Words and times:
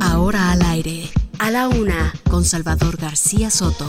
Ahora 0.00 0.52
al 0.52 0.62
aire, 0.62 1.10
a 1.38 1.50
la 1.50 1.68
una, 1.68 2.12
con 2.30 2.44
Salvador 2.44 2.96
García 2.96 3.50
Soto. 3.50 3.88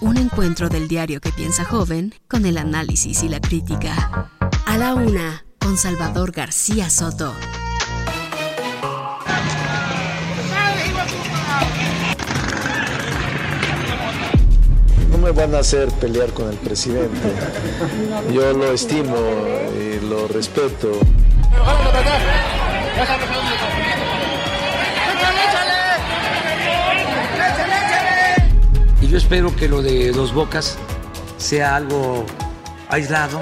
Un 0.00 0.16
encuentro 0.16 0.68
del 0.68 0.88
diario 0.88 1.20
que 1.20 1.30
piensa 1.30 1.64
joven 1.64 2.14
con 2.28 2.46
el 2.46 2.58
análisis 2.58 3.22
y 3.22 3.28
la 3.28 3.40
crítica. 3.40 4.30
A 4.66 4.78
la 4.78 4.94
una, 4.94 5.44
con 5.58 5.76
Salvador 5.76 6.32
García 6.32 6.90
Soto. 6.90 7.34
No 15.10 15.18
me 15.18 15.30
van 15.30 15.54
a 15.54 15.58
hacer 15.58 15.88
pelear 15.92 16.32
con 16.32 16.48
el 16.48 16.56
presidente. 16.56 17.32
Yo 18.32 18.52
lo 18.52 18.72
estimo 18.72 19.16
y 19.78 20.04
lo 20.06 20.28
respeto. 20.28 20.98
Yo 29.12 29.18
espero 29.18 29.54
que 29.54 29.68
lo 29.68 29.82
de 29.82 30.10
dos 30.10 30.32
bocas 30.32 30.78
sea 31.36 31.76
algo 31.76 32.24
aislado. 32.88 33.40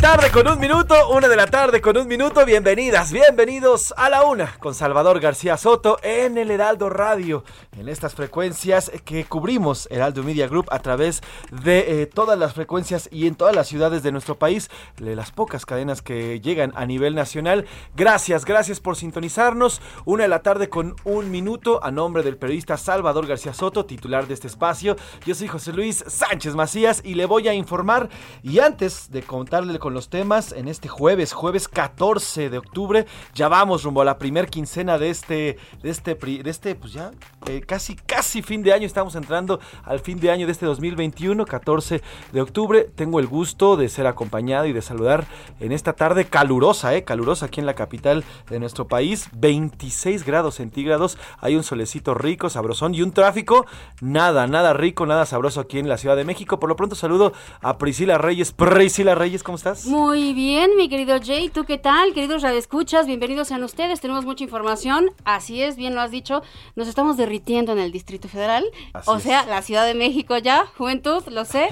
Tarde 0.00 0.30
con 0.30 0.46
un 0.48 0.58
minuto, 0.58 1.08
una 1.10 1.28
de 1.28 1.36
la 1.36 1.46
tarde 1.46 1.80
con 1.80 1.96
un 1.96 2.06
minuto. 2.06 2.44
Bienvenidas, 2.44 3.12
bienvenidos 3.12 3.94
a 3.96 4.10
la 4.10 4.24
una 4.24 4.52
con 4.58 4.74
Salvador 4.74 5.20
García 5.20 5.56
Soto 5.56 5.98
en 6.02 6.36
el 6.38 6.50
Heraldo 6.50 6.90
Radio. 6.90 7.44
En 7.78 7.88
estas 7.88 8.14
frecuencias 8.14 8.90
que 9.04 9.24
cubrimos 9.24 9.88
Heraldo 9.90 10.22
Media 10.22 10.48
Group 10.48 10.66
a 10.70 10.80
través 10.80 11.22
de 11.62 12.02
eh, 12.02 12.06
todas 12.06 12.38
las 12.38 12.54
frecuencias 12.54 13.08
y 13.10 13.26
en 13.26 13.36
todas 13.36 13.54
las 13.54 13.68
ciudades 13.68 14.02
de 14.02 14.12
nuestro 14.12 14.38
país, 14.38 14.70
de 14.96 15.16
las 15.16 15.30
pocas 15.30 15.64
cadenas 15.64 16.02
que 16.02 16.40
llegan 16.40 16.72
a 16.74 16.84
nivel 16.84 17.14
nacional. 17.14 17.66
Gracias, 17.94 18.44
gracias 18.44 18.80
por 18.80 18.96
sintonizarnos. 18.96 19.80
Una 20.04 20.24
de 20.24 20.28
la 20.28 20.42
tarde 20.42 20.68
con 20.68 20.96
un 21.04 21.30
minuto 21.30 21.82
a 21.82 21.90
nombre 21.90 22.22
del 22.22 22.36
periodista 22.36 22.76
Salvador 22.76 23.26
García 23.26 23.54
Soto, 23.54 23.86
titular 23.86 24.26
de 24.26 24.34
este 24.34 24.48
espacio. 24.48 24.96
Yo 25.24 25.34
soy 25.34 25.48
José 25.48 25.72
Luis 25.72 26.04
Sánchez 26.06 26.54
Macías 26.54 27.00
y 27.04 27.14
le 27.14 27.26
voy 27.26 27.48
a 27.48 27.54
informar. 27.54 28.08
Y 28.42 28.58
antes 28.58 29.10
de 29.10 29.22
contarle 29.22 29.72
con 29.86 29.94
los 29.94 30.08
temas 30.08 30.50
en 30.50 30.66
este 30.66 30.88
jueves, 30.88 31.32
jueves 31.32 31.68
14 31.68 32.50
de 32.50 32.58
octubre. 32.58 33.06
Ya 33.36 33.46
vamos 33.46 33.84
rumbo 33.84 34.02
a 34.02 34.04
la 34.04 34.18
primer 34.18 34.48
quincena 34.48 34.98
de 34.98 35.10
este, 35.10 35.58
de 35.80 35.90
este, 35.90 36.16
de 36.16 36.50
este 36.50 36.74
pues 36.74 36.92
ya 36.92 37.12
eh, 37.46 37.60
casi, 37.60 37.94
casi 37.94 38.42
fin 38.42 38.64
de 38.64 38.72
año. 38.72 38.84
Estamos 38.84 39.14
entrando 39.14 39.60
al 39.84 40.00
fin 40.00 40.18
de 40.18 40.32
año 40.32 40.46
de 40.46 40.50
este 40.50 40.66
2021, 40.66 41.44
14 41.44 42.02
de 42.32 42.40
octubre. 42.40 42.90
Tengo 42.96 43.20
el 43.20 43.28
gusto 43.28 43.76
de 43.76 43.88
ser 43.88 44.08
acompañado 44.08 44.66
y 44.66 44.72
de 44.72 44.82
saludar 44.82 45.24
en 45.60 45.70
esta 45.70 45.92
tarde 45.92 46.24
calurosa, 46.24 46.92
eh, 46.96 47.04
calurosa 47.04 47.46
aquí 47.46 47.60
en 47.60 47.66
la 47.66 47.74
capital 47.74 48.24
de 48.50 48.58
nuestro 48.58 48.88
país. 48.88 49.28
26 49.34 50.26
grados 50.26 50.56
centígrados. 50.56 51.16
Hay 51.38 51.54
un 51.54 51.62
solecito 51.62 52.12
rico, 52.12 52.50
sabrosón 52.50 52.92
y 52.92 53.02
un 53.02 53.12
tráfico 53.12 53.66
nada, 54.00 54.48
nada 54.48 54.72
rico, 54.72 55.06
nada 55.06 55.26
sabroso 55.26 55.60
aquí 55.60 55.78
en 55.78 55.88
la 55.88 55.96
Ciudad 55.96 56.16
de 56.16 56.24
México. 56.24 56.58
Por 56.58 56.68
lo 56.68 56.74
pronto 56.74 56.96
saludo 56.96 57.32
a 57.62 57.78
Priscila 57.78 58.18
Reyes. 58.18 58.50
Priscila 58.50 59.14
Reyes, 59.14 59.44
¿cómo 59.44 59.54
estás? 59.54 59.75
Muy 59.84 60.32
bien, 60.32 60.70
mi 60.76 60.88
querido 60.88 61.18
Jay. 61.22 61.48
¿Tú 61.48 61.64
qué 61.64 61.76
tal? 61.76 62.14
Queridos 62.14 62.42
radioescuchas, 62.42 63.06
bienvenidos 63.06 63.48
sean 63.48 63.62
ustedes. 63.62 64.00
Tenemos 64.00 64.24
mucha 64.24 64.42
información. 64.42 65.10
Así 65.24 65.62
es, 65.62 65.76
bien 65.76 65.94
lo 65.94 66.00
has 66.00 66.10
dicho. 66.10 66.42
Nos 66.74 66.88
estamos 66.88 67.16
derritiendo 67.16 67.72
en 67.72 67.78
el 67.78 67.92
Distrito 67.92 68.28
Federal. 68.28 68.64
Así 68.94 69.10
o 69.10 69.16
es. 69.16 69.22
sea, 69.22 69.44
la 69.44 69.62
Ciudad 69.62 69.84
de 69.86 69.94
México 69.94 70.38
ya, 70.38 70.66
juventud, 70.78 71.22
lo 71.28 71.44
sé. 71.44 71.68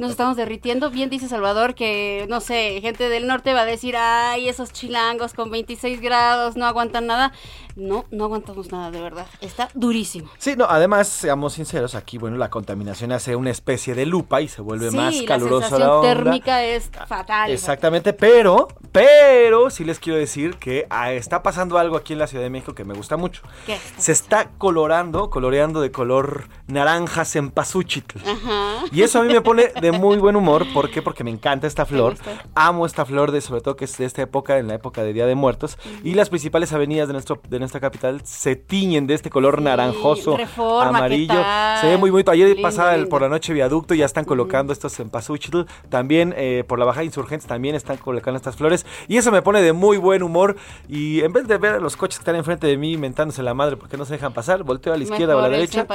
Nos 0.00 0.12
estamos 0.12 0.36
derritiendo. 0.36 0.90
Bien 0.90 1.10
dice 1.10 1.28
Salvador 1.28 1.74
que, 1.74 2.26
no 2.28 2.40
sé, 2.40 2.78
gente 2.80 3.08
del 3.08 3.26
norte 3.26 3.52
va 3.52 3.62
a 3.62 3.66
decir, 3.66 3.96
ay, 3.96 4.48
esos 4.48 4.72
chilangos 4.72 5.34
con 5.34 5.50
26 5.50 6.00
grados 6.00 6.56
no 6.56 6.66
aguantan 6.66 7.06
nada. 7.06 7.32
No, 7.74 8.04
no 8.10 8.24
aguantamos 8.24 8.70
nada, 8.70 8.90
de 8.90 9.00
verdad. 9.00 9.26
Está 9.40 9.68
durísimo. 9.74 10.30
Sí, 10.38 10.54
no, 10.56 10.66
además, 10.68 11.08
seamos 11.08 11.54
sinceros, 11.54 11.94
aquí, 11.94 12.18
bueno, 12.18 12.36
la 12.36 12.50
contaminación 12.50 13.12
hace 13.12 13.34
una 13.34 13.50
especie 13.50 13.94
de 13.94 14.04
lupa 14.06 14.42
y 14.42 14.48
se 14.48 14.60
vuelve 14.60 14.90
sí, 14.90 14.96
más 14.96 15.16
la 15.16 15.24
calurosa 15.26 15.68
sensación 15.70 15.88
la 15.88 15.96
onda. 15.96 16.08
térmica 16.14 16.64
es 16.64 16.90
fatal. 17.06 17.21
Exactamente, 17.48 18.12
pero, 18.12 18.68
pero 18.90 19.70
sí 19.70 19.84
les 19.84 19.98
quiero 19.98 20.18
decir 20.18 20.56
que 20.56 20.86
ah, 20.90 21.12
está 21.12 21.42
pasando 21.42 21.78
algo 21.78 21.96
aquí 21.96 22.12
en 22.12 22.18
la 22.18 22.26
Ciudad 22.26 22.44
de 22.44 22.50
México 22.50 22.74
que 22.74 22.84
me 22.84 22.94
gusta 22.94 23.16
mucho. 23.16 23.42
¿Qué 23.66 23.74
está 23.74 24.00
Se 24.00 24.12
está 24.12 24.50
colorando, 24.58 25.30
coloreando 25.30 25.80
de 25.80 25.90
color 25.90 26.48
naranja 26.66 27.24
cempasúchil. 27.24 28.04
Ajá. 28.26 28.84
Y 28.90 29.02
eso 29.02 29.20
a 29.20 29.22
mí 29.22 29.32
me 29.32 29.40
pone 29.40 29.68
de 29.80 29.92
muy 29.92 30.16
buen 30.16 30.36
humor. 30.36 30.66
¿Por 30.72 30.90
qué? 30.90 31.02
Porque 31.02 31.24
me 31.24 31.30
encanta 31.30 31.66
esta 31.66 31.86
flor. 31.86 32.16
Amo 32.54 32.86
esta 32.86 33.04
flor, 33.04 33.30
de, 33.30 33.40
sobre 33.40 33.60
todo 33.60 33.76
que 33.76 33.84
es 33.84 33.96
de 33.98 34.04
esta 34.04 34.22
época, 34.22 34.58
en 34.58 34.68
la 34.68 34.74
época 34.74 35.02
de 35.02 35.12
Día 35.12 35.26
de 35.26 35.34
Muertos. 35.34 35.78
Y 36.02 36.14
las 36.14 36.28
principales 36.30 36.72
avenidas 36.72 37.08
de, 37.08 37.12
nuestro, 37.12 37.40
de 37.48 37.58
nuestra 37.58 37.80
capital 37.80 38.20
se 38.24 38.56
tiñen 38.56 39.06
de 39.06 39.14
este 39.14 39.30
color 39.30 39.52
Sí, 39.58 39.64
naranjoso, 39.64 40.36
Reforma, 40.36 40.90
¿qué 40.90 40.96
amarillo. 40.96 41.44
Se 41.80 41.86
ve 41.88 41.96
muy 41.96 42.10
bonito. 42.10 42.30
Ayer 42.30 42.48
Lindo, 42.48 42.68
lindo. 42.68 43.08
por 43.08 43.22
la 43.22 43.28
noche 43.28 43.52
viaducto, 43.52 43.94
ya 43.94 44.04
están 44.04 44.24
colocando 44.24 44.72
estos 44.72 44.94
cempasúchil. 44.94 45.66
También 45.88 46.34
eh, 46.36 46.64
por 46.66 46.78
la 46.78 46.84
bajada 46.84 47.04
insurgentes 47.12 47.46
también 47.46 47.74
están 47.74 47.98
colocando 47.98 48.36
estas 48.36 48.56
flores. 48.56 48.86
Y 49.08 49.18
eso 49.18 49.30
me 49.30 49.42
pone 49.42 49.60
de 49.62 49.72
muy 49.72 49.98
buen 49.98 50.22
humor. 50.22 50.56
Y 50.88 51.20
en 51.20 51.32
vez 51.32 51.46
de 51.46 51.58
ver 51.58 51.74
a 51.74 51.78
los 51.78 51.96
coches 51.96 52.18
que 52.18 52.22
están 52.22 52.36
enfrente 52.36 52.66
de 52.66 52.76
mí 52.76 52.96
mentándose 52.96 53.42
la 53.42 53.54
madre 53.54 53.76
porque 53.76 53.96
no 53.96 54.04
se 54.04 54.14
dejan 54.14 54.32
pasar, 54.32 54.62
volteo 54.62 54.92
a 54.92 54.96
la 54.96 55.04
izquierda 55.04 55.36
o 55.36 55.38
a 55.38 55.42
la 55.42 55.48
derecha 55.50 55.86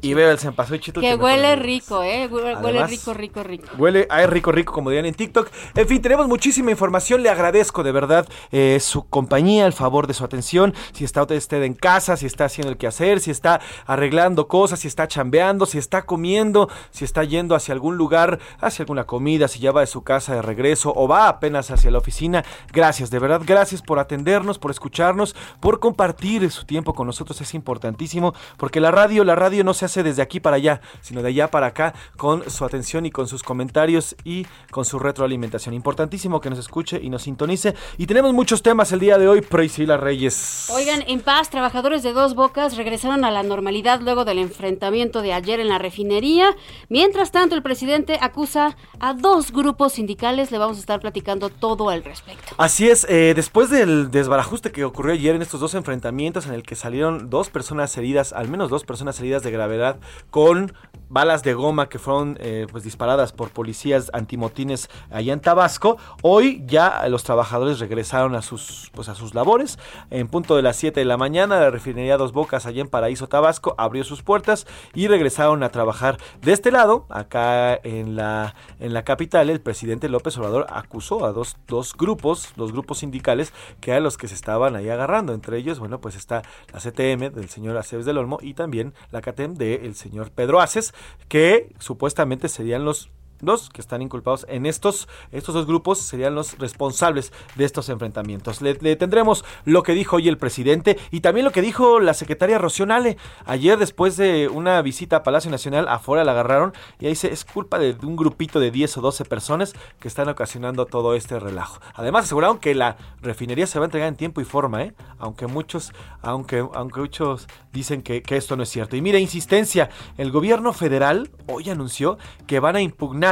y 0.00 0.14
veo 0.14 0.30
el 0.30 0.38
cempasúchil. 0.38 0.94
Que 0.94 1.00
pone 1.00 1.14
huele 1.16 1.56
rico, 1.56 2.02
¿eh? 2.02 2.28
Huele, 2.30 2.56
huele 2.56 2.78
Además, 2.78 2.90
rico, 2.90 3.14
rico, 3.14 3.42
rico. 3.42 3.66
Huele 3.78 4.06
a 4.10 4.26
rico, 4.26 4.52
rico, 4.52 4.72
como 4.72 4.90
dirían 4.90 5.06
en 5.06 5.14
TikTok. 5.14 5.48
En 5.74 5.86
fin, 5.86 6.00
tenemos 6.00 6.26
muchísima 6.28 6.70
información. 6.70 7.22
Le 7.22 7.28
agradezco 7.28 7.82
de 7.82 7.92
verdad 7.92 8.26
eh, 8.52 8.78
su 8.80 9.08
compañía, 9.08 9.66
el 9.66 9.72
favor 9.72 10.06
de 10.06 10.14
su 10.14 10.24
atención. 10.24 10.74
Si 10.92 11.04
está 11.04 11.22
usted 11.22 11.62
en 11.62 11.74
casa, 11.74 12.16
si 12.16 12.26
está 12.26 12.46
haciendo 12.46 12.70
el 12.70 12.78
quehacer, 12.78 13.20
si 13.20 13.30
está 13.30 13.60
arreglando 13.86 14.48
cosas, 14.48 14.80
si 14.80 14.88
está 14.88 15.08
chambeando, 15.08 15.66
si 15.66 15.78
está 15.78 16.02
comiendo, 16.02 16.68
si 16.90 17.04
está 17.04 17.24
yendo 17.24 17.54
hacia 17.54 17.72
algún 17.74 17.96
lugar, 17.96 18.38
hacia 18.60 18.82
alguna 18.82 19.04
comida, 19.04 19.48
si 19.48 19.58
ya 19.60 19.72
va 19.72 19.80
de 19.80 19.86
su 19.86 20.02
casa 20.02 20.34
de 20.34 20.42
regreso 20.46 20.92
o 20.96 21.06
va 21.06 21.28
apenas 21.28 21.70
hacia 21.70 21.90
la 21.90 21.98
oficina. 21.98 22.44
Gracias, 22.72 23.10
de 23.10 23.18
verdad, 23.18 23.42
gracias 23.44 23.82
por 23.82 23.98
atendernos, 23.98 24.58
por 24.58 24.70
escucharnos, 24.70 25.36
por 25.60 25.80
compartir 25.80 26.50
su 26.50 26.64
tiempo 26.64 26.94
con 26.94 27.06
nosotros. 27.06 27.40
Es 27.40 27.54
importantísimo 27.54 28.34
porque 28.56 28.80
la 28.80 28.90
radio, 28.90 29.24
la 29.24 29.34
radio 29.34 29.64
no 29.64 29.74
se 29.74 29.84
hace 29.84 30.02
desde 30.02 30.22
aquí 30.22 30.40
para 30.40 30.56
allá, 30.56 30.80
sino 31.00 31.22
de 31.22 31.28
allá 31.28 31.50
para 31.50 31.66
acá 31.66 31.94
con 32.16 32.48
su 32.50 32.64
atención 32.64 33.06
y 33.06 33.10
con 33.10 33.28
sus 33.28 33.42
comentarios 33.42 34.16
y 34.24 34.46
con 34.70 34.84
su 34.84 34.98
retroalimentación. 34.98 35.74
Importantísimo 35.74 36.40
que 36.40 36.50
nos 36.50 36.58
escuche 36.58 37.00
y 37.02 37.10
nos 37.10 37.22
sintonice. 37.22 37.74
Y 37.98 38.06
tenemos 38.06 38.32
muchos 38.32 38.62
temas 38.62 38.92
el 38.92 39.00
día 39.00 39.18
de 39.18 39.28
hoy, 39.28 39.40
Priscila 39.40 39.96
Reyes. 39.96 40.68
Oigan, 40.70 41.02
en 41.06 41.20
paz, 41.20 41.50
trabajadores 41.50 42.02
de 42.02 42.12
Dos 42.12 42.34
Bocas 42.34 42.76
regresaron 42.76 43.24
a 43.24 43.30
la 43.30 43.42
normalidad 43.42 44.00
luego 44.00 44.24
del 44.24 44.38
enfrentamiento 44.38 45.22
de 45.22 45.32
ayer 45.32 45.60
en 45.60 45.68
la 45.68 45.78
refinería. 45.78 46.54
Mientras 46.88 47.32
tanto, 47.32 47.54
el 47.54 47.62
presidente 47.62 48.18
acusa 48.20 48.76
a 49.00 49.14
dos 49.14 49.52
grupos 49.52 49.94
sindicales. 49.94 50.35
Le 50.36 50.58
vamos 50.58 50.76
a 50.76 50.80
estar 50.80 51.00
platicando 51.00 51.48
todo 51.48 51.88
al 51.88 52.04
respecto. 52.04 52.54
Así 52.58 52.90
es, 52.90 53.06
eh, 53.08 53.32
después 53.34 53.70
del 53.70 54.10
desbarajuste 54.10 54.70
que 54.70 54.84
ocurrió 54.84 55.14
ayer 55.14 55.34
en 55.34 55.40
estos 55.40 55.60
dos 55.60 55.74
enfrentamientos 55.74 56.46
en 56.46 56.52
el 56.52 56.62
que 56.62 56.76
salieron 56.76 57.30
dos 57.30 57.48
personas 57.48 57.96
heridas, 57.96 58.34
al 58.34 58.46
menos 58.48 58.68
dos 58.68 58.84
personas 58.84 59.18
heridas 59.18 59.42
de 59.42 59.50
gravedad 59.50 59.96
con 60.30 60.74
balas 61.08 61.42
de 61.42 61.54
goma 61.54 61.88
que 61.88 61.98
fueron 61.98 62.36
eh, 62.40 62.66
pues 62.70 62.84
disparadas 62.84 63.32
por 63.32 63.50
policías 63.50 64.10
antimotines 64.12 64.90
allá 65.10 65.32
en 65.32 65.40
Tabasco, 65.40 65.96
hoy 66.20 66.62
ya 66.66 67.08
los 67.08 67.22
trabajadores 67.22 67.78
regresaron 67.78 68.34
a 68.34 68.42
sus 68.42 68.90
pues 68.92 69.08
a 69.08 69.14
sus 69.14 69.34
labores. 69.34 69.78
En 70.10 70.28
punto 70.28 70.56
de 70.56 70.62
las 70.62 70.76
7 70.76 71.00
de 71.00 71.06
la 71.06 71.16
mañana, 71.16 71.60
la 71.60 71.70
refinería 71.70 72.18
Dos 72.18 72.32
Bocas 72.32 72.66
allá 72.66 72.82
en 72.82 72.88
Paraíso 72.88 73.28
Tabasco 73.28 73.74
abrió 73.78 74.04
sus 74.04 74.22
puertas 74.22 74.66
y 74.92 75.08
regresaron 75.08 75.62
a 75.62 75.70
trabajar. 75.70 76.18
De 76.42 76.52
este 76.52 76.70
lado, 76.70 77.06
acá 77.08 77.74
en 77.82 78.16
la 78.16 78.54
en 78.80 78.92
la 78.92 79.04
capital, 79.04 79.48
el 79.48 79.60
presidente 79.60 80.08
López 80.08 80.25
Obrador 80.36 80.66
acusó 80.70 81.24
a 81.24 81.32
dos, 81.32 81.56
dos 81.66 81.96
grupos, 81.96 82.52
dos 82.56 82.72
grupos 82.72 82.98
sindicales, 82.98 83.52
que 83.80 83.90
eran 83.90 84.02
los 84.02 84.16
que 84.16 84.28
se 84.28 84.34
estaban 84.34 84.76
ahí 84.76 84.88
agarrando. 84.88 85.34
Entre 85.34 85.58
ellos, 85.58 85.78
bueno, 85.78 86.00
pues 86.00 86.16
está 86.16 86.42
la 86.72 86.80
CTM 86.80 87.32
del 87.34 87.48
señor 87.48 87.76
Aceves 87.76 88.06
del 88.06 88.18
Olmo 88.18 88.38
y 88.40 88.54
también 88.54 88.94
la 89.10 89.20
CATEM 89.20 89.54
del 89.54 89.94
señor 89.94 90.30
Pedro 90.30 90.60
Aces, 90.60 90.94
que 91.28 91.74
supuestamente 91.78 92.48
serían 92.48 92.84
los 92.84 93.10
dos 93.40 93.70
que 93.70 93.80
están 93.80 94.02
inculpados 94.02 94.46
en 94.48 94.66
estos, 94.66 95.08
estos 95.32 95.54
dos 95.54 95.66
grupos 95.66 95.98
serían 95.98 96.34
los 96.34 96.58
responsables 96.58 97.32
de 97.54 97.64
estos 97.64 97.88
enfrentamientos. 97.88 98.60
Le, 98.62 98.74
tendremos 98.96 99.44
lo 99.64 99.82
que 99.82 99.92
dijo 99.92 100.16
hoy 100.16 100.28
el 100.28 100.38
presidente 100.38 100.98
y 101.10 101.20
también 101.20 101.44
lo 101.44 101.52
que 101.52 101.62
dijo 101.62 102.00
la 102.00 102.14
secretaria 102.14 102.58
Rocionale. 102.58 103.16
Ayer, 103.44 103.78
después 103.78 104.16
de 104.16 104.48
una 104.48 104.80
visita 104.82 105.16
a 105.16 105.22
Palacio 105.22 105.50
Nacional, 105.50 105.88
afuera 105.88 106.24
la 106.24 106.32
agarraron 106.32 106.72
y 107.00 107.06
ahí 107.06 107.12
dice, 107.12 107.32
es 107.32 107.44
culpa 107.44 107.78
de 107.78 107.96
un 108.02 108.16
grupito 108.16 108.60
de 108.60 108.70
10 108.70 108.98
o 108.98 109.00
12 109.00 109.24
personas 109.24 109.74
que 109.98 110.08
están 110.08 110.28
ocasionando 110.28 110.86
todo 110.86 111.14
este 111.14 111.38
relajo. 111.38 111.80
Además, 111.94 112.24
aseguraron 112.24 112.58
que 112.58 112.74
la 112.74 112.96
refinería 113.22 113.66
se 113.66 113.78
va 113.78 113.84
a 113.84 113.86
entregar 113.86 114.08
en 114.08 114.16
tiempo 114.16 114.40
y 114.40 114.44
forma, 114.44 114.82
¿eh? 114.82 114.94
aunque 115.18 115.46
muchos, 115.46 115.92
aunque, 116.22 116.66
aunque 116.74 117.00
muchos 117.00 117.48
dicen 117.72 118.02
que, 118.02 118.22
que 118.22 118.36
esto 118.36 118.56
no 118.56 118.62
es 118.62 118.68
cierto. 118.68 118.96
Y 118.96 119.00
mire, 119.00 119.20
insistencia, 119.20 119.90
el 120.16 120.30
gobierno 120.30 120.72
federal 120.72 121.30
hoy 121.46 121.70
anunció 121.70 122.18
que 122.46 122.60
van 122.60 122.76
a 122.76 122.80
impugnar 122.80 123.25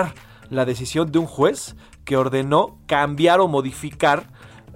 la 0.50 0.64
decisión 0.64 1.10
de 1.12 1.18
un 1.18 1.26
juez 1.26 1.76
que 2.04 2.16
ordenó 2.16 2.78
cambiar 2.86 3.40
o 3.40 3.48
modificar 3.48 4.26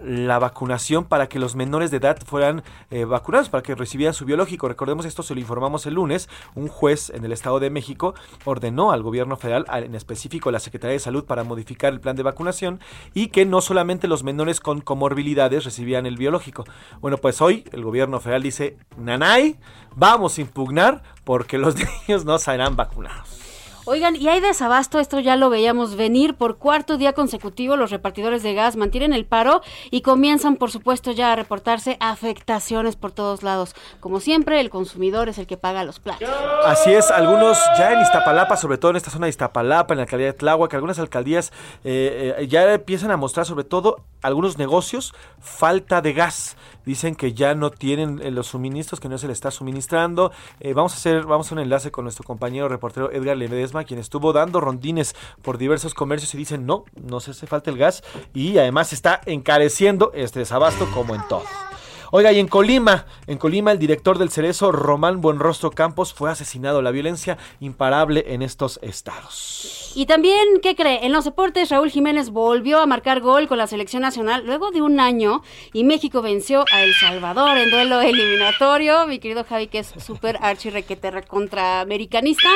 la 0.02 0.38
vacunación 0.38 1.04
para 1.04 1.28
que 1.28 1.38
los 1.38 1.56
menores 1.56 1.90
de 1.90 1.96
edad 1.96 2.18
fueran 2.24 2.62
eh, 2.90 3.04
vacunados, 3.04 3.48
para 3.48 3.62
que 3.62 3.74
recibieran 3.74 4.14
su 4.14 4.24
biológico. 4.24 4.68
Recordemos 4.68 5.04
esto, 5.04 5.22
se 5.22 5.34
lo 5.34 5.40
informamos 5.40 5.86
el 5.86 5.94
lunes, 5.94 6.28
un 6.54 6.68
juez 6.68 7.10
en 7.10 7.24
el 7.24 7.32
Estado 7.32 7.58
de 7.60 7.70
México 7.70 8.14
ordenó 8.44 8.92
al 8.92 9.02
gobierno 9.02 9.36
federal, 9.36 9.66
en 9.72 9.94
específico 9.94 10.48
a 10.48 10.52
la 10.52 10.60
Secretaría 10.60 10.92
de 10.92 11.00
Salud, 11.00 11.24
para 11.24 11.44
modificar 11.44 11.92
el 11.92 12.00
plan 12.00 12.16
de 12.16 12.22
vacunación 12.22 12.80
y 13.14 13.28
que 13.28 13.44
no 13.44 13.60
solamente 13.60 14.08
los 14.08 14.22
menores 14.22 14.60
con 14.60 14.80
comorbilidades 14.80 15.64
recibían 15.64 16.06
el 16.06 16.16
biológico. 16.16 16.64
Bueno, 17.00 17.18
pues 17.18 17.40
hoy 17.40 17.64
el 17.72 17.82
gobierno 17.82 18.20
federal 18.20 18.42
dice, 18.42 18.76
Nanay, 18.96 19.58
vamos 19.96 20.38
a 20.38 20.40
impugnar 20.40 21.02
porque 21.24 21.58
los 21.58 21.74
niños 22.06 22.24
no 22.24 22.38
serán 22.38 22.76
vacunados. 22.76 23.37
Oigan, 23.90 24.16
y 24.16 24.28
hay 24.28 24.40
desabasto, 24.40 25.00
esto 25.00 25.18
ya 25.18 25.34
lo 25.36 25.48
veíamos 25.48 25.96
venir. 25.96 26.34
Por 26.34 26.58
cuarto 26.58 26.98
día 26.98 27.14
consecutivo, 27.14 27.74
los 27.74 27.90
repartidores 27.90 28.42
de 28.42 28.52
gas 28.52 28.76
mantienen 28.76 29.14
el 29.14 29.24
paro 29.24 29.62
y 29.90 30.02
comienzan, 30.02 30.56
por 30.56 30.70
supuesto, 30.70 31.10
ya 31.10 31.32
a 31.32 31.36
reportarse 31.36 31.96
afectaciones 31.98 32.96
por 32.96 33.12
todos 33.12 33.42
lados. 33.42 33.74
Como 34.00 34.20
siempre, 34.20 34.60
el 34.60 34.68
consumidor 34.68 35.30
es 35.30 35.38
el 35.38 35.46
que 35.46 35.56
paga 35.56 35.84
los 35.84 36.00
platos. 36.00 36.28
Así 36.66 36.92
es, 36.92 37.10
algunos 37.10 37.56
ya 37.78 37.94
en 37.94 38.02
Iztapalapa, 38.02 38.58
sobre 38.58 38.76
todo 38.76 38.90
en 38.90 38.98
esta 38.98 39.10
zona 39.10 39.24
de 39.24 39.30
Iztapalapa, 39.30 39.94
en 39.94 39.96
la 39.96 40.02
alcaldía 40.02 40.26
de 40.26 40.32
Tláhuac, 40.34 40.74
algunas 40.74 40.98
alcaldías 40.98 41.50
eh, 41.82 42.34
eh, 42.40 42.46
ya 42.46 42.70
empiezan 42.70 43.10
a 43.10 43.16
mostrar, 43.16 43.46
sobre 43.46 43.64
todo 43.64 44.04
algunos 44.20 44.58
negocios, 44.58 45.14
falta 45.40 46.02
de 46.02 46.12
gas 46.12 46.58
dicen 46.88 47.14
que 47.14 47.34
ya 47.34 47.54
no 47.54 47.70
tienen 47.70 48.20
eh, 48.22 48.30
los 48.30 48.48
suministros, 48.48 48.98
que 48.98 49.08
no 49.08 49.18
se 49.18 49.26
le 49.26 49.32
está 49.32 49.50
suministrando. 49.50 50.32
vamos 50.74 50.94
a 50.94 50.96
hacer, 50.96 51.24
vamos 51.24 51.50
a 51.52 51.54
un 51.54 51.60
enlace 51.60 51.90
con 51.90 52.04
nuestro 52.04 52.24
compañero 52.24 52.68
reportero 52.68 53.12
Edgar 53.12 53.36
Ledesma 53.36 53.84
quien 53.84 54.00
estuvo 54.00 54.32
dando 54.32 54.60
rondines 54.60 55.14
por 55.42 55.58
diversos 55.58 55.94
comercios 55.94 56.34
y 56.34 56.38
dicen, 56.38 56.66
no, 56.66 56.84
no 56.96 57.20
se 57.20 57.32
hace 57.32 57.46
falta 57.46 57.70
el 57.70 57.78
gas 57.78 58.02
y 58.34 58.58
además 58.58 58.92
está 58.92 59.20
encareciendo 59.26 60.10
este 60.14 60.40
desabasto 60.40 60.88
como 60.92 61.14
en 61.14 61.20
todo. 61.28 61.67
Oiga, 62.10 62.32
y 62.32 62.38
en 62.38 62.48
Colima, 62.48 63.04
en 63.26 63.36
Colima 63.36 63.70
el 63.70 63.78
director 63.78 64.16
del 64.16 64.30
Cerezo, 64.30 64.72
Román 64.72 65.20
Buenrostro 65.20 65.70
Campos, 65.70 66.14
fue 66.14 66.30
asesinado. 66.30 66.80
La 66.80 66.90
violencia 66.90 67.36
imparable 67.60 68.24
en 68.28 68.40
estos 68.40 68.78
estados. 68.80 69.92
Y 69.94 70.06
también, 70.06 70.60
¿qué 70.62 70.74
cree? 70.74 71.04
En 71.04 71.12
los 71.12 71.26
deportes, 71.26 71.68
Raúl 71.68 71.90
Jiménez 71.90 72.30
volvió 72.30 72.78
a 72.78 72.86
marcar 72.86 73.20
gol 73.20 73.46
con 73.46 73.58
la 73.58 73.66
selección 73.66 74.00
nacional 74.00 74.46
luego 74.46 74.70
de 74.70 74.80
un 74.80 75.00
año 75.00 75.42
y 75.74 75.84
México 75.84 76.22
venció 76.22 76.64
a 76.72 76.82
El 76.82 76.94
Salvador 76.94 77.58
en 77.58 77.70
duelo 77.70 78.00
eliminatorio. 78.00 79.06
Mi 79.06 79.18
querido 79.18 79.44
Javi, 79.44 79.66
que 79.66 79.80
es 79.80 79.92
súper 79.98 80.38
archirrequeterra 80.40 81.20
contra 81.22 81.82
americanista. 81.82 82.48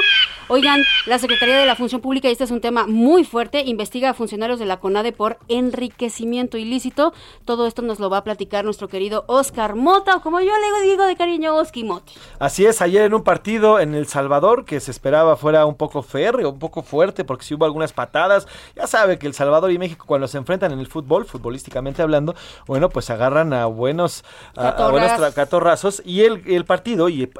Oigan, 0.48 0.82
la 1.04 1.18
Secretaría 1.18 1.58
de 1.58 1.66
la 1.66 1.76
Función 1.76 2.00
Pública, 2.00 2.28
y 2.28 2.32
este 2.32 2.44
es 2.44 2.50
un 2.50 2.62
tema 2.62 2.86
muy 2.86 3.24
fuerte, 3.24 3.62
investiga 3.66 4.10
a 4.10 4.14
funcionarios 4.14 4.58
de 4.58 4.66
la 4.66 4.80
CONADE 4.80 5.12
por 5.12 5.38
enriquecimiento 5.48 6.56
ilícito. 6.56 7.12
Todo 7.44 7.66
esto 7.66 7.82
nos 7.82 8.00
lo 8.00 8.08
va 8.08 8.18
a 8.18 8.24
platicar 8.24 8.64
nuestro 8.64 8.88
querido 8.88 9.24
Oscar 9.26 9.41
Mota, 9.74 10.16
o 10.16 10.22
como 10.22 10.40
yo 10.40 10.52
le 10.58 10.88
digo 10.88 11.04
de 11.04 11.16
cariño, 11.16 11.56
Oski 11.56 11.84
Mota. 11.84 12.12
Así 12.38 12.64
es, 12.66 12.80
ayer 12.82 13.02
en 13.02 13.14
un 13.14 13.22
partido 13.22 13.80
en 13.80 13.94
El 13.94 14.06
Salvador 14.06 14.64
que 14.64 14.80
se 14.80 14.90
esperaba 14.90 15.36
fuera 15.36 15.66
un 15.66 15.74
poco 15.74 16.02
férreo, 16.02 16.50
un 16.50 16.58
poco 16.58 16.82
fuerte, 16.82 17.24
porque 17.24 17.44
si 17.44 17.54
hubo 17.54 17.64
algunas 17.64 17.92
patadas, 17.92 18.46
ya 18.76 18.86
sabe 18.86 19.18
que 19.18 19.26
El 19.26 19.34
Salvador 19.34 19.70
y 19.70 19.78
México 19.78 20.04
cuando 20.06 20.28
se 20.28 20.38
enfrentan 20.38 20.72
en 20.72 20.78
el 20.78 20.86
fútbol, 20.86 21.24
futbolísticamente 21.24 22.02
hablando, 22.02 22.34
bueno, 22.66 22.88
pues 22.88 23.10
agarran 23.10 23.52
a 23.52 23.66
buenos, 23.66 24.24
a, 24.56 24.88
buenos 24.90 25.34
catorrazos. 25.34 26.02
Y 26.04 26.22
el, 26.22 26.42
el 26.46 26.64
partido, 26.64 27.08
y 27.08 27.30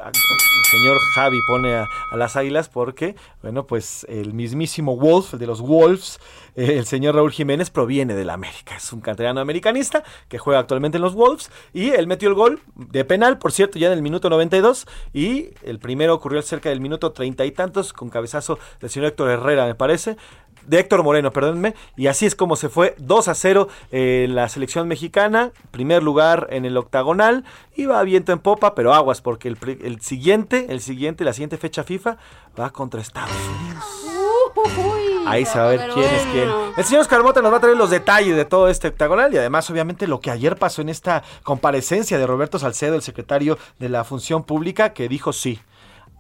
señor 0.73 0.99
Javi 1.15 1.43
pone 1.43 1.75
a, 1.75 1.89
las 2.17 2.37
águilas 2.37 2.69
porque, 2.69 3.15
bueno, 3.43 3.67
pues 3.67 4.07
el 4.09 4.33
mismísimo 4.33 4.97
Wolf, 4.97 5.35
el 5.35 5.39
de 5.39 5.47
los 5.47 5.61
Wolves, 5.61 6.19
el 6.55 6.87
señor 6.87 7.15
Raúl 7.15 7.33
Jiménez 7.33 7.71
proviene 7.71 8.15
de 8.15 8.25
la 8.25 8.35
América. 8.35 8.77
Es 8.77 8.93
un 8.93 9.01
canterano 9.01 9.41
americanista 9.41 10.03
que 10.29 10.39
juega 10.39 10.61
actualmente 10.61 10.99
en 10.99 11.03
los 11.03 11.15
Wolves 11.15 11.51
y 11.73 11.91
él 11.91 12.07
metió 12.07 12.29
el 12.29 12.35
gol 12.35 12.61
de 12.75 13.05
penal, 13.05 13.39
por 13.39 13.53
cierto, 13.53 13.79
ya 13.79 13.89
en 13.89 13.95
el 13.95 14.03
minuto 14.03 14.29
92 14.31 14.87
y 15.13 15.51
el 15.63 15.79
primero 15.79 16.15
ocurrió 16.15 16.43
cerca 16.43 16.69
del 16.69 16.81
minuto 16.81 17.13
treinta 17.13 17.45
y 17.45 17.53
tantos 17.53 17.93
con 17.93 18.11
cabezazo 18.11 18.59
del 18.81 18.91
señor 18.91 19.09
Héctor 19.09 19.31
Herrera, 19.31 19.67
me 19.67 19.75
parece 19.75 20.17
de 20.67 20.81
Héctor 20.81 21.03
Moreno, 21.03 21.33
perdónenme, 21.33 21.75
y 21.97 22.07
así 22.07 22.27
es 22.27 22.35
como 22.35 22.57
se 22.57 22.69
fue 22.69 22.95
2 22.99 23.29
a 23.29 23.35
0 23.35 23.69
eh, 23.91 24.27
la 24.29 24.49
selección 24.49 24.89
mexicana, 24.89 25.53
primer 25.71 26.03
lugar 26.03 26.49
en 26.51 26.65
el 26.65 26.77
octagonal, 26.77 27.45
iba 27.77 28.03
viento 28.03 28.33
en 28.33 28.39
popa, 28.39 28.75
pero 28.75 28.95
aguas, 28.95 29.21
porque 29.21 29.49
el, 29.49 29.59
el 29.83 30.01
siguiente, 30.01 30.67
el 30.71 30.81
siguiente, 30.81 31.25
la 31.25 31.33
siguiente 31.33 31.59
fecha 31.59 31.85
FIFA 31.85 32.17
va 32.59 32.71
contra 32.71 33.01
Estados 33.01 33.31
Unidos. 33.61 34.13
Ahí 35.27 35.47
se 35.47 35.59
va 35.59 35.67
a 35.67 35.69
ver 35.69 35.91
quién 35.95 36.05
es 36.05 36.23
quién. 36.33 36.49
El 36.77 36.85
señor 36.85 37.03
Oscar 37.03 37.23
nos 37.23 37.53
va 37.53 37.57
a 37.57 37.61
traer 37.61 37.77
los 37.77 37.91
detalles 37.91 38.37
de 38.37 38.45
todo 38.45 38.69
este 38.69 38.89
octagonal 38.89 39.33
y 39.33 39.39
además, 39.39 39.69
obviamente, 39.71 40.07
lo 40.07 40.21
que 40.21 40.31
ayer 40.31 40.57
pasó 40.57 40.83
en 40.83 40.89
esta 40.89 41.23
comparecencia 41.43 42.19
de 42.19 42.27
Roberto 42.27 42.59
Salcedo, 42.59 42.97
el 42.97 43.03
secretario 43.03 43.59
de 43.79 43.89
la 43.89 44.05
Función 44.05 44.43
Pública, 44.43 44.93
que 44.93 45.09
dijo 45.09 45.33
sí 45.33 45.61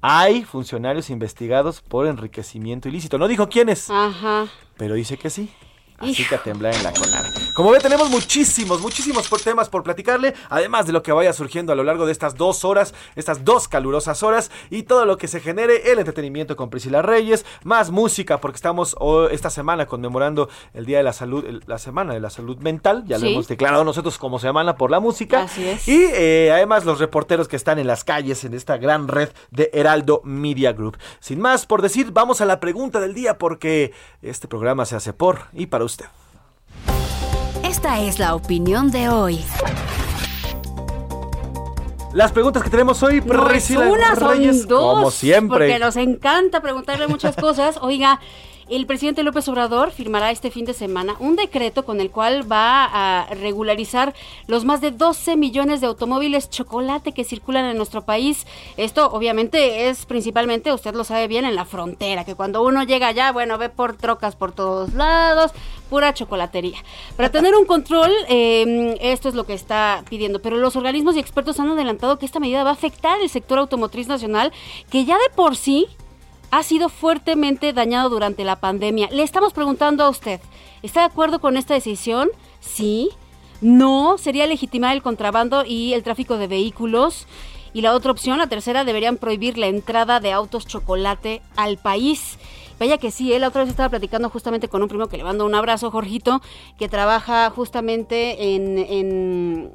hay 0.02 0.44
funcionarios 0.44 1.08
investigados 1.10 1.80
por 1.80 2.06
enriquecimiento 2.08 2.88
ilícito. 2.88 3.18
No 3.18 3.28
dijo 3.28 3.48
quiénes, 3.48 3.88
Ajá. 3.88 4.46
pero 4.76 4.94
dice 4.94 5.16
que 5.16 5.30
sí. 5.30 5.48
Así 5.98 6.26
que 6.26 6.34
a 6.34 6.42
temblar 6.42 6.74
en 6.74 6.82
la 6.82 6.92
conada. 6.92 7.30
Como 7.54 7.70
ve, 7.70 7.80
tenemos 7.80 8.08
muchísimos, 8.08 8.80
muchísimos 8.80 9.28
temas 9.42 9.68
por 9.68 9.82
platicarle, 9.82 10.32
además 10.48 10.86
de 10.86 10.92
lo 10.92 11.02
que 11.02 11.12
vaya 11.12 11.34
surgiendo 11.34 11.72
a 11.72 11.76
lo 11.76 11.84
largo 11.84 12.06
de 12.06 12.12
estas 12.12 12.34
dos 12.36 12.64
horas, 12.64 12.94
estas 13.14 13.44
dos 13.44 13.68
calurosas 13.68 14.22
horas, 14.22 14.50
y 14.70 14.84
todo 14.84 15.04
lo 15.04 15.18
que 15.18 15.28
se 15.28 15.40
genere, 15.40 15.92
el 15.92 15.98
entretenimiento 15.98 16.56
con 16.56 16.70
Priscila 16.70 17.02
Reyes, 17.02 17.44
más 17.62 17.90
música, 17.90 18.40
porque 18.40 18.56
estamos 18.56 18.96
esta 19.30 19.50
semana 19.50 19.84
conmemorando 19.84 20.48
el 20.72 20.86
Día 20.86 20.98
de 20.98 21.04
la 21.04 21.12
Salud, 21.12 21.44
la 21.66 21.78
Semana 21.78 22.14
de 22.14 22.20
la 22.20 22.30
Salud 22.30 22.56
Mental, 22.58 23.04
ya 23.06 23.18
lo 23.18 23.26
hemos 23.26 23.48
declarado 23.48 23.84
nosotros 23.84 24.16
como 24.16 24.38
Semana 24.38 24.76
por 24.76 24.90
la 24.90 25.00
Música. 25.00 25.42
Así 25.42 25.66
es. 25.66 25.86
Y 25.86 26.06
eh, 26.12 26.52
además 26.52 26.86
los 26.86 27.00
reporteros 27.00 27.48
que 27.48 27.56
están 27.56 27.78
en 27.78 27.86
las 27.86 28.02
calles, 28.02 28.44
en 28.44 28.54
esta 28.54 28.78
gran 28.78 29.08
red 29.08 29.28
de 29.50 29.68
Heraldo 29.74 30.22
Media 30.24 30.72
Group. 30.72 30.96
Sin 31.20 31.40
más 31.40 31.66
por 31.66 31.82
decir, 31.82 32.12
vamos 32.12 32.40
a 32.40 32.46
la 32.46 32.60
pregunta 32.60 32.98
del 32.98 33.12
día, 33.12 33.36
porque 33.36 33.92
este 34.22 34.48
programa 34.48 34.86
se 34.86 34.96
hace 34.96 35.12
por 35.12 35.48
y 35.52 35.66
para 35.66 35.84
usted 35.84 36.06
esta 37.62 38.00
es 38.00 38.18
la 38.18 38.34
opinión 38.34 38.90
de 38.90 39.08
hoy. 39.08 39.40
Las 42.12 42.32
preguntas 42.32 42.62
que 42.62 42.70
tenemos 42.70 43.02
hoy, 43.02 43.22
no 43.22 43.90
una, 43.90 44.14
son 44.14 44.68
dos, 44.68 44.94
como 44.96 45.10
siempre. 45.10 45.68
Porque 45.68 45.78
nos 45.78 45.96
encanta 45.96 46.60
preguntarle 46.60 47.08
muchas 47.08 47.36
cosas. 47.36 47.78
Oiga, 47.80 48.20
el 48.68 48.86
presidente 48.86 49.22
López 49.22 49.48
Obrador 49.48 49.90
firmará 49.90 50.30
este 50.30 50.50
fin 50.50 50.64
de 50.64 50.74
semana 50.74 51.16
un 51.18 51.36
decreto 51.36 51.84
con 51.84 52.00
el 52.00 52.10
cual 52.10 52.50
va 52.50 52.84
a 52.84 53.26
regularizar 53.34 54.14
los 54.46 54.64
más 54.64 54.80
de 54.80 54.90
12 54.90 55.36
millones 55.36 55.80
de 55.80 55.86
automóviles 55.86 56.50
chocolate 56.50 57.12
que 57.12 57.24
circulan 57.24 57.64
en 57.64 57.76
nuestro 57.76 58.02
país. 58.02 58.46
Esto 58.76 59.10
obviamente 59.12 59.88
es 59.88 60.06
principalmente, 60.06 60.72
usted 60.72 60.94
lo 60.94 61.04
sabe 61.04 61.28
bien, 61.28 61.44
en 61.44 61.54
la 61.54 61.64
frontera, 61.64 62.24
que 62.24 62.34
cuando 62.34 62.62
uno 62.62 62.84
llega 62.84 63.08
allá, 63.08 63.32
bueno, 63.32 63.58
ve 63.58 63.68
por 63.68 63.96
trocas 63.96 64.36
por 64.36 64.52
todos 64.52 64.94
lados, 64.94 65.52
pura 65.90 66.14
chocolatería. 66.14 66.78
Para 67.16 67.30
tener 67.32 67.54
un 67.54 67.66
control, 67.66 68.12
em, 68.28 68.96
esto 69.00 69.28
es 69.28 69.34
lo 69.34 69.44
que 69.44 69.54
está 69.54 70.04
pidiendo, 70.08 70.40
pero 70.40 70.56
los 70.56 70.76
organismos 70.76 71.16
y 71.16 71.20
expertos 71.20 71.60
han 71.60 71.70
adelantado 71.70 72.18
que 72.18 72.26
esta 72.26 72.40
medida 72.40 72.64
va 72.64 72.70
a 72.70 72.74
afectar 72.74 73.20
el 73.20 73.28
sector 73.28 73.58
automotriz 73.58 74.08
nacional, 74.08 74.52
que 74.90 75.04
ya 75.04 75.16
de 75.16 75.30
por 75.34 75.56
sí 75.56 75.88
ha 76.52 76.62
sido 76.62 76.90
fuertemente 76.90 77.72
dañado 77.72 78.10
durante 78.10 78.44
la 78.44 78.56
pandemia. 78.56 79.08
Le 79.10 79.22
estamos 79.22 79.54
preguntando 79.54 80.04
a 80.04 80.10
usted, 80.10 80.38
¿está 80.82 81.00
de 81.00 81.06
acuerdo 81.06 81.40
con 81.40 81.56
esta 81.56 81.72
decisión? 81.72 82.28
Sí. 82.60 83.08
No, 83.62 84.18
sería 84.18 84.46
legitimar 84.46 84.94
el 84.94 85.02
contrabando 85.02 85.64
y 85.64 85.94
el 85.94 86.02
tráfico 86.02 86.36
de 86.36 86.48
vehículos. 86.48 87.26
Y 87.72 87.80
la 87.80 87.94
otra 87.94 88.12
opción, 88.12 88.36
la 88.36 88.48
tercera, 88.48 88.84
deberían 88.84 89.16
prohibir 89.16 89.56
la 89.56 89.68
entrada 89.68 90.20
de 90.20 90.30
autos 90.30 90.66
chocolate 90.66 91.40
al 91.56 91.78
país. 91.78 92.38
Vaya 92.78 92.98
que 92.98 93.10
sí, 93.10 93.32
él 93.32 93.44
¿eh? 93.44 93.46
otra 93.46 93.62
vez 93.62 93.70
estaba 93.70 93.88
platicando 93.88 94.28
justamente 94.28 94.68
con 94.68 94.82
un 94.82 94.88
primo 94.88 95.08
que 95.08 95.16
le 95.16 95.24
mando 95.24 95.46
un 95.46 95.54
abrazo, 95.54 95.90
Jorgito, 95.90 96.42
que 96.78 96.88
trabaja 96.90 97.48
justamente 97.48 98.54
en 98.54 99.70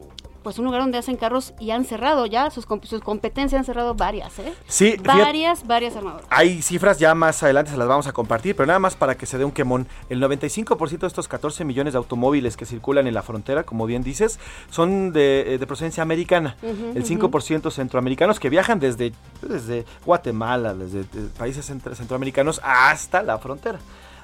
pues 0.47 0.59
un 0.59 0.63
lugar 0.63 0.79
donde 0.79 0.97
hacen 0.97 1.17
carros 1.17 1.53
y 1.59 1.71
han 1.71 1.83
cerrado 1.83 2.25
ya, 2.25 2.49
sus, 2.51 2.65
sus 2.83 3.01
competencias 3.01 3.59
han 3.59 3.65
cerrado 3.65 3.95
varias, 3.95 4.39
¿eh? 4.39 4.53
Sí, 4.65 4.95
varias, 5.03 5.67
varias 5.67 5.97
armadoras. 5.97 6.25
Hay 6.29 6.61
cifras 6.61 6.99
ya 6.99 7.13
más 7.15 7.43
adelante, 7.43 7.71
se 7.71 7.75
las 7.75 7.89
vamos 7.89 8.07
a 8.07 8.13
compartir, 8.13 8.55
pero 8.55 8.65
nada 8.65 8.79
más 8.79 8.95
para 8.95 9.17
que 9.17 9.25
se 9.25 9.37
dé 9.37 9.43
un 9.43 9.51
quemón. 9.51 9.89
El 10.07 10.21
95% 10.23 10.99
de 10.99 11.07
estos 11.07 11.27
14 11.27 11.65
millones 11.65 11.91
de 11.91 11.97
automóviles 11.97 12.55
que 12.55 12.65
circulan 12.65 13.07
en 13.07 13.13
la 13.13 13.23
frontera, 13.23 13.63
como 13.63 13.85
bien 13.87 14.03
dices, 14.03 14.39
son 14.69 15.11
de, 15.11 15.55
eh, 15.55 15.59
procedencia 15.67 16.01
americana. 16.01 16.55
el 16.63 17.03
5% 17.03 17.69
centroamericanos 17.69 18.39
que 18.39 18.49
viajan 18.49 18.79
desde, 18.79 19.11
desde 19.41 19.83
Guatemala, 20.05 20.73
desde, 20.73 21.03
países 21.37 21.65
centroamericanos 21.65 22.61
hasta 22.63 23.21
la 23.21 23.37
frontera. 23.37 23.79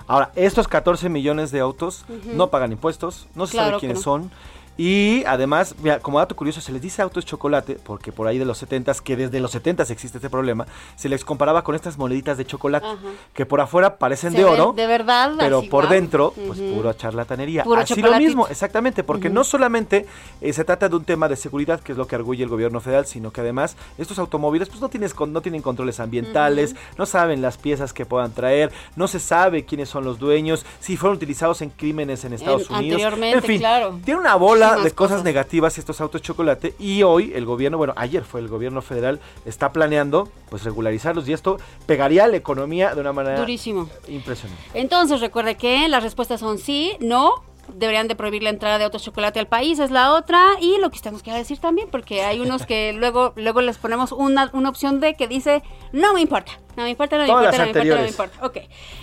Ahora, 0.07 0.31
estos 0.37 0.69
14 0.69 1.09
millones 1.09 1.51
de 1.51 1.59
autos 1.59 2.05
no 2.33 2.47
pagan 2.47 2.71
impuestos, 2.71 3.27
no 3.35 3.45
se 3.45 3.57
sabe 3.57 3.77
quiénes 3.79 4.01
son. 4.01 4.31
Y 4.77 5.23
además, 5.25 5.75
como 6.01 6.17
dato 6.17 6.35
curioso, 6.35 6.59
se 6.59 6.71
les 6.71 6.81
dice 6.81 7.01
autos 7.01 7.25
chocolate, 7.25 7.77
porque 7.83 8.11
por 8.11 8.27
ahí 8.27 8.39
de 8.39 8.45
los 8.45 8.57
70 8.57 8.93
que 9.03 9.15
desde 9.15 9.39
los 9.39 9.51
70 9.51 9.83
existe 9.83 10.17
este 10.17 10.29
problema, 10.29 10.65
se 10.95 11.09
les 11.09 11.23
comparaba 11.23 11.63
con 11.63 11.75
estas 11.75 11.97
moneditas 11.97 12.37
de 12.37 12.45
chocolate, 12.45 12.87
que 13.33 13.45
por 13.45 13.61
afuera 13.61 13.97
parecen 13.97 14.33
de 14.33 14.45
oro, 14.45 14.73
de 14.75 14.87
verdad, 14.87 15.33
pero 15.37 15.61
por 15.69 15.89
dentro, 15.89 16.33
pues 16.47 16.59
puro 16.59 16.91
charlatanería. 16.93 17.65
así 17.77 18.01
lo 18.01 18.17
mismo, 18.17 18.47
exactamente, 18.47 19.03
porque 19.03 19.29
no 19.29 19.43
solamente 19.43 20.07
eh, 20.41 20.53
se 20.53 20.63
trata 20.63 20.89
de 20.89 20.95
un 20.95 21.05
tema 21.05 21.27
de 21.27 21.35
seguridad, 21.35 21.79
que 21.79 21.91
es 21.91 21.97
lo 21.97 22.07
que 22.07 22.15
arguye 22.15 22.43
el 22.43 22.49
gobierno 22.49 22.79
federal, 22.79 23.05
sino 23.05 23.31
que 23.31 23.41
además 23.41 23.77
estos 23.97 24.17
automóviles 24.17 24.69
pues 24.69 24.81
no, 24.81 24.89
tienes, 24.89 25.15
no 25.19 25.41
tienen 25.41 25.61
controles 25.61 25.99
ambientales, 25.99 26.75
no 26.97 27.05
saben 27.05 27.41
las 27.41 27.57
piezas 27.57 27.93
que 27.93 28.05
puedan 28.05 28.31
traer, 28.31 28.71
no 28.95 29.07
se 29.07 29.19
sabe 29.19 29.65
quiénes 29.65 29.89
son 29.89 30.03
los 30.03 30.17
dueños, 30.17 30.65
si 30.79 30.97
fueron 30.97 31.17
utilizados 31.17 31.61
en 31.61 31.69
crímenes 31.69 32.25
en 32.25 32.33
Estados 32.33 32.69
Unidos. 32.69 32.79
Anteriormente, 32.79 33.37
en 33.37 33.43
fin, 33.43 33.59
claro. 33.59 33.99
Tiene 34.03 34.19
una 34.19 34.35
bola 34.35 34.62
de 34.71 34.91
cosas, 34.91 35.23
negativas 35.23 35.77
estos 35.77 36.01
autos 36.01 36.21
chocolate 36.21 36.73
y 36.79 37.03
hoy 37.03 37.31
el 37.35 37.45
gobierno, 37.45 37.77
bueno, 37.77 37.93
ayer 37.95 38.23
fue 38.23 38.41
el 38.41 38.47
gobierno 38.47 38.81
federal, 38.81 39.19
está 39.45 39.71
planeando 39.71 40.29
pues 40.49 40.63
regularizarlos 40.63 41.27
y 41.27 41.33
esto 41.33 41.57
pegaría 41.85 42.25
a 42.25 42.27
la 42.27 42.37
economía 42.37 42.93
de 42.95 43.01
una 43.01 43.13
manera 43.13 43.39
durísimo. 43.39 43.89
Impresionante. 44.07 44.63
Entonces 44.73 45.21
recuerde 45.21 45.55
que 45.55 45.87
las 45.87 46.03
respuestas 46.03 46.39
son 46.39 46.57
sí, 46.57 46.97
no, 46.99 47.43
deberían 47.67 48.07
de 48.07 48.15
prohibir 48.15 48.43
la 48.43 48.49
entrada 48.49 48.77
de 48.77 48.85
autos 48.85 49.03
chocolate 49.03 49.39
al 49.39 49.47
país, 49.47 49.79
es 49.79 49.91
la 49.91 50.13
otra, 50.13 50.43
y 50.59 50.77
lo 50.79 50.91
que 50.91 50.99
nos 51.11 51.23
quiera 51.23 51.37
decir 51.37 51.59
también, 51.59 51.87
porque 51.89 52.23
hay 52.23 52.39
unos 52.39 52.65
que 52.65 52.93
luego, 52.97 53.33
luego 53.35 53.61
les 53.61 53.77
ponemos 53.77 54.11
una, 54.11 54.49
una 54.53 54.69
opción 54.69 54.99
de 54.99 55.15
que 55.15 55.27
dice, 55.27 55.63
no 55.91 56.13
me 56.13 56.21
importa, 56.21 56.53
no 56.75 56.83
me 56.83 56.89
importa, 56.89 57.17
no 57.17 57.23
me 57.23 57.29
importa, 57.29 57.57
no 57.57 57.63
me 57.63 57.69
importa, 57.69 57.95
no 57.95 58.01
me 58.01 58.07
importa. 58.07 58.45
Ok. 58.45 58.57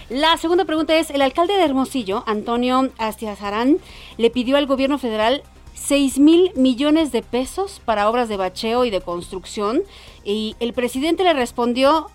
La 0.08 0.36
segunda 0.36 0.64
pregunta 0.64 0.94
es, 0.96 1.10
el 1.10 1.22
alcalde 1.22 1.54
de 1.54 1.64
Hermosillo, 1.64 2.24
Antonio 2.26 2.90
Astiazarán, 2.98 3.78
le 4.16 4.30
pidió 4.30 4.56
al 4.56 4.66
gobierno 4.66 4.98
federal 4.98 5.42
6 5.74 6.18
mil 6.18 6.52
millones 6.54 7.10
de 7.12 7.22
pesos 7.22 7.80
para 7.84 8.08
obras 8.08 8.28
de 8.28 8.36
bacheo 8.36 8.84
y 8.84 8.90
de 8.90 9.00
construcción, 9.00 9.82
y 10.24 10.56
el 10.60 10.72
presidente 10.72 11.24
le 11.24 11.32
respondió 11.32 12.10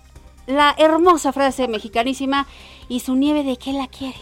la 0.46 0.74
hermosa 0.78 1.32
frase 1.32 1.66
mexicanísima, 1.66 2.46
¿y 2.88 3.00
su 3.00 3.16
nieve 3.16 3.42
de 3.42 3.56
qué 3.56 3.72
la 3.72 3.88
quiere? 3.88 4.18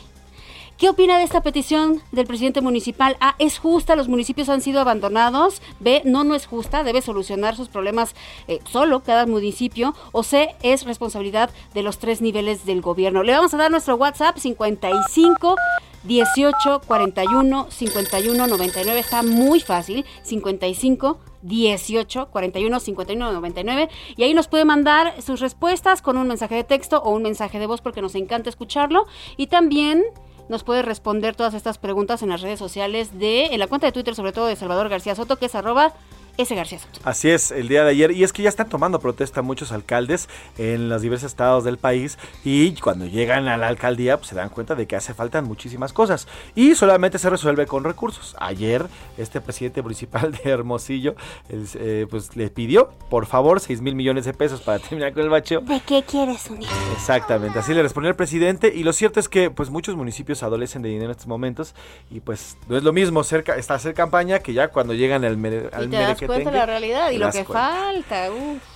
¿Qué 0.77 0.89
opina 0.89 1.19
de 1.19 1.25
esta 1.25 1.41
petición 1.41 2.03
del 2.11 2.27
presidente 2.27 2.61
municipal? 2.61 3.17
A. 3.21 3.37
¿Es 3.39 3.59
justa? 3.59 3.95
¿Los 3.95 4.09
municipios 4.09 4.49
han 4.49 4.61
sido 4.61 4.81
abandonados? 4.81 5.63
B. 5.79 6.03
No, 6.05 6.25
no 6.25 6.35
es 6.35 6.47
justa. 6.47 6.83
Debe 6.83 7.01
solucionar 7.01 7.55
sus 7.55 7.69
problemas 7.69 8.17
eh, 8.49 8.59
solo 8.69 9.05
cada 9.05 9.25
municipio. 9.25 9.95
O 10.11 10.25
C. 10.25 10.57
Es 10.63 10.85
responsabilidad 10.85 11.51
de 11.75 11.85
los 11.85 11.99
tres 11.99 12.21
niveles 12.21 12.67
del 12.67 12.81
gobierno. 12.81 13.23
Le 13.23 13.33
vamos 13.33 13.55
a 13.55 13.57
dar 13.57 13.71
nuestro 13.71 13.95
WhatsApp 13.95 14.37
55 14.37 15.55
18 16.03 16.81
41 16.85 17.67
51 17.71 18.47
99. 18.49 18.99
Está 18.99 19.23
muy 19.23 19.61
fácil. 19.61 20.05
55 20.25 21.21
18 21.43 22.31
41 22.33 22.81
51 22.81 23.33
99 23.33 23.89
y 24.17 24.23
ahí 24.25 24.35
nos 24.35 24.49
puede 24.49 24.65
mandar 24.65 25.23
sus 25.23 25.41
respuestas 25.41 26.03
con 26.03 26.17
un 26.17 26.27
mensaje 26.27 26.57
de 26.57 26.65
texto 26.65 27.01
o 27.03 27.11
un 27.11 27.23
mensaje 27.23 27.59
de 27.59 27.67
voz 27.67 27.81
porque 27.81 28.01
nos 28.03 28.15
encanta 28.15 28.49
escucharlo 28.49 29.07
y 29.37 29.49
también 29.49 30.03
nos 30.49 30.65
puede 30.65 30.83
responder 30.83 31.35
todas 31.35 31.55
estas 31.55 31.79
preguntas 31.79 32.23
en 32.23 32.29
las 32.29 32.41
redes 32.41 32.59
sociales 32.59 33.19
de, 33.19 33.47
en 33.47 33.59
la 33.59 33.67
cuenta 33.67 33.87
de 33.87 33.93
Twitter, 33.93 34.15
sobre 34.15 34.33
todo 34.33 34.47
de 34.47 34.57
Salvador 34.57 34.89
García 34.89 35.15
Soto, 35.15 35.37
que 35.37 35.47
es 35.47 35.55
arroba 35.55 35.95
ese 36.37 36.55
García 36.55 36.79
Soto. 36.79 37.01
Así 37.05 37.31
es, 37.31 37.51
el 37.51 37.69
día 37.69 37.85
de 37.85 37.91
ayer. 37.91 38.11
Y 38.11 38.25
es 38.25 38.33
que 38.33 38.43
ya 38.43 38.49
están 38.49 38.69
tomando 38.69 39.01
protesta 39.01 39.43
muchos 39.43 39.73
alcaldes 39.73 40.29
en 40.59 40.89
los 40.89 41.03
diversos 41.03 41.31
estados 41.31 41.65
del 41.65 41.79
país. 41.79 42.19
Y 42.45 42.75
cuando 42.75 43.07
llegan 43.07 43.49
a 43.49 43.57
la 43.57 43.69
alcaldía, 43.69 44.17
pues 44.17 44.29
se 44.29 44.35
dan 44.35 44.49
cuenta 44.49 44.75
de 44.75 44.87
que 44.87 44.97
hace 44.97 45.15
falta 45.15 45.41
muchísimas 45.43 45.93
cosas. 45.93 46.27
Y 46.55 46.75
solamente 46.75 47.19
se 47.19 47.31
resuelve 47.31 47.67
con 47.67 47.85
recursos. 47.85 48.35
Ayer, 48.39 48.87
este 49.19 49.41
presidente 49.41 49.83
municipal 49.83 50.33
de 50.33 50.51
Hermosillo, 50.51 51.15
eh, 51.49 52.07
pues 52.11 52.37
le 52.37 52.51
pidió, 52.51 52.91
por 53.11 53.27
favor, 53.27 53.61
6 53.61 53.81
mil 53.81 53.95
millones 53.95 54.25
de 54.25 54.35
pesos 54.35 54.61
para 54.61 54.79
terminar 54.81 55.13
con 55.13 55.23
el 55.23 55.29
bacheo. 55.29 55.61
¿De 55.61 55.81
qué 55.81 56.03
quieres 56.03 56.49
unir? 56.51 56.69
Exactamente, 56.95 57.59
así 57.59 57.75
le 57.75 57.83
respondió 57.83 58.11
el 58.11 58.17
presidente. 58.17 58.73
Y 58.75 58.83
lo 58.83 58.93
cierto 58.93 59.21
es 59.21 59.29
que, 59.29 59.51
pues 59.51 59.71
muchos 59.71 59.95
municipios 59.97 60.43
adolecen 60.43 60.83
de 60.83 60.89
dinero 60.89 61.07
en 61.07 61.11
estos 61.13 61.27
momentos. 61.27 61.75
Y 62.11 62.21
pues 62.21 62.57
no 62.69 62.77
es 62.77 62.83
lo 62.83 62.93
mismo 62.93 63.23
cerca, 63.25 63.57
está 63.57 63.75
hacer 63.75 63.95
campaña 63.95 64.39
que 64.39 64.53
ya 64.53 64.69
cuando 64.69 64.95
llegan 64.95 65.25
al, 65.25 65.35
al 65.73 65.91
cuenta 66.27 66.51
la 66.51 66.67
realidad 66.67 67.11
y 67.11 67.19
lo 67.19 67.31
que 67.31 67.45
falta. 67.45 68.29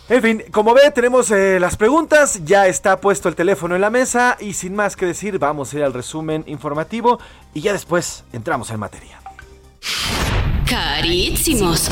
En 0.08 0.22
fin, 0.22 0.44
como 0.50 0.74
ve, 0.74 0.90
tenemos 0.94 1.30
eh, 1.30 1.60
las 1.60 1.76
preguntas, 1.76 2.44
ya 2.44 2.66
está 2.66 2.98
puesto 2.98 3.28
el 3.28 3.34
teléfono 3.34 3.74
en 3.74 3.80
la 3.80 3.90
mesa 3.90 4.36
y 4.40 4.54
sin 4.54 4.74
más 4.74 4.96
que 4.96 5.06
decir, 5.06 5.38
vamos 5.38 5.72
a 5.72 5.76
ir 5.76 5.84
al 5.84 5.92
resumen 5.92 6.44
informativo 6.46 7.18
y 7.52 7.60
ya 7.60 7.72
después 7.72 8.24
entramos 8.32 8.70
en 8.70 8.80
materia. 8.80 9.20
Carísimos. 10.68 11.88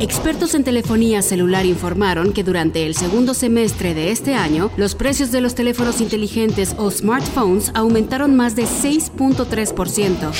Expertos 0.00 0.54
en 0.54 0.64
telefonía 0.64 1.22
celular 1.22 1.64
informaron 1.64 2.32
que 2.32 2.42
durante 2.42 2.86
el 2.86 2.94
segundo 2.94 3.34
semestre 3.34 3.94
de 3.94 4.10
este 4.10 4.34
año, 4.34 4.70
los 4.76 4.94
precios 4.94 5.30
de 5.30 5.40
los 5.40 5.54
teléfonos 5.54 6.00
inteligentes 6.00 6.74
o 6.76 6.90
smartphones 6.90 7.70
aumentaron 7.74 8.34
más 8.34 8.56
de 8.56 8.64
6.3%. 8.64 10.32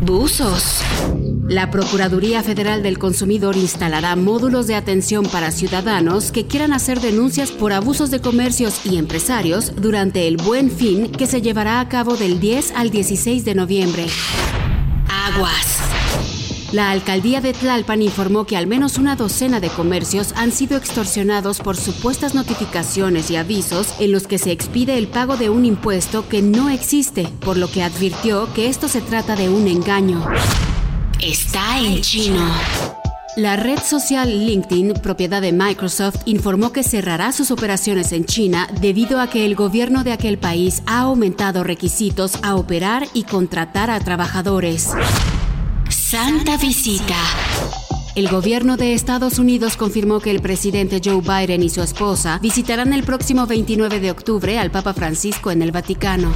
Buzos. 0.00 0.82
La 1.48 1.72
Procuraduría 1.72 2.40
Federal 2.44 2.84
del 2.84 3.00
Consumidor 3.00 3.56
instalará 3.56 4.14
módulos 4.14 4.68
de 4.68 4.76
atención 4.76 5.26
para 5.26 5.50
ciudadanos 5.50 6.30
que 6.30 6.46
quieran 6.46 6.72
hacer 6.72 7.00
denuncias 7.00 7.50
por 7.50 7.72
abusos 7.72 8.12
de 8.12 8.20
comercios 8.20 8.86
y 8.86 8.96
empresarios 8.96 9.72
durante 9.74 10.28
el 10.28 10.36
Buen 10.36 10.70
Fin 10.70 11.10
que 11.10 11.26
se 11.26 11.42
llevará 11.42 11.80
a 11.80 11.88
cabo 11.88 12.16
del 12.16 12.38
10 12.38 12.74
al 12.76 12.90
16 12.90 13.44
de 13.44 13.56
noviembre. 13.56 14.06
Aguas. 15.08 15.80
La 16.70 16.92
alcaldía 16.92 17.40
de 17.40 17.52
Tlalpan 17.52 18.02
informó 18.02 18.46
que 18.46 18.56
al 18.56 18.68
menos 18.68 18.96
una 18.96 19.16
docena 19.16 19.58
de 19.58 19.68
comercios 19.68 20.32
han 20.36 20.52
sido 20.52 20.76
extorsionados 20.78 21.58
por 21.58 21.76
supuestas 21.76 22.34
notificaciones 22.36 23.32
y 23.32 23.36
avisos 23.36 23.96
en 23.98 24.12
los 24.12 24.28
que 24.28 24.38
se 24.38 24.52
expide 24.52 24.96
el 24.96 25.08
pago 25.08 25.36
de 25.36 25.50
un 25.50 25.64
impuesto 25.64 26.28
que 26.28 26.40
no 26.40 26.70
existe, 26.70 27.28
por 27.40 27.56
lo 27.56 27.68
que 27.68 27.82
advirtió 27.82 28.48
que 28.54 28.68
esto 28.68 28.86
se 28.86 29.00
trata 29.00 29.34
de 29.34 29.48
un 29.48 29.66
engaño 29.66 30.24
está 31.22 31.78
en 31.78 32.00
chino. 32.00 32.50
La 33.36 33.56
red 33.56 33.78
social 33.78 34.28
LinkedIn, 34.28 34.94
propiedad 34.94 35.40
de 35.40 35.52
Microsoft, 35.52 36.22
informó 36.26 36.72
que 36.72 36.82
cerrará 36.82 37.32
sus 37.32 37.50
operaciones 37.50 38.12
en 38.12 38.26
China 38.26 38.68
debido 38.80 39.20
a 39.20 39.30
que 39.30 39.46
el 39.46 39.54
gobierno 39.54 40.04
de 40.04 40.12
aquel 40.12 40.36
país 40.36 40.82
ha 40.86 41.00
aumentado 41.00 41.64
requisitos 41.64 42.38
a 42.42 42.56
operar 42.56 43.06
y 43.14 43.22
contratar 43.22 43.90
a 43.90 44.00
trabajadores. 44.00 44.90
Santa 45.88 46.58
visita. 46.58 47.16
El 48.14 48.28
gobierno 48.28 48.76
de 48.76 48.92
Estados 48.92 49.38
Unidos 49.38 49.78
confirmó 49.78 50.20
que 50.20 50.30
el 50.30 50.42
presidente 50.42 51.00
Joe 51.02 51.22
Biden 51.22 51.62
y 51.62 51.70
su 51.70 51.80
esposa 51.82 52.38
visitarán 52.42 52.92
el 52.92 53.04
próximo 53.04 53.46
29 53.46 54.00
de 54.00 54.10
octubre 54.10 54.58
al 54.58 54.70
Papa 54.70 54.92
Francisco 54.92 55.50
en 55.50 55.62
el 55.62 55.72
Vaticano. 55.72 56.32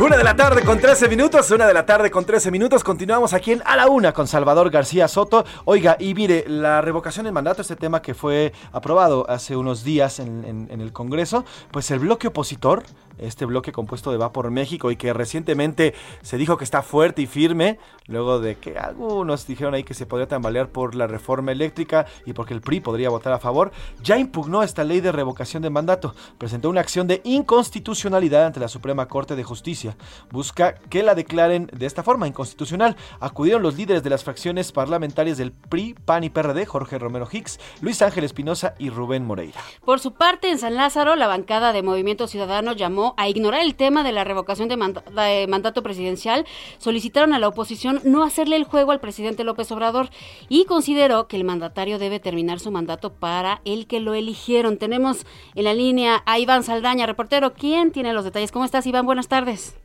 Una 0.00 0.16
de 0.16 0.22
la 0.22 0.36
tarde 0.36 0.62
con 0.62 0.78
13 0.78 1.08
minutos, 1.08 1.50
una 1.50 1.66
de 1.66 1.74
la 1.74 1.84
tarde 1.84 2.08
con 2.08 2.24
13 2.24 2.52
minutos. 2.52 2.84
Continuamos 2.84 3.32
aquí 3.32 3.50
en 3.50 3.62
A 3.64 3.74
la 3.74 3.88
Una 3.88 4.12
con 4.12 4.28
Salvador 4.28 4.70
García 4.70 5.08
Soto. 5.08 5.44
Oiga, 5.64 5.96
y 5.98 6.14
mire, 6.14 6.44
la 6.46 6.80
revocación 6.80 7.24
del 7.24 7.32
mandato, 7.32 7.62
este 7.62 7.74
tema 7.74 8.00
que 8.00 8.14
fue 8.14 8.52
aprobado 8.70 9.28
hace 9.28 9.56
unos 9.56 9.82
días 9.82 10.20
en, 10.20 10.68
en 10.70 10.80
el 10.80 10.92
Congreso, 10.92 11.44
pues 11.72 11.90
el 11.90 11.98
bloque 11.98 12.28
opositor 12.28 12.84
este 13.18 13.44
bloque 13.44 13.72
compuesto 13.72 14.10
de 14.10 14.18
Va 14.18 14.32
por 14.32 14.50
México 14.50 14.90
y 14.90 14.96
que 14.96 15.12
recientemente 15.12 15.94
se 16.22 16.36
dijo 16.36 16.56
que 16.56 16.64
está 16.64 16.82
fuerte 16.82 17.22
y 17.22 17.26
firme, 17.26 17.78
luego 18.06 18.40
de 18.40 18.56
que 18.56 18.78
algunos 18.78 19.46
dijeron 19.46 19.74
ahí 19.74 19.84
que 19.84 19.94
se 19.94 20.06
podría 20.06 20.28
tambalear 20.28 20.68
por 20.68 20.94
la 20.94 21.06
reforma 21.06 21.52
eléctrica 21.52 22.06
y 22.26 22.32
porque 22.32 22.54
el 22.54 22.60
PRI 22.60 22.80
podría 22.80 23.10
votar 23.10 23.32
a 23.32 23.38
favor, 23.38 23.72
ya 24.02 24.18
impugnó 24.18 24.62
esta 24.62 24.84
ley 24.84 25.00
de 25.00 25.12
revocación 25.12 25.62
de 25.62 25.70
mandato, 25.70 26.14
presentó 26.38 26.70
una 26.70 26.80
acción 26.80 27.06
de 27.06 27.20
inconstitucionalidad 27.24 28.46
ante 28.46 28.60
la 28.60 28.68
Suprema 28.68 29.06
Corte 29.08 29.36
de 29.36 29.44
Justicia. 29.44 29.96
Busca 30.30 30.74
que 30.74 31.02
la 31.02 31.14
declaren 31.14 31.70
de 31.72 31.86
esta 31.86 32.02
forma 32.02 32.26
inconstitucional. 32.26 32.96
Acudieron 33.20 33.62
los 33.62 33.76
líderes 33.76 34.02
de 34.02 34.10
las 34.10 34.24
fracciones 34.24 34.72
parlamentarias 34.72 35.38
del 35.38 35.52
PRI, 35.52 35.94
PAN 36.04 36.24
y 36.24 36.30
PRD, 36.30 36.66
Jorge 36.66 36.98
Romero 36.98 37.28
Hicks, 37.30 37.58
Luis 37.80 38.02
Ángel 38.02 38.24
Espinosa 38.24 38.74
y 38.78 38.90
Rubén 38.90 39.24
Moreira. 39.24 39.60
Por 39.84 40.00
su 40.00 40.12
parte, 40.12 40.50
en 40.50 40.58
San 40.58 40.74
Lázaro, 40.74 41.16
la 41.16 41.26
bancada 41.26 41.72
de 41.72 41.82
Movimiento 41.82 42.26
Ciudadano 42.26 42.72
llamó 42.72 43.07
a 43.16 43.28
ignorar 43.28 43.62
el 43.62 43.74
tema 43.74 44.02
de 44.02 44.12
la 44.12 44.24
revocación 44.24 44.68
de, 44.68 44.76
mandato 44.76 45.82
presidencial, 45.82 46.44
solicitaron 46.78 47.32
a 47.32 47.38
la 47.38 47.48
oposición 47.48 48.00
no 48.04 48.24
hacerle 48.24 48.56
el 48.56 48.64
juego 48.64 48.92
al 48.92 49.00
presidente 49.00 49.44
López 49.44 49.70
Obrador 49.72 50.08
y 50.48 50.64
consideró 50.66 51.28
que 51.28 51.36
el 51.36 51.44
mandatario 51.44 51.98
debe 51.98 52.20
terminar 52.20 52.58
su 52.58 52.70
mandato 52.70 53.12
para 53.12 53.60
el 53.64 53.86
que 53.86 54.00
lo 54.00 54.14
eligieron. 54.14 54.78
Tenemos 54.78 55.26
en 55.54 55.64
la 55.64 55.74
línea 55.74 56.22
a 56.26 56.38
Iván 56.38 56.62
Saldaña, 56.62 57.06
reportero. 57.06 57.54
¿Quién 57.54 57.92
tiene 57.92 58.12
los 58.12 58.24
detalles? 58.24 58.52
¿Cómo 58.52 58.64
estás, 58.64 58.86
Iván? 58.86 59.06
Buenas 59.06 59.28
tardes. 59.28 59.78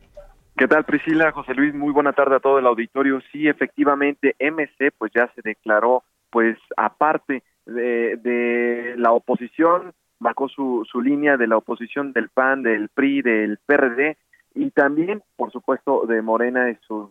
¿Qué 0.56 0.68
tal 0.68 0.84
Priscila? 0.84 1.32
José 1.32 1.52
Luis, 1.54 1.74
muy 1.74 1.92
buena 1.92 2.12
tarde 2.12 2.36
a 2.36 2.40
todo 2.40 2.58
el 2.58 2.66
auditorio. 2.66 3.20
Sí, 3.32 3.48
efectivamente, 3.48 4.36
MC 4.38 4.92
pues 4.96 5.10
ya 5.14 5.30
se 5.34 5.42
declaró 5.42 6.04
pues 6.30 6.56
aparte 6.76 7.42
de 7.66 8.94
la 8.96 9.12
oposición, 9.12 9.94
marcó 10.24 10.48
su, 10.48 10.86
su 10.90 11.02
línea 11.02 11.36
de 11.36 11.46
la 11.46 11.58
oposición 11.58 12.14
del 12.14 12.30
PAN, 12.30 12.62
del 12.62 12.88
PRI, 12.88 13.20
del 13.20 13.58
PRD 13.66 14.16
y 14.54 14.70
también, 14.70 15.22
por 15.36 15.52
supuesto, 15.52 16.06
de 16.06 16.22
Morena 16.22 16.70
y 16.70 16.76
sus 16.86 17.10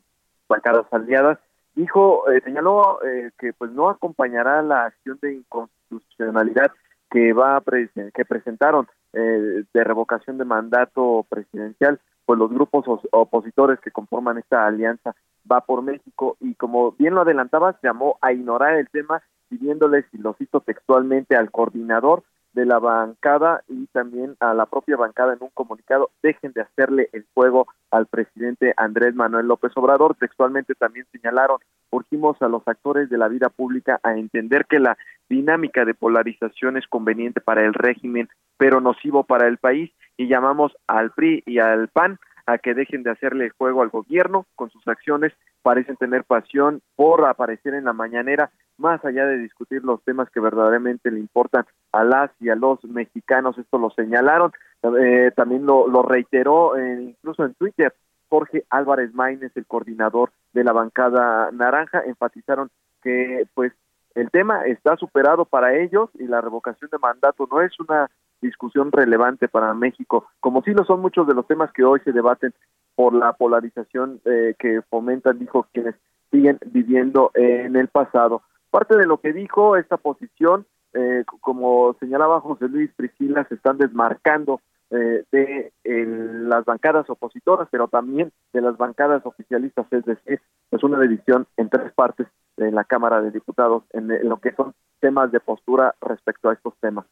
bancadas 0.49 0.91
aliadas. 0.91 1.37
Dijo, 1.75 2.27
eh, 2.31 2.41
señaló 2.43 2.99
eh, 3.05 3.29
que 3.37 3.53
pues 3.53 3.71
no 3.71 3.89
acompañará 3.89 4.63
la 4.63 4.85
acción 4.85 5.19
de 5.21 5.35
inconstitucionalidad 5.35 6.71
que 7.11 7.33
va 7.33 7.57
a 7.57 7.61
que 7.61 8.25
presentaron 8.25 8.87
eh, 9.13 9.63
de 9.71 9.83
revocación 9.83 10.39
de 10.39 10.45
mandato 10.45 11.23
presidencial 11.29 11.99
pues 12.25 12.39
los 12.39 12.49
grupos 12.49 12.85
opositores 13.11 13.79
que 13.79 13.91
conforman 13.91 14.37
esta 14.39 14.65
alianza 14.65 15.13
va 15.49 15.61
por 15.61 15.83
México 15.83 16.37
y 16.39 16.55
como 16.55 16.93
bien 16.93 17.13
lo 17.13 17.21
adelantaba, 17.21 17.73
se 17.73 17.87
llamó 17.87 18.17
a 18.21 18.31
ignorar 18.31 18.75
el 18.75 18.89
tema 18.89 19.21
pidiéndole, 19.49 20.05
si 20.09 20.17
lo 20.17 20.33
cito 20.33 20.61
textualmente, 20.61 21.35
al 21.35 21.51
coordinador 21.51 22.23
de 22.53 22.65
la 22.65 22.79
bancada 22.79 23.63
y 23.67 23.87
también 23.87 24.35
a 24.39 24.53
la 24.53 24.65
propia 24.65 24.95
bancada 24.95 25.33
en 25.33 25.39
un 25.41 25.49
comunicado, 25.53 26.11
dejen 26.21 26.53
de 26.53 26.61
hacerle 26.61 27.09
el 27.13 27.25
juego 27.33 27.67
al 27.91 28.05
presidente 28.05 28.73
Andrés 28.77 29.15
Manuel 29.15 29.47
López 29.47 29.71
Obrador. 29.75 30.15
Textualmente 30.15 30.75
también 30.75 31.05
señalaron, 31.11 31.57
urgimos 31.89 32.41
a 32.41 32.47
los 32.47 32.67
actores 32.67 33.09
de 33.09 33.17
la 33.17 33.27
vida 33.27 33.49
pública 33.49 33.99
a 34.03 34.13
entender 34.13 34.65
que 34.65 34.79
la 34.79 34.97
dinámica 35.29 35.85
de 35.85 35.93
polarización 35.93 36.77
es 36.77 36.87
conveniente 36.87 37.41
para 37.41 37.65
el 37.65 37.73
régimen, 37.73 38.29
pero 38.57 38.81
nocivo 38.81 39.23
para 39.23 39.47
el 39.47 39.57
país 39.57 39.91
y 40.17 40.27
llamamos 40.27 40.75
al 40.87 41.11
PRI 41.11 41.43
y 41.45 41.59
al 41.59 41.87
PAN 41.87 42.19
a 42.45 42.57
que 42.57 42.73
dejen 42.73 43.03
de 43.03 43.11
hacerle 43.11 43.51
juego 43.57 43.81
al 43.81 43.89
gobierno 43.89 44.45
con 44.55 44.69
sus 44.69 44.85
acciones, 44.87 45.33
parecen 45.61 45.95
tener 45.95 46.23
pasión 46.25 46.81
por 46.95 47.25
aparecer 47.25 47.73
en 47.73 47.85
la 47.85 47.93
mañanera, 47.93 48.51
más 48.77 49.03
allá 49.05 49.25
de 49.25 49.37
discutir 49.37 49.83
los 49.83 50.01
temas 50.03 50.29
que 50.29 50.39
verdaderamente 50.39 51.11
le 51.11 51.19
importan 51.19 51.65
a 51.91 52.03
las 52.03 52.31
y 52.39 52.49
a 52.49 52.55
los 52.55 52.83
mexicanos, 52.85 53.57
esto 53.57 53.77
lo 53.77 53.89
señalaron, 53.91 54.51
eh, 54.99 55.31
también 55.35 55.65
lo, 55.65 55.87
lo 55.87 56.03
reiteró 56.03 56.73
incluso 56.79 57.45
en 57.45 57.53
Twitter, 57.53 57.93
Jorge 58.29 58.65
Álvarez 58.69 59.13
Maínez, 59.13 59.51
el 59.55 59.65
coordinador 59.65 60.31
de 60.53 60.63
la 60.63 60.73
bancada 60.73 61.51
naranja, 61.51 62.01
enfatizaron 62.05 62.69
que 63.03 63.45
pues 63.53 63.73
el 64.15 64.31
tema 64.31 64.65
está 64.65 64.95
superado 64.97 65.45
para 65.45 65.75
ellos 65.75 66.09
y 66.15 66.25
la 66.25 66.41
revocación 66.41 66.89
de 66.91 66.99
mandato 66.99 67.47
no 67.51 67.61
es 67.61 67.79
una 67.79 68.09
discusión 68.41 68.91
relevante 68.91 69.47
para 69.47 69.73
México, 69.73 70.27
como 70.39 70.61
sí 70.63 70.71
lo 70.71 70.83
son 70.83 71.01
muchos 71.01 71.27
de 71.27 71.33
los 71.33 71.47
temas 71.47 71.71
que 71.71 71.83
hoy 71.83 71.99
se 72.03 72.11
debaten 72.11 72.53
por 72.95 73.13
la 73.13 73.33
polarización 73.33 74.19
eh, 74.25 74.55
que 74.59 74.81
fomentan, 74.89 75.39
dijo, 75.39 75.67
quienes 75.73 75.95
siguen 76.31 76.59
viviendo 76.65 77.31
en 77.33 77.75
el 77.75 77.87
pasado. 77.87 78.43
Parte 78.73 78.97
de 78.97 79.05
lo 79.05 79.19
que 79.19 79.33
dijo 79.33 79.77
esta 79.77 79.97
posición, 79.97 80.65
eh, 80.93 81.23
como 81.41 81.95
señalaba 81.99 82.41
José 82.41 82.67
Luis 82.67 82.89
Priscila, 82.95 83.45
se 83.47 83.53
están 83.53 83.77
desmarcando 83.77 84.61
eh, 84.89 85.23
de 85.31 85.71
las 85.83 86.65
bancadas 86.65 87.07
opositoras, 87.07 87.67
pero 87.69 87.87
también 87.87 88.31
de 88.51 88.61
las 88.61 88.75
bancadas 88.75 89.23
oficialistas, 89.27 89.85
es 89.91 90.03
decir, 90.05 90.41
es 90.71 90.83
una 90.83 90.99
división 90.99 91.45
en 91.55 91.69
tres 91.69 91.93
partes 91.93 92.25
en 92.57 92.73
la 92.73 92.83
Cámara 92.83 93.21
de 93.21 93.29
Diputados 93.29 93.83
en 93.91 94.07
lo 94.27 94.37
que 94.37 94.55
son 94.55 94.73
temas 94.99 95.31
de 95.31 95.39
postura 95.39 95.93
respecto 96.01 96.49
a 96.49 96.53
estos 96.53 96.73
temas. 96.79 97.05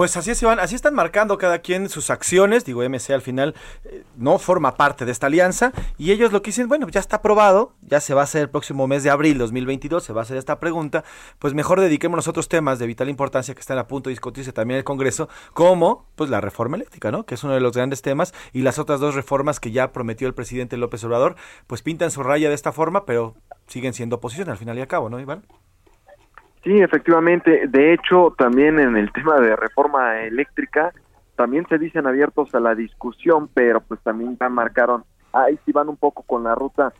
Pues 0.00 0.16
así 0.16 0.34
se 0.34 0.46
van, 0.46 0.58
así 0.60 0.74
están 0.74 0.94
marcando 0.94 1.36
cada 1.36 1.58
quien 1.58 1.90
sus 1.90 2.08
acciones. 2.08 2.64
Digo, 2.64 2.82
MC 2.82 3.10
al 3.10 3.20
final 3.20 3.54
eh, 3.84 4.02
no 4.16 4.38
forma 4.38 4.74
parte 4.76 5.04
de 5.04 5.12
esta 5.12 5.26
alianza 5.26 5.72
y 5.98 6.10
ellos 6.10 6.32
lo 6.32 6.40
que 6.40 6.48
dicen, 6.48 6.68
bueno, 6.68 6.88
ya 6.88 7.00
está 7.00 7.16
aprobado, 7.16 7.74
ya 7.82 8.00
se 8.00 8.14
va 8.14 8.22
a 8.22 8.24
hacer 8.24 8.40
el 8.40 8.48
próximo 8.48 8.86
mes 8.86 9.02
de 9.02 9.10
abril 9.10 9.36
2022, 9.36 10.02
se 10.02 10.14
va 10.14 10.22
a 10.22 10.24
hacer 10.24 10.38
esta 10.38 10.58
pregunta, 10.58 11.04
pues 11.38 11.52
mejor 11.52 11.82
dediquémonos 11.82 12.26
a 12.26 12.30
otros 12.30 12.48
temas 12.48 12.78
de 12.78 12.86
vital 12.86 13.10
importancia 13.10 13.54
que 13.54 13.60
están 13.60 13.76
a 13.76 13.88
punto 13.88 14.08
de 14.08 14.12
discutirse 14.12 14.54
también 14.54 14.76
en 14.76 14.78
el 14.78 14.84
Congreso, 14.84 15.28
como 15.52 16.06
pues 16.14 16.30
la 16.30 16.40
reforma 16.40 16.76
eléctrica, 16.76 17.10
¿no? 17.10 17.26
Que 17.26 17.34
es 17.34 17.44
uno 17.44 17.52
de 17.52 17.60
los 17.60 17.74
grandes 17.74 18.00
temas 18.00 18.32
y 18.54 18.62
las 18.62 18.78
otras 18.78 19.00
dos 19.00 19.14
reformas 19.14 19.60
que 19.60 19.70
ya 19.70 19.92
prometió 19.92 20.26
el 20.26 20.32
presidente 20.32 20.78
López 20.78 21.04
Obrador, 21.04 21.36
pues 21.66 21.82
pintan 21.82 22.10
su 22.10 22.22
raya 22.22 22.48
de 22.48 22.54
esta 22.54 22.72
forma, 22.72 23.04
pero 23.04 23.34
siguen 23.66 23.92
siendo 23.92 24.16
oposición 24.16 24.48
al 24.48 24.56
final 24.56 24.78
y 24.78 24.80
al 24.80 24.88
cabo, 24.88 25.10
¿no, 25.10 25.20
Iván? 25.20 25.44
Sí, 26.62 26.78
efectivamente. 26.78 27.66
De 27.68 27.94
hecho, 27.94 28.34
también 28.36 28.78
en 28.78 28.96
el 28.96 29.12
tema 29.12 29.40
de 29.40 29.56
reforma 29.56 30.20
eléctrica, 30.20 30.92
también 31.36 31.66
se 31.68 31.78
dicen 31.78 32.06
abiertos 32.06 32.54
a 32.54 32.60
la 32.60 32.74
discusión, 32.74 33.48
pero 33.54 33.80
pues 33.80 34.00
también 34.02 34.36
marcaron, 34.50 35.04
ahí 35.32 35.58
sí 35.64 35.72
van 35.72 35.88
un 35.88 35.96
poco 35.96 36.22
con 36.22 36.44
la 36.44 36.54
ruta 36.54 36.92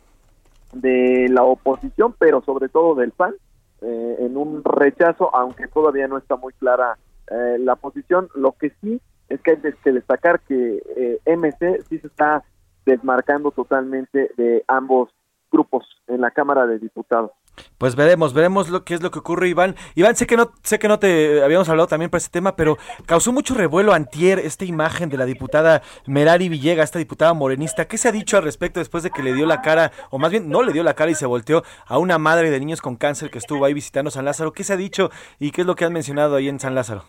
de 0.73 1.27
la 1.29 1.43
oposición, 1.43 2.15
pero 2.17 2.41
sobre 2.41 2.69
todo 2.69 2.95
del 2.95 3.11
PAN, 3.11 3.35
eh, 3.81 4.15
en 4.19 4.37
un 4.37 4.63
rechazo, 4.63 5.35
aunque 5.35 5.67
todavía 5.67 6.07
no 6.07 6.17
está 6.17 6.35
muy 6.37 6.53
clara 6.53 6.97
eh, 7.29 7.57
la 7.59 7.75
posición. 7.75 8.29
Lo 8.35 8.53
que 8.53 8.71
sí 8.81 8.99
es 9.29 9.41
que 9.41 9.51
hay 9.51 9.57
que 9.83 9.91
destacar 9.91 10.39
que 10.41 10.81
eh, 10.95 11.19
MC 11.25 11.83
sí 11.87 11.99
se 11.99 12.07
está 12.07 12.43
desmarcando 12.85 13.51
totalmente 13.51 14.31
de 14.37 14.63
ambos 14.67 15.09
grupos 15.51 15.85
en 16.07 16.21
la 16.21 16.31
Cámara 16.31 16.65
de 16.65 16.79
Diputados. 16.79 17.31
Pues 17.77 17.95
veremos, 17.95 18.33
veremos 18.33 18.69
lo 18.69 18.83
que 18.83 18.93
es 18.93 19.01
lo 19.01 19.11
que 19.11 19.19
ocurre, 19.19 19.49
Iván. 19.49 19.75
Iván, 19.95 20.15
sé 20.15 20.27
que 20.27 20.37
no, 20.37 20.51
sé 20.63 20.79
que 20.79 20.87
no 20.87 20.99
te 20.99 21.43
habíamos 21.43 21.67
hablado 21.69 21.87
también 21.87 22.09
para 22.09 22.19
este 22.19 22.31
tema, 22.31 22.55
pero 22.55 22.77
causó 23.05 23.31
mucho 23.31 23.55
revuelo 23.55 23.93
antier 23.93 24.39
esta 24.39 24.65
imagen 24.65 25.09
de 25.09 25.17
la 25.17 25.25
diputada 25.25 25.81
Merari 26.05 26.49
Villegas, 26.49 26.85
esta 26.85 26.99
diputada 26.99 27.33
morenista. 27.33 27.85
¿Qué 27.85 27.97
se 27.97 28.07
ha 28.07 28.11
dicho 28.11 28.37
al 28.37 28.43
respecto 28.43 28.79
después 28.79 29.03
de 29.03 29.11
que 29.11 29.23
le 29.23 29.33
dio 29.33 29.45
la 29.45 29.61
cara, 29.61 29.91
o 30.09 30.19
más 30.19 30.31
bien 30.31 30.49
no 30.49 30.63
le 30.63 30.73
dio 30.73 30.83
la 30.83 30.93
cara 30.93 31.11
y 31.11 31.15
se 31.15 31.25
volteó 31.25 31.63
a 31.87 31.97
una 31.97 32.17
madre 32.17 32.51
de 32.51 32.59
niños 32.59 32.81
con 32.81 32.95
cáncer 32.95 33.31
que 33.31 33.39
estuvo 33.39 33.65
ahí 33.65 33.73
visitando 33.73 34.11
San 34.11 34.25
Lázaro? 34.25 34.53
¿Qué 34.53 34.63
se 34.63 34.73
ha 34.73 34.77
dicho 34.77 35.09
y 35.39 35.51
qué 35.51 35.61
es 35.61 35.67
lo 35.67 35.75
que 35.75 35.85
han 35.85 35.93
mencionado 35.93 36.35
ahí 36.35 36.49
en 36.49 36.59
San 36.59 36.75
Lázaro? 36.75 37.05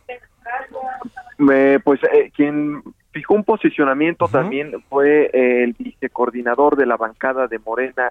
pues 1.84 2.00
eh, 2.04 2.30
quien 2.34 2.82
fijó 3.12 3.34
un 3.34 3.44
posicionamiento 3.44 4.26
también 4.26 4.82
fue 4.88 5.30
el 5.32 5.74
vicecoordinador 5.74 6.76
de 6.76 6.86
la 6.86 6.96
bancada 6.96 7.46
de 7.46 7.58
Morena, 7.58 8.10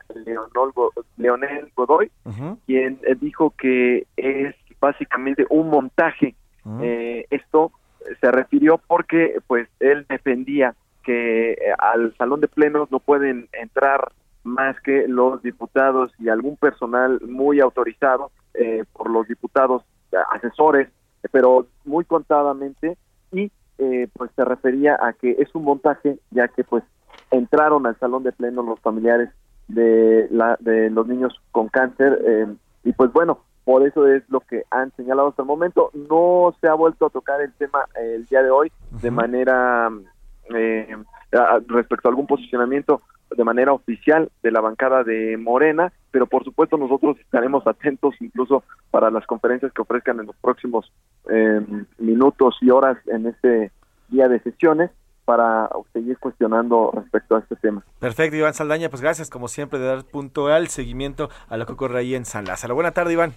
Leonel 1.17 1.71
Godoy, 1.75 2.11
quien 2.65 2.99
eh, 3.03 3.15
dijo 3.19 3.53
que 3.57 4.05
es 4.15 4.55
básicamente 4.79 5.45
un 5.49 5.69
montaje. 5.69 6.35
Eh, 6.81 7.25
esto 7.31 7.71
se 8.19 8.31
refirió 8.31 8.79
porque 8.87 9.39
pues 9.47 9.67
él 9.79 10.05
defendía 10.07 10.75
que 11.03 11.57
al 11.79 12.15
salón 12.17 12.39
de 12.39 12.47
plenos 12.47 12.91
no 12.91 12.99
pueden 12.99 13.49
entrar 13.53 14.11
más 14.43 14.79
que 14.81 15.07
los 15.07 15.41
diputados 15.41 16.11
y 16.19 16.29
algún 16.29 16.57
personal 16.57 17.19
muy 17.27 17.59
autorizado 17.59 18.31
por 18.93 19.09
los 19.09 19.27
diputados 19.27 19.83
asesores, 20.31 20.89
pero 21.31 21.65
muy 21.85 22.05
contadamente 22.05 22.97
y 23.31 23.51
eh, 23.81 24.07
pues 24.13 24.29
se 24.35 24.45
refería 24.45 24.95
a 25.01 25.13
que 25.13 25.31
es 25.39 25.53
un 25.55 25.63
montaje 25.63 26.19
ya 26.29 26.47
que 26.47 26.63
pues 26.63 26.83
entraron 27.31 27.87
al 27.87 27.97
salón 27.97 28.23
de 28.23 28.31
pleno 28.31 28.61
los 28.61 28.79
familiares 28.79 29.29
de 29.67 30.27
la 30.29 30.55
de 30.59 30.91
los 30.91 31.07
niños 31.07 31.33
con 31.51 31.67
cáncer 31.67 32.21
eh, 32.25 32.47
y 32.83 32.93
pues 32.93 33.11
bueno 33.11 33.39
por 33.63 33.85
eso 33.87 34.07
es 34.07 34.23
lo 34.29 34.39
que 34.41 34.63
han 34.69 34.91
señalado 34.95 35.29
hasta 35.29 35.43
el 35.43 35.47
momento. 35.47 35.91
No 35.93 36.53
se 36.59 36.67
ha 36.67 36.73
vuelto 36.73 37.05
a 37.05 37.09
tocar 37.09 37.41
el 37.41 37.53
tema 37.53 37.85
el 37.95 38.25
día 38.25 38.43
de 38.43 38.49
hoy 38.49 38.71
de 39.01 39.11
manera 39.11 39.89
eh, 40.53 40.95
respecto 41.67 42.07
a 42.07 42.11
algún 42.11 42.27
posicionamiento 42.27 43.01
de 43.35 43.43
manera 43.43 43.73
oficial 43.73 44.29
de 44.43 44.51
la 44.51 44.61
bancada 44.61 45.03
de 45.03 45.37
Morena, 45.37 45.91
pero 46.11 46.27
por 46.27 46.43
supuesto 46.43 46.77
nosotros 46.77 47.17
estaremos 47.19 47.65
atentos 47.65 48.15
incluso 48.19 48.63
para 48.89 49.09
las 49.09 49.25
conferencias 49.25 49.71
que 49.73 49.81
ofrezcan 49.81 50.19
en 50.19 50.27
los 50.27 50.35
próximos 50.37 50.91
eh, 51.29 51.61
minutos 51.97 52.57
y 52.61 52.69
horas 52.69 52.97
en 53.07 53.27
este 53.27 53.71
día 54.09 54.27
de 54.27 54.39
sesiones 54.41 54.91
para 55.25 55.69
seguir 55.93 56.17
cuestionando 56.17 56.91
respecto 56.93 57.35
a 57.35 57.39
este 57.39 57.55
tema. 57.55 57.83
Perfecto, 57.99 58.35
Iván 58.35 58.53
Saldaña, 58.53 58.89
pues 58.89 59.01
gracias 59.01 59.29
como 59.29 59.47
siempre 59.47 59.79
de 59.79 59.85
dar 59.85 60.03
punto 60.03 60.47
al 60.47 60.67
seguimiento 60.67 61.29
a 61.47 61.57
lo 61.57 61.65
que 61.65 61.73
ocurre 61.73 61.99
ahí 61.99 62.15
en 62.15 62.25
San 62.25 62.45
Lázaro. 62.45 62.75
Buena 62.75 62.91
tarde, 62.91 63.13
Iván. 63.13 63.33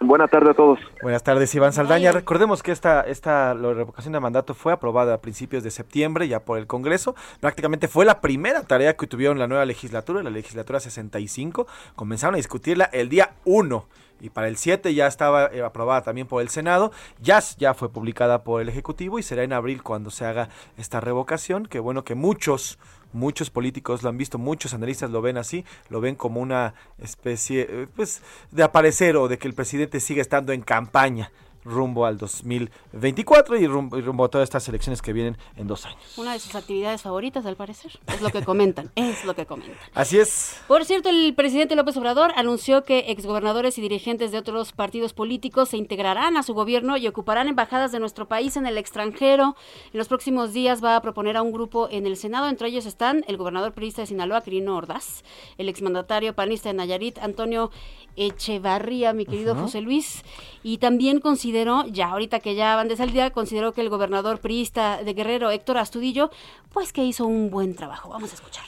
Buenas 0.00 0.30
tardes 0.30 0.50
a 0.50 0.54
todos. 0.54 0.78
Buenas 1.02 1.22
tardes, 1.22 1.54
Iván 1.54 1.72
Saldaña. 1.72 2.12
Recordemos 2.12 2.62
que 2.62 2.72
esta, 2.72 3.02
esta 3.02 3.54
la 3.54 3.72
revocación 3.72 4.12
de 4.12 4.20
mandato 4.20 4.52
fue 4.54 4.72
aprobada 4.72 5.14
a 5.14 5.20
principios 5.20 5.62
de 5.62 5.70
septiembre 5.70 6.28
ya 6.28 6.40
por 6.40 6.58
el 6.58 6.66
Congreso. 6.66 7.14
Prácticamente 7.40 7.88
fue 7.88 8.04
la 8.04 8.20
primera 8.20 8.62
tarea 8.62 8.96
que 8.96 9.06
tuvieron 9.06 9.38
la 9.38 9.46
nueva 9.46 9.64
legislatura, 9.64 10.22
la 10.22 10.30
legislatura 10.30 10.80
65. 10.80 11.66
Comenzaron 11.94 12.34
a 12.34 12.38
discutirla 12.38 12.90
el 12.92 13.08
día 13.08 13.34
1 13.44 13.86
y 14.24 14.30
para 14.30 14.48
el 14.48 14.56
7 14.56 14.94
ya 14.94 15.06
estaba 15.06 15.50
eh, 15.52 15.62
aprobada 15.62 16.02
también 16.02 16.26
por 16.26 16.40
el 16.40 16.48
Senado, 16.48 16.92
ya, 17.20 17.40
ya 17.58 17.74
fue 17.74 17.92
publicada 17.92 18.42
por 18.42 18.62
el 18.62 18.70
Ejecutivo 18.70 19.18
y 19.18 19.22
será 19.22 19.42
en 19.42 19.52
abril 19.52 19.82
cuando 19.82 20.10
se 20.10 20.24
haga 20.24 20.48
esta 20.78 20.98
revocación, 21.00 21.66
que 21.66 21.78
bueno 21.78 22.04
que 22.04 22.14
muchos 22.14 22.78
muchos 23.12 23.48
políticos 23.50 24.02
lo 24.02 24.08
han 24.08 24.16
visto, 24.16 24.38
muchos 24.38 24.74
analistas 24.74 25.10
lo 25.10 25.22
ven 25.22 25.36
así, 25.36 25.64
lo 25.88 26.00
ven 26.00 26.16
como 26.16 26.40
una 26.40 26.74
especie 26.98 27.66
eh, 27.68 27.86
pues 27.94 28.22
de 28.50 28.62
aparecer 28.62 29.16
o 29.16 29.28
de 29.28 29.38
que 29.38 29.46
el 29.46 29.54
presidente 29.54 30.00
siga 30.00 30.22
estando 30.22 30.52
en 30.52 30.62
campaña 30.62 31.30
rumbo 31.64 32.06
al 32.06 32.18
2024 32.18 33.56
y 33.58 33.66
rumbo, 33.66 34.24
a 34.24 34.28
todas 34.28 34.46
estas 34.46 34.68
elecciones 34.68 35.02
que 35.02 35.12
vienen 35.12 35.36
en 35.56 35.66
dos 35.66 35.86
años. 35.86 35.98
Una 36.16 36.32
de 36.32 36.38
sus 36.38 36.54
actividades 36.54 37.02
favoritas, 37.02 37.46
al 37.46 37.56
parecer. 37.56 37.98
Es 38.06 38.20
lo 38.20 38.30
que 38.30 38.44
comentan, 38.44 38.90
es 38.96 39.24
lo 39.24 39.34
que 39.34 39.46
comentan. 39.46 39.76
Así 39.94 40.18
es. 40.18 40.60
Por 40.68 40.84
cierto, 40.84 41.08
el 41.08 41.34
presidente 41.34 41.76
López 41.76 41.96
Obrador 41.96 42.32
anunció 42.36 42.84
que 42.84 43.10
exgobernadores 43.10 43.78
y 43.78 43.80
dirigentes 43.80 44.32
de 44.32 44.38
otros 44.38 44.72
partidos 44.72 45.12
políticos 45.12 45.70
se 45.70 45.76
integrarán 45.76 46.36
a 46.36 46.42
su 46.42 46.54
gobierno 46.54 46.96
y 46.96 47.06
ocuparán 47.06 47.48
embajadas 47.48 47.92
de 47.92 48.00
nuestro 48.00 48.28
país 48.28 48.56
en 48.56 48.66
el 48.66 48.78
extranjero. 48.78 49.56
En 49.92 49.98
los 49.98 50.08
próximos 50.08 50.52
días 50.52 50.82
va 50.82 50.96
a 50.96 51.02
proponer 51.02 51.36
a 51.36 51.42
un 51.42 51.52
grupo 51.52 51.88
en 51.90 52.06
el 52.06 52.16
Senado. 52.16 52.48
Entre 52.48 52.68
ellos 52.68 52.86
están 52.86 53.24
el 53.28 53.36
gobernador 53.36 53.72
periodista 53.72 54.02
de 54.02 54.06
Sinaloa, 54.06 54.42
Quirino 54.42 54.76
Ordaz, 54.76 55.22
el 55.58 55.68
exmandatario 55.68 56.34
panista 56.34 56.68
de 56.68 56.74
Nayarit, 56.74 57.18
Antonio 57.18 57.70
Echevarría, 58.16 59.12
mi 59.12 59.26
querido 59.26 59.54
José 59.56 59.80
Luis, 59.80 60.22
y 60.62 60.78
también 60.78 61.20
consideró, 61.54 61.86
ya 61.86 62.08
ahorita 62.08 62.40
que 62.40 62.56
ya 62.56 62.74
van 62.74 62.88
de 62.88 62.96
salida, 62.96 63.30
consideró 63.30 63.72
que 63.72 63.80
el 63.80 63.88
gobernador 63.88 64.40
priista 64.40 65.04
de 65.04 65.14
Guerrero, 65.14 65.52
Héctor 65.52 65.78
Astudillo, 65.78 66.30
pues 66.72 66.92
que 66.92 67.04
hizo 67.04 67.26
un 67.26 67.48
buen 67.48 67.76
trabajo. 67.76 68.08
Vamos 68.08 68.32
a 68.32 68.34
escuchar. 68.34 68.64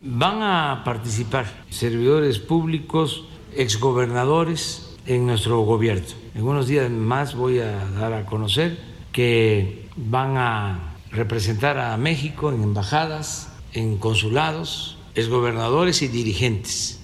Van 0.00 0.40
a 0.40 0.82
participar 0.84 1.46
servidores 1.70 2.38
públicos, 2.38 3.24
exgobernadores 3.56 4.96
en 5.06 5.26
nuestro 5.26 5.60
gobierno. 5.62 6.06
En 6.36 6.44
unos 6.44 6.68
días 6.68 6.88
más 6.88 7.34
voy 7.34 7.58
a 7.58 7.84
dar 7.98 8.12
a 8.12 8.26
conocer 8.26 8.78
que 9.10 9.88
van 9.96 10.36
a 10.36 10.94
representar 11.10 11.78
a 11.80 11.96
México 11.96 12.52
en 12.52 12.62
embajadas, 12.62 13.52
en 13.72 13.98
consulados, 13.98 14.98
exgobernadores 15.16 16.00
y 16.02 16.06
dirigentes 16.06 17.00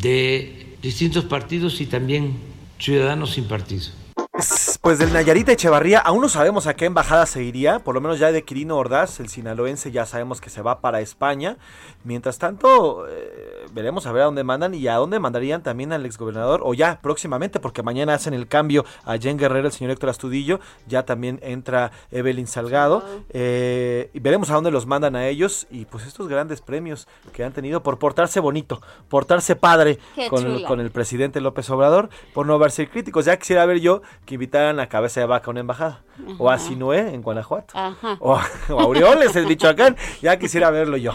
de 0.00 0.76
distintos 0.80 1.24
partidos 1.24 1.80
y 1.80 1.86
también 1.86 2.38
ciudadanos 2.78 3.32
sin 3.32 3.46
partido. 3.46 3.99
Yes. 4.40 4.69
Pues 4.82 4.98
del 4.98 5.12
Nayarita 5.12 5.52
Echevarría, 5.52 5.98
aún 5.98 6.22
no 6.22 6.30
sabemos 6.30 6.66
a 6.66 6.72
qué 6.72 6.86
embajada 6.86 7.26
se 7.26 7.42
iría, 7.42 7.80
por 7.80 7.94
lo 7.94 8.00
menos 8.00 8.18
ya 8.18 8.32
de 8.32 8.44
Quirino 8.44 8.78
Ordaz, 8.78 9.20
el 9.20 9.28
sinaloense, 9.28 9.92
ya 9.92 10.06
sabemos 10.06 10.40
que 10.40 10.48
se 10.48 10.62
va 10.62 10.80
para 10.80 11.02
España. 11.02 11.58
Mientras 12.02 12.38
tanto, 12.38 13.06
eh, 13.06 13.66
veremos 13.74 14.06
a 14.06 14.12
ver 14.12 14.22
a 14.22 14.24
dónde 14.24 14.42
mandan 14.42 14.72
y 14.72 14.88
a 14.88 14.94
dónde 14.94 15.18
mandarían 15.18 15.62
también 15.62 15.92
al 15.92 16.06
exgobernador, 16.06 16.62
o 16.64 16.72
ya 16.72 16.98
próximamente, 17.02 17.60
porque 17.60 17.82
mañana 17.82 18.14
hacen 18.14 18.32
el 18.32 18.48
cambio 18.48 18.86
a 19.04 19.18
Jen 19.18 19.36
Guerrero, 19.36 19.66
el 19.66 19.72
señor 19.74 19.90
Héctor 19.90 20.08
Astudillo, 20.08 20.60
ya 20.86 21.04
también 21.04 21.40
entra 21.42 21.92
Evelyn 22.10 22.46
Salgado, 22.46 23.04
eh, 23.34 24.08
y 24.14 24.20
veremos 24.20 24.48
a 24.48 24.54
dónde 24.54 24.70
los 24.70 24.86
mandan 24.86 25.14
a 25.14 25.28
ellos, 25.28 25.66
y 25.70 25.84
pues 25.84 26.06
estos 26.06 26.26
grandes 26.26 26.62
premios 26.62 27.06
que 27.34 27.44
han 27.44 27.52
tenido 27.52 27.82
por 27.82 27.98
portarse 27.98 28.40
bonito, 28.40 28.80
portarse 29.10 29.56
padre 29.56 29.98
con, 30.30 30.62
con, 30.62 30.80
el 30.80 30.90
presidente 30.90 31.42
López 31.42 31.68
Obrador, 31.68 32.08
por 32.32 32.46
no 32.46 32.58
verse 32.58 32.88
críticos. 32.88 33.26
Ya 33.26 33.36
quisiera 33.36 33.66
ver 33.66 33.80
yo 33.80 34.00
que 34.24 34.36
invitaran 34.70 34.80
a 34.80 34.88
Cabeza 34.88 35.20
de 35.20 35.26
Vaca 35.26 35.50
una 35.50 35.60
embajada. 35.60 36.00
O 36.38 36.50
a 36.50 36.58
Sinué 36.58 37.12
en 37.14 37.22
Guanajuato. 37.22 37.74
O, 38.20 38.34
a, 38.36 38.46
o 38.68 38.80
a 38.80 38.82
Aureoles 38.82 39.34
en 39.36 39.46
Michoacán. 39.48 39.96
Ya 40.22 40.38
quisiera 40.38 40.70
verlo 40.70 40.96
yo. 40.96 41.12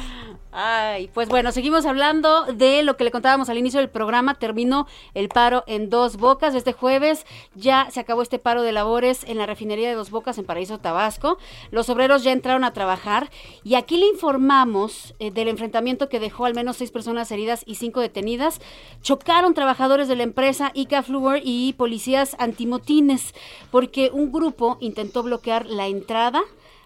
Ay, 0.58 1.10
pues 1.14 1.28
bueno, 1.28 1.52
seguimos 1.52 1.86
hablando 1.86 2.46
de 2.46 2.82
lo 2.82 2.96
que 2.96 3.04
le 3.04 3.12
contábamos 3.12 3.50
al 3.50 3.58
inicio 3.58 3.82
del 3.82 3.90
programa. 3.90 4.36
Terminó 4.36 4.88
el 5.14 5.28
paro 5.28 5.66
en 5.68 5.90
Dos 5.90 6.16
Bocas. 6.16 6.56
Este 6.56 6.72
jueves 6.72 7.26
ya 7.56 7.90
se 7.92 8.00
acabó 8.00 8.22
este 8.22 8.40
paro 8.40 8.62
de 8.62 8.72
labores 8.72 9.26
en 9.26 9.38
la 9.38 9.48
refinería 9.48 9.90
de 9.90 9.96
Dos 9.96 10.12
Bocas 10.12 10.38
en 10.38 10.46
Paraíso, 10.46 10.78
Tabasco. 10.78 11.40
Los 11.72 11.90
obreros 11.90 12.24
ya 12.24 12.32
entraron 12.32 12.64
a 12.64 12.72
trabajar 12.72 13.30
y 13.66 13.76
aquí 13.76 13.98
le 13.98 14.08
informamos 14.08 15.14
eh, 15.20 15.30
del 15.30 15.50
enfrentamiento 15.50 16.08
que 16.08 16.22
dejó 16.22 16.46
al 16.46 16.56
menos 16.56 16.78
seis 16.78 16.90
personas 16.90 17.30
heridas 17.32 17.64
y 17.66 17.76
cinco 17.76 18.00
detenidas. 18.00 18.62
Chocaron 19.02 19.56
trabajadores 19.56 20.08
de 20.08 20.16
la 20.16 20.24
empresa 20.24 20.72
Ica 20.74 21.04
Fluor 21.04 21.42
y 21.44 21.74
policías 21.74 22.34
antimotines 22.40 23.34
porque 23.72 24.10
un 24.14 24.32
grupo 24.32 24.78
intentó 24.80 25.22
bloquear 25.22 25.66
la 25.66 25.88
entrada 25.88 26.44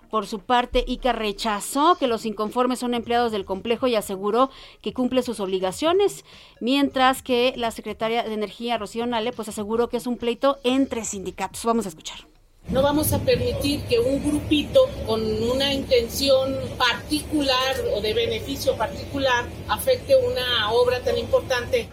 por 0.09 0.27
su 0.27 0.39
parte, 0.39 0.83
ICA 0.87 1.13
rechazó 1.13 1.95
que 1.95 2.07
los 2.07 2.25
inconformes 2.25 2.79
son 2.79 2.93
empleados 2.93 3.31
del 3.31 3.45
complejo 3.45 3.87
y 3.87 3.95
aseguró 3.95 4.49
que 4.81 4.93
cumple 4.93 5.23
sus 5.23 5.39
obligaciones, 5.39 6.25
mientras 6.59 7.21
que 7.21 7.53
la 7.55 7.71
secretaria 7.71 8.23
de 8.23 8.33
Energía, 8.33 8.77
Rocío 8.77 9.05
Nale, 9.05 9.31
pues 9.31 9.49
aseguró 9.49 9.89
que 9.89 9.97
es 9.97 10.07
un 10.07 10.17
pleito 10.17 10.57
entre 10.63 11.05
sindicatos. 11.05 11.63
Vamos 11.65 11.85
a 11.85 11.89
escuchar. 11.89 12.19
No 12.69 12.83
vamos 12.83 13.13
a 13.13 13.19
permitir 13.19 13.81
que 13.85 13.99
un 13.99 14.23
grupito 14.23 14.87
con 15.07 15.21
una 15.41 15.73
intención 15.73 16.55
particular 16.77 17.75
o 17.95 18.01
de 18.01 18.13
beneficio 18.13 18.75
particular 18.75 19.45
afecte 19.67 20.15
una 20.15 20.71
obra 20.71 20.99
tan 20.99 21.17
importante. 21.17 21.89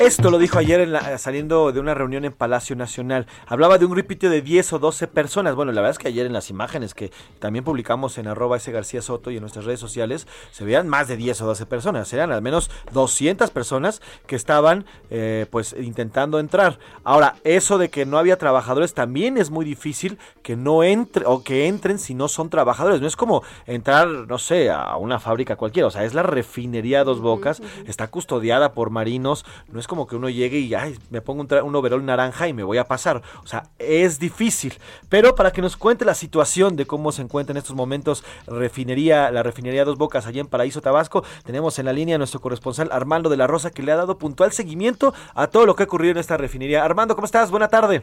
Esto 0.00 0.30
lo 0.30 0.38
dijo 0.38 0.58
ayer 0.58 0.88
saliendo 1.18 1.70
de 1.70 1.78
una 1.78 1.94
reunión 1.94 2.24
en 2.24 2.32
Palacio 2.32 2.74
Nacional. 2.74 3.26
Hablaba 3.46 3.78
de 3.78 3.84
un 3.84 3.92
grupito 3.92 4.28
de 4.28 4.42
10 4.42 4.72
o 4.72 4.78
12 4.80 5.06
personas. 5.06 5.54
Bueno, 5.54 5.70
la 5.70 5.80
verdad 5.80 5.92
es 5.92 5.98
que 5.98 6.08
ayer 6.08 6.26
en 6.26 6.32
las 6.32 6.50
imágenes 6.50 6.94
que 6.94 7.12
también 7.38 7.64
publicamos 7.64 8.18
en 8.18 8.26
arroba 8.26 8.56
ese 8.56 8.72
García 8.72 9.02
Soto 9.02 9.30
y 9.30 9.36
en 9.36 9.42
nuestras 9.42 9.64
redes 9.64 9.78
sociales, 9.78 10.26
se 10.50 10.64
veían 10.64 10.88
más 10.88 11.06
de 11.06 11.16
10 11.16 11.42
o 11.42 11.46
12 11.46 11.66
personas. 11.66 12.12
Eran 12.12 12.32
al 12.32 12.42
menos 12.42 12.70
200 12.92 13.50
personas 13.50 14.02
que 14.26 14.34
estaban 14.34 14.84
eh, 15.10 15.46
pues 15.50 15.76
intentando 15.78 16.40
entrar. 16.40 16.78
Ahora, 17.04 17.36
eso 17.44 17.78
de 17.78 17.88
que 17.88 18.04
no 18.04 18.18
había 18.18 18.36
trabajadores 18.36 18.94
también 18.94 19.38
es 19.38 19.50
muy 19.50 19.64
difícil 19.64 20.18
que 20.42 20.56
no 20.56 20.82
entre 20.82 21.24
o 21.26 21.44
que 21.44 21.68
entren 21.68 22.00
si 22.00 22.14
no 22.14 22.26
son 22.26 22.50
trabajadores. 22.50 23.00
No 23.00 23.06
es 23.06 23.16
como 23.16 23.44
entrar, 23.66 24.08
no 24.08 24.38
sé, 24.38 24.70
a 24.70 24.96
una 24.96 25.20
fábrica 25.20 25.54
cualquiera. 25.54 25.86
O 25.86 25.90
sea, 25.90 26.04
es 26.04 26.14
la 26.14 26.24
refinería 26.24 27.04
Dos 27.04 27.20
Bocas, 27.20 27.62
está 27.86 28.08
custodiada 28.08 28.72
por 28.72 28.90
marinos. 28.90 29.44
No 29.68 29.78
es 29.78 29.83
como 29.86 30.06
que 30.06 30.16
uno 30.16 30.28
llegue 30.28 30.58
y 30.58 30.74
ay, 30.74 30.96
me 31.10 31.20
pongo 31.20 31.42
un, 31.42 31.48
un 31.64 31.74
overol 31.76 32.04
naranja 32.04 32.48
y 32.48 32.52
me 32.52 32.62
voy 32.62 32.78
a 32.78 32.84
pasar. 32.84 33.22
O 33.42 33.46
sea, 33.46 33.64
es 33.78 34.18
difícil. 34.18 34.74
Pero 35.08 35.34
para 35.34 35.50
que 35.50 35.62
nos 35.62 35.76
cuente 35.76 36.04
la 36.04 36.14
situación 36.14 36.76
de 36.76 36.86
cómo 36.86 37.12
se 37.12 37.22
encuentra 37.22 37.52
en 37.52 37.58
estos 37.58 37.76
momentos 37.76 38.24
refinería, 38.46 39.30
la 39.30 39.42
refinería 39.42 39.84
Dos 39.84 39.98
Bocas 39.98 40.26
allá 40.26 40.40
en 40.40 40.48
Paraíso 40.48 40.80
Tabasco, 40.80 41.24
tenemos 41.44 41.78
en 41.78 41.86
la 41.86 41.92
línea 41.92 42.16
a 42.16 42.18
nuestro 42.18 42.40
corresponsal 42.40 42.88
Armando 42.92 43.28
de 43.30 43.36
la 43.36 43.46
Rosa 43.46 43.70
que 43.70 43.82
le 43.82 43.92
ha 43.92 43.96
dado 43.96 44.18
puntual 44.18 44.52
seguimiento 44.52 45.14
a 45.34 45.46
todo 45.48 45.66
lo 45.66 45.74
que 45.74 45.82
ha 45.82 45.86
ocurrido 45.86 46.12
en 46.12 46.18
esta 46.18 46.36
refinería. 46.36 46.84
Armando, 46.84 47.14
¿cómo 47.14 47.26
estás? 47.26 47.50
Buena 47.50 47.68
tarde. 47.68 48.02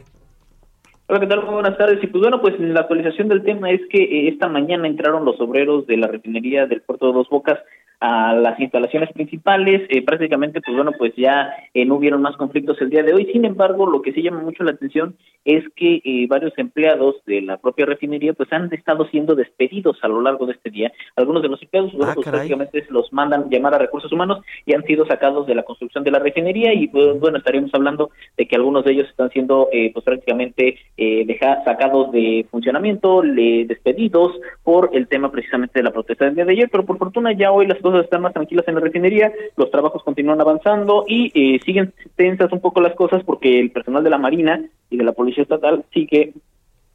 Hola, 1.08 1.20
¿qué 1.20 1.26
tal? 1.26 1.44
Muy 1.44 1.54
buenas 1.54 1.76
tardes. 1.76 2.02
Y 2.02 2.06
pues 2.06 2.22
bueno, 2.22 2.40
pues 2.40 2.58
la 2.58 2.80
actualización 2.80 3.28
del 3.28 3.42
tema 3.42 3.70
es 3.70 3.80
que 3.90 4.02
eh, 4.02 4.28
esta 4.28 4.48
mañana 4.48 4.86
entraron 4.86 5.24
los 5.24 5.38
obreros 5.40 5.86
de 5.86 5.96
la 5.96 6.06
refinería 6.06 6.66
del 6.66 6.80
puerto 6.80 7.08
de 7.08 7.12
Dos 7.12 7.28
Bocas 7.28 7.58
a 8.02 8.34
las 8.34 8.58
instalaciones 8.58 9.12
principales. 9.12 9.82
Eh, 9.88 10.02
prácticamente, 10.02 10.60
pues 10.60 10.76
bueno, 10.76 10.90
pues 10.98 11.14
ya 11.16 11.54
eh, 11.72 11.84
no 11.84 11.94
hubieron 11.94 12.20
más 12.20 12.36
conflictos 12.36 12.80
el 12.80 12.90
día 12.90 13.04
de 13.04 13.14
hoy. 13.14 13.26
Sin 13.32 13.44
embargo, 13.44 13.86
lo 13.86 14.02
que 14.02 14.12
sí 14.12 14.22
llama 14.22 14.40
mucho 14.40 14.64
la 14.64 14.72
atención 14.72 15.14
es 15.44 15.64
que 15.76 16.02
eh, 16.04 16.26
varios 16.28 16.52
empleados 16.56 17.16
de 17.26 17.42
la 17.42 17.58
propia 17.58 17.86
refinería 17.86 18.32
pues 18.32 18.52
han 18.52 18.72
estado 18.74 19.06
siendo 19.06 19.36
despedidos 19.36 19.98
a 20.02 20.08
lo 20.08 20.20
largo 20.20 20.46
de 20.46 20.54
este 20.54 20.70
día. 20.70 20.92
Algunos 21.14 21.42
de 21.42 21.48
los 21.48 21.62
empleados, 21.62 21.92
ah, 22.02 22.10
pues 22.14 22.28
prácticamente 22.28 22.84
los 22.90 23.12
mandan 23.12 23.48
llamar 23.48 23.74
a 23.74 23.78
recursos 23.78 24.10
humanos 24.10 24.40
y 24.66 24.74
han 24.74 24.82
sido 24.82 25.06
sacados 25.06 25.46
de 25.46 25.54
la 25.54 25.62
construcción 25.62 26.02
de 26.02 26.10
la 26.10 26.18
refinería 26.18 26.74
y 26.74 26.88
pues 26.88 27.20
bueno, 27.20 27.38
estaríamos 27.38 27.72
hablando 27.72 28.10
de 28.36 28.46
que 28.46 28.56
algunos 28.56 28.84
de 28.84 28.92
ellos 28.92 29.08
están 29.08 29.30
siendo 29.30 29.68
pues 29.92 30.04
prácticamente 30.04 30.78
deja, 30.96 31.62
sacados 31.64 32.10
de 32.12 32.46
funcionamiento, 32.50 33.22
le, 33.22 33.64
despedidos 33.64 34.32
por 34.64 34.90
el 34.92 35.06
tema 35.06 35.30
precisamente 35.30 35.78
de 35.78 35.84
la 35.84 35.92
protesta 35.92 36.24
del 36.24 36.34
día 36.34 36.44
de 36.44 36.52
ayer, 36.52 36.68
pero 36.70 36.84
por 36.84 36.98
fortuna 36.98 37.32
ya 37.32 37.52
hoy 37.52 37.66
las 37.66 37.80
dos 37.80 37.91
están 38.00 38.22
más 38.22 38.32
tranquilas 38.32 38.66
en 38.68 38.74
la 38.74 38.80
refinería, 38.80 39.32
los 39.56 39.70
trabajos 39.70 40.02
continúan 40.02 40.40
avanzando 40.40 41.04
y 41.06 41.30
eh, 41.34 41.60
siguen 41.64 41.92
tensas 42.16 42.52
un 42.52 42.60
poco 42.60 42.80
las 42.80 42.94
cosas 42.94 43.22
porque 43.24 43.60
el 43.60 43.70
personal 43.70 44.04
de 44.04 44.10
la 44.10 44.18
Marina 44.18 44.64
y 44.90 44.96
de 44.96 45.04
la 45.04 45.12
Policía 45.12 45.42
Estatal 45.42 45.84
sigue 45.92 46.32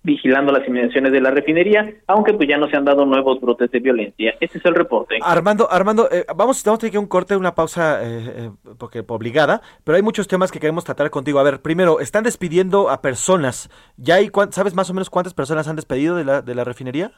vigilando 0.07 0.53
las 0.53 0.65
inmediaciones 0.65 1.12
de 1.12 1.19
la 1.19 1.31
refinería, 1.31 1.93
aunque 2.07 2.33
pues 2.33 2.47
ya 2.47 2.57
no 2.57 2.69
se 2.69 2.77
han 2.77 2.86
dado 2.86 3.05
nuevos 3.05 3.41
brotes 3.41 3.69
de 3.71 3.79
violencia. 3.79 4.36
Ese 4.39 4.57
es 4.57 4.65
el 4.65 4.73
reporte. 4.73 5.17
Armando, 5.21 5.69
Armando, 5.69 6.10
eh, 6.10 6.25
vamos, 6.29 6.63
vamos 6.63 6.75
a 6.75 6.77
tener 6.79 6.91
que 6.93 6.97
un 6.97 7.07
corte, 7.07 7.36
una 7.36 7.53
pausa, 7.53 7.99
eh, 8.01 8.51
porque 8.77 9.03
obligada, 9.05 9.62
pero 9.83 9.97
hay 9.97 10.01
muchos 10.01 10.27
temas 10.27 10.51
que 10.51 10.62
queremos 10.62 10.86
tratar 10.86 11.10
contigo. 11.10 11.39
A 11.39 11.43
ver, 11.43 11.62
primero, 11.62 11.99
están 11.99 12.23
despidiendo 12.23 12.89
a 12.89 13.01
personas. 13.01 13.69
¿Ya 13.97 14.15
hay, 14.15 14.31
sabes 14.51 14.73
más 14.73 14.89
o 14.89 14.93
menos 14.93 15.10
cuántas 15.10 15.33
personas 15.33 15.67
han 15.67 15.75
despedido 15.75 16.15
de 16.15 16.23
la, 16.23 16.41
de 16.41 16.55
la 16.55 16.63
refinería? 16.63 17.12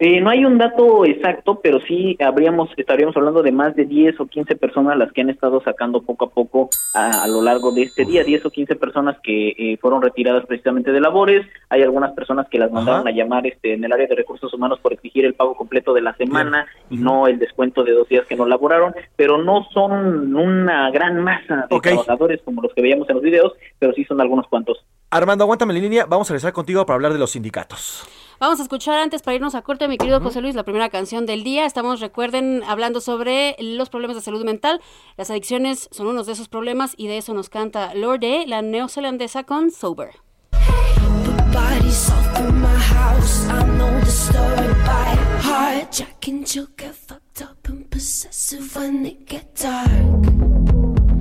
Eh, 0.00 0.20
no 0.20 0.30
hay 0.30 0.44
un 0.44 0.58
dato 0.58 1.04
exacto, 1.04 1.60
pero 1.62 1.80
sí 1.80 2.16
habríamos, 2.18 2.68
estaríamos 2.76 3.16
hablando 3.16 3.42
de 3.42 3.52
más 3.52 3.76
de 3.76 3.84
10 3.84 4.18
o 4.18 4.26
15 4.26 4.56
personas 4.56 4.98
las 4.98 5.12
que 5.12 5.20
han 5.20 5.30
estado 5.30 5.62
sacando 5.62 6.02
poco 6.02 6.24
a 6.24 6.30
poco 6.30 6.68
a, 6.94 7.28
lo 7.28 7.42
largo 7.42 7.70
de 7.70 7.82
este 7.82 8.04
día, 8.04 8.24
10 8.24 8.44
o 8.46 8.50
15 8.50 8.74
personas 8.74 9.16
que 9.22 9.50
eh, 9.50 9.78
fueron 9.80 10.02
retiradas 10.02 10.46
precisamente 10.46 10.90
de 10.90 11.00
labores, 11.00 11.46
hay 11.68 11.82
algunas 11.82 12.12
personas 12.12 12.48
que 12.48 12.58
las 12.58 12.72
mandaron 12.72 13.06
a 13.06 13.12
llamar 13.12 13.46
este, 13.46 13.74
en 13.74 13.84
el 13.84 13.92
área 13.92 14.08
de 14.08 14.16
recursos 14.16 14.52
humanos 14.52 14.80
por 14.80 14.92
exigir 14.92 15.24
el 15.24 15.34
pago 15.34 15.54
completo 15.54 15.94
de 15.94 16.00
la 16.00 16.14
semana 16.16 16.66
y 16.90 16.96
no 16.96 17.28
el 17.28 17.38
descuento 17.38 17.84
de 17.84 17.92
dos 17.92 18.08
días 18.08 18.26
que 18.26 18.34
no 18.34 18.46
laboraron, 18.46 18.94
pero 19.14 19.38
no 19.38 19.64
son 19.72 20.34
una 20.34 20.90
gran 20.90 21.22
masa 21.22 21.68
de 21.70 21.80
trabajadores 21.80 22.40
como 22.44 22.62
los 22.62 22.74
que 22.74 22.82
veíamos 22.82 23.08
en 23.10 23.14
los 23.14 23.22
videos, 23.22 23.52
pero 23.78 23.92
sí 23.92 24.04
son 24.04 24.20
algunos 24.20 24.48
cuantos. 24.48 24.84
Armando, 25.10 25.44
aguántame 25.44 25.72
la 25.72 25.78
línea, 25.78 26.04
vamos 26.04 26.28
a 26.30 26.34
regresar 26.34 26.52
contigo 26.52 26.84
para 26.84 26.96
hablar 26.96 27.12
de 27.12 27.20
los 27.20 27.30
sindicatos. 27.30 28.23
Vamos 28.40 28.58
a 28.58 28.62
escuchar 28.64 28.98
antes 28.98 29.22
para 29.22 29.36
irnos 29.36 29.54
a 29.54 29.62
corte, 29.62 29.86
mi 29.86 29.96
querido 29.96 30.20
José 30.20 30.40
Luis, 30.40 30.54
la 30.54 30.64
primera 30.64 30.88
canción 30.88 31.24
del 31.24 31.44
día. 31.44 31.66
Estamos, 31.66 32.00
recuerden, 32.00 32.62
hablando 32.66 33.00
sobre 33.00 33.56
los 33.60 33.90
problemas 33.90 34.16
de 34.16 34.22
salud 34.22 34.44
mental. 34.44 34.80
Las 35.16 35.30
adicciones 35.30 35.88
son 35.92 36.08
uno 36.08 36.24
de 36.24 36.32
esos 36.32 36.48
problemas 36.48 36.94
y 36.96 37.06
de 37.06 37.18
eso 37.18 37.32
nos 37.32 37.48
canta 37.48 37.94
Lorde, 37.94 38.44
la 38.46 38.62
neozelandesa 38.62 39.44
con 39.44 39.70
Sober. 39.70 40.14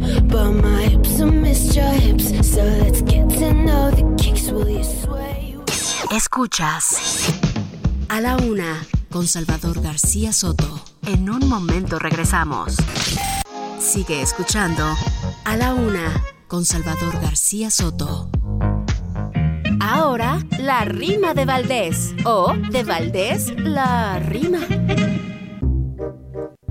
But 0.03 0.51
my 0.51 0.81
hips 0.83 1.21
are 1.21 1.93
hips, 1.93 2.25
so 2.53 2.63
let's 2.63 3.01
get 3.01 3.29
to 3.29 3.53
know 3.53 3.91
the 3.91 4.03
kicks. 4.21 4.51
Will 4.51 4.67
you 4.67 4.83
sway? 4.83 5.32
Escuchas 6.15 7.41
a 8.07 8.21
la 8.21 8.37
una 8.37 8.85
con 9.09 9.25
Salvador 9.25 9.81
García 9.81 10.31
Soto. 10.31 10.79
En 11.07 11.27
un 11.27 11.49
momento 11.49 11.97
regresamos. 11.97 12.77
Sigue 13.79 14.21
escuchando 14.21 14.83
a 15.43 15.57
la 15.57 15.73
una 15.73 16.21
con 16.47 16.65
Salvador 16.65 17.19
García 17.19 17.71
Soto. 17.71 18.29
Ahora, 19.81 20.37
la 20.59 20.85
rima 20.85 21.33
de 21.33 21.45
Valdés. 21.45 22.13
O 22.25 22.53
de 22.71 22.83
Valdés, 22.83 23.51
la 23.57 24.19
rima. 24.19 24.59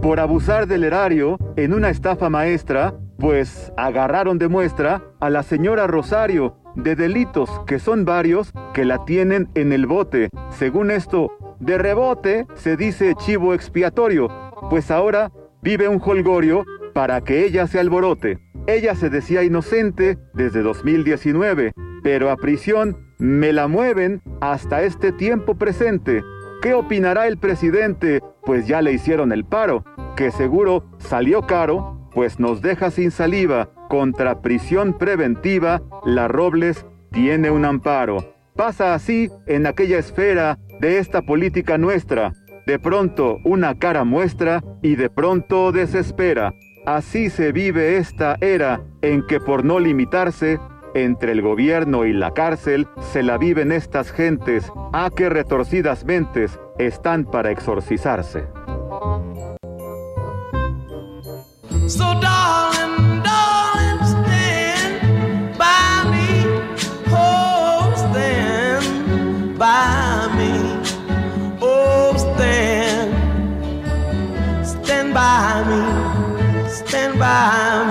Por 0.01 0.21
abusar 0.21 0.69
del 0.69 0.85
erario 0.85 1.37
en 1.57 1.75
una 1.75 1.91
estafa 1.91 2.31
maestra, 2.31 2.95
pues 3.19 3.73
agarraron 3.77 4.39
de 4.39 4.47
muestra 4.47 5.03
a 5.19 5.31
la 5.31 5.43
señora 5.43 5.89
Rosario 5.89 6.62
de 6.75 6.97
delitos 6.97 7.51
que 7.67 7.79
son 7.79 8.05
varios 8.05 8.53
que 8.75 8.85
la 8.85 9.05
tienen 9.05 9.49
en 9.55 9.73
el 9.73 9.87
bote. 9.87 10.29
Según 10.51 10.91
esto, 10.91 11.31
de 11.61 11.79
rebote 11.79 12.47
se 12.55 12.77
dice 12.77 13.15
chivo 13.15 13.55
expiatorio, 13.55 14.29
pues 14.71 14.91
ahora 14.91 15.31
vive 15.63 15.89
un 15.89 16.01
holgorio 16.05 16.65
para 16.93 17.21
que 17.23 17.45
ella 17.45 17.67
se 17.67 17.79
alborote. 17.79 18.39
Ella 18.67 18.95
se 18.95 19.11
decía 19.11 19.43
inocente 19.43 20.19
desde 20.35 20.63
2019, 20.63 21.73
pero 22.03 22.31
a 22.31 22.37
prisión 22.37 22.97
me 23.19 23.53
la 23.53 23.69
mueven 23.69 24.23
hasta 24.41 24.83
este 24.83 25.13
tiempo 25.13 25.57
presente. 25.57 26.23
¿Qué 26.61 26.75
opinará 26.75 27.27
el 27.27 27.39
presidente? 27.39 28.21
Pues 28.45 28.67
ya 28.67 28.83
le 28.83 28.93
hicieron 28.93 29.33
el 29.33 29.45
paro, 29.45 29.85
que 30.17 30.31
seguro 30.31 30.85
salió 30.99 31.43
caro, 31.43 32.09
pues 32.13 32.39
nos 32.39 32.63
deja 32.63 32.91
sin 32.91 33.11
saliva 33.11 33.71
contra 33.93 34.41
prisión 34.41 34.97
preventiva, 34.97 35.83
la 36.07 36.27
Robles 36.27 36.87
tiene 37.11 37.51
un 37.51 37.67
amparo. 37.67 38.35
Pasa 38.57 38.95
así 38.95 39.29
en 39.47 39.67
aquella 39.67 39.99
esfera 39.99 40.59
de 40.81 40.97
esta 40.97 41.21
política 41.21 41.77
nuestra. 41.77 42.33
De 42.67 42.79
pronto 42.79 43.37
una 43.45 43.79
cara 43.79 44.05
muestra 44.05 44.65
y 44.81 44.97
de 44.97 45.11
pronto 45.11 45.73
desespera. 45.73 46.55
Así 46.87 47.29
se 47.29 47.53
vive 47.53 47.99
esta 47.99 48.39
era 48.41 48.81
en 49.03 49.27
que 49.27 49.41
por 49.41 49.63
no 49.63 49.79
limitarse, 49.79 50.59
entre 50.95 51.33
el 51.33 51.43
gobierno 51.43 52.07
y 52.07 52.15
la 52.15 52.33
cárcel 52.33 52.89
se 53.13 53.23
la 53.23 53.37
viven 53.37 53.73
estas 53.73 54.11
gentes, 54.11 54.73
a 54.95 55.11
que 55.15 55.29
retorcidas 55.29 56.07
mentes 56.07 56.59
están 56.79 57.27
para 57.27 57.51
exorcizarse. 57.51 58.47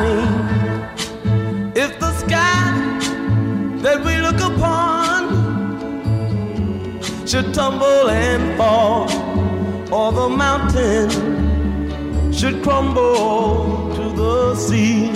Me. 0.01 0.15
If 1.75 1.99
the 1.99 2.11
sky 2.21 2.73
that 3.81 4.03
we 4.05 4.17
look 4.17 4.39
upon 4.39 5.19
should 7.25 7.53
tumble 7.53 8.09
and 8.09 8.57
fall, 8.57 9.09
or 9.91 10.11
the 10.11 10.29
mountain 10.29 11.09
should 12.31 12.61
crumble 12.63 13.91
to 13.95 14.03
the 14.21 14.55
sea. 14.55 15.11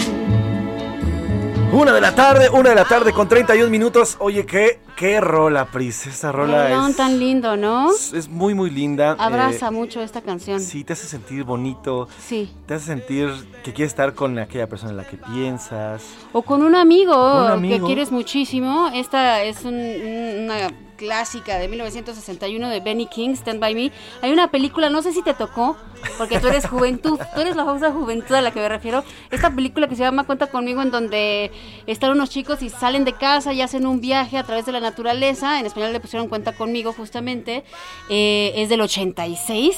Una 1.74 1.92
de 1.94 2.02
la 2.02 2.16
tarde, 2.16 2.50
una 2.50 2.70
de 2.70 2.76
la 2.76 2.86
tarde 2.86 3.12
con 3.12 3.28
31 3.28 3.70
minutos. 3.70 4.16
Oye, 4.20 4.46
qué, 4.46 4.80
qué 4.96 5.22
rola, 5.22 5.66
Pris. 5.66 6.08
Esa 6.08 6.32
rola 6.32 6.88
es. 6.90 6.96
tan 6.96 7.20
lindo, 7.20 7.58
¿no? 7.58 7.92
Es, 7.92 8.30
muy, 8.30 8.54
muy 8.54 8.70
linda. 8.70 9.16
Abraza 9.20 9.68
eh, 9.68 9.72
mucho 9.72 10.02
esta 10.02 10.22
canción. 10.22 10.60
Sí, 10.60 10.84
te 10.84 10.94
hace 10.94 11.08
sentir 11.08 11.44
bonito. 11.44 12.08
Sí. 12.20 12.52
Te 12.66 12.76
hace 12.76 12.88
sentir 12.88 13.30
que 13.64 13.74
quieres 13.74 13.92
estar 13.92 14.14
con 14.14 14.38
aquella 14.40 14.68
persona 14.68 14.92
en 14.92 14.98
la 14.98 15.08
que 15.08 15.18
piensas. 15.18 16.04
O 16.34 16.42
con 16.42 16.64
un 16.64 16.76
amigo, 16.76 17.60
que 17.62 17.80
quieres 17.82 18.12
muchísimo. 18.12 18.90
Esta 18.94 19.44
es 19.44 19.64
una 19.66 20.70
clásica 20.96 21.58
de 21.58 21.68
1961 21.68 22.70
de 22.70 22.80
Benny 22.80 23.08
King, 23.08 23.32
Stand 23.32 23.60
By 23.60 23.76
Me. 23.76 23.92
Hay 24.22 24.32
una 24.32 24.50
película, 24.50 24.90
no 24.90 25.02
sé 25.02 25.12
si 25.12 25.22
te 25.22 25.34
tocó, 25.34 25.78
porque 26.18 26.40
tú 26.40 26.48
eres 26.48 26.68
juventud, 26.68 27.20
tú 27.34 27.42
eres 27.42 27.56
la 27.56 27.66
famosa 27.66 27.92
juventud 27.92 28.36
a 28.36 28.42
la 28.42 28.52
que 28.52 28.60
me 28.60 28.70
refiero. 28.70 29.04
Esta 29.32 29.54
película 29.54 29.88
que 29.88 29.96
se 29.96 30.04
llama 30.04 30.24
Cuenta 30.24 30.48
conmigo, 30.48 30.82
en 30.82 30.92
donde 30.92 31.52
están 31.88 32.12
unos 32.12 32.30
chicos 32.30 32.62
y 32.62 32.70
salen 32.70 33.06
de 33.06 33.14
casa 33.14 33.54
y 33.54 33.62
hacen 33.62 33.86
un 33.86 34.02
viaje 34.02 34.38
a 34.38 34.44
través 34.44 34.66
de 34.66 34.72
la 34.72 34.80
naturaleza. 34.90 35.60
En 35.60 35.66
español 35.66 35.94
le 35.94 36.00
pusieron 36.00 36.28
Cuenta 36.28 36.54
conmigo, 36.54 36.94
justamente. 36.94 37.64
Eh, 38.10 38.54
es 38.56 38.70
del 38.70 38.82
86. 38.82 39.78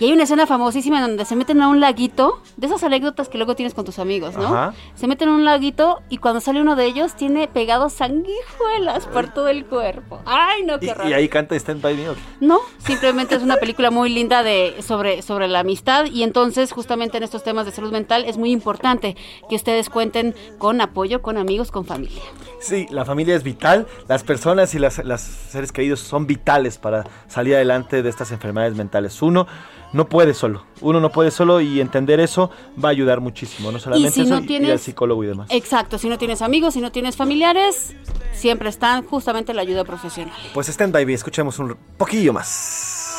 Y 0.00 0.06
hay 0.06 0.12
una 0.12 0.24
escena 0.24 0.46
famosísima 0.46 0.98
en 0.98 1.02
donde 1.08 1.24
se 1.24 1.36
meten 1.36 1.60
a 1.62 1.68
un 1.68 1.80
laguito, 1.80 2.40
de 2.56 2.66
esas 2.66 2.82
anécdotas 2.82 3.28
que 3.28 3.38
luego 3.38 3.54
tienes 3.54 3.74
con 3.74 3.84
tus 3.84 3.98
amigos, 3.98 4.36
¿no? 4.36 4.72
Se 4.94 5.06
meten 5.06 5.28
a 5.28 5.34
un 5.34 5.44
laguito 5.44 6.00
y 6.08 6.18
cuando 6.18 6.40
sale 6.40 6.60
uno 6.60 6.76
de 6.76 6.86
ellos 6.86 7.14
tiene 7.14 7.48
pegados 7.48 7.92
sanguijuelas 7.92 9.06
por 9.06 9.32
todo 9.32 9.48
el 9.48 9.64
cuerpo. 9.66 10.20
Ay, 10.24 10.64
no, 10.64 10.78
qué 10.78 10.94
raro. 10.94 11.08
¿Y 11.08 11.12
ahí 11.12 11.28
canta 11.28 11.54
Stand 11.54 11.82
By 11.82 11.94
Me? 11.94 12.02
No, 12.40 12.60
simplemente 12.78 13.34
es 13.34 13.42
una 13.42 13.56
película 13.56 13.90
muy 13.90 14.08
linda 14.08 14.42
de 14.42 14.76
sobre, 14.82 15.22
sobre 15.22 15.48
la 15.48 15.60
amistad 15.60 16.06
y 16.06 16.22
entonces 16.22 16.72
justamente 16.72 17.16
en 17.16 17.22
estos 17.22 17.44
temas 17.44 17.66
de 17.66 17.72
salud 17.72 17.92
mental 17.92 18.24
es 18.26 18.38
muy 18.38 18.50
importante 18.50 19.16
que 19.48 19.56
ustedes 19.56 19.88
cuenten 19.88 20.34
con 20.58 20.80
apoyo, 20.80 21.22
con 21.22 21.38
amigos, 21.38 21.70
con 21.70 21.84
familia. 21.84 22.22
Sí, 22.60 22.86
la 22.90 23.04
familia 23.04 23.34
es 23.34 23.42
vital, 23.42 23.86
las 24.08 24.22
personas 24.22 24.74
y 24.74 24.78
las, 24.78 25.04
las 25.04 25.22
seres 25.22 25.72
queridos 25.72 26.00
son 26.00 26.26
vitales 26.26 26.78
para 26.78 27.04
salir 27.28 27.54
adelante 27.54 28.02
de 28.02 28.08
estas 28.08 28.30
enfermedades 28.32 28.76
mentales. 28.76 29.20
Uno, 29.22 29.46
no 29.92 30.08
puede 30.08 30.34
solo. 30.34 30.64
Uno 30.80 31.00
no 31.00 31.10
puede 31.10 31.30
solo 31.30 31.60
y 31.60 31.80
entender 31.80 32.20
eso 32.20 32.50
va 32.82 32.88
a 32.88 32.92
ayudar 32.92 33.20
muchísimo. 33.20 33.70
No 33.70 33.78
solamente 33.78 34.20
eso, 34.20 34.40
ir 34.40 34.70
al 34.70 34.78
psicólogo 34.78 35.24
y 35.24 35.28
demás. 35.28 35.48
Exacto, 35.50 35.98
si 35.98 36.08
no 36.08 36.18
tienes 36.18 36.42
amigos, 36.42 36.74
si 36.74 36.80
no 36.80 36.92
tienes 36.92 37.16
familiares, 37.16 37.94
siempre 38.32 38.68
están 38.68 39.04
justamente 39.04 39.54
la 39.54 39.62
ayuda 39.62 39.84
profesional. 39.84 40.36
Pues 40.54 40.68
estén 40.68 40.92
baby, 40.92 41.14
escuchemos 41.14 41.58
un 41.58 41.76
poquillo 41.96 42.32
más. 42.32 43.18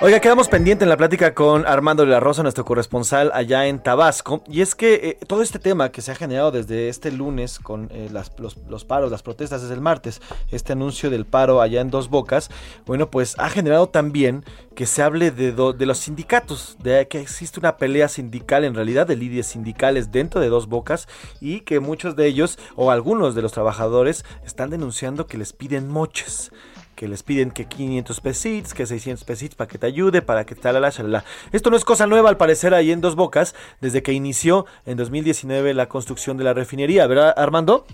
Oiga, 0.00 0.20
quedamos 0.20 0.46
pendiente 0.46 0.84
en 0.84 0.90
la 0.90 0.96
plática 0.96 1.34
con 1.34 1.66
Armando 1.66 2.04
de 2.04 2.12
la 2.12 2.20
Rosa, 2.20 2.44
nuestro 2.44 2.64
corresponsal 2.64 3.32
allá 3.34 3.66
en 3.66 3.82
Tabasco. 3.82 4.44
Y 4.46 4.60
es 4.60 4.76
que 4.76 4.94
eh, 4.94 5.18
todo 5.26 5.42
este 5.42 5.58
tema 5.58 5.90
que 5.90 6.02
se 6.02 6.12
ha 6.12 6.14
generado 6.14 6.52
desde 6.52 6.88
este 6.88 7.10
lunes 7.10 7.58
con 7.58 7.88
eh, 7.90 8.08
los, 8.08 8.84
paros, 8.84 9.10
las 9.10 9.24
protestas 9.24 9.62
desde 9.62 9.74
el 9.74 9.80
martes, 9.80 10.22
este 10.52 10.72
anuncio 10.72 11.10
del 11.10 11.26
paro 11.26 11.60
allá 11.60 11.80
en 11.80 11.90
Dos 11.90 12.10
Bocas, 12.10 12.48
bueno, 12.86 13.10
pues 13.10 13.34
ha 13.40 13.50
generado 13.50 13.88
también 13.88 14.44
que 14.76 14.86
se 14.86 15.02
hable 15.02 15.32
de, 15.32 15.50
de 15.50 15.86
los 15.86 15.98
sindicatos, 15.98 16.76
de 16.80 17.08
que 17.08 17.20
existe 17.20 17.58
una 17.58 17.76
pelea 17.76 18.06
sindical 18.06 18.62
en 18.62 18.76
realidad 18.76 19.04
de 19.04 19.16
líderes 19.16 19.48
sindicales 19.48 20.12
dentro 20.12 20.40
de 20.40 20.48
Dos 20.48 20.68
Bocas 20.68 21.08
y 21.40 21.62
que 21.62 21.80
muchos 21.80 22.14
de 22.14 22.28
ellos 22.28 22.56
o 22.76 22.92
algunos 22.92 23.34
de 23.34 23.42
los 23.42 23.50
trabajadores 23.50 24.24
están 24.46 24.70
denunciando 24.70 25.26
que 25.26 25.38
les 25.38 25.52
piden 25.52 25.88
moches 25.88 26.52
que 26.98 27.06
les 27.06 27.22
piden 27.22 27.52
que 27.52 27.66
500 27.66 28.20
pesitos, 28.20 28.74
que 28.74 28.84
600 28.84 29.22
pesitos 29.22 29.54
para 29.54 29.68
que 29.68 29.78
te 29.78 29.86
ayude, 29.86 30.20
para 30.20 30.44
que 30.44 30.56
tal, 30.56 30.82
la, 30.82 30.90
la. 30.90 31.24
Esto 31.52 31.70
no 31.70 31.76
es 31.76 31.84
cosa 31.84 32.08
nueva 32.08 32.28
al 32.28 32.36
parecer 32.36 32.74
ahí 32.74 32.90
en 32.90 33.00
Dos 33.00 33.14
Bocas, 33.14 33.54
desde 33.80 34.02
que 34.02 34.12
inició 34.12 34.66
en 34.84 34.96
2019 34.96 35.74
la 35.74 35.88
construcción 35.88 36.36
de 36.38 36.42
la 36.42 36.54
refinería, 36.54 37.06
¿verdad 37.06 37.32
Armando? 37.36 37.86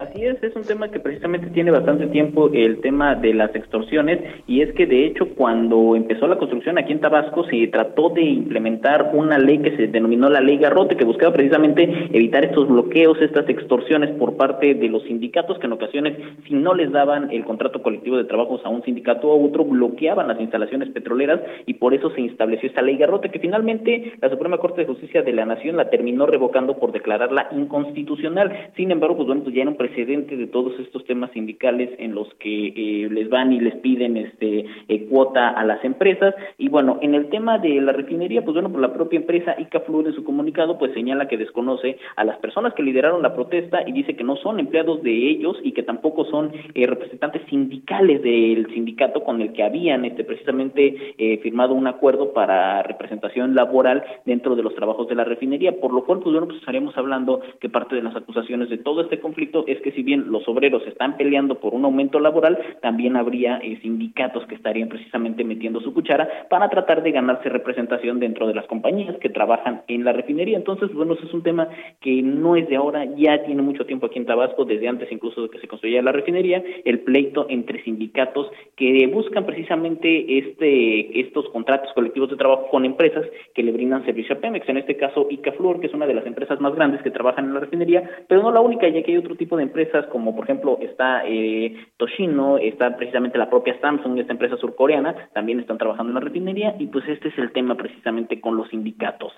Así 0.00 0.24
es, 0.24 0.42
es 0.42 0.56
un 0.56 0.64
tema 0.64 0.88
que 0.88 0.98
precisamente 0.98 1.50
tiene 1.50 1.70
bastante 1.70 2.08
tiempo 2.08 2.50
el 2.52 2.80
tema 2.80 3.14
de 3.14 3.32
las 3.32 3.54
extorsiones 3.54 4.18
y 4.48 4.60
es 4.60 4.72
que 4.74 4.86
de 4.86 5.06
hecho 5.06 5.28
cuando 5.36 5.94
empezó 5.94 6.26
la 6.26 6.36
construcción 6.36 6.78
aquí 6.78 6.90
en 6.92 7.00
Tabasco 7.00 7.44
se 7.44 7.68
trató 7.68 8.08
de 8.08 8.22
implementar 8.22 9.12
una 9.14 9.38
ley 9.38 9.58
que 9.58 9.76
se 9.76 9.86
denominó 9.86 10.28
la 10.28 10.40
ley 10.40 10.58
Garrote 10.58 10.96
que 10.96 11.04
buscaba 11.04 11.32
precisamente 11.32 12.08
evitar 12.12 12.44
estos 12.44 12.66
bloqueos, 12.66 13.22
estas 13.22 13.48
extorsiones 13.48 14.10
por 14.18 14.36
parte 14.36 14.74
de 14.74 14.88
los 14.88 15.04
sindicatos 15.04 15.60
que 15.60 15.66
en 15.66 15.74
ocasiones 15.74 16.18
si 16.48 16.54
no 16.54 16.74
les 16.74 16.90
daban 16.90 17.30
el 17.30 17.44
contrato 17.44 17.80
colectivo 17.80 18.16
de 18.16 18.24
trabajos 18.24 18.62
a 18.64 18.70
un 18.70 18.82
sindicato 18.82 19.30
a 19.30 19.36
otro 19.36 19.64
bloqueaban 19.64 20.26
las 20.26 20.40
instalaciones 20.40 20.88
petroleras 20.88 21.40
y 21.66 21.74
por 21.74 21.94
eso 21.94 22.10
se 22.10 22.24
estableció 22.24 22.68
esta 22.68 22.82
ley 22.82 22.96
Garrote 22.96 23.30
que 23.30 23.38
finalmente 23.38 24.14
la 24.20 24.28
Suprema 24.28 24.58
Corte 24.58 24.80
de 24.80 24.88
Justicia 24.88 25.22
de 25.22 25.32
la 25.32 25.46
Nación 25.46 25.76
la 25.76 25.88
terminó 25.88 26.26
revocando 26.26 26.78
por 26.78 26.90
declararla 26.90 27.46
inconstitucional. 27.52 28.70
Sin 28.74 28.90
embargo, 28.90 29.18
pues 29.18 29.28
bueno, 29.28 29.44
pues 29.44 29.54
ya 29.54 29.62
era 29.62 29.70
un 29.70 29.83
precedente 29.84 30.34
de 30.36 30.46
todos 30.46 30.72
estos 30.80 31.04
temas 31.04 31.30
sindicales 31.32 31.90
en 31.98 32.14
los 32.14 32.32
que 32.36 32.68
eh, 32.68 33.08
les 33.10 33.28
van 33.28 33.52
y 33.52 33.60
les 33.60 33.76
piden 33.76 34.16
este 34.16 34.64
eh, 34.88 35.06
cuota 35.10 35.50
a 35.50 35.62
las 35.62 35.84
empresas. 35.84 36.34
Y 36.56 36.70
bueno 36.70 36.98
en 37.02 37.14
el 37.14 37.28
tema 37.28 37.58
de 37.58 37.82
la 37.82 37.92
refinería 37.92 38.42
pues 38.42 38.54
bueno 38.54 38.72
por 38.72 38.80
la 38.80 38.94
propia 38.94 39.18
empresa 39.18 39.54
Icaflur 39.58 40.06
en 40.06 40.14
su 40.14 40.24
comunicado 40.24 40.78
pues 40.78 40.94
señala 40.94 41.28
que 41.28 41.36
desconoce 41.36 41.98
a 42.16 42.24
las 42.24 42.38
personas 42.38 42.72
que 42.72 42.82
lideraron 42.82 43.20
la 43.20 43.34
protesta 43.34 43.86
y 43.86 43.92
dice 43.92 44.16
que 44.16 44.24
no 44.24 44.36
son 44.36 44.58
empleados 44.58 45.02
de 45.02 45.12
ellos 45.12 45.58
y 45.62 45.72
que 45.72 45.82
tampoco 45.82 46.24
son 46.24 46.52
eh, 46.74 46.86
representantes 46.86 47.42
sindicales 47.50 48.22
del 48.22 48.66
sindicato 48.72 49.22
con 49.22 49.42
el 49.42 49.52
que 49.52 49.64
habían 49.64 50.06
este 50.06 50.24
precisamente 50.24 51.14
firmado 51.42 51.74
un 51.74 51.86
acuerdo 51.86 52.32
para 52.32 52.82
representación 52.82 53.54
laboral 53.54 54.02
dentro 54.24 54.56
de 54.56 54.62
los 54.62 54.74
trabajos 54.74 55.08
de 55.08 55.14
la 55.14 55.24
refinería. 55.24 55.78
Por 55.78 55.92
lo 55.92 56.04
cual 56.04 56.20
pues 56.20 56.32
bueno 56.32 56.46
pues 56.46 56.60
estaremos 56.60 56.96
hablando 56.96 57.40
que 57.60 57.68
parte 57.68 57.96
de 57.96 58.02
las 58.02 58.16
acusaciones 58.16 58.70
de 58.70 58.78
todo 58.78 59.02
este 59.02 59.20
conflicto 59.20 59.64
es 59.74 59.82
que 59.82 59.92
si 59.92 60.02
bien 60.02 60.30
los 60.30 60.48
obreros 60.48 60.86
están 60.86 61.16
peleando 61.16 61.60
por 61.60 61.74
un 61.74 61.84
aumento 61.84 62.20
laboral, 62.20 62.58
también 62.80 63.16
habría 63.16 63.58
eh, 63.58 63.78
sindicatos 63.82 64.46
que 64.46 64.54
estarían 64.54 64.88
precisamente 64.88 65.44
metiendo 65.44 65.80
su 65.80 65.92
cuchara 65.92 66.28
para 66.48 66.68
tratar 66.68 67.02
de 67.02 67.12
ganarse 67.12 67.48
representación 67.48 68.20
dentro 68.20 68.46
de 68.46 68.54
las 68.54 68.66
compañías 68.66 69.16
que 69.18 69.28
trabajan 69.28 69.82
en 69.88 70.04
la 70.04 70.12
refinería. 70.12 70.56
Entonces, 70.56 70.92
bueno, 70.92 71.14
ese 71.14 71.26
es 71.26 71.34
un 71.34 71.42
tema 71.42 71.68
que 72.00 72.22
no 72.22 72.56
es 72.56 72.68
de 72.68 72.76
ahora, 72.76 73.04
ya 73.16 73.44
tiene 73.44 73.62
mucho 73.62 73.86
tiempo 73.86 74.06
aquí 74.06 74.18
en 74.18 74.26
Tabasco, 74.26 74.64
desde 74.64 74.88
antes 74.88 75.10
incluso 75.12 75.42
de 75.42 75.50
que 75.50 75.58
se 75.58 75.68
construyera 75.68 76.02
la 76.02 76.12
refinería, 76.12 76.62
el 76.84 77.00
pleito 77.00 77.46
entre 77.48 77.82
sindicatos 77.82 78.50
que 78.76 79.06
buscan 79.08 79.46
precisamente 79.46 80.38
este 80.38 81.20
estos 81.20 81.48
contratos 81.50 81.92
colectivos 81.94 82.30
de 82.30 82.36
trabajo 82.36 82.68
con 82.70 82.84
empresas 82.84 83.24
que 83.54 83.62
le 83.62 83.72
brindan 83.72 84.04
servicio 84.04 84.36
a 84.36 84.38
Pemex, 84.38 84.68
en 84.68 84.78
este 84.78 84.96
caso 84.96 85.26
Icaflor, 85.30 85.80
que 85.80 85.86
es 85.86 85.94
una 85.94 86.06
de 86.06 86.14
las 86.14 86.26
empresas 86.26 86.60
más 86.60 86.74
grandes 86.74 87.02
que 87.02 87.10
trabajan 87.10 87.46
en 87.46 87.54
la 87.54 87.60
refinería, 87.60 88.08
pero 88.28 88.42
no 88.42 88.52
la 88.52 88.60
única, 88.60 88.88
ya 88.88 89.02
que 89.02 89.12
hay 89.12 89.18
otro 89.18 89.36
tipo 89.36 89.56
de 89.56 89.63
empresas 89.64 90.06
como 90.06 90.34
por 90.34 90.44
ejemplo 90.44 90.78
está 90.80 91.22
eh, 91.26 91.76
Toshino, 91.96 92.58
está 92.58 92.96
precisamente 92.96 93.38
la 93.38 93.50
propia 93.50 93.78
Samsung, 93.80 94.18
esta 94.18 94.32
empresa 94.32 94.56
surcoreana, 94.56 95.28
también 95.34 95.60
están 95.60 95.78
trabajando 95.78 96.10
en 96.10 96.14
la 96.14 96.20
refinería 96.20 96.76
y 96.78 96.86
pues 96.86 97.06
este 97.08 97.28
es 97.28 97.38
el 97.38 97.52
tema 97.52 97.76
precisamente 97.76 98.40
con 98.40 98.56
los 98.56 98.68
sindicatos. 98.68 99.32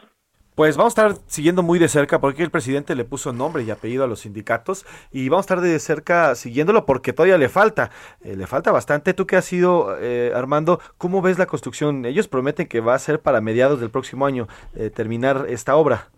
Pues 0.54 0.78
vamos 0.78 0.96
a 0.96 1.08
estar 1.08 1.22
siguiendo 1.26 1.62
muy 1.62 1.78
de 1.78 1.88
cerca 1.88 2.18
porque 2.18 2.42
el 2.42 2.50
presidente 2.50 2.94
le 2.94 3.04
puso 3.04 3.32
nombre 3.34 3.62
y 3.62 3.70
apellido 3.70 4.04
a 4.04 4.06
los 4.06 4.20
sindicatos 4.20 4.86
y 5.12 5.28
vamos 5.28 5.44
a 5.44 5.46
estar 5.46 5.60
de 5.60 5.78
cerca 5.78 6.34
siguiéndolo 6.34 6.86
porque 6.86 7.12
todavía 7.12 7.36
le 7.36 7.50
falta, 7.50 7.90
eh, 8.22 8.36
le 8.36 8.46
falta 8.46 8.72
bastante. 8.72 9.12
Tú 9.12 9.26
que 9.26 9.36
has 9.36 9.44
sido, 9.44 9.98
eh, 10.00 10.32
Armando, 10.34 10.80
¿cómo 10.96 11.20
ves 11.20 11.38
la 11.38 11.44
construcción? 11.44 12.06
Ellos 12.06 12.26
prometen 12.26 12.68
que 12.68 12.80
va 12.80 12.94
a 12.94 12.98
ser 12.98 13.20
para 13.20 13.42
mediados 13.42 13.80
del 13.80 13.90
próximo 13.90 14.24
año 14.24 14.48
terminar 14.94 15.44
esta 15.48 15.76
obra. 15.76 16.08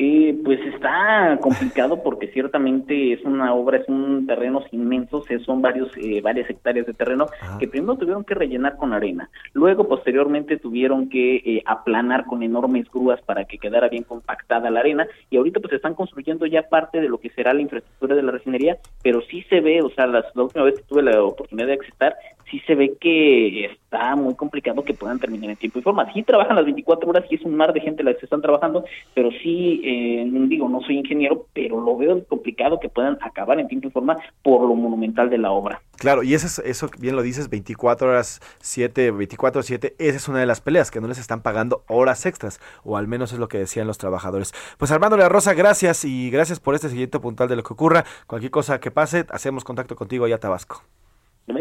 Eh, 0.00 0.38
pues 0.44 0.60
está 0.60 1.36
complicado 1.42 2.00
porque 2.04 2.28
ciertamente 2.28 3.14
es 3.14 3.24
una 3.24 3.52
obra, 3.52 3.78
es 3.78 3.88
un 3.88 4.28
terreno 4.28 4.62
inmenso, 4.70 5.24
son 5.44 5.60
varios, 5.60 5.90
eh, 5.96 6.20
varias 6.20 6.48
hectáreas 6.48 6.86
de 6.86 6.94
terreno 6.94 7.26
que 7.58 7.66
primero 7.66 7.96
tuvieron 7.96 8.22
que 8.22 8.36
rellenar 8.36 8.76
con 8.76 8.92
arena, 8.92 9.28
luego 9.54 9.88
posteriormente 9.88 10.56
tuvieron 10.56 11.08
que 11.08 11.36
eh, 11.38 11.62
aplanar 11.66 12.26
con 12.26 12.44
enormes 12.44 12.88
grúas 12.92 13.20
para 13.22 13.44
que 13.44 13.58
quedara 13.58 13.88
bien 13.88 14.04
compactada 14.04 14.70
la 14.70 14.78
arena 14.78 15.04
y 15.30 15.36
ahorita 15.36 15.58
pues 15.58 15.72
están 15.72 15.96
construyendo 15.96 16.46
ya 16.46 16.62
parte 16.62 17.00
de 17.00 17.08
lo 17.08 17.18
que 17.18 17.30
será 17.30 17.52
la 17.52 17.62
infraestructura 17.62 18.14
de 18.14 18.22
la 18.22 18.30
refinería, 18.30 18.78
pero 19.02 19.20
sí 19.22 19.42
se 19.50 19.60
ve, 19.60 19.82
o 19.82 19.90
sea, 19.90 20.06
la 20.06 20.24
última 20.36 20.64
vez 20.64 20.76
que 20.76 20.84
tuve 20.84 21.02
la 21.02 21.20
oportunidad 21.24 21.66
de 21.66 21.72
acceder, 21.72 22.14
sí 22.50 22.60
se 22.66 22.74
ve 22.74 22.94
que 23.00 23.66
está 23.66 24.16
muy 24.16 24.34
complicado 24.34 24.82
que 24.82 24.94
puedan 24.94 25.18
terminar 25.18 25.50
en 25.50 25.56
tiempo 25.56 25.78
y 25.78 25.82
forma. 25.82 26.12
Sí 26.12 26.22
trabajan 26.22 26.56
las 26.56 26.64
24 26.64 27.08
horas 27.08 27.24
y 27.30 27.36
es 27.36 27.42
un 27.42 27.54
mar 27.54 27.72
de 27.72 27.80
gente 27.80 28.02
las 28.02 28.16
que 28.16 28.26
están 28.26 28.42
trabajando, 28.42 28.84
pero 29.14 29.30
sí, 29.42 29.80
eh, 29.84 30.28
digo, 30.48 30.68
no 30.68 30.80
soy 30.82 30.98
ingeniero, 30.98 31.46
pero 31.52 31.80
lo 31.80 31.96
veo 31.96 32.24
complicado 32.24 32.80
que 32.80 32.88
puedan 32.88 33.18
acabar 33.20 33.58
en 33.58 33.68
tiempo 33.68 33.88
y 33.88 33.90
forma 33.90 34.16
por 34.42 34.62
lo 34.62 34.74
monumental 34.74 35.30
de 35.30 35.38
la 35.38 35.50
obra. 35.50 35.80
Claro, 35.96 36.22
y 36.22 36.34
eso, 36.34 36.46
es, 36.46 36.58
eso 36.60 36.90
bien 36.98 37.16
lo 37.16 37.22
dices, 37.22 37.50
24 37.50 38.08
horas 38.08 38.40
7, 38.60 39.10
24 39.10 39.62
7, 39.62 39.94
esa 39.98 40.16
es 40.16 40.28
una 40.28 40.38
de 40.38 40.46
las 40.46 40.60
peleas, 40.60 40.90
que 40.90 41.00
no 41.00 41.08
les 41.08 41.18
están 41.18 41.42
pagando 41.42 41.82
horas 41.88 42.24
extras, 42.26 42.60
o 42.84 42.96
al 42.96 43.08
menos 43.08 43.32
es 43.32 43.38
lo 43.38 43.48
que 43.48 43.58
decían 43.58 43.86
los 43.86 43.98
trabajadores. 43.98 44.52
Pues 44.78 44.92
Armando 44.92 45.16
La 45.16 45.28
Rosa, 45.28 45.54
gracias 45.54 46.04
y 46.04 46.30
gracias 46.30 46.60
por 46.60 46.74
este 46.74 46.88
siguiente 46.88 47.18
puntual 47.18 47.48
de 47.48 47.56
lo 47.56 47.62
que 47.62 47.72
ocurra. 47.72 48.04
Cualquier 48.26 48.50
cosa 48.50 48.80
que 48.80 48.90
pase, 48.90 49.26
hacemos 49.30 49.64
contacto 49.64 49.96
contigo 49.96 50.24
allá 50.24 50.38
Tabasco 50.38 50.84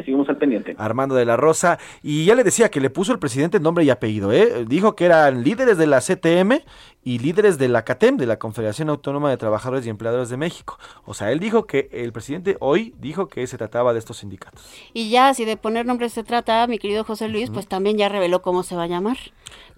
seguimos 0.04 0.30
al 0.30 0.38
pendiente. 0.38 0.76
Armando 0.78 1.16
de 1.16 1.26
la 1.26 1.38
Rosa. 1.38 1.80
Y 2.04 2.26
ya 2.26 2.36
le 2.36 2.44
decía 2.44 2.70
que 2.70 2.80
le 2.80 2.90
puso 2.90 3.12
el 3.12 3.20
presidente 3.20 3.60
nombre 3.60 3.84
y 3.84 3.90
apellido. 3.90 4.32
¿eh? 4.32 4.66
Dijo 4.68 4.96
que 4.96 5.06
eran 5.06 5.44
líderes 5.44 5.78
de 5.78 5.88
la 5.88 6.00
CTM 6.00 6.62
y 7.04 7.20
líderes 7.20 7.58
de 7.58 7.70
la 7.70 7.84
CATEM, 7.86 8.18
de 8.18 8.26
la 8.26 8.38
Confederación 8.38 8.90
Autónoma 8.90 9.30
de 9.30 9.38
Trabajadores 9.38 9.86
y 9.86 9.90
Empleadores 9.90 10.30
de 10.30 10.38
México. 10.38 10.78
O 11.06 11.14
sea, 11.14 11.32
él 11.32 11.40
dijo 11.40 11.66
que 11.66 11.90
el 11.92 12.12
presidente 12.12 12.58
hoy 12.60 12.94
dijo 13.00 13.28
que 13.28 13.48
se 13.48 13.58
trataba 13.58 13.94
de 13.94 14.00
estos 14.00 14.18
sindicatos. 14.18 14.70
Y 14.94 15.10
ya, 15.10 15.34
si 15.34 15.46
de 15.46 15.58
poner 15.58 15.86
nombres 15.86 16.14
se 16.14 16.24
trata, 16.24 16.68
mi 16.68 16.80
querido 16.80 17.04
José 17.04 17.30
Luis, 17.30 17.50
pues 17.50 17.68
también 17.68 17.98
ya 17.98 18.10
reveló 18.10 18.42
cómo 18.42 18.64
se 18.64 18.76
va 18.76 18.84
a 18.84 18.88
llamar. 18.88 19.18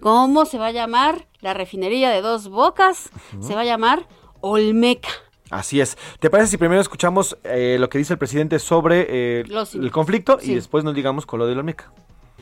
¿Cómo 0.00 0.44
se 0.44 0.58
va 0.58 0.66
a 0.66 0.72
llamar 0.72 1.26
la 1.40 1.54
refinería 1.54 2.10
de 2.10 2.20
dos 2.20 2.48
bocas? 2.48 3.10
Se 3.40 3.54
va 3.54 3.60
a 3.60 3.64
llamar 3.64 4.08
Olmeca. 4.40 5.08
Así 5.50 5.80
es. 5.80 5.98
¿Te 6.20 6.30
parece 6.30 6.52
si 6.52 6.56
primero 6.56 6.80
escuchamos 6.80 7.36
eh, 7.42 7.76
lo 7.78 7.88
que 7.88 7.98
dice 7.98 8.12
el 8.12 8.18
presidente 8.18 8.60
sobre 8.60 9.06
eh, 9.08 9.44
el 9.74 9.90
conflicto 9.90 10.38
y 10.40 10.54
después 10.54 10.84
nos 10.84 10.94
digamos 10.94 11.26
con 11.26 11.40
lo 11.40 11.46
de 11.46 11.54
la 11.54 11.60
Olmeca? 11.60 11.92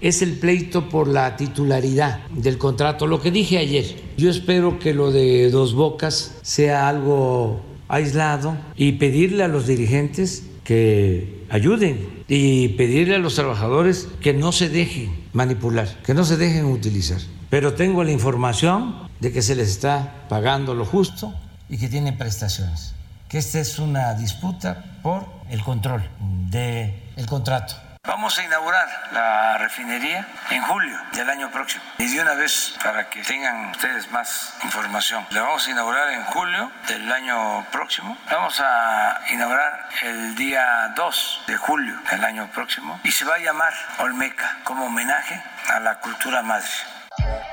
Es 0.01 0.23
el 0.23 0.39
pleito 0.39 0.89
por 0.89 1.09
la 1.09 1.35
titularidad 1.37 2.27
del 2.29 2.59
contrato. 2.59 3.07
Lo 3.07 3.21
que 3.21 3.31
dije 3.31 3.59
ayer, 3.59 3.97
yo 4.17 4.31
espero 4.31 4.79
que 4.79 4.95
lo 4.95 5.11
de 5.11 5.51
Dos 5.51 5.75
Bocas 5.75 6.39
sea 6.43 6.89
algo 6.89 7.63
aislado 7.89 8.57
y 8.77 8.93
pedirle 8.93 9.43
a 9.43 9.49
los 9.49 9.67
dirigentes 9.67 10.47
que 10.63 11.47
ayuden 11.49 12.25
y 12.29 12.69
pedirle 12.69 13.17
a 13.17 13.19
los 13.19 13.35
trabajadores 13.35 14.09
que 14.21 14.35
no 14.35 14.53
se 14.53 14.69
dejen 14.69 15.11
manipular, 15.33 15.89
que 16.03 16.13
no 16.13 16.25
se 16.25 16.37
dejen 16.37 16.67
utilizar. 16.67 17.21
Pero 17.49 17.73
tengo 17.73 18.05
la 18.05 18.13
información 18.13 18.95
de 19.19 19.33
que 19.33 19.41
se 19.41 19.57
les 19.57 19.71
está 19.71 20.27
pagando 20.29 20.75
lo 20.75 20.85
justo 20.85 21.33
y 21.71 21.79
que 21.79 21.89
tienen 21.89 22.19
prestaciones 22.19 22.98
que 23.29 23.39
esta 23.39 23.59
es 23.59 23.79
una 23.79 24.15
disputa 24.15 24.85
por 25.03 25.27
el 25.51 25.63
control 25.63 26.09
del 26.51 26.95
el 27.17 27.27
contrato. 27.27 27.75
Vamos 28.07 28.39
a 28.39 28.45
inaugurar 28.45 28.89
la 29.13 29.59
refinería 29.59 30.27
en 30.51 30.63
julio 30.63 30.97
del 31.13 31.29
año 31.29 31.51
próximo. 31.51 31.83
Y 31.99 32.07
de 32.07 32.23
una 32.23 32.33
vez, 32.35 32.75
para 32.83 33.11
que 33.11 33.23
tengan 33.23 33.71
ustedes 33.71 34.11
más 34.11 34.55
información, 34.65 35.27
la 35.31 35.43
vamos 35.43 35.67
a 35.67 35.71
inaugurar 35.71 36.11
en 36.13 36.25
julio 36.25 36.73
del 36.89 37.13
año 37.13 37.67
próximo. 37.71 38.17
Vamos 38.31 38.59
a 38.61 39.21
inaugurar 39.31 39.91
el 40.03 40.35
día 40.37 40.95
2 40.97 41.45
de 41.49 41.57
julio 41.59 41.97
del 42.11 42.25
año 42.25 42.49
próximo 42.55 42.99
y 43.05 43.11
se 43.11 43.27
va 43.27 43.35
a 43.35 43.39
llamar 43.41 43.75
Olmeca 43.99 44.57
como 44.65 44.87
homenaje 44.87 45.43
a 45.69 45.79
la 45.81 46.01
cultura 46.01 46.41
madre. 46.41 46.69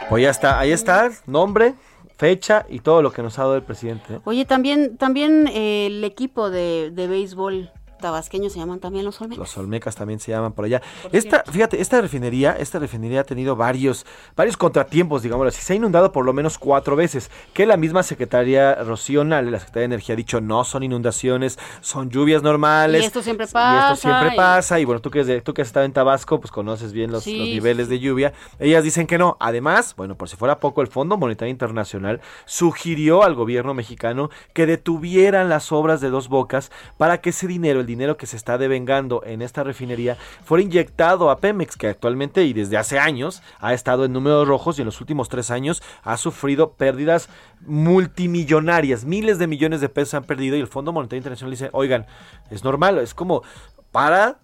Pues 0.07 0.23
ya 0.23 0.29
está, 0.29 0.57
ahí 0.59 0.71
está, 0.71 1.09
nombre, 1.25 1.75
fecha 2.17 2.65
y 2.69 2.80
todo 2.80 3.01
lo 3.01 3.12
que 3.12 3.21
nos 3.21 3.38
ha 3.39 3.43
dado 3.43 3.56
el 3.56 3.63
presidente. 3.63 4.19
Oye, 4.23 4.45
también, 4.45 4.97
también 4.97 5.47
eh, 5.47 5.88
el 5.88 6.04
equipo 6.04 6.49
de, 6.49 6.91
de 6.91 7.08
béisbol 7.08 7.71
tabasqueños 7.99 8.53
se 8.53 8.60
llaman 8.60 8.79
también 8.79 9.05
los 9.05 9.21
Olmecas. 9.21 9.39
Los 9.39 9.58
Olmecas 9.58 9.95
también 9.95 10.19
se 10.19 10.31
llaman 10.31 10.53
por 10.53 10.65
allá. 10.65 10.81
esta, 11.12 11.43
fíjate, 11.43 11.81
esta 11.81 12.01
refinería, 12.01 12.55
esta 12.60 12.79
refinería 12.79 13.21
ha 13.21 13.23
tenido 13.23 13.55
varios, 13.55 14.05
varios 14.36 14.58
contratiempos, 14.58 15.23
digamos 15.23 15.47
así. 15.47 15.62
Se 15.62 15.73
ha 15.73 15.75
inundado 15.75 16.12
por 16.12 16.25
lo 16.25 16.34
menos 16.34 16.58
cuatro 16.58 16.95
veces. 16.95 17.29
Que 17.53 17.65
la 17.65 17.77
misma 17.77 18.03
secretaria 18.03 18.75
Rocío 18.75 19.23
la 19.23 19.60
secretaria 19.60 19.81
de 19.81 19.86
Energía, 19.86 20.13
ha 20.13 20.15
dicho 20.15 20.41
no 20.41 20.63
son 20.63 20.84
inundaciones, 20.84 21.58
son 21.81 22.10
lluvias 22.10 22.43
normales. 22.43 23.01
Y 23.01 23.05
esto 23.05 23.21
siempre 23.21 23.47
pasa. 23.47 23.73
Y 23.73 23.93
esto 23.93 24.08
siempre 24.08 24.36
pasa. 24.36 24.79
Y 24.79 24.86
bueno, 24.86 25.01
tú 25.01 25.10
que, 25.10 25.41
tú 25.41 25.53
que 25.53 25.62
has 25.62 25.67
estado 25.67 25.86
en 25.86 25.93
Tabasco, 25.93 26.39
pues 26.39 26.51
conoces 26.51 26.93
bien 26.93 27.12
los, 27.12 27.25
niveles 27.25 27.89
de 27.89 27.99
lluvia. 27.99 28.34
Ellas 28.60 28.84
dicen 28.84 29.08
que 29.08 29.17
no. 29.17 29.38
Además, 29.39 29.95
bueno, 29.95 30.15
por 30.15 30.29
si 30.29 30.36
fuera 30.36 30.60
poco, 30.60 30.81
el 30.81 30.88
Fondo 30.88 31.17
Monetario 31.17 31.51
Internacional 31.51 32.21
sugirió 32.45 33.23
al 33.23 33.36
gobierno 33.36 33.73
mexicano 33.73 34.29
que 34.53 34.65
detuvieran 34.65 35.49
las 35.49 35.71
obras 35.71 36.01
de 36.01 36.10
dos 36.10 36.29
bocas 36.29 36.71
para 36.97 37.21
que 37.21 37.29
ese 37.29 37.47
dinero, 37.47 37.79
el 37.79 37.86
dinero 37.86 37.94
dinero 37.95 38.17
que 38.17 38.27
se 38.27 38.38
está 38.38 38.58
devengando 38.58 39.21
en 39.25 39.41
esta 39.41 39.63
refinería 39.63 40.17
fuera 40.43 40.63
inyectado 40.63 41.29
a 41.29 41.39
Pemex, 41.39 41.75
que 41.77 41.88
actualmente 41.88 42.43
y 42.43 42.53
desde 42.53 42.77
hace 42.77 42.99
años 42.99 43.41
ha 43.60 43.73
estado 43.73 44.05
en 44.05 44.13
números 44.13 44.47
rojos 44.47 44.77
y 44.77 44.81
en 44.81 44.86
los 44.86 45.01
últimos 45.01 45.30
tres 45.30 45.51
años 45.51 45.82
ha 46.03 46.17
sufrido 46.17 46.74
pérdidas 46.74 47.30
multimillonarias, 47.61 49.05
miles 49.05 49.39
de 49.39 49.47
millones 49.47 49.82
de 49.82 49.89
pesos 49.89 50.13
han 50.13 50.24
perdido 50.24 50.55
y 50.55 50.59
el 50.59 50.67
Fondo 50.67 50.93
Monetario 50.93 51.20
Internacional 51.20 51.51
dice, 51.51 51.70
oigan, 51.72 52.05
es 52.49 52.63
normal, 52.63 52.97
es 52.99 53.13
como 53.13 53.43
para 53.91 54.39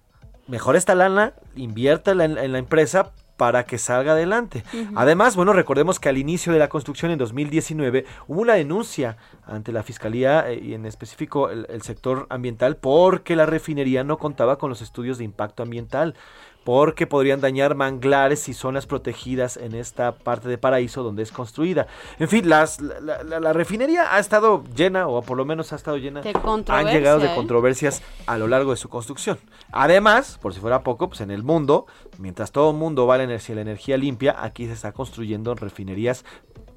mejor 0.48 0.76
esta 0.76 0.96
lana, 0.96 1.34
invierta 1.56 2.12
en, 2.12 2.22
en 2.22 2.52
la 2.52 2.58
empresa 2.58 3.12
para 3.42 3.66
que 3.66 3.80
salga 3.80 4.12
adelante. 4.12 4.64
Además, 4.94 5.36
bueno, 5.36 5.52
recordemos 5.52 6.00
que 6.00 6.10
al 6.10 6.20
inicio 6.20 6.54
de 6.54 6.60
la 6.60 6.70
construcción 6.70 7.10
en 7.10 7.18
2019 7.18 8.06
hubo 8.28 8.42
una 8.42 8.54
denuncia 8.54 9.18
ante 9.48 9.72
la 9.72 9.82
Fiscalía 9.82 10.48
eh, 10.48 10.62
y 10.62 10.76
en 10.76 10.86
específico 10.86 11.50
el, 11.50 11.66
el 11.68 11.82
sector 11.82 12.28
ambiental 12.30 12.78
porque 12.78 13.36
la 13.36 13.48
refinería 13.48 14.04
no 14.04 14.20
contaba 14.20 14.60
con 14.60 14.70
los 14.70 14.84
estudios 14.84 15.18
de 15.18 15.24
impacto 15.24 15.64
ambiental 15.64 16.14
porque 16.64 17.08
podrían 17.08 17.42
dañar 17.42 17.74
manglares 17.76 18.48
y 18.48 18.54
zonas 18.54 18.86
protegidas 18.86 19.58
en 19.58 19.74
esta 19.74 20.12
parte 20.14 20.48
de 20.48 20.58
Paraíso 20.58 21.02
donde 21.02 21.24
es 21.24 21.32
construida. 21.32 21.88
En 22.20 22.28
fin, 22.30 22.48
las, 22.48 22.80
la, 22.82 23.24
la- 23.24 23.40
la 23.40 23.54
refinería 23.54 24.14
ha 24.16 24.20
estado 24.20 24.64
llena, 24.76 25.08
o 25.08 25.22
por 25.24 25.38
lo 25.38 25.46
menos 25.46 25.74
ha 25.74 25.76
estado 25.76 25.98
llena, 25.98 26.22
De 26.22 26.30
han 26.32 26.86
llegado 26.94 27.18
de 27.20 27.28
controversias 27.36 28.04
a 28.28 28.38
lo 28.38 28.48
largo 28.48 28.72
de 28.72 28.78
su 28.78 28.90
construcción. 28.90 29.40
Además, 29.72 30.38
por 30.42 30.54
si 30.54 30.60
fuera 30.60 30.84
poco, 30.84 31.08
pues 31.10 31.22
en 31.22 31.32
el 31.32 31.44
mundo, 31.44 31.88
mientras 32.20 32.52
todo 32.52 32.72
el 32.72 32.78
mundo 32.78 33.08
va 33.08 33.16
a 33.16 33.18
la 33.20 33.24
energía, 33.24 33.56
la 33.56 33.62
energía 33.62 33.98
limpia, 33.98 34.36
aquí 34.38 34.68
se 34.68 34.74
está 34.74 34.92
construyendo 34.92 35.56
refinerías 35.56 36.26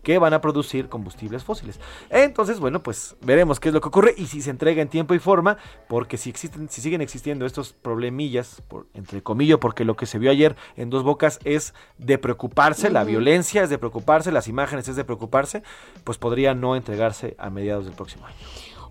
que 0.05 0.19
van 0.19 0.35
a 0.35 0.41
producir 0.41 0.89
combustibles 0.89 1.43
fósiles. 1.43 1.81
Entonces, 2.11 2.61
bueno, 2.61 2.83
pues 2.83 3.17
veremos 3.23 3.59
qué 3.59 3.71
es 3.71 3.75
lo 3.75 3.81
que 3.81 3.89
ocurre 3.89 4.15
y 4.17 4.27
si 4.27 4.41
se 4.41 4.51
entrega 4.51 4.81
en 4.81 4.89
tiempo 4.89 5.15
y 5.15 5.19
forma, 5.19 5.57
porque 5.89 6.17
si 6.17 6.31
existen, 6.31 6.69
si 6.69 6.81
siguen 6.81 7.01
existiendo 7.01 7.47
estos 7.47 7.73
problemillas, 7.73 8.63
por, 8.69 8.87
entre 8.95 9.23
comillas, 9.23 9.59
porque 9.59 9.85
lo 9.85 9.97
que 9.97 10.07
se 10.07 10.21
vio 10.21 10.31
ayer 10.31 10.55
en 10.77 10.91
Dos 10.91 11.03
Bocas 11.03 11.41
es 11.45 11.75
de 11.99 12.19
preocuparse, 12.19 12.91
la 12.91 13.03
violencia 13.03 13.65
es 13.65 13.71
de 13.71 13.79
preocuparse, 13.79 14.31
las 14.31 14.47
imágenes 14.47 14.87
es 14.87 14.95
de 14.95 15.05
preocuparse, 15.05 15.65
pues 16.05 16.19
podría 16.19 16.55
no 16.55 16.77
entregarse 16.77 17.35
a 17.39 17.51
mediados 17.51 17.87
del 17.87 17.95
próximo 17.95 18.27
año. 18.27 18.37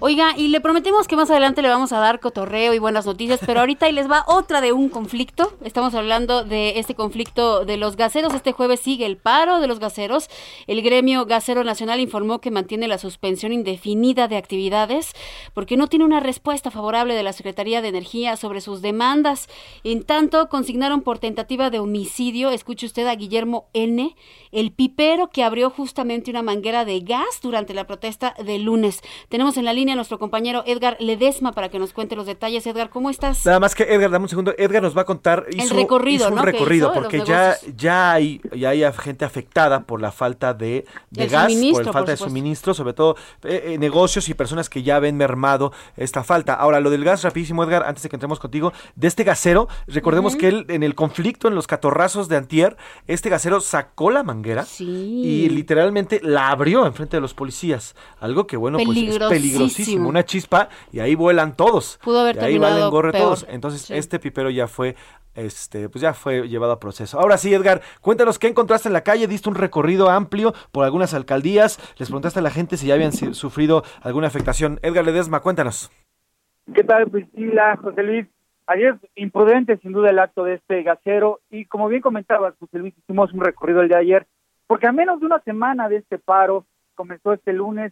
Oiga, 0.06 0.34
y 0.36 0.49
le 0.49 0.60
prometemos 0.60 1.08
que 1.08 1.16
más 1.16 1.30
adelante 1.30 1.62
le 1.62 1.70
vamos 1.70 1.93
a 1.93 1.99
dar 1.99 2.20
cotorreo 2.20 2.74
y 2.74 2.78
buenas 2.78 3.06
noticias, 3.06 3.39
pero 3.45 3.62
ahorita 3.62 3.86
ahí 3.86 3.93
les 3.93 4.12
va 4.12 4.26
otra 4.28 4.60
de 4.60 4.74
un 4.74 4.89
conflicto. 4.89 5.54
Estamos 5.64 5.95
hablando 5.95 6.43
de 6.43 6.78
este 6.78 6.93
conflicto 6.93 7.64
de 7.64 7.78
los 7.78 7.95
gaseros. 7.95 8.34
Este 8.34 8.51
jueves 8.51 8.82
sigue 8.82 9.06
el 9.06 9.16
paro 9.16 9.62
de 9.62 9.68
los 9.68 9.80
gaseros. 9.80 10.30
El 10.68 10.82
gremio 10.82 11.26
gasero 11.26 11.64
nacional 11.64 12.01
informó 12.01 12.41
que 12.41 12.51
mantiene 12.51 12.89
la 12.89 12.97
suspensión 12.97 13.54
indefinida 13.54 14.28
de 14.28 14.36
actividades 14.36 15.14
porque 15.54 15.78
no 15.78 15.88
tiene 15.88 16.04
una 16.04 16.20
respuesta 16.20 16.70
favorable 16.70 17.16
de 17.16 17.24
la 17.24 17.32
Secretaría 17.32 17.82
de 17.82 17.88
Energía 17.88 18.36
sobre 18.36 18.60
sus 18.60 18.82
demandas. 18.82 19.47
En 19.86 20.04
tanto, 20.04 20.49
consignaron 20.49 20.99
por 20.99 21.20
tentativa 21.20 21.70
de 21.70 21.80
homicidio, 21.80 22.49
escuche 22.49 22.88
usted 22.88 23.08
a 23.08 23.16
Guillermo 23.16 23.70
N., 23.72 24.18
el 24.51 24.74
pipero 24.74 25.30
que 25.30 25.43
abrió 25.43 25.70
justamente 25.70 26.30
una 26.30 26.43
manguera 26.43 26.84
de 26.84 26.99
gas 26.99 27.39
durante 27.41 27.74
la 27.74 27.88
protesta 27.88 28.36
del 28.43 28.64
lunes. 28.64 28.99
Tenemos 29.30 29.56
en 29.56 29.64
la 29.64 29.72
línea 29.72 29.93
nuestro 29.96 30.20
compañero 30.20 30.64
Edgar 30.66 30.98
Ledesma 31.00 31.52
para 31.52 31.70
que 31.70 31.80
nos 31.80 31.94
cuente 31.94 32.16
los 32.16 32.26
detalles. 32.26 32.66
Edgar, 32.66 32.89
¿cómo 32.89 33.10
estás? 33.10 33.46
Nada 33.46 33.60
más 33.60 33.76
que 33.76 33.84
Edgar, 33.84 34.12
dame 34.12 34.24
un 34.24 34.30
segundo. 34.30 34.54
Edgar 34.58 34.82
nos 34.82 34.96
va 34.96 35.02
a 35.02 35.06
contar. 35.06 35.46
Hizo, 35.52 35.76
recorrido, 35.76 36.28
hizo 36.28 36.34
un 36.34 36.44
recorrido, 36.44 36.91
hizo 36.91 37.02
porque 37.02 37.24
ya, 37.26 37.56
ya 37.76 38.14
hay, 38.14 38.41
ya 38.56 38.70
hay 38.70 38.84
gente 38.94 39.26
afectada 39.26 39.82
por 39.82 40.02
la 40.02 40.12
falta 40.12 40.54
de, 40.54 40.86
de 41.10 41.24
El 41.24 41.30
gas, 41.30 41.54
por 41.72 41.86
la 41.86 41.94
falta 41.94 42.00
por 42.00 42.08
de 42.08 42.18
suministro, 42.18 42.74
sobre 42.74 42.94
todo 42.94 43.16
eh, 43.44 43.74
eh, 43.74 43.78
negocios 43.78 44.30
y 44.30 44.34
personas 44.34 44.70
que 44.70 44.84
ya 44.84 45.00
ven 45.00 45.18
mermado 45.18 45.72
esta 45.98 46.24
falta. 46.24 46.54
Ahora, 46.54 46.80
lo 46.80 46.89
del 46.89 47.04
gas, 47.04 47.24
rapidísimo, 47.24 47.64
Edgar, 47.64 47.84
antes 47.86 48.04
de 48.04 48.10
que 48.10 48.16
entremos 48.16 48.39
contigo, 48.39 48.74
de 48.96 49.08
este 49.08 49.24
gasero, 49.24 49.68
recordemos 49.88 50.36
que 50.36 50.48
él, 50.48 50.66
en 50.70 50.84
el 50.84 50.96
conflicto, 50.96 51.48
en 51.48 51.56
los 51.56 51.68
catorrazos 51.68 52.28
de 52.28 52.38
Antier, 52.38 52.78
este 53.08 53.30
gasero 53.30 53.62
sacó 53.62 54.12
la 54.12 54.24
manguera 54.24 54.66
y 54.80 55.50
literalmente 55.50 56.20
la 56.24 56.50
abrió 56.50 56.86
enfrente 56.86 57.18
de 57.18 57.22
los 57.22 57.34
policías. 57.34 57.96
Algo 58.20 58.48
que, 58.48 58.58
bueno, 58.58 58.78
pues 58.84 58.98
es 58.98 59.18
Peligrosísimo. 59.18 59.83
Una 59.92 60.24
chispa 60.24 60.70
y 60.92 61.00
ahí 61.00 61.16
vuelan 61.16 61.56
todos. 61.56 62.00
Pudo 62.04 62.22
haber 62.22 62.36
y 62.36 62.40
ahí 62.40 62.46
terminado 62.54 62.74
valen 62.76 62.90
gorre 62.90 63.12
peor. 63.12 63.24
todos. 63.24 63.46
Entonces, 63.50 63.90
este 63.92 64.20
pipero 64.20 64.50
ya 64.50 64.68
fue, 64.68 64.96
este, 65.36 65.90
pues 65.90 66.02
ya 66.02 66.14
fue 66.14 66.48
llevado 66.48 66.72
a 66.74 66.80
proceso. 66.80 67.20
Ahora 67.20 67.38
sí, 67.38 67.54
Edgar, 67.54 67.82
cuéntanos 68.02 68.40
qué 68.40 68.48
encontraste 68.48 68.90
en 68.90 68.94
la 68.94 69.02
calle. 69.02 69.28
Diste 69.28 69.50
un 69.50 69.56
recorrido 69.56 70.10
amplio 70.10 70.54
por 70.72 70.86
algunas 70.86 71.14
alcaldías. 71.14 71.80
Les 71.98 72.10
preguntaste 72.10 72.40
a 72.40 72.44
la 72.44 72.52
gente 72.52 72.78
si 72.78 72.88
ya 72.88 72.94
habían 72.96 73.12
si- 73.12 73.34
sufrido 73.34 73.84
alguna 74.02 74.28
afectación. 74.28 74.80
Edgar 74.84 75.06
Ledesma, 75.06 75.40
cuéntanos. 75.42 75.92
¿Qué 76.74 76.84
tal, 76.84 77.10
Priscila, 77.10 77.78
José 77.82 78.04
Luis? 78.04 78.28
Ayer 78.66 78.96
imprudente 79.16 79.78
sin 79.80 79.92
duda 79.92 80.10
el 80.10 80.20
acto 80.20 80.46
de 80.46 80.54
este 80.54 80.84
gasero 80.84 81.42
y 81.52 81.66
como 81.66 81.90
bien 81.90 82.02
comentabas, 82.02 82.54
José 82.60 82.78
Luis, 82.80 82.94
hicimos 82.98 83.34
un 83.34 83.42
recorrido 83.42 83.82
el 83.82 83.90
de 83.90 83.98
ayer, 83.98 84.26
porque 84.68 84.88
a 84.88 84.94
menos 84.94 85.20
de 85.20 85.26
una 85.26 85.40
semana 85.42 85.90
de 85.90 85.98
este 85.98 86.18
paro, 86.18 86.66
comenzó 86.96 87.34
este 87.34 87.52
lunes, 87.52 87.92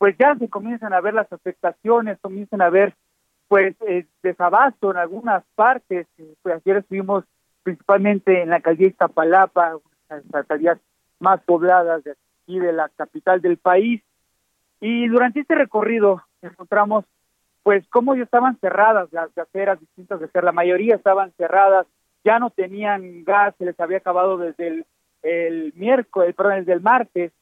pues 0.00 0.16
ya 0.18 0.34
se 0.36 0.48
comienzan 0.48 0.94
a 0.94 1.02
ver 1.02 1.12
las 1.12 1.30
afectaciones, 1.30 2.18
comienzan 2.22 2.62
a 2.62 2.70
ver 2.70 2.94
pues 3.48 3.76
eh, 3.86 4.06
desabasto 4.22 4.90
en 4.92 4.96
algunas 4.96 5.44
partes. 5.54 6.06
Eh, 6.16 6.34
Pues 6.40 6.54
ayer 6.54 6.78
estuvimos 6.78 7.24
principalmente 7.62 8.40
en 8.40 8.48
la 8.48 8.60
de 8.60 8.86
Iztapalapa, 8.86 9.74
de 9.74 9.80
las 10.08 10.34
alcaldías 10.34 10.78
más 11.18 11.42
pobladas 11.42 12.02
de 12.02 12.12
aquí 12.12 12.58
de 12.58 12.72
la 12.72 12.88
capital 12.88 13.42
del 13.42 13.58
país. 13.58 14.02
Y 14.80 15.06
durante 15.08 15.40
este 15.40 15.54
recorrido 15.54 16.22
encontramos 16.40 17.04
pues 17.62 17.86
cómo 17.90 18.16
ya 18.16 18.22
estaban 18.22 18.58
cerradas 18.58 19.12
las 19.12 19.28
gaseras 19.34 19.80
distintas 19.80 20.18
gaseras, 20.18 20.46
la 20.46 20.52
mayoría 20.52 20.94
estaban 20.94 21.30
cerradas, 21.32 21.86
ya 22.24 22.38
no 22.38 22.48
tenían 22.48 23.22
gas, 23.24 23.54
se 23.58 23.66
les 23.66 23.78
había 23.78 23.98
acabado 23.98 24.38
desde 24.38 24.66
el, 24.66 24.86
el 25.20 25.74
miércoles, 25.76 26.34
perdón, 26.34 26.60
desde 26.60 26.72
el 26.72 26.80
martes, 26.80 27.32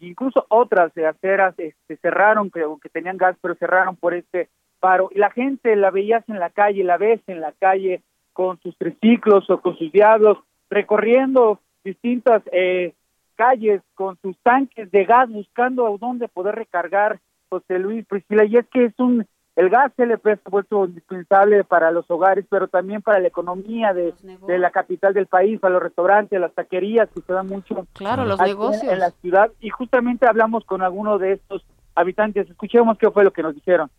incluso 0.00 0.46
otras 0.48 0.92
gaseras 0.94 1.54
este, 1.58 1.96
cerraron, 1.96 2.50
que 2.50 2.88
tenían 2.90 3.16
gas, 3.16 3.36
pero 3.40 3.54
cerraron 3.54 3.96
por 3.96 4.14
este 4.14 4.48
paro, 4.80 5.10
y 5.14 5.18
la 5.18 5.30
gente 5.30 5.74
la 5.76 5.90
veías 5.90 6.28
en 6.28 6.38
la 6.38 6.50
calle, 6.50 6.84
la 6.84 6.98
ves 6.98 7.20
en 7.26 7.40
la 7.40 7.52
calle 7.52 8.02
con 8.32 8.60
sus 8.60 8.76
triciclos 8.76 9.48
o 9.48 9.60
con 9.60 9.76
sus 9.78 9.90
diablos, 9.90 10.38
recorriendo 10.68 11.60
distintas 11.84 12.42
eh, 12.52 12.94
calles 13.36 13.82
con 13.94 14.18
sus 14.20 14.36
tanques 14.38 14.90
de 14.90 15.04
gas, 15.04 15.30
buscando 15.30 15.86
a 15.86 15.96
dónde 15.98 16.28
poder 16.28 16.54
recargar, 16.54 17.20
José 17.48 17.78
Luis 17.78 18.04
Priscila, 18.06 18.44
y 18.44 18.56
es 18.56 18.66
que 18.66 18.86
es 18.86 18.94
un 18.98 19.26
el 19.56 19.70
gas 19.70 19.90
LP 19.96 20.36
se 20.36 20.40
ha 20.44 20.50
vuelto 20.50 20.84
indispensable 20.84 21.64
para 21.64 21.90
los 21.90 22.08
hogares, 22.10 22.44
pero 22.48 22.68
también 22.68 23.02
para 23.02 23.18
la 23.20 23.28
economía 23.28 23.92
de, 23.94 24.12
de 24.46 24.58
la 24.58 24.70
capital 24.70 25.14
del 25.14 25.26
país, 25.26 25.58
para 25.58 25.74
los 25.74 25.82
restaurantes, 25.82 26.38
las 26.38 26.52
taquerías 26.54 27.08
que 27.14 27.22
se 27.22 27.32
dan 27.32 27.46
mucho 27.48 27.86
Claro, 27.94 28.24
los 28.26 28.38
negocios. 28.40 28.92
en 28.92 28.98
la 29.00 29.10
ciudad. 29.10 29.50
Y 29.60 29.70
justamente 29.70 30.26
hablamos 30.28 30.64
con 30.66 30.82
algunos 30.82 31.20
de 31.20 31.32
estos 31.32 31.64
habitantes. 31.94 32.48
Escuchemos 32.50 32.98
qué 32.98 33.10
fue 33.10 33.24
lo 33.24 33.32
que 33.32 33.42
nos 33.42 33.54
dijeron. 33.54 33.90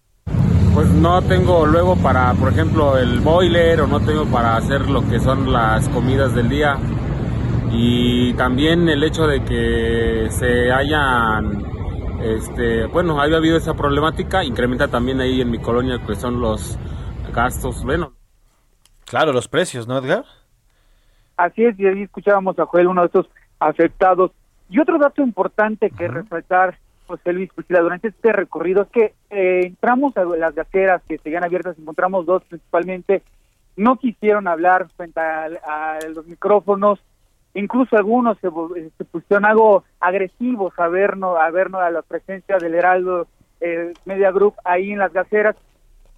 Pues 0.76 0.92
no 0.92 1.22
tengo 1.24 1.66
luego 1.66 1.96
para, 2.04 2.32
por 2.36 2.50
ejemplo, 2.52 2.96
el 3.00 3.20
boiler 3.22 3.82
o 3.82 3.88
no 3.88 4.00
tengo 4.00 4.26
para 4.26 4.58
hacer 4.58 4.88
lo 4.88 5.02
que 5.10 5.20
son 5.20 5.52
las 5.52 5.90
comidas 5.90 6.36
del 6.36 6.50
día. 6.50 6.78
Y 7.72 8.34
también 8.36 8.88
el 8.88 9.04
hecho 9.04 9.26
de 9.26 9.44
que 9.44 10.28
se 10.30 10.72
hayan, 10.72 11.64
este, 12.22 12.86
bueno, 12.88 13.22
haya 13.22 13.38
habido 13.38 13.58
esa 13.58 13.74
problemática, 13.74 14.44
incrementa 14.44 14.88
también 14.88 15.22
ahí 15.22 15.42
en 15.42 15.52
mi 15.52 15.60
colonia 15.60 16.00
que 16.06 16.16
son 16.16 16.40
los 16.40 16.78
gastos, 17.34 17.84
bueno. 17.84 18.14
Claro, 19.06 19.32
los 19.32 19.48
precios, 19.48 19.88
¿no, 19.88 19.98
Edgar? 19.98 20.26
Así 21.38 21.64
es, 21.64 21.80
y 21.80 21.86
ahí 21.86 22.04
escuchábamos 22.04 22.58
a 22.60 22.66
Joel, 22.66 22.88
uno 22.88 23.02
de 23.02 23.08
estos 23.08 23.30
afectados. 23.60 24.32
Y 24.70 24.80
otro 24.80 24.98
dato 24.98 25.22
importante 25.22 25.92
que 25.92 26.08
resaltar, 26.08 26.78
José 27.06 27.32
Luis 27.32 27.52
Priscila, 27.54 27.80
durante 27.82 28.10
este 28.10 28.34
recorrido 28.34 28.82
es 28.82 28.90
que 28.90 29.14
eh, 29.30 29.62
entramos 29.66 30.18
a 30.18 30.26
las 30.26 30.54
gaseras 30.56 31.02
que 31.08 31.20
seguían 31.20 31.44
abiertas, 31.44 31.78
encontramos 31.80 32.26
dos 32.26 32.44
principalmente, 32.46 33.24
no 33.78 33.98
quisieron 33.98 34.48
hablar 34.48 34.90
frente 34.98 35.20
a, 35.20 35.46
a 35.46 36.00
los 36.10 36.26
micrófonos, 36.26 37.00
incluso 37.58 37.98
algunos 37.98 38.38
se, 38.40 38.50
se 38.98 39.06
pusieron 39.06 39.46
algo 39.46 39.84
agresivos 40.00 40.74
a 40.78 40.88
vernos, 40.88 41.38
a 41.40 41.50
vernos 41.50 41.82
a 41.82 41.90
la 41.90 42.02
presencia 42.02 42.58
del 42.58 42.76
Heraldo 42.76 43.28
eh, 43.60 43.94
Media 44.06 44.32
Group 44.32 44.54
ahí 44.64 44.92
en 44.92 45.00
las 45.00 45.12
gaseras, 45.12 45.56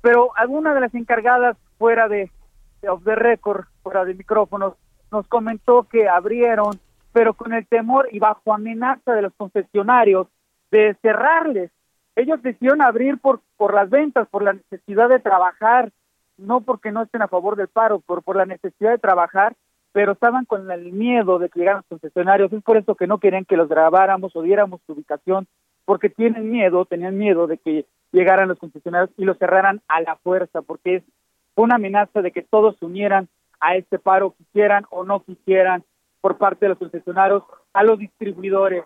pero 0.01 0.31
alguna 0.35 0.73
de 0.73 0.81
las 0.81 0.93
encargadas 0.93 1.57
fuera 1.77 2.07
de, 2.07 2.29
de 2.81 2.89
off 2.89 3.03
the 3.03 3.15
record, 3.15 3.65
fuera 3.83 4.03
de 4.03 4.15
micrófonos, 4.15 4.73
nos 5.11 5.27
comentó 5.27 5.83
que 5.83 6.09
abrieron, 6.09 6.79
pero 7.13 7.33
con 7.33 7.53
el 7.53 7.65
temor 7.65 8.09
y 8.11 8.19
bajo 8.19 8.53
amenaza 8.53 9.13
de 9.13 9.23
los 9.23 9.33
concesionarios 9.35 10.27
de 10.71 10.95
cerrarles. 11.01 11.71
Ellos 12.15 12.41
decidieron 12.41 12.81
abrir 12.81 13.17
por, 13.17 13.39
por 13.55 13.73
las 13.73 13.89
ventas, 13.89 14.27
por 14.27 14.43
la 14.43 14.53
necesidad 14.53 15.07
de 15.07 15.19
trabajar, 15.19 15.91
no 16.37 16.61
porque 16.61 16.91
no 16.91 17.03
estén 17.03 17.21
a 17.21 17.27
favor 17.27 17.55
del 17.55 17.69
paro, 17.69 17.99
por, 17.99 18.23
por 18.23 18.35
la 18.35 18.45
necesidad 18.45 18.91
de 18.91 18.97
trabajar, 18.97 19.55
pero 19.91 20.13
estaban 20.13 20.45
con 20.45 20.69
el 20.71 20.91
miedo 20.91 21.39
de 21.39 21.49
que 21.49 21.59
llegaran 21.59 21.83
los 21.89 21.99
concesionarios. 21.99 22.53
Es 22.53 22.63
por 22.63 22.77
eso 22.77 22.95
que 22.95 23.07
no 23.07 23.17
querían 23.17 23.45
que 23.45 23.57
los 23.57 23.69
grabáramos 23.69 24.35
o 24.35 24.41
diéramos 24.41 24.81
su 24.85 24.93
ubicación, 24.93 25.47
porque 25.85 26.09
tienen 26.09 26.51
miedo, 26.51 26.85
tenían 26.85 27.17
miedo 27.17 27.47
de 27.47 27.57
que 27.57 27.85
llegaran 28.11 28.49
los 28.49 28.59
concesionarios 28.59 29.11
y 29.17 29.25
los 29.25 29.37
cerraran 29.37 29.81
a 29.87 30.01
la 30.01 30.15
fuerza, 30.17 30.61
porque 30.61 30.97
es 30.97 31.03
una 31.55 31.75
amenaza 31.75 32.21
de 32.21 32.31
que 32.31 32.41
todos 32.41 32.77
se 32.77 32.85
unieran 32.85 33.27
a 33.59 33.75
este 33.75 33.99
paro, 33.99 34.35
quisieran 34.37 34.85
o 34.89 35.03
no 35.03 35.21
quisieran, 35.23 35.83
por 36.21 36.37
parte 36.37 36.65
de 36.65 36.69
los 36.69 36.77
concesionarios, 36.77 37.43
a 37.73 37.83
los 37.83 37.97
distribuidores. 37.97 38.83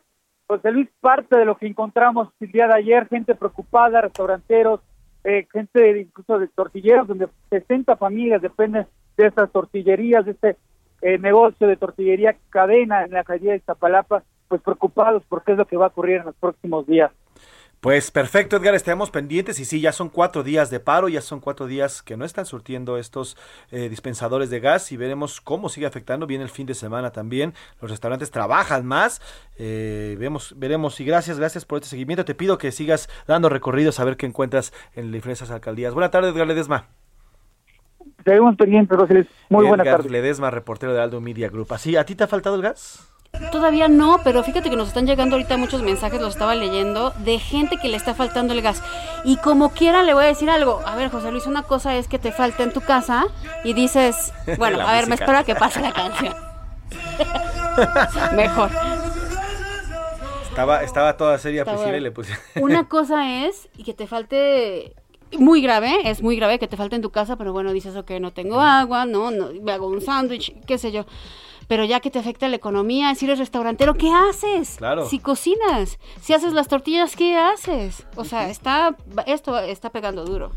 José 0.47 0.72
Luis, 0.72 0.89
parte 0.99 1.38
de 1.38 1.45
lo 1.45 1.58
que 1.58 1.68
encontramos 1.68 2.30
el 2.39 2.51
día 2.51 2.68
de 2.68 2.76
ayer, 2.76 3.08
gente 3.08 3.34
preocupada, 3.36 4.01
restauranteros, 4.01 4.82
eh, 5.24 5.47
gente 5.51 6.01
incluso 6.01 6.38
de 6.38 6.47
tortilleros, 6.47 7.08
donde 7.08 7.28
60 7.49 7.95
familias 7.95 8.41
dependen 8.41 8.86
de 9.18 9.28
estas 9.28 9.51
tortillerías, 9.51 10.26
de 10.26 10.32
este 10.32 10.58
eh, 11.04 11.18
negocio 11.20 11.68
de 11.68 11.78
tortillería 11.78 12.38
cadena 12.49 13.04
en 13.04 13.12
la 13.12 13.24
calle 13.24 13.51
de 13.51 13.58
Iztapalapa, 13.58 14.24
pues 14.47 14.62
preocupados 14.62 15.24
por 15.26 15.43
qué 15.43 15.51
es 15.51 15.58
lo 15.58 15.68
que 15.68 15.78
va 15.78 15.86
a 15.86 15.89
ocurrir 15.89 16.18
en 16.18 16.26
los 16.26 16.36
próximos 16.36 16.88
días. 16.88 17.12
Pues 17.84 18.12
perfecto, 18.12 18.56
Edgar, 18.56 18.76
estemos 18.76 19.12
pendientes 19.12 19.60
y 19.60 19.66
sí, 19.66 19.82
ya 19.82 19.91
son 19.91 20.08
cuatro 20.08 20.41
días 20.41 20.70
de 20.70 20.80
paro, 20.80 21.10
ya 21.10 21.20
son 21.20 21.41
cuatro 21.41 21.68
días 21.68 22.01
que 22.01 22.16
no 22.16 22.24
están 22.24 22.45
surtiendo 22.45 22.97
estos 22.97 23.36
eh, 23.72 23.89
dispensadores 23.89 24.49
de 24.49 24.62
gas 24.62 24.93
y 24.93 24.95
veremos 24.95 25.41
cómo 25.41 25.68
sigue 25.68 25.86
afectando. 25.86 26.26
Viene 26.26 26.45
el 26.45 26.49
fin 26.49 26.66
de 26.66 26.76
semana 26.76 27.12
también, 27.12 27.54
los 27.82 27.91
restaurantes 27.91 28.32
trabajan 28.32 28.86
más, 28.86 29.22
eh, 29.58 30.16
vemos, 30.18 30.54
veremos 30.58 30.97
y 31.01 31.04
gracias, 31.04 31.38
gracias 31.38 31.66
por 31.66 31.80
este 31.80 31.89
seguimiento. 31.89 32.24
Te 32.24 32.36
pido 32.36 32.58
que 32.58 32.72
sigas 32.72 33.10
dando 33.28 33.49
recorridos 33.49 33.99
a 33.99 34.06
ver 34.06 34.16
qué 34.16 34.28
encuentras 34.28 34.72
en 34.95 35.12
diferentes 35.12 35.51
alcaldías. 35.51 35.93
Buenas 35.93 36.12
tardes, 36.12 36.34
Edgar 36.34 36.47
Ledesma. 36.47 37.03
Seguimos 38.26 38.55
pendientes, 38.55 38.97
Rosales. 38.97 39.28
Muy 39.49 39.65
buenas 39.67 39.86
tardes. 39.86 40.11
Ledesma, 40.11 40.49
reportero 40.51 40.93
de 40.93 41.01
Aldo 41.01 41.19
Media 41.21 41.49
Group. 41.49 41.74
¿Así, 41.74 41.95
a 41.95 42.05
ti 42.05 42.15
te 42.15 42.24
ha 42.24 42.28
faltado 42.28 42.55
el 42.55 42.61
gas? 42.61 43.07
Todavía 43.51 43.88
no, 43.88 44.19
pero 44.24 44.43
fíjate 44.43 44.69
que 44.69 44.76
nos 44.76 44.89
están 44.89 45.07
llegando 45.07 45.36
ahorita 45.36 45.57
muchos 45.57 45.82
mensajes, 45.82 46.21
los 46.21 46.34
estaba 46.36 46.53
leyendo, 46.53 47.09
de 47.26 47.39
gente 47.39 47.78
que 47.82 47.88
le 47.88 47.97
está 47.97 48.13
faltando 48.13 48.53
el 48.53 48.61
gas. 48.61 48.84
Y 49.24 49.38
como 49.38 49.71
quiera 49.71 50.03
le 50.03 50.13
voy 50.13 50.26
a 50.26 50.28
decir 50.28 50.51
algo. 50.51 50.82
A 50.86 50.95
ver, 50.95 51.09
José 51.09 51.32
Luis, 51.32 51.47
una 51.47 51.63
cosa 51.63 51.95
es 51.95 52.07
que 52.07 52.19
te 52.19 52.32
falta 52.32 52.61
en 52.61 52.71
tu 52.71 52.82
casa 52.82 53.26
y 53.63 53.74
dices, 53.74 54.32
bueno, 54.57 54.80
a 54.88 54.91
ver, 54.93 55.07
me 55.07 55.15
espero 55.15 55.38
a 55.39 55.43
que 55.43 55.55
pase 55.55 55.82
la 55.82 55.91
canción. 55.93 56.36
Mejor. 58.36 58.69
Estaba, 60.49 60.84
estaba 60.84 61.17
toda 61.17 61.38
seria, 61.39 61.61
Estaba- 61.61 61.78
Priscila, 61.78 61.97
y 61.97 62.01
le 62.01 62.11
puse... 62.11 62.34
Una 62.61 62.88
cosa 62.88 63.45
es 63.45 63.67
y 63.76 63.84
que 63.84 63.95
te 63.95 64.05
falte 64.05 64.93
muy 65.39 65.61
grave, 65.61 66.09
es 66.09 66.21
muy 66.21 66.36
grave 66.36 66.59
que 66.59 66.67
te 66.67 66.77
falte 66.77 66.95
en 66.95 67.01
tu 67.01 67.11
casa, 67.11 67.36
pero 67.36 67.53
bueno, 67.53 67.73
dices, 67.73 67.95
ok, 67.95 68.11
no 68.19 68.31
tengo 68.31 68.59
agua, 68.59 69.05
no, 69.05 69.31
no, 69.31 69.49
me 69.61 69.71
hago 69.71 69.88
un 69.88 70.01
sándwich, 70.01 70.53
qué 70.65 70.77
sé 70.77 70.91
yo. 70.91 71.05
Pero 71.67 71.86
ya 71.86 71.99
que 72.01 72.11
te 72.11 72.19
afecta 72.19 72.47
la 72.47 72.55
economía, 72.55 73.15
si 73.15 73.25
eres 73.25 73.39
restaurantero, 73.39 73.93
¿qué 73.93 74.11
haces? 74.11 74.75
Claro. 74.77 75.07
Si 75.07 75.19
cocinas, 75.19 75.97
si 76.21 76.34
haces 76.34 76.53
las 76.53 76.67
tortillas, 76.67 77.15
¿qué 77.15 77.38
haces? 77.38 78.05
O 78.15 78.25
sea, 78.25 78.49
está, 78.49 78.95
esto 79.25 79.57
está 79.59 79.89
pegando 79.89 80.25
duro. 80.25 80.51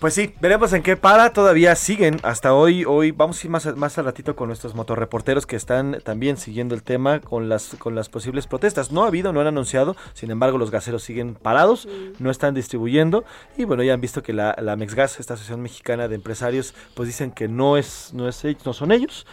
Pues 0.00 0.14
sí, 0.14 0.34
veremos 0.40 0.72
en 0.72 0.82
qué 0.82 0.96
para. 0.96 1.30
Todavía 1.34 1.76
siguen 1.76 2.20
hasta 2.22 2.54
hoy. 2.54 2.86
Hoy 2.86 3.10
vamos 3.10 3.38
a 3.42 3.46
ir 3.46 3.50
más, 3.50 3.66
a- 3.66 3.74
más 3.74 3.98
al 3.98 4.06
ratito 4.06 4.34
con 4.34 4.46
nuestros 4.48 4.74
motorreporteros 4.74 5.44
que 5.44 5.56
están 5.56 5.98
también 6.02 6.38
siguiendo 6.38 6.74
el 6.74 6.82
tema 6.82 7.20
con 7.20 7.50
las, 7.50 7.76
con 7.78 7.94
las 7.94 8.08
posibles 8.08 8.46
protestas. 8.46 8.92
No 8.92 9.04
ha 9.04 9.08
habido, 9.08 9.34
no 9.34 9.42
han 9.42 9.46
anunciado. 9.46 9.96
Sin 10.14 10.30
embargo, 10.30 10.56
los 10.56 10.70
gaseros 10.70 11.02
siguen 11.02 11.34
parados, 11.34 11.86
no 12.18 12.30
están 12.30 12.54
distribuyendo. 12.54 13.24
Y 13.58 13.64
bueno, 13.64 13.82
ya 13.82 13.92
han 13.92 14.00
visto 14.00 14.22
que 14.22 14.32
la, 14.32 14.56
la 14.58 14.74
Mexgas, 14.74 15.20
esta 15.20 15.34
asociación 15.34 15.60
mexicana 15.60 16.08
de 16.08 16.14
empresarios, 16.14 16.74
pues 16.94 17.06
dicen 17.06 17.30
que 17.30 17.48
no 17.48 17.76
es, 17.76 18.12
no 18.14 18.26
es 18.26 18.42
ellos- 18.46 18.64
no 18.64 18.72
son 18.72 18.92
ellos. 18.92 19.26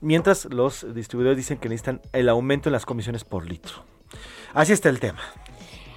Mientras 0.00 0.46
los 0.46 0.86
distribuidores 0.94 1.36
dicen 1.36 1.58
que 1.58 1.68
necesitan 1.68 2.00
el 2.14 2.30
aumento 2.30 2.70
en 2.70 2.72
las 2.72 2.86
comisiones 2.86 3.24
por 3.24 3.44
litro. 3.46 3.74
Así 4.54 4.72
está 4.72 4.88
el 4.88 5.00
tema. 5.00 5.18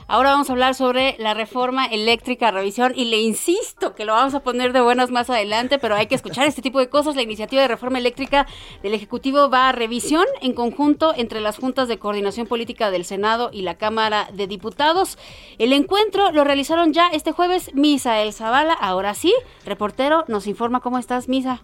Ahora 0.10 0.32
vamos 0.32 0.50
a 0.50 0.54
hablar 0.54 0.74
sobre 0.74 1.18
la 1.20 1.34
reforma 1.34 1.86
eléctrica 1.86 2.50
revisión 2.50 2.94
y 2.96 3.06
le 3.06 3.20
insisto 3.20 3.94
que 3.94 4.06
lo 4.06 4.14
vamos 4.14 4.34
a 4.36 4.40
poner 4.40 4.72
de 4.72 4.80
buenas 4.80 5.12
más 5.12 5.30
adelante, 5.30 5.80
pero 5.80 5.96
hay 5.96 6.08
que 6.08 6.16
escuchar 6.16 6.48
este 6.48 6.62
tipo 6.62 6.80
de 6.80 6.88
cosas. 6.88 7.18
La 7.18 7.24
iniciativa 7.24 7.62
de 7.62 7.68
reforma 7.68 7.98
eléctrica 7.98 8.48
del 8.82 8.94
Ejecutivo 8.94 9.50
va 9.50 9.68
a 9.68 9.74
revisión 9.74 10.26
en 10.42 10.54
conjunto 10.54 11.14
entre 11.14 11.42
las 11.42 11.58
juntas 11.58 11.90
de 11.90 12.00
coordinación 12.00 12.48
política 12.48 12.90
del 12.90 13.04
Senado 13.04 13.50
y 13.52 13.64
la 13.64 13.78
Cámara 13.78 14.30
de 14.32 14.48
Diputados. 14.48 15.18
El 15.58 15.74
encuentro 15.74 16.32
lo 16.32 16.46
realizaron 16.46 16.94
ya 16.94 17.10
este 17.10 17.34
jueves 17.34 17.72
Misael 17.74 18.32
Zavala. 18.32 18.74
Ahora 18.74 19.14
sí, 19.14 19.34
reportero, 19.66 20.24
nos 20.30 20.48
informa 20.48 20.80
cómo 20.80 21.00
estás, 21.00 21.28
Misa. 21.28 21.64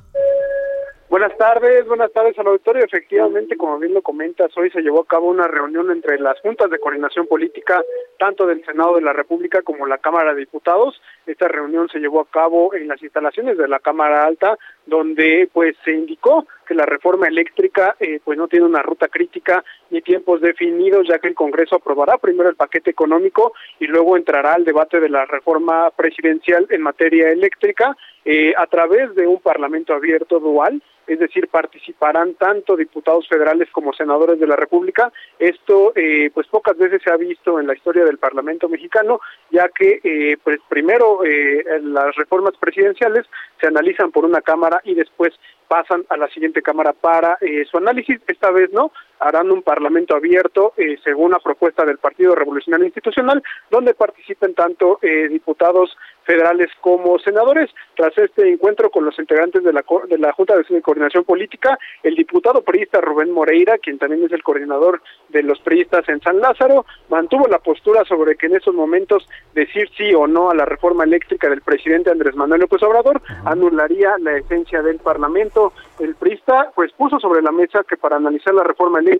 Buenas 1.14 1.38
tardes, 1.38 1.86
buenas 1.86 2.12
tardes 2.12 2.40
al 2.40 2.48
auditorio. 2.48 2.84
Efectivamente, 2.84 3.56
como 3.56 3.78
bien 3.78 3.94
lo 3.94 4.02
comentas, 4.02 4.50
hoy 4.58 4.72
se 4.72 4.82
llevó 4.82 5.02
a 5.02 5.06
cabo 5.06 5.30
una 5.30 5.48
reunión 5.48 5.92
entre 5.92 6.20
las 6.20 6.40
juntas 6.42 6.72
de 6.72 6.80
coordinación 6.80 7.28
política, 7.28 7.84
tanto 8.18 8.48
del 8.48 8.66
Senado 8.66 8.96
de 8.96 9.02
la 9.02 9.14
República 9.14 9.62
como 9.62 9.86
la 9.86 10.00
Cámara 10.00 10.34
de 10.34 10.40
Diputados. 10.40 11.00
Esta 11.28 11.48
reunión 11.48 11.88
se 11.90 12.00
llevó 12.00 12.22
a 12.22 12.26
cabo 12.26 12.74
en 12.74 12.88
las 12.88 13.00
instalaciones 13.04 13.60
de 13.60 13.68
la 13.68 13.78
Cámara 13.78 14.26
Alta, 14.26 14.58
donde 14.88 15.48
pues 15.54 15.76
se 15.86 15.92
indicó 15.92 16.48
que 16.64 16.74
la 16.74 16.86
reforma 16.86 17.28
eléctrica 17.28 17.96
eh, 18.00 18.20
pues 18.24 18.38
no 18.38 18.48
tiene 18.48 18.66
una 18.66 18.82
ruta 18.82 19.08
crítica 19.08 19.64
ni 19.90 20.02
tiempos 20.02 20.42
definidos, 20.42 21.08
ya 21.08 21.20
que 21.20 21.28
el 21.28 21.36
Congreso 21.36 21.76
aprobará 21.76 22.18
primero 22.18 22.50
el 22.50 22.56
paquete 22.56 22.92
económico 22.92 23.54
y 23.80 23.88
luego 23.88 24.18
entrará 24.18 24.54
al 24.54 24.66
debate 24.66 25.00
de 25.00 25.10
la 25.10 25.26
reforma 25.26 25.92
presidencial 25.92 26.68
en 26.70 26.82
materia 26.82 27.30
eléctrica 27.30 27.96
eh, 28.26 28.54
a 28.58 28.68
través 28.68 29.14
de 29.16 29.28
un 29.28 29.40
Parlamento 29.40 29.94
abierto 29.94 30.40
dual 30.40 30.82
es 31.08 31.20
decir, 31.20 31.48
participarán 31.48 32.36
tanto 32.36 32.76
diputados 32.76 33.28
federales 33.28 33.70
como 33.72 33.94
senadores 33.94 34.40
de 34.40 34.48
la 34.48 34.56
República. 34.56 35.12
Esto, 35.38 35.92
eh, 35.96 36.32
pues 36.34 36.48
pocas 36.48 36.78
veces 36.78 37.02
se 37.04 37.12
ha 37.12 37.18
visto 37.18 37.60
en 37.60 37.68
la 37.68 37.76
historia 37.76 38.06
del 38.06 38.18
Parlamento 38.18 38.70
mexicano, 38.70 39.20
ya 39.52 39.68
que, 39.70 40.00
eh, 40.04 40.38
pues 40.44 40.60
primero 40.70 41.24
eh, 41.26 41.64
las 41.82 42.16
reformas 42.16 42.54
presidenciales 42.60 43.26
se 43.60 43.68
analizan 43.68 44.12
por 44.12 44.26
una 44.26 44.42
cámara 44.42 44.82
y 44.84 44.96
después 44.96 45.34
pasan 45.74 46.06
a 46.10 46.18
la 46.18 46.28
siguiente 46.28 46.62
cámara 46.62 46.94
para 46.94 47.40
eh, 47.42 47.66
su 47.66 47.78
análisis. 47.78 48.22
Esta 48.28 48.52
vez 48.52 48.72
no, 48.72 48.92
harán 49.24 49.52
un 49.52 49.62
parlamento 49.62 50.16
abierto 50.16 50.74
eh, 50.78 50.98
según 51.04 51.32
la 51.32 51.40
propuesta 51.40 51.86
del 51.86 51.98
Partido 51.98 52.36
Revolucionario 52.36 52.86
Institucional, 52.86 53.42
donde 53.72 53.94
participen 53.94 54.54
tanto 54.54 55.00
eh, 55.02 55.28
diputados 55.30 55.98
federales 56.24 56.70
como 56.82 57.20
senadores. 57.20 57.70
Tras 57.96 58.18
este 58.18 58.50
encuentro 58.50 58.90
con 58.90 59.06
los 59.06 59.18
integrantes 59.20 59.64
de 59.64 59.74
la, 59.74 59.84
de 60.08 60.18
la 60.18 60.32
Junta 60.34 60.56
de 60.56 60.82
Coordinación 60.82 61.24
Política, 61.24 61.78
el 62.02 62.16
diputado 62.16 62.62
priista 62.62 63.02
Rubén 63.02 63.32
Moreira, 63.32 63.78
quien 63.78 63.98
también 63.98 64.24
es 64.24 64.32
el 64.32 64.44
coordinador 64.44 65.02
de 65.30 65.44
los 65.44 65.60
priistas 65.60 66.08
en 66.10 66.22
San 66.22 66.40
Lázaro, 66.40 66.86
mantuvo 67.10 67.48
la 67.48 67.60
postura 67.60 68.04
sobre 68.06 68.36
que 68.36 68.48
en 68.48 68.56
estos 68.56 68.74
momentos 68.74 69.28
decir 69.54 69.90
sí 69.98 70.14
o 70.14 70.28
no 70.28 70.50
a 70.50 70.56
la 70.56 70.66
reforma 70.66 71.04
eléctrica 71.04 71.50
del 71.50 71.62
presidente 71.62 72.12
Andrés 72.12 72.36
Manuel 72.36 72.62
López 72.62 72.82
Obrador 72.84 73.22
anularía 73.46 74.16
la 74.20 74.38
esencia 74.38 74.82
del 74.82 75.00
Parlamento. 75.00 75.74
El 76.00 76.16
priista 76.16 76.72
pues 76.76 76.92
puso 76.94 77.20
sobre 77.20 77.42
la 77.42 77.52
mesa 77.52 77.84
que 77.88 77.98
para 77.98 78.18
analizar 78.18 78.54
la 78.54 78.64
reforma 78.64 79.00
eléctrica 79.00 79.13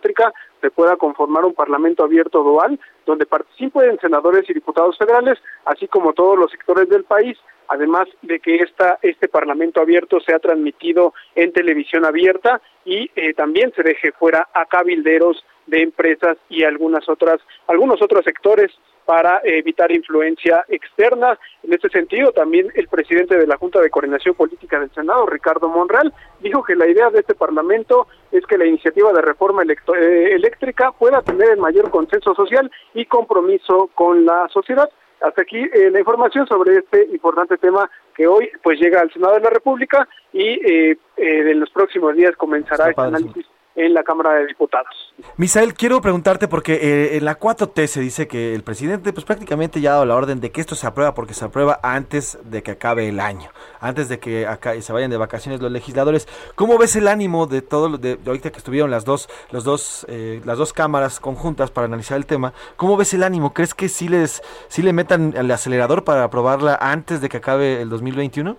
se 0.62 0.72
pueda 0.72 0.96
conformar 0.98 1.46
un 1.46 1.54
Parlamento 1.54 2.04
abierto 2.04 2.44
dual 2.44 2.80
donde 3.06 3.26
participen 3.26 4.00
senadores 4.00 4.50
y 4.50 4.54
diputados 4.54 4.98
federales, 4.98 5.40
así 5.66 5.88
como 5.88 6.14
todos 6.14 6.38
los 6.38 6.52
sectores 6.52 6.88
del 6.90 7.04
país, 7.04 7.38
además 7.68 8.08
de 8.22 8.40
que 8.40 8.56
esta, 8.56 8.98
este 9.02 9.28
Parlamento 9.28 9.82
abierto 9.82 10.20
sea 10.20 10.40
transmitido 10.40 11.14
en 11.36 11.52
televisión 11.52 12.06
abierta 12.06 12.62
y 12.86 13.10
eh, 13.16 13.34
también 13.34 13.74
se 13.76 13.84
deje 13.84 14.12
fuera 14.14 14.48
a 14.54 14.66
cabilderos 14.66 15.44
de 15.68 15.82
empresas 15.82 16.38
y 16.50 16.64
algunas 16.64 17.08
otras, 17.10 17.40
algunos 17.68 18.02
otros 18.02 18.24
sectores 18.26 18.72
para 19.06 19.42
evitar 19.44 19.92
influencia 19.92 20.66
externa. 20.68 21.38
En 21.64 21.74
este 21.74 21.90
sentido, 21.90 22.32
también 22.32 22.72
el 22.76 22.88
presidente 22.88 23.38
de 23.38 23.48
la 23.48 23.58
Junta 23.58 23.80
de 23.82 23.90
Coordinación 23.90 24.36
Política 24.36 24.80
del 24.80 24.92
Senado, 24.92 25.26
Ricardo 25.26 25.70
Monreal, 25.70 26.14
dijo 26.40 26.64
que 26.64 26.76
la 26.76 26.88
idea 26.88 27.10
de 27.10 27.20
este 27.20 27.36
Parlamento 27.36 28.08
es 28.32 28.46
que 28.46 28.58
la 28.58 28.66
iniciativa 28.66 29.12
de 29.14 29.22
reforma 29.22 29.64
eh, 29.64 30.30
eléctrica 30.34 30.92
pueda 30.92 31.22
tener 31.22 31.50
el 31.52 31.58
mayor 31.58 31.90
consenso 31.90 32.34
social 32.36 32.72
y 32.94 33.06
compromiso 33.06 33.90
con 33.96 34.26
la 34.26 34.48
sociedad. 34.50 34.90
Hasta 35.24 35.42
aquí 35.42 35.58
eh, 35.58 35.90
la 35.90 36.00
información 36.00 36.46
sobre 36.48 36.78
este 36.80 37.06
importante 37.06 37.58
tema 37.58 37.90
que 38.14 38.28
hoy 38.28 38.50
pues 38.62 38.78
llega 38.78 39.00
al 39.00 39.12
Senado 39.12 39.36
de 39.36 39.40
la 39.40 39.50
República 39.50 40.08
y 40.34 40.42
eh, 40.42 40.98
eh, 41.16 41.52
en 41.52 41.62
los 41.62 41.70
próximos 41.70 42.14
días 42.16 42.36
comenzará 42.36 42.90
este 42.90 43.02
análisis 43.02 43.46
en 43.76 43.94
la 43.94 44.04
Cámara 44.04 44.34
de 44.36 44.48
Diputados. 44.48 45.14
Misael, 45.38 45.74
quiero 45.74 46.02
preguntarte 46.02 46.48
porque 46.48 46.74
eh, 46.76 47.18
en 47.18 47.26
la 47.26 47.40
4T 47.40 47.88
se 47.88 48.02
dice 48.02 48.28
que 48.28 48.54
el 48.54 48.64
presidente 48.64 49.14
pues 49.14 49.26
prácticamente 49.26 49.82
ya 49.82 49.92
ha 49.92 49.94
dado 49.94 50.06
la 50.06 50.16
orden 50.16 50.40
de 50.40 50.52
que 50.52 50.62
esto 50.62 50.76
se 50.76 50.86
aprueba 50.86 51.14
porque 51.14 51.34
se 51.34 51.46
aprueba 51.46 51.80
antes 51.82 52.38
de 52.44 52.62
que 52.62 52.72
acabe 52.72 53.10
el 53.10 53.20
año, 53.20 53.50
antes 53.80 54.10
de 54.10 54.20
que 54.20 54.46
acá 54.46 54.80
se 54.80 54.94
vayan 54.94 55.10
de 55.10 55.18
vacaciones 55.18 55.62
los 55.62 55.72
legisladores. 55.72 56.28
¿Cómo 56.56 56.78
ves 56.78 56.96
el 56.96 57.08
ánimo 57.08 57.48
de 57.48 57.62
todo 57.62 57.98
de, 57.98 58.16
de 58.18 58.30
ahorita 58.30 58.52
que 58.52 58.58
estuvieron 58.58 58.92
las 58.92 59.06
dos 59.06 59.30
los 59.52 59.64
dos 59.64 60.06
eh, 60.10 60.42
las 60.46 60.58
dos 60.58 60.74
cámaras 60.74 61.20
conjuntas 61.20 61.72
para 61.72 61.86
analizar 61.86 62.18
el 62.18 62.26
tema? 62.26 62.54
¿Cómo 62.76 62.98
ves 62.98 63.14
el 63.14 63.24
ánimo? 63.24 63.54
¿Crees 63.54 63.74
que 63.74 63.90
sí 63.90 64.08
les 64.08 64.42
sí 64.68 64.82
le 64.82 64.94
metan 64.94 65.34
el 65.36 65.50
acelerador 65.52 66.04
para 66.04 66.24
aprobarla 66.24 66.78
antes 66.80 67.22
de 67.22 67.30
que 67.30 67.38
acabe 67.38 67.82
el 67.82 67.90
2021? 67.90 68.58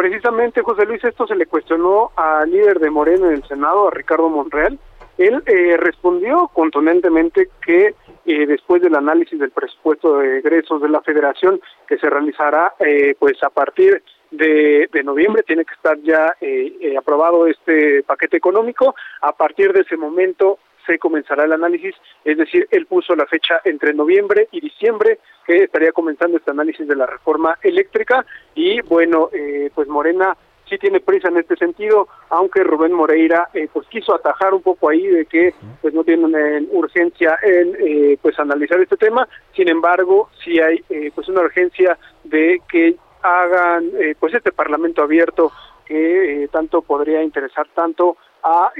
Precisamente, 0.00 0.62
José 0.62 0.86
Luis, 0.86 1.04
esto 1.04 1.26
se 1.26 1.36
le 1.36 1.44
cuestionó 1.44 2.10
al 2.16 2.50
líder 2.50 2.78
de 2.78 2.88
Moreno 2.88 3.26
en 3.26 3.34
el 3.34 3.44
Senado, 3.46 3.86
a 3.86 3.90
Ricardo 3.90 4.30
Monreal. 4.30 4.78
Él 5.18 5.42
eh, 5.44 5.76
respondió 5.76 6.48
contundentemente 6.54 7.50
que 7.60 7.94
eh, 8.24 8.46
después 8.46 8.80
del 8.80 8.94
análisis 8.94 9.38
del 9.38 9.50
presupuesto 9.50 10.16
de 10.16 10.38
egresos 10.38 10.80
de 10.80 10.88
la 10.88 11.02
Federación, 11.02 11.60
que 11.86 11.98
se 11.98 12.08
realizará 12.08 12.72
eh, 12.78 13.14
pues 13.18 13.42
a 13.42 13.50
partir 13.50 14.02
de, 14.30 14.88
de 14.90 15.02
noviembre 15.02 15.42
tiene 15.42 15.66
que 15.66 15.74
estar 15.74 15.98
ya 16.00 16.34
eh, 16.40 16.78
eh, 16.80 16.96
aprobado 16.96 17.46
este 17.46 18.02
paquete 18.04 18.38
económico. 18.38 18.94
A 19.20 19.32
partir 19.32 19.74
de 19.74 19.80
ese 19.80 19.98
momento 19.98 20.58
se 20.86 20.98
comenzará 20.98 21.44
el 21.44 21.52
análisis, 21.52 21.94
es 22.24 22.38
decir, 22.38 22.66
él 22.70 22.86
puso 22.86 23.14
la 23.14 23.26
fecha 23.26 23.60
entre 23.64 23.94
noviembre 23.94 24.48
y 24.52 24.60
diciembre 24.60 25.18
que 25.46 25.64
estaría 25.64 25.92
comenzando 25.92 26.36
este 26.36 26.50
análisis 26.50 26.86
de 26.86 26.96
la 26.96 27.06
reforma 27.06 27.58
eléctrica 27.62 28.24
y 28.54 28.80
bueno, 28.82 29.30
eh, 29.32 29.70
pues 29.74 29.88
Morena 29.88 30.36
sí 30.70 30.78
tiene 30.78 31.00
prisa 31.00 31.28
en 31.28 31.38
este 31.38 31.56
sentido, 31.56 32.08
aunque 32.30 32.62
Rubén 32.62 32.92
Moreira 32.92 33.48
eh, 33.52 33.68
pues 33.70 33.86
quiso 33.88 34.14
atajar 34.14 34.54
un 34.54 34.62
poco 34.62 34.88
ahí 34.88 35.04
de 35.04 35.26
que 35.26 35.52
pues 35.82 35.92
no 35.92 36.04
tienen 36.04 36.34
eh, 36.34 36.66
urgencia 36.70 37.36
en 37.42 37.76
eh, 37.80 38.18
pues 38.22 38.38
analizar 38.38 38.80
este 38.80 38.96
tema, 38.96 39.28
sin 39.54 39.68
embargo 39.68 40.30
sí 40.42 40.60
hay 40.60 40.82
eh, 40.88 41.10
pues 41.14 41.28
una 41.28 41.40
urgencia 41.40 41.98
de 42.22 42.62
que 42.70 42.94
hagan 43.22 43.90
eh, 43.98 44.14
pues 44.18 44.32
este 44.32 44.52
parlamento 44.52 45.02
abierto 45.02 45.52
que 45.84 46.48
tanto 46.52 46.82
podría 46.82 47.20
interesar 47.20 47.66
tanto 47.74 48.16
a 48.44 48.70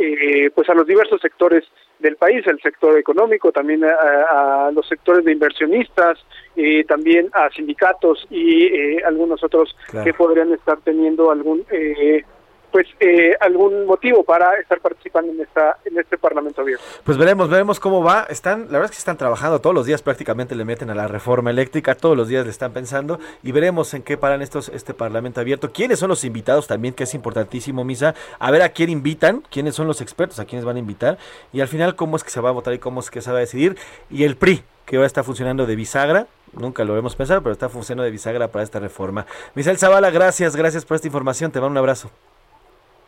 pues 0.55 0.71
a 0.71 0.75
los 0.75 0.87
diversos 0.87 1.21
sectores 1.21 1.65
del 2.01 2.17
país, 2.17 2.47
el 2.47 2.61
sector 2.61 2.99
económico, 2.99 3.53
también 3.53 3.85
a, 3.85 4.67
a 4.67 4.71
los 4.73 4.87
sectores 4.89 5.25
de 5.25 5.33
inversionistas, 5.33 6.19
eh, 6.57 6.85
también 6.85 7.29
a 7.33 7.51
sindicatos 7.51 8.27
y 8.31 8.65
eh, 8.67 9.03
algunos 9.07 9.43
otros 9.45 9.77
Claro. 9.91 10.05
que 10.05 10.15
podrían 10.15 10.53
estar 10.53 10.79
teniendo 10.81 11.31
algún 11.31 11.65
eh, 11.71 12.25
pues 12.71 12.87
eh, 13.01 13.35
algún 13.41 13.87
motivo 13.87 14.25
para 14.25 14.59
estar 14.61 14.81
participando 14.81 15.33
en 15.33 15.41
esta 15.41 15.77
en 15.85 15.99
este 15.99 16.19
parlamento 16.19 16.63
abierto. 16.63 16.85
Pues 17.05 17.19
veremos, 17.19 17.49
veremos 17.49 17.81
cómo 17.81 18.03
va. 18.03 18.27
Están, 18.29 18.67
la 18.67 18.79
verdad 18.79 18.85
es 18.87 18.91
que 18.93 18.99
están 18.99 19.17
trabajando 19.17 19.61
todos 19.61 19.75
los 19.75 19.87
días, 19.87 20.03
prácticamente 20.03 20.55
le 20.55 20.65
meten 20.65 20.91
a 20.91 20.95
la 20.95 21.09
reforma 21.09 21.51
eléctrica, 21.51 21.95
todos 21.95 22.17
los 22.17 22.29
días 22.29 22.45
le 22.45 22.51
están 22.51 22.73
pensando 22.73 23.19
y 23.43 23.53
veremos 23.53 23.95
en 23.95 24.03
qué 24.03 24.17
paran 24.17 24.43
estos 24.43 24.69
este 24.69 24.95
parlamento 24.95 25.41
abierto. 25.41 25.73
¿Quiénes 25.73 25.99
son 25.99 26.09
los 26.09 26.25
invitados 26.25 26.67
también? 26.67 26.95
Que 26.95 27.05
es 27.05 27.15
importantísimo, 27.15 27.85
Misa. 27.85 28.15
A 28.39 28.51
ver 28.51 28.63
a 28.63 28.71
quién 28.71 28.91
invitan, 28.91 29.43
quiénes 29.51 29.75
son 29.75 29.87
los 29.87 30.01
expertos, 30.01 30.39
a 30.39 30.45
quiénes 30.45 30.65
van 30.65 30.77
a 30.77 30.79
invitar 30.79 31.19
y 31.53 31.61
al 31.61 31.69
final 31.69 31.97
cómo 31.97 32.17
es 32.17 32.25
que 32.25 32.31
se 32.31 32.41
va 32.41 32.51
a 32.51 32.53
votar 32.53 32.75
y 32.75 32.79
cómo 32.79 33.01
es 33.01 33.11
que 33.11 33.21
se 33.21 33.31
va 33.31 33.39
a 33.39 33.41
decidir. 33.41 33.77
Y 34.11 34.25
el 34.25 34.37
PRI, 34.37 34.63
que 34.87 34.97
ahora 34.97 35.07
está 35.07 35.23
funcionando 35.23 35.67
de 35.67 35.77
bisagra. 35.77 36.27
Nunca 36.53 36.83
lo 36.83 36.97
hemos 36.97 37.15
pensado, 37.15 37.43
pero 37.43 37.53
está 37.53 37.69
funcionando 37.69 38.03
de 38.03 38.11
bisagra 38.11 38.49
para 38.49 38.65
esta 38.65 38.81
reforma. 38.81 39.25
Misael 39.55 39.79
Zavala, 39.79 40.11
gracias, 40.11 40.57
gracias 40.57 40.85
por 40.85 40.97
esta 40.97 41.07
información. 41.07 41.53
Te 41.53 41.61
mando 41.61 41.73
un 41.73 41.79
abrazo. 41.79 42.11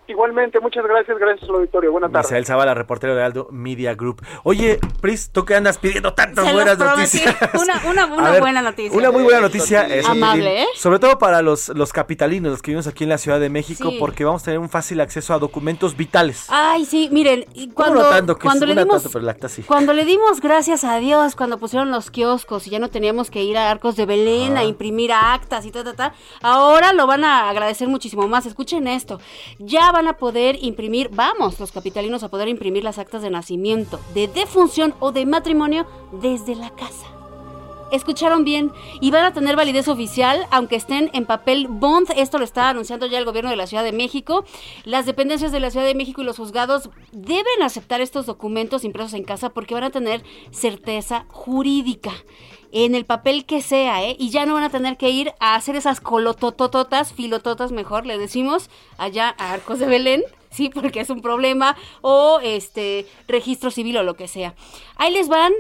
Igualmente, 0.09 0.59
muchas 0.61 0.85
gracias, 0.85 1.17
gracias 1.17 1.49
al 1.49 1.57
auditorio. 1.57 1.93
Buenas 1.93 2.11
tardes. 2.11 2.27
Misael 2.27 2.45
Zavala, 2.45 2.75
reportero 2.75 3.15
de 3.15 3.23
Aldo 3.23 3.49
Media 3.53 3.95
Group. 3.95 4.21
Oye, 4.43 4.81
Pris, 5.01 5.31
tú 5.31 5.45
que 5.45 5.55
andas 5.55 5.79
pidiendo 5.79 6.13
tantas 6.13 6.45
Se 6.45 6.53
buenas 6.53 6.77
prometí. 6.77 7.19
noticias. 7.25 7.37
Una, 7.55 7.83
una, 7.89 8.07
una 8.17 8.31
ver, 8.33 8.41
buena 8.41 8.63
noticia. 8.63 8.99
Una 8.99 9.11
muy 9.13 9.23
buena 9.23 9.41
noticia. 9.41 9.87
eh, 9.89 10.03
Amable, 10.05 10.43
Sotilín, 10.43 10.63
¿eh? 10.65 10.67
Sobre 10.75 10.99
todo 10.99 11.19
para 11.19 11.41
los, 11.41 11.69
los 11.69 11.93
capitalinos, 11.93 12.51
los 12.51 12.63
que 12.63 12.73
vivimos 12.73 12.89
aquí 12.89 13.05
en 13.05 13.11
la 13.11 13.19
Ciudad 13.19 13.39
de 13.39 13.49
México, 13.49 13.91
Sí. 13.91 13.97
porque 14.01 14.25
vamos 14.25 14.43
a 14.43 14.47
tener 14.47 14.59
un 14.59 14.69
fácil 14.69 15.01
acceso 15.01 15.35
a 15.35 15.39
documentos 15.39 15.97
vitales. 15.97 16.47
Ay, 16.49 16.85
sí, 16.85 17.09
miren, 17.13 17.47
y 17.55 17.69
cuando, 17.71 18.03
no 18.03 18.09
tanto, 18.11 18.37
que 18.37 18.43
cuando 18.43 18.65
es 18.65 18.69
le 18.69 18.73
una 18.75 18.83
dimos 18.83 19.03
tanto, 19.05 19.13
pero 19.13 19.23
el 19.23 19.29
acta 19.29 19.49
sí. 19.49 19.63
Cuando 19.63 19.93
le 19.93 20.05
dimos 20.05 20.41
gracias 20.41 20.83
a 20.83 20.97
Dios, 20.99 21.37
cuando 21.37 21.59
pusieron 21.59 21.93
los 21.93 22.11
kioscos 22.11 22.67
y 22.67 22.71
ya 22.71 22.81
no 22.81 22.91
teníamos 22.91 23.31
que 23.31 23.45
ir 23.45 23.57
a 23.57 23.71
Arcos 23.71 23.95
de 23.97 24.05
Belén 24.07 24.57
a 24.57 24.65
imprimir 24.65 25.13
actas 25.13 25.65
y 25.65 25.71
ta, 25.71 25.85
ta, 25.85 25.95
ta, 25.95 26.15
ahora 26.43 26.93
lo 26.93 27.07
van 27.07 27.23
a 27.25 27.49
agradecer 27.49 27.87
muchísimo 27.87 28.27
más. 28.27 28.47
Escuchen 28.47 28.89
esto, 28.89 29.21
ya 29.59 29.92
van 29.93 30.09
a 30.09 30.15
poder 30.15 30.59
imprimir, 30.63 31.11
vamos, 31.13 31.61
los 31.61 31.71
capitalinos 31.71 32.23
a 32.23 32.29
poder 32.29 32.49
imprimir 32.49 32.83
las 32.83 32.99
actas 32.99 33.23
de 33.23 33.31
nacimiento, 33.31 34.01
de 34.15 34.27
defunción 34.27 34.95
o 34.99 35.13
de 35.13 35.27
matrimonio 35.27 35.87
desde 36.21 36.57
la 36.57 36.71
casa. 36.71 37.07
Escucharon 37.93 38.43
bien 38.43 38.73
y 39.03 39.11
van 39.11 39.27
a 39.27 39.35
tener 39.35 39.55
validez 39.55 39.87
oficial 39.87 40.47
aunque 40.51 40.77
estén 40.77 41.11
en 41.13 41.27
papel 41.27 41.69
bond. 41.69 42.09
Esto 42.17 42.39
lo 42.39 42.45
está 42.45 42.71
anunciando 42.71 43.05
ya 43.05 43.19
el 43.19 43.27
gobierno 43.27 43.51
de 43.51 43.57
la 43.57 43.67
Ciudad 43.67 43.85
de 43.85 43.93
México. 43.93 44.47
Las 44.85 45.05
dependencias 45.05 45.53
de 45.53 45.61
la 45.61 45.71
Ciudad 45.71 45.85
de 45.85 45.95
México 45.95 46.23
y 46.23 46.25
los 46.25 46.39
juzgados 46.39 46.89
deben 47.13 47.63
aceptar 47.63 48.01
estos 48.01 48.25
documentos 48.25 48.85
impresos 48.85 49.13
en 49.13 49.25
casa 49.25 49.51
porque 49.51 49.75
van 49.75 49.85
a 49.85 49.91
tener 49.91 50.25
certeza 50.51 51.27
jurídica 51.29 52.13
en 52.73 52.95
el 52.95 53.05
papel 53.05 53.45
que 53.45 53.61
sea, 53.63 54.03
¿eh? 54.03 54.17
Y 54.19 54.31
ya 54.31 54.47
no 54.47 54.55
van 54.55 54.65
a 54.65 54.71
tener 54.71 54.97
que 54.97 55.11
ir 55.11 55.33
a 55.39 55.55
hacer 55.55 55.77
esas 55.77 56.01
colototototas, 56.01 57.13
filototas 57.13 57.71
mejor, 57.71 58.07
le 58.07 58.19
decimos, 58.19 58.71
allá 58.99 59.35
a 59.39 59.53
Arcos 59.53 59.79
de 59.79 59.87
Belén, 59.87 60.25
sí, 60.51 60.71
porque 60.71 61.01
es 61.01 61.11
un 61.11 61.21
problema, 61.21 61.77
o 62.01 62.41
este 62.43 63.07
registro 63.29 63.71
civil 63.71 63.99
o 63.99 64.03
lo 64.03 64.15
que 64.15 64.27
sea. 64.27 64.55
Ahí 64.97 65.13
les 65.13 65.29
van, 65.29 65.53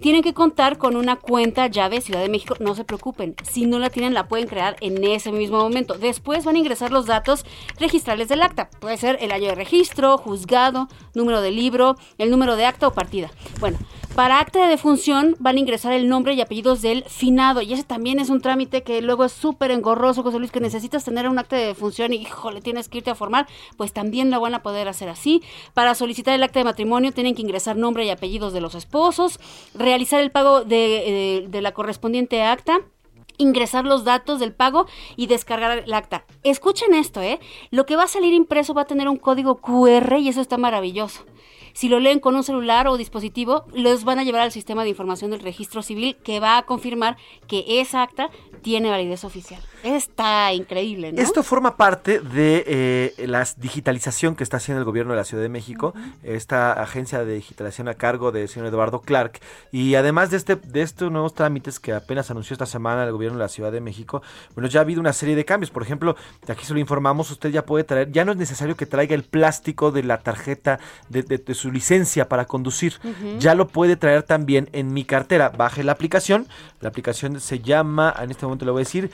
Tienen 0.00 0.22
que 0.22 0.32
contar 0.32 0.78
con 0.78 0.94
una 0.94 1.16
cuenta 1.16 1.66
llave 1.66 2.00
Ciudad 2.00 2.20
de 2.20 2.28
México, 2.28 2.54
no 2.60 2.76
se 2.76 2.84
preocupen, 2.84 3.34
si 3.42 3.66
no 3.66 3.80
la 3.80 3.90
tienen 3.90 4.14
la 4.14 4.28
pueden 4.28 4.46
crear 4.46 4.76
en 4.80 5.02
ese 5.02 5.32
mismo 5.32 5.58
momento. 5.58 5.94
Después 5.94 6.44
van 6.44 6.54
a 6.54 6.58
ingresar 6.60 6.92
los 6.92 7.06
datos 7.06 7.44
registrales 7.80 8.28
del 8.28 8.42
acta, 8.42 8.70
puede 8.78 8.96
ser 8.96 9.18
el 9.20 9.32
año 9.32 9.48
de 9.48 9.56
registro, 9.56 10.16
juzgado, 10.16 10.86
número 11.14 11.40
de 11.40 11.50
libro, 11.50 11.96
el 12.16 12.30
número 12.30 12.54
de 12.54 12.66
acta 12.66 12.86
o 12.86 12.92
partida. 12.92 13.32
Bueno, 13.58 13.76
para 14.18 14.40
acta 14.40 14.60
de 14.60 14.66
defunción 14.66 15.36
van 15.38 15.54
a 15.54 15.60
ingresar 15.60 15.92
el 15.92 16.08
nombre 16.08 16.34
y 16.34 16.40
apellidos 16.40 16.82
del 16.82 17.04
finado 17.04 17.62
y 17.62 17.72
ese 17.72 17.84
también 17.84 18.18
es 18.18 18.30
un 18.30 18.40
trámite 18.40 18.82
que 18.82 19.00
luego 19.00 19.24
es 19.24 19.30
súper 19.30 19.70
engorroso, 19.70 20.24
José 20.24 20.40
Luis, 20.40 20.50
que 20.50 20.58
necesitas 20.58 21.04
tener 21.04 21.28
un 21.28 21.38
acta 21.38 21.54
de 21.54 21.66
defunción 21.66 22.12
y 22.12 22.16
híjole, 22.22 22.60
tienes 22.60 22.88
que 22.88 22.98
irte 22.98 23.12
a 23.12 23.14
formar, 23.14 23.46
pues 23.76 23.92
también 23.92 24.32
lo 24.32 24.40
van 24.40 24.56
a 24.56 24.62
poder 24.64 24.88
hacer 24.88 25.08
así. 25.08 25.40
Para 25.72 25.94
solicitar 25.94 26.34
el 26.34 26.42
acta 26.42 26.58
de 26.58 26.64
matrimonio 26.64 27.12
tienen 27.12 27.36
que 27.36 27.42
ingresar 27.42 27.76
nombre 27.76 28.06
y 28.06 28.10
apellidos 28.10 28.52
de 28.52 28.60
los 28.60 28.74
esposos, 28.74 29.38
realizar 29.72 30.20
el 30.20 30.32
pago 30.32 30.64
de, 30.64 30.76
de- 30.76 31.46
de 31.48 31.62
la 31.62 31.70
correspondiente 31.70 32.42
acta 32.42 32.80
ingresar 33.40 33.84
los 33.84 34.02
datos 34.02 34.40
del 34.40 34.52
pago 34.52 34.86
y 35.14 35.28
descargar 35.28 35.78
el 35.78 35.94
acta. 35.94 36.24
Escuchen 36.42 36.92
esto, 36.92 37.22
¿eh? 37.22 37.38
Lo 37.70 37.86
que 37.86 37.94
va 37.94 38.02
a 38.02 38.08
salir 38.08 38.34
impreso 38.34 38.74
va 38.74 38.82
a 38.82 38.86
tener 38.86 39.08
un 39.08 39.16
código 39.16 39.58
QR 39.58 40.18
y 40.18 40.28
eso 40.28 40.40
está 40.40 40.58
maravilloso. 40.58 41.24
Si 41.78 41.88
lo 41.88 42.00
leen 42.00 42.18
con 42.18 42.34
un 42.34 42.42
celular 42.42 42.88
o 42.88 42.96
dispositivo, 42.96 43.64
los 43.72 44.02
van 44.02 44.18
a 44.18 44.24
llevar 44.24 44.40
al 44.40 44.50
sistema 44.50 44.82
de 44.82 44.88
información 44.88 45.30
del 45.30 45.38
registro 45.38 45.80
civil 45.80 46.16
que 46.24 46.40
va 46.40 46.58
a 46.58 46.66
confirmar 46.66 47.16
que 47.46 47.80
esa 47.80 48.02
acta 48.02 48.30
tiene 48.62 48.90
validez 48.90 49.22
oficial. 49.22 49.62
Está 49.82 50.52
increíble, 50.52 51.12
¿no? 51.12 51.20
Esto 51.22 51.42
forma 51.42 51.76
parte 51.76 52.20
de 52.20 52.64
eh, 52.66 53.26
la 53.26 53.46
digitalización 53.56 54.34
que 54.34 54.42
está 54.42 54.56
haciendo 54.56 54.80
el 54.80 54.84
gobierno 54.84 55.12
de 55.12 55.18
la 55.18 55.24
Ciudad 55.24 55.42
de 55.42 55.48
México, 55.48 55.94
esta 56.22 56.72
agencia 56.72 57.24
de 57.24 57.34
digitalización 57.34 57.88
a 57.88 57.94
cargo 57.94 58.32
del 58.32 58.48
señor 58.48 58.68
Eduardo 58.68 59.00
Clark. 59.00 59.40
Y 59.72 59.94
además 59.94 60.30
de 60.30 60.36
este 60.36 60.56
de 60.56 60.82
estos 60.82 61.10
nuevos 61.12 61.34
trámites 61.34 61.78
que 61.80 61.92
apenas 61.92 62.30
anunció 62.30 62.54
esta 62.54 62.66
semana 62.66 63.04
el 63.04 63.12
gobierno 63.12 63.38
de 63.38 63.44
la 63.44 63.48
Ciudad 63.48 63.70
de 63.72 63.80
México, 63.80 64.22
bueno, 64.54 64.68
ya 64.68 64.80
ha 64.80 64.82
habido 64.82 65.00
una 65.00 65.12
serie 65.12 65.36
de 65.36 65.44
cambios. 65.44 65.70
Por 65.70 65.82
ejemplo, 65.82 66.16
aquí 66.48 66.64
se 66.64 66.72
lo 66.74 66.80
informamos, 66.80 67.30
usted 67.30 67.50
ya 67.50 67.64
puede 67.64 67.84
traer, 67.84 68.10
ya 68.10 68.24
no 68.24 68.32
es 68.32 68.38
necesario 68.38 68.76
que 68.76 68.86
traiga 68.86 69.14
el 69.14 69.22
plástico 69.24 69.90
de 69.92 70.02
la 70.02 70.18
tarjeta 70.18 70.78
de, 71.08 71.22
de- 71.22 71.38
de 71.38 71.54
su 71.54 71.70
licencia 71.70 72.28
para 72.28 72.46
conducir. 72.46 72.94
Ya 73.38 73.54
lo 73.54 73.68
puede 73.68 73.96
traer 73.96 74.22
también 74.24 74.68
en 74.72 74.92
mi 74.92 75.04
cartera. 75.04 75.50
Baje 75.50 75.84
la 75.84 75.92
aplicación. 75.92 76.46
La 76.80 76.88
aplicación 76.88 77.40
se 77.40 77.60
llama, 77.60 78.14
en 78.20 78.30
este 78.30 78.44
momento 78.46 78.64
le 78.64 78.70
voy 78.72 78.80
a 78.80 78.84
decir, 78.84 79.10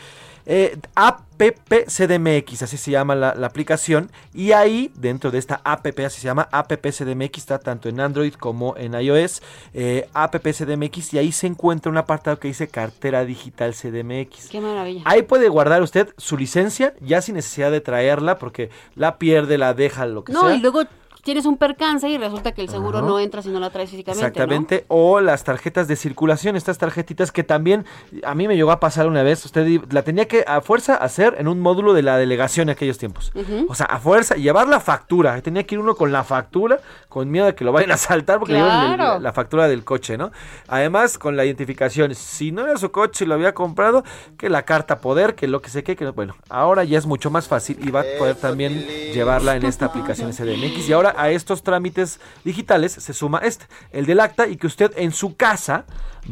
eh, 0.47 0.77
APP 0.95 1.87
CDMX, 1.89 2.63
así 2.63 2.77
se 2.77 2.91
llama 2.91 3.15
la, 3.15 3.35
la 3.35 3.47
aplicación. 3.47 4.11
Y 4.33 4.53
ahí, 4.53 4.91
dentro 4.97 5.31
de 5.31 5.39
esta 5.39 5.61
APP, 5.65 6.01
así 6.01 6.21
se 6.21 6.27
llama 6.27 6.49
APP 6.53 6.87
CDMX, 6.91 7.39
está 7.39 7.59
tanto 7.59 7.89
en 7.89 8.01
Android 8.01 8.35
como 8.35 8.77
en 8.77 8.95
iOS. 8.95 9.43
Eh, 9.73 10.09
APP 10.15 10.47
CDMX, 10.53 11.15
y 11.15 11.19
ahí 11.19 11.33
se 11.33 11.47
encuentra 11.47 11.91
un 11.91 11.99
apartado 11.99 12.39
que 12.39 12.49
dice 12.49 12.69
cartera 12.69 13.25
digital 13.25 13.75
CDMX. 13.75 14.49
Qué 14.49 14.61
maravilla. 14.61 15.03
Ahí 15.05 15.23
puede 15.23 15.49
guardar 15.49 15.83
usted 15.83 16.09
su 16.19 16.37
licencia, 16.37 16.95
ya 17.01 17.21
sin 17.23 17.35
necesidad 17.37 17.71
de 17.71 17.81
traerla, 17.81 18.39
porque 18.39 18.71
la 18.95 19.19
pierde, 19.19 19.59
la 19.59 19.75
deja, 19.75 20.07
lo 20.07 20.25
que 20.25 20.33
No, 20.33 20.43
sea. 20.43 20.55
y 20.55 20.61
luego 20.61 20.83
tienes 21.25 21.47
un 21.47 21.57
percance 21.57 22.09
y 22.09 22.19
resulta 22.19 22.53
que 22.53 22.61
el 22.63 22.69
seguro 22.69 22.99
Ajá. 22.99 23.07
no 23.07 23.19
entra 23.19 23.43
si 23.43 23.49
no 23.49 23.59
la 23.61 23.71
traes 23.71 23.91
físicamente. 23.91 24.23
¿no? 24.23 24.29
Exactamente, 24.29 24.85
o 24.89 25.21
las 25.21 25.43
tarjetas 25.45 25.89
de 25.89 25.97
circulación, 25.97 26.55
estas 26.57 26.79
tarjetitas 26.79 27.33
que 27.33 27.43
también 27.45 27.85
a 28.25 28.35
mí 28.35 28.47
me 28.47 28.57
llegó 28.57 28.71
a 28.71 28.81
pasar 28.81 29.07
una 29.07 29.23
vez, 29.23 29.45
usted 29.45 29.67
la 29.91 30.03
tenía 30.03 30.29
que 30.29 30.45
a 30.47 30.61
fuerza 30.61 30.95
hacer 30.97 31.35
en 31.39 31.49
un 31.49 31.61
módulo 31.61 31.95
de 31.95 32.03
la 32.03 32.17
delegación 32.19 32.69
en 32.69 32.73
aquellos 32.75 32.99
tiempos. 32.99 33.33
O 33.69 33.75
sea, 33.75 33.87
a 33.87 33.99
fuerza, 33.99 34.35
llevar 34.37 34.69
la 34.69 34.81
factura, 34.81 35.41
tenía 35.43 35.65
que 35.65 35.75
ir 35.75 35.79
uno 35.81 35.95
con 35.95 36.13
la 36.13 36.25
factura, 36.25 36.79
con 37.09 37.31
miedo 37.31 37.47
de 37.47 37.55
que 37.55 37.65
lo 37.65 37.73
vayan 37.73 37.91
a 37.93 37.97
saltar 37.97 38.39
porque 38.39 38.53
le 38.55 38.61
llevan 38.61 39.01
el- 39.01 39.23
la 39.23 39.33
factura 39.33 39.67
del 39.69 39.83
coche, 39.85 40.17
¿no? 40.19 40.31
Además, 40.69 41.19
con 41.19 41.37
la 41.37 41.45
identificación, 41.45 42.15
si 42.15 42.53
no 42.53 42.63
era 42.67 42.77
su 42.77 42.91
coche 42.91 43.25
y 43.25 43.29
lo 43.29 43.35
había 43.35 43.55
comprado, 43.55 44.05
que 44.37 44.49
la 44.51 44.63
carta 44.65 44.99
poder, 44.99 45.35
que 45.35 45.47
lo 45.49 45.63
que 45.63 45.71
sé 45.71 45.83
que, 45.83 45.97
que 45.97 46.11
bueno, 46.11 46.37
ahora 46.49 46.85
ya 46.85 46.99
es 46.99 47.07
mucho 47.07 47.31
más 47.31 47.49
fácil 47.49 47.79
y 47.81 47.91
va 47.91 48.01
a 48.01 48.05
poder 48.19 48.37
también 48.37 48.85
llevarla 49.13 49.57
en 49.57 49.65
esta 49.65 49.87
aplicación 49.87 50.33
SDMX 50.33 50.89
y 50.89 50.93
ahora 50.93 51.14
a 51.17 51.31
estos 51.31 51.63
trámites 51.63 52.21
digitales 52.45 52.93
se 52.93 53.13
suma 53.13 53.39
este, 53.39 53.67
el 53.93 54.07
del 54.07 54.21
acta, 54.21 54.47
y 54.49 54.57
que 54.57 54.67
usted 54.67 54.93
en 54.97 55.13
su 55.13 55.37
casa 55.37 55.85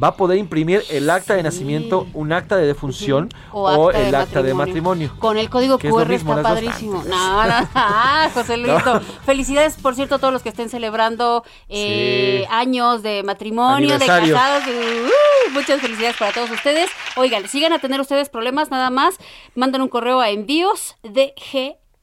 va 0.02 0.08
a 0.08 0.16
poder 0.16 0.38
imprimir 0.38 0.82
el 0.90 1.10
acta 1.10 1.34
de 1.34 1.42
nacimiento, 1.42 2.06
un 2.14 2.32
acta 2.32 2.56
de 2.56 2.66
defunción 2.66 3.28
O 3.52 3.62
o, 3.64 3.88
acta 3.88 3.98
de 3.98 4.08
el 4.08 4.14
acta 4.14 4.42
de 4.42 4.54
matrimonio. 4.54 5.14
Con 5.18 5.36
el 5.36 5.50
código 5.50 5.76
Que 5.78 5.88
es 5.88 5.94
QR 5.94 6.08
mismo, 6.08 6.34
está 6.36 6.42
padrísimo. 6.42 7.02
No, 7.06 7.44
no, 7.46 7.68
ah, 7.74 8.30
José 8.32 8.56
Luisito. 8.56 9.00
Felicidades, 9.26 9.76
por 9.76 9.94
cierto, 9.94 10.14
a 10.14 10.18
todos 10.18 10.32
los 10.32 10.42
que 10.42 10.48
estén 10.48 10.68
celebrando 10.68 11.44
eh, 11.68 12.44
Sí. 12.44 12.48
años 12.50 13.02
de 13.02 13.22
matrimonio, 13.22 13.98
de 13.98 14.06
casados. 14.06 14.64
uh, 14.66 15.50
muchas 15.52 15.80
felicidades 15.80 16.16
para 16.16 16.32
todos 16.32 16.50
ustedes. 16.50 16.88
Oigan, 17.16 17.46
sigan 17.48 17.72
a 17.72 17.78
tener 17.78 18.00
ustedes 18.00 18.28
problemas, 18.28 18.70
nada 18.70 18.90
más. 18.90 19.16
Mandan 19.54 19.82
un 19.82 19.88
correo 19.88 20.20
a 20.20 20.30
envíos 20.30 20.96
de 21.02 21.34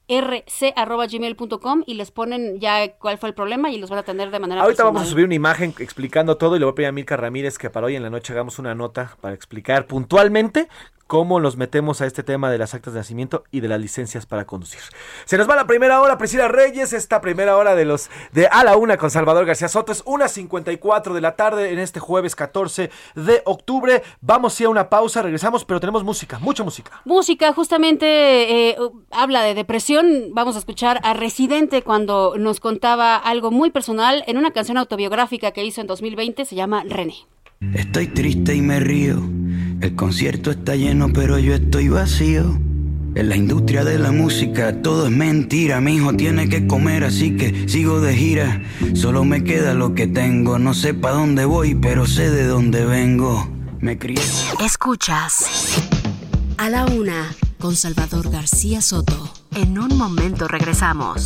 gmail.com 0.09 1.83
y 1.85 1.93
les 1.93 2.11
ponen 2.11 2.59
ya 2.59 2.93
cuál 2.97 3.17
fue 3.17 3.29
el 3.29 3.35
problema 3.35 3.71
y 3.71 3.77
los 3.77 3.89
van 3.89 3.97
a 3.97 4.01
atender 4.01 4.31
de 4.31 4.39
manera 4.39 4.61
Ahorita 4.61 4.83
vamos 4.83 5.03
a 5.03 5.05
subir 5.05 5.25
una 5.25 5.35
imagen 5.35 5.73
explicando 5.79 6.37
todo 6.37 6.55
y 6.55 6.59
le 6.59 6.65
voy 6.65 6.71
a 6.71 6.75
pedir 6.75 6.89
a 6.89 6.91
Milka 6.91 7.15
Ramírez 7.15 7.57
que 7.57 7.69
para 7.69 7.87
hoy 7.87 7.95
en 7.95 8.03
la 8.03 8.09
noche 8.09 8.33
hagamos 8.33 8.59
una 8.59 8.75
nota 8.75 9.15
para 9.21 9.35
explicar 9.35 9.85
puntualmente 9.85 10.67
cómo 11.09 11.39
nos 11.39 11.57
metemos 11.57 12.01
a 12.01 12.05
este 12.05 12.21
tema 12.21 12.51
de 12.51 12.59
las 12.59 12.75
actas 12.75 12.93
de 12.93 12.99
nacimiento 12.99 13.43
y 13.49 13.61
de 13.61 13.67
las 13.67 13.81
licencias 13.81 14.27
para 14.27 14.45
conducir. 14.45 14.79
Se 15.25 15.39
nos 15.39 15.49
va 15.49 15.55
la 15.55 15.65
primera 15.65 16.01
hora, 16.01 16.19
Priscila 16.19 16.47
Reyes, 16.47 16.93
esta 16.93 17.19
primera 17.19 17.57
hora 17.57 17.73
de 17.73 17.83
los 17.83 18.11
de 18.31 18.45
A 18.45 18.63
la 18.63 18.77
Una 18.77 18.95
con 18.95 19.09
Salvador 19.09 19.47
García 19.47 19.69
Soto. 19.69 19.91
Es 19.91 20.03
una 20.05 20.27
54 20.27 21.15
de 21.15 21.21
la 21.21 21.35
tarde 21.35 21.71
en 21.71 21.79
este 21.79 21.99
jueves 21.99 22.35
14 22.35 22.91
de 23.15 23.41
octubre. 23.45 24.03
Vamos 24.21 24.53
sí 24.53 24.65
a 24.65 24.69
una 24.69 24.87
pausa, 24.87 25.23
regresamos, 25.23 25.65
pero 25.65 25.79
tenemos 25.79 26.03
música, 26.03 26.37
mucha 26.37 26.63
música. 26.63 27.01
Música, 27.05 27.53
justamente 27.53 28.69
eh, 28.69 28.77
habla 29.09 29.41
de 29.41 29.55
depresión. 29.55 30.29
Vamos 30.33 30.57
a 30.57 30.59
escuchar 30.59 30.99
a 31.01 31.15
Residente 31.15 31.81
cuando 31.81 32.35
nos 32.37 32.59
contaba 32.59 33.15
algo 33.15 33.49
muy 33.49 33.71
personal 33.71 34.23
en 34.27 34.37
una 34.37 34.51
canción 34.51 34.77
autobiográfica 34.77 35.49
que 35.53 35.63
hizo 35.63 35.81
en 35.81 35.87
2020, 35.87 36.45
se 36.45 36.53
llama 36.53 36.83
René. 36.85 37.15
Estoy 37.73 38.07
triste 38.07 38.55
y 38.55 38.61
me 38.61 38.79
río. 38.79 39.21
El 39.81 39.93
concierto 39.95 40.49
está 40.49 40.75
lleno, 40.75 41.11
pero 41.11 41.37
yo 41.39 41.53
estoy 41.53 41.89
vacío. 41.89 42.57
En 43.15 43.27
la 43.27 43.35
industria 43.35 43.83
de 43.83 43.99
la 43.99 44.11
música 44.11 44.81
todo 44.81 45.07
es 45.07 45.11
mentira. 45.11 45.81
Mi 45.81 45.97
hijo 45.97 46.13
tiene 46.13 46.47
que 46.47 46.67
comer, 46.67 47.03
así 47.03 47.35
que 47.35 47.67
sigo 47.67 47.99
de 47.99 48.15
gira. 48.15 48.61
Solo 48.93 49.25
me 49.25 49.43
queda 49.43 49.73
lo 49.73 49.93
que 49.93 50.07
tengo. 50.07 50.57
No 50.57 50.73
sé 50.73 50.93
pa' 50.93 51.11
dónde 51.11 51.43
voy, 51.45 51.75
pero 51.75 52.07
sé 52.07 52.31
de 52.31 52.45
dónde 52.45 52.85
vengo. 52.85 53.49
Me 53.81 53.97
crié. 53.97 54.21
Escuchas 54.63 55.45
A 56.57 56.69
la 56.69 56.85
Una 56.85 57.35
con 57.59 57.75
Salvador 57.75 58.31
García 58.31 58.81
Soto. 58.81 59.33
En 59.55 59.77
un 59.77 59.97
momento 59.97 60.47
regresamos. 60.47 61.25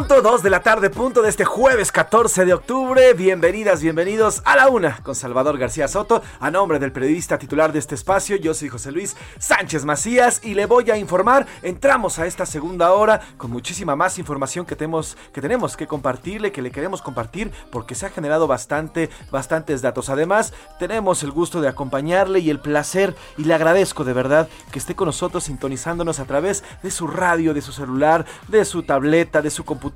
Punto, 0.00 0.22
dos 0.22 0.42
de 0.42 0.48
la 0.48 0.62
tarde 0.62 0.88
punto 0.88 1.20
de 1.20 1.28
este 1.28 1.44
jueves 1.44 1.92
14 1.92 2.46
de 2.46 2.54
octubre. 2.54 3.12
Bienvenidas, 3.12 3.82
bienvenidos 3.82 4.40
a 4.46 4.56
la 4.56 4.70
una 4.70 4.96
con 5.02 5.14
Salvador 5.14 5.58
García 5.58 5.88
Soto. 5.88 6.22
A 6.40 6.50
nombre 6.50 6.78
del 6.78 6.90
periodista 6.90 7.38
titular 7.38 7.70
de 7.70 7.80
este 7.80 7.96
espacio, 7.96 8.36
yo 8.36 8.54
soy 8.54 8.70
José 8.70 8.92
Luis 8.92 9.14
Sánchez 9.38 9.84
Macías 9.84 10.40
y 10.42 10.54
le 10.54 10.64
voy 10.64 10.90
a 10.90 10.96
informar. 10.96 11.46
Entramos 11.60 12.18
a 12.18 12.24
esta 12.24 12.46
segunda 12.46 12.92
hora 12.92 13.20
con 13.36 13.50
muchísima 13.50 13.94
más 13.94 14.18
información 14.18 14.64
que 14.64 14.74
tenemos 14.74 15.18
que, 15.34 15.42
tenemos 15.42 15.76
que 15.76 15.86
compartirle, 15.86 16.50
que 16.50 16.62
le 16.62 16.70
queremos 16.70 17.02
compartir 17.02 17.52
porque 17.70 17.94
se 17.94 18.06
ha 18.06 18.10
generado 18.10 18.46
bastante, 18.46 19.10
bastantes 19.30 19.82
datos. 19.82 20.08
Además, 20.08 20.54
tenemos 20.78 21.22
el 21.24 21.30
gusto 21.30 21.60
de 21.60 21.68
acompañarle 21.68 22.38
y 22.38 22.48
el 22.48 22.60
placer 22.60 23.14
y 23.36 23.44
le 23.44 23.52
agradezco 23.52 24.04
de 24.04 24.14
verdad 24.14 24.48
que 24.72 24.78
esté 24.78 24.94
con 24.94 25.06
nosotros 25.06 25.44
sintonizándonos 25.44 26.20
a 26.20 26.24
través 26.24 26.64
de 26.82 26.90
su 26.90 27.06
radio, 27.06 27.52
de 27.52 27.60
su 27.60 27.72
celular, 27.72 28.24
de 28.48 28.64
su 28.64 28.82
tableta, 28.82 29.42
de 29.42 29.50
su 29.50 29.66
computadora, 29.66 29.89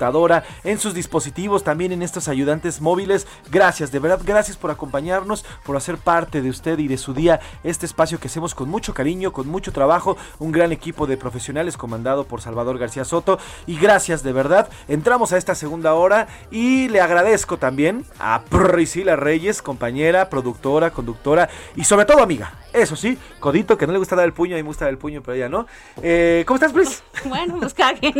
en 0.64 0.78
sus 0.78 0.94
dispositivos, 0.94 1.64
también 1.64 1.92
en 1.92 2.02
estos 2.02 2.28
ayudantes 2.28 2.80
móviles. 2.80 3.26
Gracias, 3.50 3.92
de 3.92 3.98
verdad, 3.98 4.20
gracias 4.24 4.56
por 4.56 4.70
acompañarnos, 4.70 5.44
por 5.64 5.76
hacer 5.76 5.98
parte 5.98 6.42
de 6.42 6.50
usted 6.50 6.78
y 6.78 6.88
de 6.88 6.98
su 6.98 7.14
día 7.14 7.40
este 7.62 7.86
espacio 7.86 8.18
que 8.18 8.28
hacemos 8.28 8.54
con 8.54 8.68
mucho 8.68 8.94
cariño, 8.94 9.32
con 9.32 9.48
mucho 9.48 9.72
trabajo, 9.72 10.16
un 10.38 10.52
gran 10.52 10.72
equipo 10.72 11.06
de 11.06 11.16
profesionales 11.16 11.76
comandado 11.76 12.24
por 12.24 12.40
Salvador 12.40 12.78
García 12.78 13.04
Soto. 13.04 13.38
Y 13.66 13.78
gracias, 13.78 14.22
de 14.22 14.32
verdad. 14.32 14.68
Entramos 14.88 15.32
a 15.32 15.38
esta 15.38 15.54
segunda 15.54 15.94
hora 15.94 16.28
y 16.50 16.88
le 16.88 17.00
agradezco 17.00 17.56
también 17.56 18.04
a 18.18 18.42
Priscila 18.42 19.16
Reyes, 19.16 19.62
compañera, 19.62 20.28
productora, 20.28 20.90
conductora 20.90 21.48
y 21.76 21.84
sobre 21.84 22.04
todo 22.04 22.22
amiga. 22.22 22.52
Eso 22.74 22.96
sí, 22.96 23.16
Codito, 23.38 23.78
que 23.78 23.86
no 23.86 23.92
le 23.92 24.00
gusta 24.00 24.16
dar 24.16 24.24
el 24.24 24.32
puño, 24.32 24.56
a 24.56 24.56
mí 24.56 24.64
me 24.64 24.68
gusta 24.68 24.86
dar 24.86 24.92
el 24.92 24.98
puño, 24.98 25.22
pero 25.22 25.36
ella 25.36 25.48
no. 25.48 25.68
Eh, 26.02 26.42
¿Cómo 26.44 26.56
estás, 26.56 26.72
Pris? 26.72 27.02
Bueno, 27.24 27.56
pues 27.58 27.74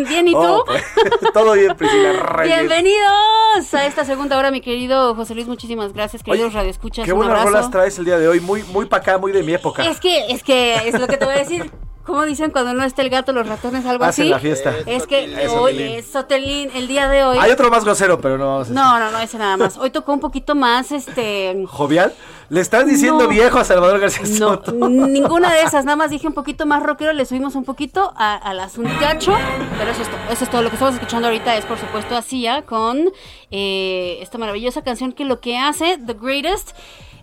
bien, 0.09 0.29
¿y 0.29 0.33
tú? 0.33 0.39
Oh, 0.39 0.65
pues, 0.65 0.83
todo 1.35 1.53
bien, 1.53 1.64
Priscila 1.73 2.13
Reyes. 2.13 2.59
Bienvenidos 2.59 3.73
a 3.73 3.87
esta 3.87 4.05
segunda 4.05 4.37
hora, 4.37 4.51
mi 4.51 4.61
querido 4.61 5.15
José 5.15 5.35
Luis. 5.35 5.47
Muchísimas 5.47 5.93
gracias, 5.93 6.23
queridos 6.23 6.53
radioescuchas. 6.53 7.07
Qué 7.07 7.13
buenas 7.13 7.43
rolas 7.43 7.71
traes 7.71 7.99
el 7.99 8.05
día 8.05 8.19
de 8.19 8.29
hoy, 8.29 8.41
muy, 8.41 8.63
muy 8.65 8.87
para 8.87 9.03
acá, 9.03 9.19
muy 9.19 9.33
de 9.33 9.43
mi 9.43 9.55
época. 9.55 9.85
Es 9.85 10.01
que, 10.01 10.27
es 10.27 10.43
que, 10.43 10.75
es 10.89 10.99
lo 10.99 11.07
que 11.07 11.17
te 11.17 11.25
voy 11.25 11.35
a 11.35 11.39
decir. 11.39 11.71
¿Cómo 12.05 12.25
dicen 12.25 12.51
cuando 12.51 12.75
no 12.75 12.85
está 12.85 13.01
el 13.01 13.09
gato, 13.09 13.33
los 13.33 13.47
ratones, 13.49 13.87
algo 13.87 14.05
Hacen 14.05 14.25
así? 14.25 14.31
la 14.31 14.39
fiesta. 14.39 14.75
Es 14.85 15.07
que 15.07 15.25
Es 15.25 15.51
hoy 15.51 15.73
Sotelín. 15.73 15.87
es 15.99 16.07
Sotelín, 16.07 16.71
el 16.75 16.87
día 16.87 17.09
de 17.09 17.25
hoy. 17.25 17.39
Hay 17.41 17.51
otro 17.51 17.71
más 17.71 17.83
grosero, 17.83 18.21
pero 18.21 18.37
no 18.37 18.47
vamos 18.47 18.71
a 18.71 18.73
No, 18.75 18.99
no, 18.99 19.11
no, 19.11 19.19
ese 19.21 19.39
nada 19.39 19.57
más. 19.57 19.79
Hoy 19.79 19.89
tocó 19.91 20.13
un 20.13 20.21
poquito 20.21 20.55
más, 20.55 20.93
este... 20.93 21.65
¿Jovial? 21.67 22.13
¿Le 22.51 22.61
estás 22.61 22.87
diciendo 22.87 23.23
No. 23.25 23.29
viejo 23.31 23.59
a 23.59 23.65
Salvador 23.65 23.99
García 24.01 24.27
No, 24.39 24.51
Soto? 24.57 24.73
ninguna 24.73 25.51
de 25.55 25.63
esas, 25.63 25.87
nada 25.87 25.97
más 25.97 26.11
dije 26.11 26.27
un 26.27 26.35
poquito 26.35 26.67
más 26.67 26.83
rockero, 26.83 27.15
le 27.15 27.25
subimos 27.25 27.55
un 27.55 27.65
poquito 27.65 28.13
a- 28.17 28.37
al 28.37 28.61
asuntacho, 28.61 29.33
pero 29.79 29.91
eso 29.91 30.03
es, 30.03 30.09
todo, 30.11 30.21
eso 30.31 30.45
es 30.45 30.51
todo. 30.51 30.61
Lo 30.63 30.69
que 30.69 30.77
estamos 30.77 30.95
escuchando 30.95 31.29
ahorita 31.29 31.57
es, 31.57 31.65
por 31.65 31.79
supuesto, 31.79 32.15
a 32.17 32.21
Sia 32.21 32.63
con 32.67 33.09
eh, 33.51 34.19
esta 34.21 34.37
maravillosa 34.37 34.83
canción 34.83 35.13
que 35.13 35.25
lo 35.25 35.41
que 35.41 35.57
hace, 35.57 35.97
The 36.05 36.13
Greatest, 36.21 36.73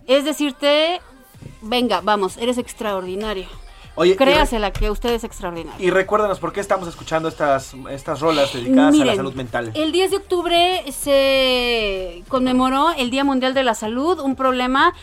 es 0.08 0.24
decirte, 0.24 1.00
venga, 1.60 2.00
vamos, 2.02 2.36
eres 2.36 2.58
extraordinario. 2.58 3.46
Oye, 3.94 4.16
Créasela 4.16 4.72
que 4.72 4.90
usted 4.90 5.10
es 5.12 5.24
extraordinario. 5.24 5.84
Y 5.84 5.90
recuérdanos 5.90 6.38
por 6.38 6.52
qué 6.52 6.60
estamos 6.60 6.88
escuchando 6.88 7.28
estas, 7.28 7.74
estas 7.90 8.20
rolas 8.20 8.52
dedicadas 8.52 8.98
a 8.98 9.04
la 9.04 9.14
salud 9.14 9.34
mental. 9.34 9.70
El 9.74 9.92
10 9.92 10.10
de 10.10 10.16
octubre 10.16 10.84
se 10.92 12.22
conmemoró 12.28 12.90
el 12.96 13.10
Día 13.10 13.24
Mundial 13.24 13.52
de 13.52 13.62
la 13.62 13.74
Salud, 13.74 14.18
un 14.20 14.34
problema 14.34 14.94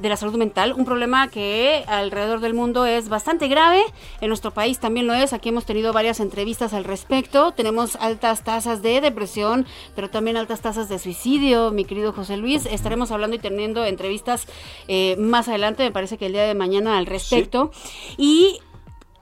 de 0.00 0.08
la 0.08 0.16
salud 0.16 0.36
mental, 0.36 0.72
un 0.72 0.84
problema 0.84 1.28
que 1.28 1.84
alrededor 1.86 2.40
del 2.40 2.54
mundo 2.54 2.86
es 2.86 3.08
bastante 3.08 3.48
grave, 3.48 3.82
en 4.20 4.28
nuestro 4.28 4.52
país 4.52 4.78
también 4.78 5.06
lo 5.06 5.14
es, 5.14 5.32
aquí 5.32 5.48
hemos 5.48 5.64
tenido 5.64 5.92
varias 5.92 6.20
entrevistas 6.20 6.72
al 6.72 6.84
respecto, 6.84 7.52
tenemos 7.52 7.96
altas 7.96 8.44
tasas 8.44 8.82
de 8.82 9.00
depresión, 9.00 9.66
pero 9.94 10.10
también 10.10 10.36
altas 10.36 10.60
tasas 10.60 10.88
de 10.88 10.98
suicidio, 10.98 11.70
mi 11.70 11.84
querido 11.84 12.12
José 12.12 12.36
Luis, 12.36 12.66
estaremos 12.66 13.10
hablando 13.10 13.36
y 13.36 13.38
teniendo 13.38 13.84
entrevistas 13.84 14.46
eh, 14.86 15.16
más 15.18 15.48
adelante, 15.48 15.82
me 15.82 15.92
parece 15.92 16.18
que 16.18 16.26
el 16.26 16.32
día 16.32 16.44
de 16.44 16.54
mañana 16.54 16.98
al 16.98 17.06
respecto, 17.06 17.70
y 18.16 18.60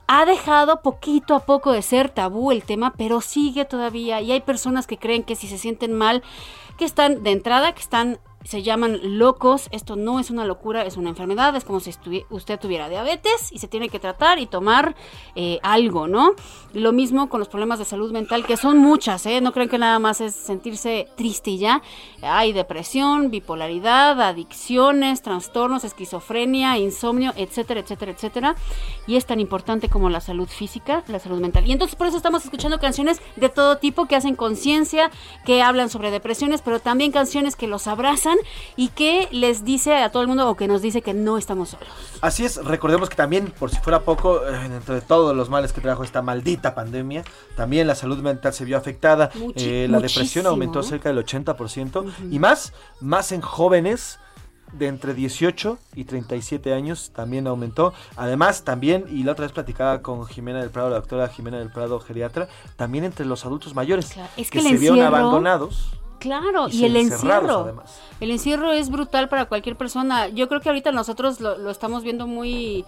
ha 0.07 0.25
dejado 0.25 0.81
poquito 0.81 1.35
a 1.35 1.45
poco 1.45 1.73
de 1.73 1.81
ser 1.81 2.09
tabú 2.09 2.51
el 2.51 2.63
tema, 2.63 2.93
pero 2.97 3.19
sigue 3.19 3.65
todavía. 3.65 4.21
Y 4.21 4.31
hay 4.31 4.39
personas 4.39 4.87
que 4.87 4.97
creen 4.97 5.23
que 5.23 5.35
si 5.35 5.47
se 5.47 5.57
sienten 5.57 5.93
mal, 5.93 6.23
que 6.77 6.85
están 6.85 7.23
de 7.23 7.31
entrada, 7.31 7.73
que 7.73 7.81
están 7.81 8.19
se 8.47 8.63
llaman 8.63 8.99
locos. 9.19 9.67
Esto 9.71 9.97
no 9.97 10.21
es 10.21 10.29
una 10.29 10.45
locura, 10.45 10.85
es 10.85 10.95
una 10.95 11.09
enfermedad. 11.09 11.53
Es 11.57 11.65
como 11.65 11.81
si 11.81 11.93
usted 12.29 12.57
tuviera 12.57 12.87
diabetes 12.87 13.51
y 13.51 13.59
se 13.59 13.67
tiene 13.67 13.89
que 13.89 13.99
tratar 13.99 14.39
y 14.39 14.45
tomar 14.45 14.95
eh, 15.35 15.59
algo, 15.63 16.07
¿no? 16.07 16.31
Lo 16.73 16.93
mismo 16.93 17.27
con 17.27 17.39
los 17.39 17.49
problemas 17.49 17.77
de 17.77 17.83
salud 17.83 18.09
mental, 18.13 18.45
que 18.45 18.55
son 18.55 18.77
muchas, 18.77 19.25
¿eh? 19.25 19.41
No 19.41 19.51
creen 19.51 19.67
que 19.67 19.77
nada 19.77 19.99
más 19.99 20.21
es 20.21 20.33
sentirse 20.33 21.09
triste 21.17 21.51
y 21.51 21.57
ya. 21.57 21.81
Hay 22.21 22.53
depresión, 22.53 23.31
bipolaridad, 23.31 24.21
adicciones, 24.21 25.21
trastornos, 25.21 25.83
esquizofrenia, 25.83 26.77
insomnio, 26.77 27.33
etcétera, 27.35 27.81
etcétera, 27.81 28.13
etcétera. 28.13 28.55
Y 29.07 29.17
es 29.17 29.25
tan 29.25 29.41
importante 29.41 29.89
como 29.89 30.09
la 30.09 30.21
salud 30.21 30.47
física, 30.47 31.03
la 31.07 31.19
salud 31.19 31.41
mental. 31.41 31.67
Y 31.67 31.73
entonces 31.73 31.97
por 31.97 32.07
eso 32.07 32.15
estamos 32.15 32.45
escuchando 32.45 32.79
canciones 32.79 33.19
de 33.35 33.49
todo 33.49 33.77
tipo 33.77 34.05
que 34.05 34.15
hacen 34.15 34.37
conciencia, 34.37 35.11
que 35.45 35.61
hablan 35.61 35.89
sobre 35.89 36.11
depresiones, 36.11 36.61
pero 36.61 36.79
también 36.79 37.11
canciones 37.11 37.57
que 37.57 37.67
los 37.67 37.87
abrazan 37.87 38.36
y 38.75 38.89
que 38.89 39.27
les 39.31 39.63
dice 39.65 39.95
a 39.95 40.11
todo 40.11 40.21
el 40.21 40.27
mundo 40.27 40.49
o 40.49 40.55
que 40.55 40.67
nos 40.67 40.81
dice 40.81 41.01
que 41.01 41.13
no 41.13 41.37
estamos 41.37 41.69
solos. 41.69 41.87
Así 42.21 42.45
es, 42.45 42.63
recordemos 42.63 43.09
que 43.09 43.15
también, 43.15 43.53
por 43.59 43.69
si 43.69 43.77
fuera 43.77 44.01
poco, 44.01 44.45
eh, 44.47 44.69
dentro 44.69 44.95
de 44.95 45.01
todos 45.01 45.35
los 45.35 45.49
males 45.49 45.73
que 45.73 45.81
trajo 45.81 46.03
esta 46.03 46.21
maldita 46.21 46.73
pandemia, 46.75 47.23
también 47.55 47.87
la 47.87 47.95
salud 47.95 48.17
mental 48.19 48.53
se 48.53 48.65
vio 48.65 48.77
afectada. 48.77 49.31
Muchi- 49.33 49.53
Eh, 49.83 49.87
la 49.89 49.99
depresión 49.99 50.45
aumentó 50.47 50.79
¿eh? 50.79 50.83
cerca 50.83 51.09
del 51.09 51.17
80% 51.23 52.05
y 52.31 52.39
más, 52.39 52.73
más 53.01 53.31
en 53.31 53.41
jóvenes 53.41 54.19
de 54.73 54.87
entre 54.87 55.13
18 55.13 55.77
y 55.95 56.03
37 56.03 56.73
años 56.73 57.11
también 57.15 57.47
aumentó. 57.47 57.93
Además, 58.17 58.63
también, 58.65 59.05
y 59.09 59.23
la 59.23 59.31
otra 59.31 59.43
vez 59.45 59.53
platicaba 59.53 60.01
con 60.01 60.25
Jimena 60.25 60.59
del 60.59 60.71
Prado, 60.71 60.89
la 60.89 60.97
doctora 60.97 61.29
Jimena 61.29 61.57
del 61.57 61.71
Prado, 61.71 61.99
geriatra, 62.01 62.49
también 62.75 63.05
entre 63.05 63.25
los 63.25 63.45
adultos 63.45 63.73
mayores 63.75 64.13
Es 64.35 64.51
que, 64.51 64.59
que 64.59 64.63
se 64.69 64.77
vieron 64.77 64.99
abandonados. 65.01 65.91
Claro, 66.19 66.67
Y 66.69 66.81
y, 66.81 66.85
el 66.85 66.95
encierro. 66.95 67.59
además. 67.61 67.99
El 68.19 68.31
encierro 68.31 68.71
es 68.71 68.89
brutal 68.89 69.29
para 69.29 69.45
cualquier 69.45 69.75
persona. 69.75 70.27
Yo 70.29 70.47
creo 70.47 70.61
que 70.61 70.69
ahorita 70.69 70.91
nosotros 70.91 71.39
lo, 71.39 71.57
lo 71.57 71.69
estamos 71.69 72.03
viendo 72.03 72.25
muy, 72.27 72.85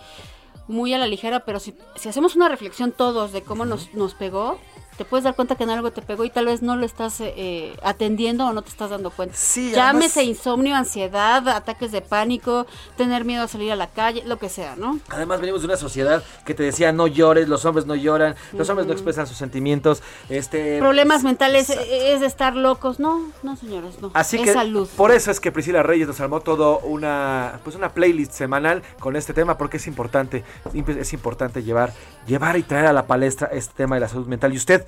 muy 0.68 0.94
a 0.94 0.98
la 0.98 1.08
ligera, 1.08 1.42
pero 1.42 1.60
si, 1.60 1.76
si 1.96 2.10
hacemos 2.10 2.36
una 2.36 2.50
reflexión 2.50 2.92
todos 2.92 3.32
de 3.32 3.42
cómo 3.42 3.66
nos, 3.66 3.94
nos 3.94 4.14
pegó, 4.16 4.60
te 5.00 5.06
puedes 5.06 5.24
dar 5.24 5.34
cuenta 5.34 5.56
que 5.56 5.64
en 5.64 5.70
algo 5.70 5.92
te 5.92 6.02
pegó 6.02 6.26
y 6.26 6.30
tal 6.30 6.48
vez 6.48 6.62
no 6.62 6.76
lo 6.76 6.86
estás 6.86 7.22
eh, 7.22 7.34
eh, 7.38 7.74
atendiendo 7.84 8.46
o 8.46 8.52
no 8.52 8.64
te 8.64 8.68
estás 8.70 8.90
dando 8.90 9.12
cuenta. 9.12 9.34
Sí, 9.34 9.72
Llámese 9.72 10.20
además- 10.20 10.38
insomnio, 10.38 10.76
ansiedad, 10.76 11.48
ataques 11.48 11.94
de 11.94 12.02
pánico, 12.02 12.68
tener 12.98 13.24
miedo 13.24 13.44
a 13.44 13.48
salir 13.48 13.72
a 13.72 13.78
la 13.78 13.88
calle, 13.88 14.24
lo 14.26 14.38
que 14.40 14.50
sea, 14.50 14.76
¿no? 14.76 15.00
Además 15.08 15.40
venimos 15.40 15.62
de 15.62 15.68
una 15.68 15.78
sociedad 15.78 16.22
que 16.46 16.54
te 16.54 16.64
decía 16.64 16.92
no 16.92 17.08
llores, 17.08 17.48
los 17.48 17.64
hombres 17.64 17.86
no 17.86 17.96
lloran, 17.96 18.36
los 18.52 18.70
hombres 18.70 18.88
no 18.88 18.92
expresan 18.92 19.26
sus 19.26 19.38
sentimientos, 19.38 20.04
este 20.28 20.80
Problemas 20.80 21.24
mentales 21.24 21.70
eh, 21.70 22.12
es 22.14 22.20
de 22.20 22.26
estar 22.28 22.58
locos. 22.58 23.00
No, 23.00 23.32
no, 23.42 23.56
señores, 23.56 24.02
no. 24.02 24.12
Así 24.14 24.36
es 24.36 24.44
que 24.44 24.54
salud. 24.54 24.90
por 24.98 25.12
eso 25.12 25.32
es 25.32 25.40
que 25.40 25.54
Priscila 25.54 25.82
Reyes 25.82 26.10
nos 26.10 26.20
armó 26.20 26.42
todo 26.42 26.80
una 26.80 27.62
pues 27.64 27.78
una 27.78 27.94
playlist 27.94 28.34
semanal 28.34 28.84
con 29.00 29.16
este 29.16 29.34
tema 29.34 29.58
porque 29.58 29.78
es 29.78 29.88
importante 29.88 30.44
es 30.74 31.14
importante 31.14 31.64
llevar 31.64 31.94
llevar 32.28 32.58
y 32.58 32.64
traer 32.64 32.88
a 32.88 32.94
la 32.94 33.08
palestra 33.08 33.48
este 33.54 33.74
tema 33.78 33.96
de 33.96 34.02
la 34.02 34.10
salud 34.10 34.28
mental 34.28 34.54
y 34.54 34.58
usted 34.58 34.86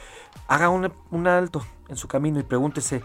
haga 0.48 0.70
un, 0.70 1.28
alto 1.28 1.66
en 1.88 1.98
su 1.98 2.08
camino 2.08 2.40
y 2.40 2.44
pregúntese 2.44 3.02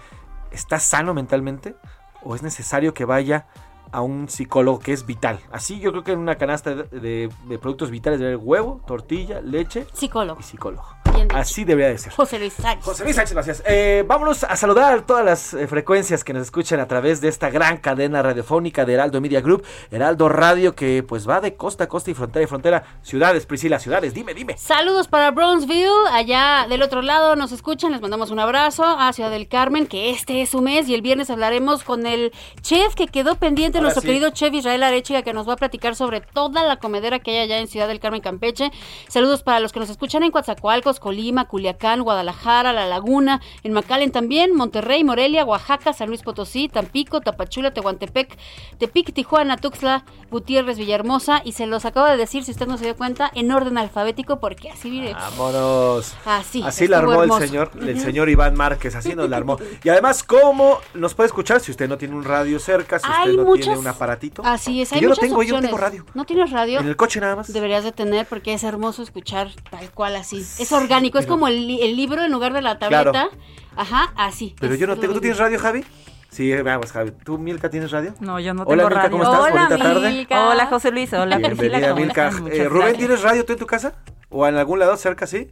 ¿está 0.51 0.79
sano 0.79 1.15
mentalmente 1.15 1.77
o 2.23 2.35
es 2.35 2.43
necesario 2.43 2.95
que 2.95 3.05
vaya 3.05 3.47
a 3.93 4.01
un 4.03 4.29
psicólogo 4.29 4.79
que 4.79 4.93
es 4.93 5.07
vital? 5.07 5.41
Así 5.53 5.79
yo 5.81 5.91
creo 5.93 6.05
que 6.05 6.13
en 6.13 6.19
una 6.19 6.37
canasta 6.37 6.75
de, 6.75 6.85
de- 7.01 7.29
de 7.45 7.59
productos 7.59 7.91
vitales 7.91 8.19
debe 8.21 8.35
haber 8.35 8.45
huevo, 8.47 8.81
tortilla, 8.87 9.41
leche 9.41 9.87
Psicólogo. 9.93 10.41
y 10.41 10.43
psicólogo. 10.43 10.85
Bien. 11.15 11.29
Así 11.35 11.65
debería 11.65 11.89
de 11.91 11.99
ser. 11.99 12.13
José 12.13 12.39
Luis 12.39 12.53
Sánchez. 12.53 12.85
José 12.85 13.05
Luis 13.05 13.17
Sánchez, 13.17 13.33
gracias. 13.33 13.63
Eh, 13.67 14.05
vámonos 14.07 14.45
a 14.45 14.55
saludar 14.57 15.03
todas 15.07 15.25
las 15.25 15.55
eh, 15.55 15.67
frecuencias 15.67 16.25
que 16.25 16.35
nos 16.35 16.43
escuchan 16.43 16.79
a 16.79 16.89
través 16.89 17.23
de 17.23 17.29
esta 17.29 17.49
gran 17.49 17.79
cadena 17.79 18.21
radiofónica 18.23 18.85
de 18.85 18.95
Heraldo 18.95 19.21
Media 19.23 19.41
Group, 19.41 19.65
Heraldo 19.91 20.29
Radio, 20.29 20.75
que 20.75 21.03
pues 21.03 21.27
va 21.27 21.41
de 21.41 21.55
costa 21.55 21.85
a 21.85 21.89
costa 21.89 22.11
y 22.11 22.15
frontera 22.15 22.43
y 22.45 22.47
frontera. 22.47 22.85
Ciudades, 23.03 23.47
Priscila, 23.47 23.79
ciudades, 23.79 24.13
dime, 24.13 24.35
dime. 24.35 24.59
Saludos 24.59 25.09
para 25.09 25.31
Bronzeville, 25.31 25.89
allá 26.13 26.67
del 26.69 26.83
otro 26.83 27.01
lado 27.01 27.35
nos 27.35 27.51
escuchan, 27.53 27.93
les 27.93 28.03
mandamos 28.03 28.31
un 28.31 28.41
abrazo 28.41 28.85
a 28.85 29.11
Ciudad 29.15 29.31
del 29.31 29.49
Carmen, 29.49 29.87
que 29.87 30.11
este 30.11 30.43
es 30.43 30.51
su 30.51 30.61
mes 30.61 30.87
y 30.89 30.95
el 30.95 31.01
viernes 31.03 31.31
hablaremos 31.31 31.83
con 31.83 32.05
el 32.05 32.33
chef 32.61 32.95
que 32.95 33.07
quedó 33.07 33.37
pendiente, 33.37 33.76
Ahora 33.77 33.83
nuestro 33.85 34.03
sí. 34.03 34.09
querido 34.09 34.31
chef 34.31 34.53
Israel 34.55 34.83
Arechiga, 34.83 35.23
que 35.23 35.33
nos 35.33 35.49
va 35.49 35.55
a 35.55 35.57
platicar 35.57 35.95
sobre 35.97 36.21
toda 36.21 36.65
la 36.65 36.77
comedera 36.77 37.19
que 37.19 37.33
hay 37.33 37.39
allá 37.39 37.59
en 37.59 37.69
Ciudad 37.69 37.89
del 37.89 38.01
Carmen, 38.01 38.21
Campeche. 38.21 38.71
Saludos 39.09 39.43
para 39.43 39.61
los 39.61 39.73
que 39.73 39.81
nos 39.81 39.91
escuchan 39.91 40.23
en 40.23 40.31
Coatzacoalcos, 40.31 41.01
Colima, 41.01 41.47
Culiacán, 41.47 42.03
Guadalajara, 42.03 42.73
La 42.73 42.87
Laguna, 42.87 43.41
en 43.63 43.73
McAllen 43.73 44.13
también, 44.13 44.55
Monterrey, 44.55 45.05
Morelia, 45.05 45.45
Oaxaca, 45.45 45.93
San 45.93 46.09
Luis 46.09 46.23
Potosí, 46.23 46.69
Tampico, 46.69 47.21
Tapachula, 47.21 47.73
Tehuantepec, 47.73 48.37
Tepic, 48.79 49.13
Tijuana, 49.13 49.57
Tuxtla, 49.57 50.05
Gutiérrez, 50.31 50.79
Villahermosa 50.79 51.43
y 51.45 51.53
se 51.53 51.67
los 51.67 51.85
acabo 51.85 52.07
de 52.07 52.17
decir, 52.17 52.45
si 52.45 52.51
usted 52.53 52.67
no 52.67 52.79
se 52.79 52.85
dio 52.85 52.97
cuenta, 52.97 53.31
en 53.35 53.51
orden 53.53 53.79
alfabético, 53.79 54.41
porque 54.41 54.71
así 54.71 54.91
mire. 54.91 55.15
Vámonos. 55.15 56.15
Así, 56.25 56.63
Así 56.65 56.89
la 56.89 56.99
armó 56.99 57.23
el 57.23 57.33
señor, 57.33 57.71
el 57.81 58.01
señor 58.01 58.29
Iván 58.29 58.55
Márquez, 58.55 58.95
así 58.95 59.15
nos 59.15 59.29
la 59.29 59.37
armó. 59.37 59.59
Y 59.83 59.89
además, 59.89 60.23
¿cómo 60.23 60.79
nos 60.95 61.15
puede 61.15 61.27
escuchar 61.29 61.61
si 61.61 61.71
usted 61.71 61.89
no 61.89 61.97
tiene 61.99 62.15
un 62.15 62.25
radio 62.25 62.59
cerca, 62.59 62.99
si 62.99 63.09
usted 63.09 63.21
Hay 63.31 63.37
no 63.37 63.45
muchas- 63.45 63.66
tiene 63.73 63.79
un 63.81 63.87
aparatito? 63.87 64.43
Así 64.45 64.83
es, 64.83 64.93
hay 64.93 65.01
yo 65.01 65.09
no 65.11 65.15
tengo, 65.17 65.43
yo 65.43 65.53
no 65.55 65.59
opciones. 65.59 65.63
tengo 65.71 65.79
radio. 65.79 66.05
¿No 66.15 66.25
tienes 66.25 66.51
radio? 66.51 66.81
En 66.81 66.87
el 66.89 66.97
coche 66.97 67.21
nada 67.21 67.37
más. 67.37 67.53
Deberías 67.53 67.85
de 67.85 67.93
tener 67.93 68.27
porque 68.27 68.55
es 68.55 68.63
hermoso 68.65 69.03
escuchar 69.03 69.49
tal 69.71 69.91
cual 69.91 70.17
así. 70.17 70.39
Es 70.39 70.73
orgánico, 70.73 71.19
es 71.19 71.27
como 71.27 71.49
el, 71.49 71.67
li- 71.67 71.83
el 71.83 71.97
libro 71.97 72.23
en 72.23 72.33
lugar 72.33 72.53
de 72.53 72.63
la 72.63 72.79
tableta. 72.79 73.11
Claro. 73.11 73.31
Ajá, 73.77 74.13
así. 74.17 74.55
Pero 74.61 74.75
yo 74.75 74.87
no 74.87 74.97
tengo. 74.97 75.15
¿Tú 75.15 75.21
tienes 75.21 75.39
radio, 75.39 75.59
Javi? 75.59 75.85
Sí, 76.31 76.53
vamos, 76.63 76.93
Javi. 76.93 77.13
¿Tú, 77.25 77.39
Milka, 77.39 77.71
tienes 77.71 77.91
radio? 77.93 78.15
No, 78.21 78.39
yo 78.41 78.53
no 78.53 78.65
Hola, 78.65 78.85
tengo 78.85 78.89
Milka, 78.89 79.03
radio. 79.03 79.11
¿cómo 79.11 79.23
estás? 79.25 79.41
Hola, 79.53 79.65
Bonita 79.69 79.79
tarde. 79.85 80.11
Milka. 80.11 80.49
Hola, 80.49 80.67
José 80.67 80.91
Luis. 80.91 81.13
Hola, 81.15 81.39
Bienvenida, 81.39 81.91
¿cómo 81.91 82.01
Milka. 82.03 82.31
Eh, 82.51 82.69
Rubén. 82.69 82.97
¿tienes 82.97 83.23
radio 83.23 83.45
tú 83.45 83.53
en 83.55 83.59
tu 83.59 83.67
casa? 83.67 83.95
¿O 84.29 84.47
en 84.47 84.57
algún 84.57 84.79
lado 84.79 84.97
cerca, 84.97 85.27
sí? 85.27 85.51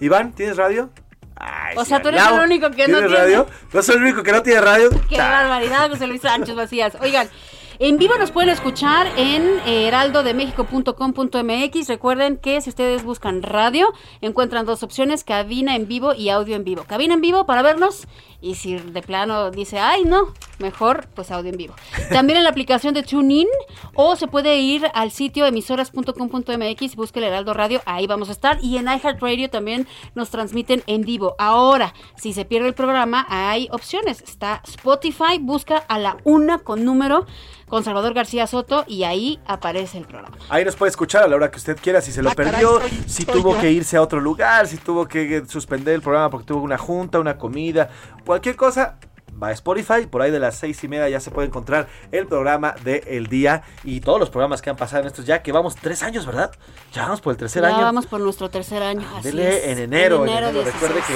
Iván, 0.00 0.32
¿tienes 0.32 0.56
radio? 0.56 0.90
Ay, 1.38 1.76
O 1.76 1.84
sea, 1.84 2.00
tú 2.00 2.08
eres 2.08 2.22
Lau, 2.22 2.36
el 2.36 2.42
único 2.42 2.70
que 2.70 2.88
no 2.88 2.98
¿tienes 2.98 3.06
tiene. 3.10 3.16
radio? 3.16 3.46
No 3.72 3.82
soy 3.82 3.96
el 3.96 4.02
único 4.02 4.22
que 4.22 4.32
no 4.32 4.42
tiene 4.42 4.60
radio. 4.60 4.88
Qué 5.08 5.18
barbaridad, 5.18 5.90
José 5.90 6.06
Luis 6.06 6.22
Sánchez 6.22 6.54
Vacías. 6.54 6.96
Oigan, 7.00 7.28
en 7.78 7.98
vivo 7.98 8.16
nos 8.18 8.30
pueden 8.30 8.48
escuchar 8.50 9.06
en 9.16 9.42
eh, 9.66 9.88
heraldodemexico.com.mx. 9.88 11.88
Recuerden 11.88 12.36
que 12.38 12.60
si 12.60 12.70
ustedes 12.70 13.04
buscan 13.04 13.42
radio, 13.42 13.92
encuentran 14.20 14.66
dos 14.66 14.82
opciones, 14.82 15.24
cabina 15.24 15.76
en 15.76 15.88
vivo 15.88 16.14
y 16.14 16.30
audio 16.30 16.56
en 16.56 16.64
vivo. 16.64 16.84
Cabina 16.84 17.14
en 17.14 17.20
vivo 17.20 17.46
para 17.46 17.62
vernos 17.62 18.06
y 18.40 18.54
si 18.54 18.76
de 18.76 19.02
plano 19.02 19.50
dice, 19.50 19.78
ay 19.78 20.04
no, 20.04 20.32
mejor 20.58 21.08
pues 21.14 21.30
audio 21.30 21.50
en 21.50 21.56
vivo. 21.56 21.74
También 22.10 22.38
en 22.38 22.44
la 22.44 22.50
aplicación 22.50 22.94
de 22.94 23.02
TuneIn 23.02 23.48
o 23.94 24.16
se 24.16 24.26
puede 24.26 24.58
ir 24.58 24.86
al 24.94 25.10
sitio 25.10 25.46
emisoras.com.mx, 25.46 26.96
busque 26.96 27.18
el 27.18 27.24
Heraldo 27.24 27.54
Radio, 27.54 27.82
ahí 27.86 28.06
vamos 28.06 28.28
a 28.28 28.32
estar. 28.32 28.58
Y 28.62 28.78
en 28.78 28.86
iHeartRadio 28.86 29.50
también 29.50 29.86
nos 30.14 30.30
transmiten 30.30 30.82
en 30.86 31.02
vivo. 31.02 31.34
Ahora, 31.38 31.94
si 32.16 32.32
se 32.32 32.44
pierde 32.44 32.68
el 32.68 32.74
programa, 32.74 33.26
hay 33.28 33.68
opciones. 33.72 34.22
Está 34.22 34.62
Spotify, 34.66 35.38
busca 35.40 35.78
a 35.78 35.98
la 35.98 36.18
una 36.24 36.58
con 36.58 36.84
número 36.84 37.26
con 37.68 37.82
Salvador 37.84 38.14
García 38.14 38.46
Soto 38.46 38.84
y 38.86 39.02
ahí 39.04 39.40
aparece 39.46 39.98
el 39.98 40.04
programa. 40.06 40.36
Ahí 40.48 40.64
nos 40.64 40.76
puede 40.76 40.90
escuchar 40.90 41.24
a 41.24 41.28
la 41.28 41.36
hora 41.36 41.50
que 41.50 41.56
usted 41.58 41.76
quiera, 41.80 42.00
si 42.00 42.12
se 42.12 42.22
lo 42.22 42.30
Ah, 42.30 42.34
caray, 42.34 42.52
perdió, 42.52 42.80
soy- 42.80 42.90
si 43.06 43.22
soy 43.24 43.34
tuvo 43.34 43.54
yo. 43.54 43.60
que 43.60 43.70
irse 43.72 43.96
a 43.96 44.02
otro 44.02 44.20
lugar, 44.20 44.66
si 44.66 44.76
tuvo 44.76 45.06
que 45.08 45.44
suspender 45.46 45.94
el 45.94 46.02
programa 46.02 46.30
porque 46.30 46.46
tuvo 46.46 46.62
una 46.62 46.78
junta, 46.78 47.18
una 47.18 47.36
comida, 47.36 47.90
cualquier 48.24 48.56
cosa. 48.56 48.98
Va 49.40 49.48
a 49.48 49.52
Spotify, 49.52 50.06
por 50.10 50.22
ahí 50.22 50.30
de 50.30 50.38
las 50.40 50.56
seis 50.56 50.82
y 50.82 50.88
media 50.88 51.08
ya 51.08 51.20
se 51.20 51.30
puede 51.30 51.46
encontrar 51.48 51.88
el 52.10 52.26
programa 52.26 52.74
del 52.84 53.26
día 53.26 53.62
y 53.84 54.00
todos 54.00 54.18
los 54.18 54.30
programas 54.30 54.62
que 54.62 54.70
han 54.70 54.76
pasado 54.76 55.02
en 55.02 55.08
estos 55.08 55.26
ya, 55.26 55.42
que 55.42 55.52
vamos 55.52 55.76
tres 55.76 56.02
años, 56.02 56.24
¿verdad? 56.24 56.50
Ya 56.92 57.02
vamos 57.02 57.20
por 57.20 57.32
el 57.32 57.36
tercer 57.36 57.62
ya 57.62 57.68
año. 57.68 57.82
vamos 57.82 58.06
por 58.06 58.20
nuestro 58.20 58.48
tercer 58.48 58.82
año. 58.82 59.06
así 59.16 59.28
Dele 59.30 59.58
es. 59.58 59.64
en 59.66 59.78
enero, 59.84 60.24
en 60.24 60.30
enero. 60.30 60.52
16. 60.52 60.74
Recuerde 60.74 61.02
que 61.06 61.14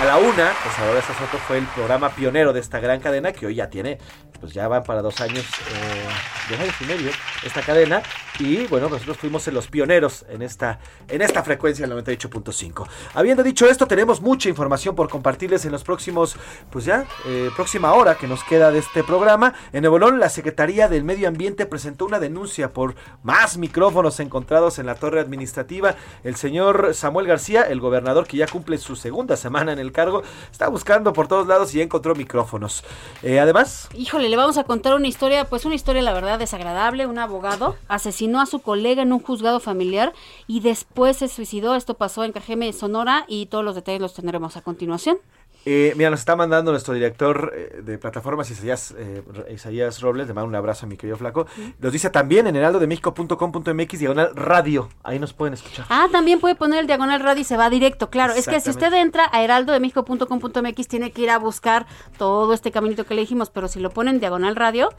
a 0.00 0.04
la 0.04 0.16
una, 0.16 0.52
pues 0.62 0.78
ahora 0.78 1.02
Soto 1.02 1.38
fue 1.46 1.58
el 1.58 1.66
programa 1.66 2.10
pionero 2.10 2.52
de 2.52 2.60
esta 2.60 2.78
gran 2.80 3.00
cadena 3.00 3.32
que 3.32 3.46
hoy 3.46 3.56
ya 3.56 3.68
tiene, 3.68 3.98
pues 4.40 4.52
ya 4.54 4.68
van 4.68 4.84
para 4.84 5.02
dos 5.02 5.20
años, 5.20 5.44
eh, 5.44 6.50
dos 6.50 6.60
años 6.60 6.74
y 6.80 6.84
medio 6.84 7.10
esta 7.44 7.62
cadena. 7.62 8.02
Y 8.38 8.66
bueno, 8.68 8.88
nosotros 8.88 9.16
fuimos 9.16 9.46
los 9.48 9.66
pioneros 9.66 10.24
en 10.28 10.42
esta, 10.42 10.78
en 11.08 11.20
esta 11.22 11.42
frecuencia 11.42 11.86
del 11.86 11.96
98.5. 12.04 12.86
Habiendo 13.14 13.42
dicho 13.42 13.68
esto, 13.68 13.86
tenemos 13.86 14.20
mucha 14.20 14.48
información 14.48 14.94
por 14.94 15.08
compartirles 15.08 15.64
en 15.64 15.72
los 15.72 15.82
próximos, 15.82 16.36
pues 16.70 16.84
ya, 16.84 17.04
eh, 17.26 17.50
próxima 17.58 17.92
hora 17.92 18.16
que 18.16 18.28
nos 18.28 18.44
queda 18.44 18.70
de 18.70 18.78
este 18.78 19.02
programa. 19.02 19.52
En 19.72 19.82
Nuevo 19.82 19.98
la 19.98 20.28
Secretaría 20.28 20.86
del 20.86 21.02
Medio 21.02 21.26
Ambiente 21.26 21.66
presentó 21.66 22.06
una 22.06 22.20
denuncia 22.20 22.72
por 22.72 22.94
más 23.24 23.58
micrófonos 23.58 24.20
encontrados 24.20 24.78
en 24.78 24.86
la 24.86 24.94
torre 24.94 25.18
administrativa. 25.18 25.96
El 26.22 26.36
señor 26.36 26.94
Samuel 26.94 27.26
García, 27.26 27.62
el 27.62 27.80
gobernador 27.80 28.28
que 28.28 28.36
ya 28.36 28.46
cumple 28.46 28.78
su 28.78 28.94
segunda 28.94 29.36
semana 29.36 29.72
en 29.72 29.80
el 29.80 29.90
cargo, 29.90 30.22
está 30.52 30.68
buscando 30.68 31.12
por 31.12 31.26
todos 31.26 31.48
lados 31.48 31.74
y 31.74 31.82
encontró 31.82 32.14
micrófonos. 32.14 32.84
Eh, 33.24 33.40
además, 33.40 33.88
Híjole, 33.92 34.28
le 34.28 34.36
vamos 34.36 34.56
a 34.56 34.62
contar 34.62 34.94
una 34.94 35.08
historia, 35.08 35.44
pues 35.46 35.64
una 35.64 35.74
historia 35.74 36.00
la 36.02 36.12
verdad 36.12 36.38
desagradable. 36.38 37.08
Un 37.08 37.18
abogado 37.18 37.74
asesinó 37.88 38.40
a 38.40 38.46
su 38.46 38.60
colega 38.60 39.02
en 39.02 39.12
un 39.12 39.18
juzgado 39.18 39.58
familiar 39.58 40.12
y 40.46 40.60
después 40.60 41.16
se 41.16 41.26
suicidó. 41.26 41.74
Esto 41.74 41.94
pasó 41.94 42.22
en 42.22 42.30
Cajeme, 42.30 42.72
Sonora 42.72 43.24
y 43.26 43.46
todos 43.46 43.64
los 43.64 43.74
detalles 43.74 44.00
los 44.00 44.14
tendremos 44.14 44.56
a 44.56 44.62
continuación. 44.62 45.18
Eh, 45.64 45.92
mira, 45.96 46.10
nos 46.10 46.20
está 46.20 46.36
mandando 46.36 46.70
nuestro 46.70 46.94
director 46.94 47.52
eh, 47.54 47.80
de 47.82 47.98
plataformas, 47.98 48.50
Isaías, 48.50 48.94
eh, 48.96 49.22
Isaías 49.52 50.00
Robles, 50.00 50.26
le 50.26 50.34
mando 50.34 50.48
un 50.48 50.54
abrazo 50.54 50.86
a 50.86 50.88
mi 50.88 50.96
querido 50.96 51.16
flaco. 51.16 51.46
Nos 51.78 51.92
dice 51.92 52.10
también 52.10 52.46
en 52.46 52.56
heraldodemexico.com.mx, 52.56 53.98
diagonal 53.98 54.34
radio, 54.34 54.88
ahí 55.02 55.18
nos 55.18 55.32
pueden 55.32 55.54
escuchar. 55.54 55.86
Ah, 55.90 56.06
también 56.10 56.40
puede 56.40 56.54
poner 56.54 56.80
el 56.80 56.86
diagonal 56.86 57.20
radio 57.20 57.42
y 57.42 57.44
se 57.44 57.56
va 57.56 57.68
directo, 57.70 58.08
claro. 58.08 58.32
Es 58.32 58.46
que 58.46 58.60
si 58.60 58.70
usted 58.70 58.92
entra 58.94 59.28
a 59.32 59.42
heraldodemexico.com.mx 59.42 60.88
tiene 60.88 61.12
que 61.12 61.22
ir 61.22 61.30
a 61.30 61.38
buscar 61.38 61.86
todo 62.16 62.52
este 62.54 62.70
caminito 62.70 63.04
que 63.04 63.14
le 63.14 63.22
dijimos, 63.22 63.50
pero 63.50 63.68
si 63.68 63.80
lo 63.80 63.90
ponen 63.90 64.20
diagonal 64.20 64.56
radio, 64.56 64.90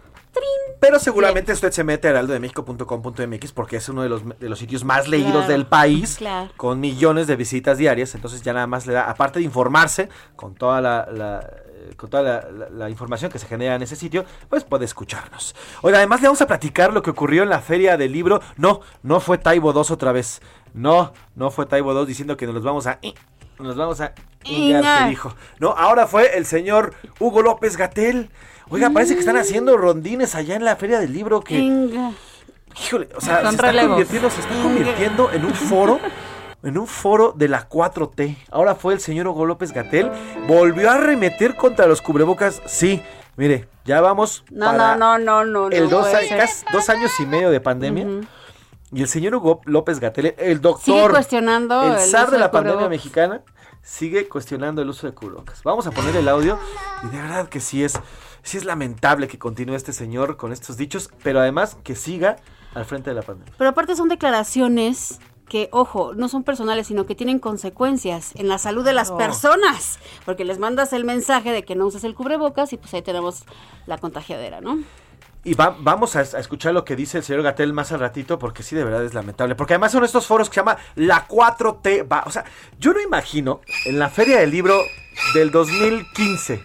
Pero 0.80 0.98
seguramente 1.00 1.52
usted 1.52 1.72
se 1.72 1.84
mete 1.84 2.08
a 2.08 2.12
heraldodemexico.com.mx 2.12 3.52
porque 3.52 3.78
es 3.78 3.90
uno 3.90 4.02
de 4.04 4.10
los, 4.10 4.22
de 4.40 4.48
los 4.50 4.60
sitios 4.60 4.84
más 4.86 5.08
leídos 5.08 5.32
Claro, 5.34 5.48
del 5.52 5.66
país, 5.66 6.16
claro. 6.18 6.50
con 6.56 6.80
millones 6.80 7.28
de 7.28 7.36
visitas 7.36 7.78
diarias. 7.78 8.16
Entonces 8.16 8.42
ya 8.42 8.54
nada 8.54 8.68
más 8.68 8.88
le 8.88 8.94
da, 8.94 9.10
aparte 9.10 9.40
de 9.40 9.46
informarse 9.46 10.08
con 10.38 10.56
toda 10.56 10.80
la, 10.80 11.08
la, 11.12 11.40
eh, 11.42 11.94
con 11.98 12.10
toda 12.10 12.24
la, 12.24 12.50
la- 12.52 12.70
la 12.70 12.90
información 12.90 13.30
que 13.32 13.40
se 13.40 13.48
genera 13.48 13.76
en 13.76 13.82
ese 13.82 13.96
sitio, 13.98 14.24
pues 14.50 14.64
puede 14.64 14.86
escucharnos. 14.86 15.54
Oiga, 15.82 15.98
además 15.98 16.22
le 16.22 16.28
vamos 16.28 16.42
a 16.42 16.48
platicar 16.48 16.94
lo 16.94 17.02
que 17.02 17.10
ocurrió 17.10 17.44
en 17.44 17.50
la 17.50 17.60
feria 17.60 17.98
del 17.98 18.14
libro. 18.14 18.42
No, 18.56 18.80
no 19.04 19.20
fue 19.20 19.38
Taibo 19.38 19.74
2 19.74 19.92
otra 19.92 20.12
vez. 20.14 20.42
No, 20.74 21.12
no 21.36 21.52
fue 21.52 21.66
Taibo 21.66 21.94
2 21.94 22.08
diciendo 22.08 22.38
que 22.38 22.48
nos 22.48 22.64
vamos 22.64 22.88
a... 22.88 23.00
Nos 23.60 23.76
vamos 23.76 24.00
a... 24.00 24.14
Ingar. 24.46 25.04
que 25.04 25.10
dijo. 25.10 25.36
No, 25.60 25.72
ahora 25.72 26.08
fue 26.08 26.38
el 26.38 26.46
señor 26.46 26.94
Hugo 27.20 27.42
López 27.42 27.76
Gatel. 27.76 28.30
Oiga, 28.70 28.90
parece 28.92 29.14
que 29.16 29.20
están 29.20 29.38
haciendo 29.38 29.78
rondines 29.78 30.36
allá 30.36 30.56
en 30.56 30.64
la 30.64 30.76
feria 30.76 31.00
del 31.00 31.12
libro 31.14 31.42
que... 31.42 31.58
Inga. 31.58 32.12
Híjole, 32.86 33.10
o 33.16 33.22
sea, 33.22 33.42
Son 33.42 33.50
se 33.52 33.56
está, 33.56 33.88
convirtiendo, 33.88 34.30
se 34.30 34.42
está 34.42 34.62
convirtiendo 34.62 35.32
en 35.32 35.44
un 35.44 35.54
foro, 35.56 36.00
en 36.62 36.78
un 36.78 36.86
foro 36.88 37.34
de 37.36 37.48
la 37.48 37.68
4T. 37.68 38.38
Ahora 38.52 38.76
fue 38.76 38.94
el 38.94 39.00
señor 39.00 39.28
Hugo 39.28 39.46
López 39.46 39.72
Gatel, 39.74 40.12
volvió 40.48 40.90
a 40.90 40.94
arremeter 40.94 41.56
contra 41.56 41.88
los 41.88 42.02
cubrebocas. 42.02 42.62
Sí, 42.68 43.02
mire, 43.36 43.68
ya 43.86 44.02
vamos 44.02 44.44
No, 44.52 44.68
para 44.68 44.96
no, 44.96 45.18
no, 45.18 45.44
no, 45.44 45.70
no. 45.70 45.76
el 45.76 45.86
no 45.86 45.90
dos, 45.90 46.08
casi 46.10 46.66
dos 46.72 46.90
años 46.90 47.12
y 47.20 47.26
medio 47.26 47.50
de 47.50 47.60
pandemia. 47.60 48.06
Y 48.92 49.02
el 49.02 49.08
señor 49.08 49.36
Hugo 49.36 49.62
López 49.66 50.00
Gatel, 50.00 50.36
el 50.38 50.62
doctor, 50.62 50.84
Sigue 50.84 51.10
cuestionando 51.10 51.84
el 51.84 51.94
el 51.94 52.00
zar 52.00 52.24
uso 52.24 52.32
de 52.32 52.38
de 52.38 52.40
la 52.40 52.52
pandemia 52.52 52.76
cubrebocas. 52.76 52.90
mexicana, 52.90 53.42
sigue 53.82 54.28
cuestionando 54.28 54.82
el 54.82 54.90
uso 54.90 55.08
de 55.08 55.14
cubrebocas. 55.14 55.64
Vamos 55.64 55.86
a 55.88 55.92
poner 55.92 56.16
el 56.16 56.28
audio 56.28 56.60
y 57.04 57.08
de 57.08 57.22
verdad 57.22 57.50
que 57.50 57.60
sí 57.60 57.84
es, 57.84 58.00
sí 58.44 58.58
es 58.58 58.66
lamentable 58.66 59.28
que 59.28 59.38
continúe 59.40 59.76
este 59.76 59.94
señor 59.94 60.38
con 60.38 60.52
estos 60.52 60.78
dichos, 60.78 61.10
pero 61.24 61.40
además 61.40 61.78
que 61.84 61.96
siga 61.96 62.38
al 62.74 62.86
frente 62.86 63.10
de 63.10 63.16
la 63.16 63.22
pandemia. 63.24 63.54
Pero 63.58 63.70
aparte 63.72 63.96
son 63.96 64.10
declaraciones 64.10 65.20
que, 65.48 65.68
ojo, 65.72 66.14
no 66.14 66.30
son 66.30 66.44
personales, 66.44 66.86
sino 66.88 67.08
que 67.08 67.16
tienen 67.16 67.40
consecuencias 67.40 68.34
en 68.36 68.48
la 68.48 68.60
salud 68.60 68.86
de 68.86 68.94
las 68.94 69.12
personas. 69.12 69.98
Porque 70.24 70.46
les 70.46 70.60
mandas 70.60 70.94
el 70.94 71.06
mensaje 71.06 71.52
de 71.52 71.64
que 71.66 71.76
no 71.76 71.88
uses 71.88 72.04
el 72.04 72.14
cubrebocas 72.14 72.72
y 72.74 72.78
pues 72.78 72.94
ahí 72.94 73.02
tenemos 73.02 73.44
la 73.88 73.98
contagiadera, 73.98 74.62
¿no? 74.62 74.78
Y 75.44 75.54
va- 75.56 75.76
vamos 75.80 76.16
a, 76.16 76.20
a 76.20 76.40
escuchar 76.40 76.74
lo 76.74 76.84
que 76.86 76.96
dice 76.96 77.18
el 77.18 77.24
señor 77.24 77.42
Gatel 77.42 77.74
más 77.74 77.92
al 77.92 78.00
ratito, 78.02 78.38
porque 78.38 78.62
sí, 78.62 78.76
de 78.76 78.84
verdad 78.84 79.04
es 79.04 79.14
lamentable. 79.16 79.56
Porque 79.56 79.74
además 79.74 79.92
son 79.94 80.04
estos 80.04 80.28
foros 80.28 80.50
que 80.50 80.56
se 80.56 80.60
llama 80.62 80.78
la 80.96 81.28
4T. 81.28 82.08
Va, 82.12 82.24
o 82.28 82.30
sea, 82.30 82.44
yo 82.78 82.94
no 82.94 83.02
imagino 83.02 83.62
en 83.86 83.98
la 83.98 84.10
Feria 84.10 84.40
del 84.42 84.52
Libro 84.52 84.80
del 85.34 85.50
2015 85.50 86.62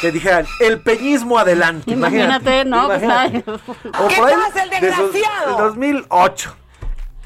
que 0.00 0.12
dijeran 0.12 0.46
el 0.60 0.80
peñismo 0.80 1.38
adelante. 1.38 1.90
Imagínate, 1.90 2.64
¿no? 2.64 2.86
Imagínate. 2.86 3.44
ay. 3.46 3.54
O 3.98 4.08
¿Qué 4.08 4.16
por 4.16 4.28
ahí, 4.28 4.34
pasa, 4.34 4.62
el 4.64 4.70
desgraciado? 4.70 5.50
el 5.50 5.56
2008. 5.56 6.56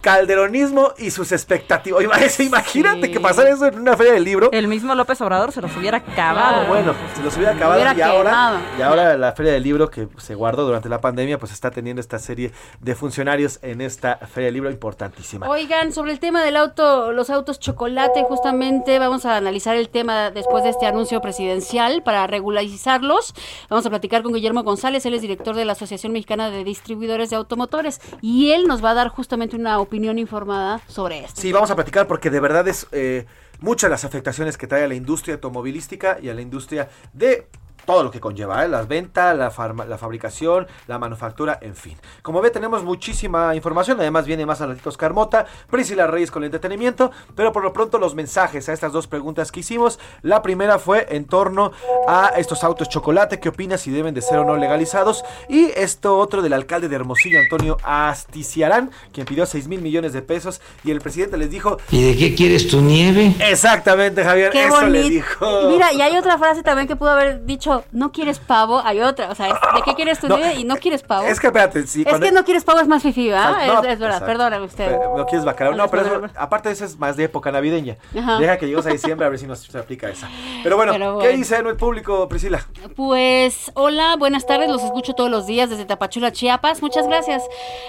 Calderonismo 0.00 0.92
y 0.98 1.10
sus 1.10 1.32
expectativas. 1.32 2.02
Imagínate, 2.02 2.42
imagínate 2.44 3.10
que 3.10 3.20
pasara 3.20 3.50
eso 3.50 3.66
en 3.66 3.78
una 3.78 3.96
feria 3.96 4.14
del 4.14 4.24
libro. 4.24 4.50
El 4.52 4.68
mismo 4.68 4.94
López 4.94 5.20
Obrador 5.20 5.52
se 5.52 5.60
los 5.60 5.76
hubiera 5.76 5.98
acabado. 5.98 6.62
Ah, 6.62 6.68
bueno, 6.68 6.94
se 7.14 7.22
los 7.22 7.36
hubiera 7.36 7.52
acabado 7.52 7.80
Hubiera 7.80 7.96
y 7.96 8.00
ahora, 8.00 8.60
y 8.78 8.82
ahora 8.82 9.16
la 9.16 9.32
Feria 9.32 9.52
del 9.52 9.62
Libro 9.62 9.90
que 9.90 10.08
se 10.18 10.34
guardó 10.34 10.64
durante 10.64 10.88
la 10.88 11.00
pandemia, 11.00 11.38
pues 11.38 11.52
está 11.52 11.70
teniendo 11.70 12.00
esta 12.00 12.18
serie 12.18 12.52
de 12.80 12.94
funcionarios 12.94 13.58
en 13.62 13.80
esta 13.80 14.16
Feria 14.16 14.46
del 14.46 14.54
Libro 14.54 14.70
importantísima. 14.70 15.48
Oigan, 15.48 15.92
sobre 15.92 16.12
el 16.12 16.20
tema 16.20 16.42
del 16.42 16.56
auto, 16.56 17.12
los 17.12 17.30
autos 17.30 17.58
chocolate, 17.60 18.24
justamente 18.24 18.98
vamos 18.98 19.26
a 19.26 19.36
analizar 19.36 19.76
el 19.76 19.88
tema 19.88 20.30
después 20.30 20.64
de 20.64 20.70
este 20.70 20.86
anuncio 20.86 21.20
presidencial 21.20 22.02
para 22.02 22.26
regularizarlos. 22.26 23.34
Vamos 23.68 23.84
a 23.86 23.90
platicar 23.90 24.22
con 24.22 24.32
Guillermo 24.32 24.62
González, 24.62 25.04
él 25.06 25.14
es 25.14 25.22
director 25.22 25.54
de 25.54 25.64
la 25.64 25.72
Asociación 25.72 26.12
Mexicana 26.12 26.50
de 26.50 26.64
Distribuidores 26.64 27.30
de 27.30 27.36
Automotores 27.36 28.00
y 28.22 28.52
él 28.52 28.66
nos 28.66 28.82
va 28.84 28.90
a 28.90 28.94
dar 28.94 29.08
justamente 29.08 29.56
una 29.56 29.78
opinión 29.78 29.89
informada 30.18 30.80
sobre 30.86 31.24
esto. 31.24 31.40
Sí, 31.40 31.52
vamos 31.52 31.70
a 31.70 31.74
platicar 31.74 32.06
porque 32.06 32.30
de 32.30 32.40
verdad 32.40 32.66
es 32.68 32.86
eh, 32.92 33.26
muchas 33.60 33.90
las 33.90 34.04
afectaciones 34.04 34.56
que 34.56 34.66
trae 34.66 34.84
a 34.84 34.88
la 34.88 34.94
industria 34.94 35.34
automovilística 35.34 36.18
y 36.20 36.28
a 36.28 36.34
la 36.34 36.40
industria 36.40 36.88
de 37.12 37.46
todo 37.90 38.04
lo 38.04 38.10
que 38.12 38.20
conlleva, 38.20 38.64
¿eh? 38.64 38.68
las 38.68 38.86
ventas, 38.86 39.36
la, 39.36 39.50
farma- 39.50 39.84
la 39.84 39.98
fabricación, 39.98 40.68
la 40.86 40.98
manufactura, 41.00 41.58
en 41.60 41.74
fin. 41.74 41.98
Como 42.22 42.40
ve, 42.40 42.50
tenemos 42.50 42.84
muchísima 42.84 43.52
información, 43.56 43.98
además 44.00 44.26
viene 44.26 44.46
más 44.46 44.60
a 44.60 44.66
ratitos 44.66 44.96
Carmota, 44.96 45.44
Priscila 45.68 46.06
Reyes 46.06 46.30
con 46.30 46.44
el 46.44 46.46
entretenimiento, 46.46 47.10
pero 47.34 47.52
por 47.52 47.64
lo 47.64 47.72
pronto 47.72 47.98
los 47.98 48.14
mensajes 48.14 48.68
a 48.68 48.72
estas 48.72 48.92
dos 48.92 49.08
preguntas 49.08 49.50
que 49.50 49.60
hicimos. 49.60 49.98
La 50.22 50.40
primera 50.40 50.78
fue 50.78 51.08
en 51.10 51.24
torno 51.24 51.72
a 52.06 52.28
estos 52.36 52.62
autos 52.62 52.88
chocolate, 52.88 53.40
¿qué 53.40 53.48
opinas 53.48 53.80
si 53.80 53.90
deben 53.90 54.14
de 54.14 54.22
ser 54.22 54.38
o 54.38 54.44
no 54.44 54.56
legalizados? 54.56 55.24
Y 55.48 55.72
esto 55.74 56.16
otro 56.16 56.42
del 56.42 56.52
alcalde 56.52 56.88
de 56.88 56.94
Hermosillo, 56.94 57.40
Antonio 57.40 57.76
Asticiarán, 57.82 58.90
quien 59.12 59.26
pidió 59.26 59.46
6 59.46 59.66
mil 59.66 59.80
millones 59.82 60.12
de 60.12 60.22
pesos 60.22 60.60
y 60.84 60.90
el 60.92 61.00
presidente 61.00 61.36
les 61.36 61.50
dijo... 61.50 61.78
¿Y 61.90 62.04
de 62.12 62.16
qué 62.16 62.34
quieres 62.36 62.68
tu 62.68 62.80
nieve? 62.80 63.34
Exactamente, 63.40 64.22
Javier, 64.22 64.50
Qué 64.52 64.66
eso 64.66 64.80
le 64.82 65.00
bonito. 65.00 65.08
dijo. 65.08 65.46
Mira, 65.70 65.92
y 65.92 66.02
hay 66.02 66.16
otra 66.16 66.38
frase 66.38 66.62
también 66.62 66.86
que 66.86 66.96
pudo 66.96 67.10
haber 67.10 67.44
dicho, 67.44 67.79
no 67.92 68.12
quieres 68.12 68.38
pavo, 68.38 68.80
hay 68.84 69.00
otra, 69.00 69.30
o 69.30 69.34
sea, 69.34 69.46
¿de 69.48 69.82
qué 69.84 69.94
quieres 69.94 70.18
tu 70.20 70.28
No, 70.28 70.38
y 70.52 70.64
no 70.64 70.76
quieres 70.76 71.02
pavo? 71.02 71.26
Es 71.26 71.40
que 71.40 71.48
espérate, 71.48 71.86
sí, 71.86 72.04
Es 72.06 72.18
que 72.18 72.32
no 72.32 72.44
quieres 72.44 72.64
pavo 72.64 72.80
es 72.80 72.88
más 72.88 73.02
fifi, 73.02 73.28
no, 73.30 73.58
es, 73.58 73.92
es 73.92 73.98
verdad, 73.98 74.24
perdóname 74.24 74.64
usted. 74.64 74.86
Pero 74.98 75.16
No 75.16 75.26
quieres 75.26 75.44
bacalao. 75.44 75.74
No, 75.74 75.88
pero 75.88 76.02
eso- 76.02 76.32
aparte 76.36 76.70
eso 76.70 76.84
es 76.84 76.98
más 76.98 77.16
de 77.16 77.24
época 77.24 77.50
navideña. 77.52 77.96
Ajá. 78.18 78.38
Deja 78.38 78.58
que 78.58 78.66
llegues 78.66 78.86
a 78.86 78.90
diciembre 78.90 79.26
a 79.26 79.30
ver 79.30 79.38
si 79.38 79.46
nos 79.46 79.60
se 79.60 79.78
aplica 79.78 80.08
esa. 80.08 80.28
Pero 80.62 80.76
bueno, 80.76 80.92
Pero 80.92 81.18
¿qué 81.18 81.26
bueno. 81.26 81.38
dice 81.38 81.56
el 81.56 81.76
público, 81.76 82.28
Priscila? 82.28 82.66
Pues 82.96 83.70
hola, 83.74 84.16
buenas 84.18 84.46
tardes, 84.46 84.68
los 84.70 84.82
escucho 84.82 85.14
todos 85.14 85.30
los 85.30 85.46
días 85.46 85.70
desde 85.70 85.84
Tapachula, 85.84 86.32
Chiapas. 86.32 86.82
Muchas 86.82 87.06
gracias. 87.06 87.42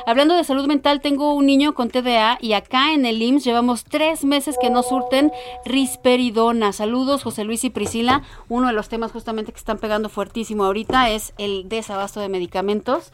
Hablando 0.05 0.35
de 0.35 0.43
salud 0.43 0.65
mental, 0.67 1.01
tengo 1.01 1.33
un 1.33 1.45
niño 1.45 1.73
con 1.73 1.89
TDA 1.89 2.37
y 2.41 2.53
acá 2.53 2.93
en 2.93 3.05
el 3.05 3.21
IMSS 3.21 3.43
llevamos 3.45 3.83
tres 3.83 4.23
meses 4.23 4.57
que 4.61 4.69
no 4.69 4.83
surten 4.83 5.31
risperidona. 5.65 6.71
Saludos, 6.73 7.23
José 7.23 7.43
Luis 7.43 7.63
y 7.63 7.69
Priscila. 7.69 8.21
Uno 8.49 8.67
de 8.67 8.73
los 8.73 8.89
temas 8.89 9.11
justamente 9.11 9.51
que 9.51 9.57
están 9.57 9.77
pegando 9.81 10.07
fuertísimo 10.07 10.63
ahorita 10.63 11.09
es 11.09 11.33
el 11.37 11.67
desabasto 11.67 12.21
de 12.21 12.29
medicamentos. 12.29 13.11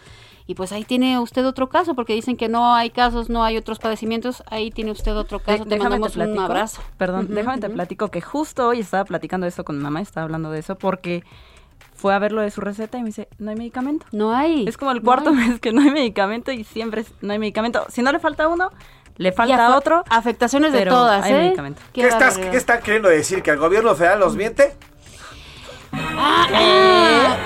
Y 0.49 0.55
pues 0.55 0.71
ahí 0.71 0.85
tiene 0.85 1.19
usted 1.19 1.45
otro 1.45 1.67
caso, 1.67 1.93
porque 1.93 2.13
dicen 2.13 2.37
que 2.37 2.47
no 2.47 2.73
hay 2.73 2.89
casos, 2.89 3.29
no 3.29 3.43
hay 3.43 3.57
otros 3.57 3.79
padecimientos. 3.79 4.43
Ahí 4.49 4.71
tiene 4.71 4.91
usted 4.91 5.13
otro 5.17 5.39
caso. 5.39 5.63
De- 5.65 5.69
Te 5.69 5.75
déjame 5.75 5.89
mandamos 5.89 6.13
te 6.13 6.19
un 6.19 6.25
platico. 6.27 6.43
abrazo. 6.43 6.81
Perdón, 6.97 7.27
déjame 7.31 7.59
te 7.59 7.67
ujú. 7.67 7.75
platico 7.75 8.07
que 8.09 8.21
justo 8.21 8.67
hoy 8.69 8.79
estaba 8.79 9.03
platicando 9.03 9.43
de 9.43 9.49
eso 9.49 9.65
con 9.65 9.77
mi 9.77 9.83
mamá, 9.83 9.99
estaba 9.99 10.23
hablando 10.23 10.49
de 10.51 10.59
eso 10.59 10.75
porque 10.77 11.23
fue 11.95 12.13
a 12.13 12.19
ver 12.19 12.31
lo 12.31 12.41
de 12.41 12.49
su 12.51 12.61
receta 12.61 12.97
y 12.97 13.01
me 13.01 13.07
dice, 13.07 13.27
no 13.39 13.49
hay 13.51 13.57
medicamento. 13.57 14.05
No 14.13 14.33
hay. 14.33 14.65
Es 14.67 14.77
como 14.77 14.91
el 14.91 14.99
no 14.99 15.03
cuarto 15.03 15.31
hay. 15.31 15.35
mes 15.35 15.59
que 15.59 15.73
no 15.73 15.81
hay 15.81 15.91
medicamento 15.91 16.51
y 16.53 16.63
siempre 16.63 17.01
es- 17.01 17.11
no 17.21 17.33
hay 17.33 17.39
medicamento. 17.39 17.85
Si 17.89 18.01
no 18.01 18.11
le 18.13 18.19
falta 18.19 18.47
uno, 18.47 18.69
le 19.17 19.33
falta 19.33 19.75
otro. 19.75 20.05
Afectaciones 20.09 20.71
de 20.71 20.85
todas, 20.85 21.25
hay 21.25 21.33
¿eh? 21.33 21.37
medicamento. 21.39 21.81
¿Qué, 21.91 22.07
estás. 22.07 22.37
¿Qué 22.37 22.55
están 22.55 22.81
queriendo 22.81 23.09
decir? 23.09 23.43
¿Que 23.43 23.51
el 23.51 23.57
gobierno 23.57 23.93
federal 23.95 24.21
los 24.21 24.37
miente? 24.37 24.75
Ah, 25.99 27.37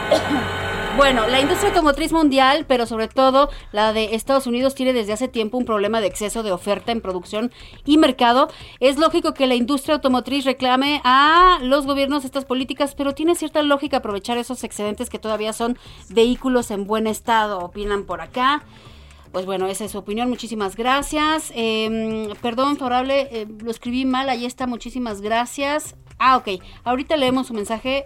Bueno, 0.97 1.25
la 1.27 1.39
industria 1.39 1.69
automotriz 1.69 2.11
mundial, 2.11 2.65
pero 2.67 2.85
sobre 2.85 3.07
todo 3.07 3.49
la 3.71 3.93
de 3.93 4.13
Estados 4.13 4.45
Unidos, 4.45 4.75
tiene 4.75 4.91
desde 4.91 5.13
hace 5.13 5.29
tiempo 5.29 5.57
un 5.57 5.63
problema 5.63 6.01
de 6.01 6.07
exceso 6.07 6.43
de 6.43 6.51
oferta 6.51 6.91
en 6.91 6.99
producción 6.99 7.51
y 7.85 7.97
mercado. 7.97 8.49
Es 8.81 8.97
lógico 8.97 9.33
que 9.33 9.47
la 9.47 9.55
industria 9.55 9.95
automotriz 9.95 10.43
reclame 10.43 11.01
a 11.05 11.59
los 11.61 11.85
gobiernos 11.85 12.25
estas 12.25 12.43
políticas, 12.43 12.93
pero 12.93 13.15
tiene 13.15 13.35
cierta 13.35 13.63
lógica 13.63 13.97
aprovechar 13.97 14.37
esos 14.37 14.65
excedentes 14.65 15.09
que 15.09 15.17
todavía 15.17 15.53
son 15.53 15.77
vehículos 16.09 16.71
en 16.71 16.85
buen 16.85 17.07
estado, 17.07 17.59
opinan 17.59 18.03
por 18.03 18.19
acá. 18.19 18.63
Pues 19.31 19.45
bueno, 19.45 19.67
esa 19.67 19.85
es 19.85 19.91
su 19.91 19.97
opinión. 19.97 20.27
Muchísimas 20.27 20.75
gracias. 20.75 21.53
Eh, 21.55 22.33
perdón, 22.41 22.75
favorable, 22.75 23.29
eh, 23.31 23.47
lo 23.63 23.71
escribí 23.71 24.03
mal. 24.03 24.27
Ahí 24.27 24.45
está. 24.45 24.67
Muchísimas 24.67 25.21
gracias. 25.21 25.95
Ah, 26.19 26.35
ok. 26.35 26.61
Ahorita 26.83 27.15
leemos 27.15 27.47
su 27.47 27.53
mensaje. 27.53 28.03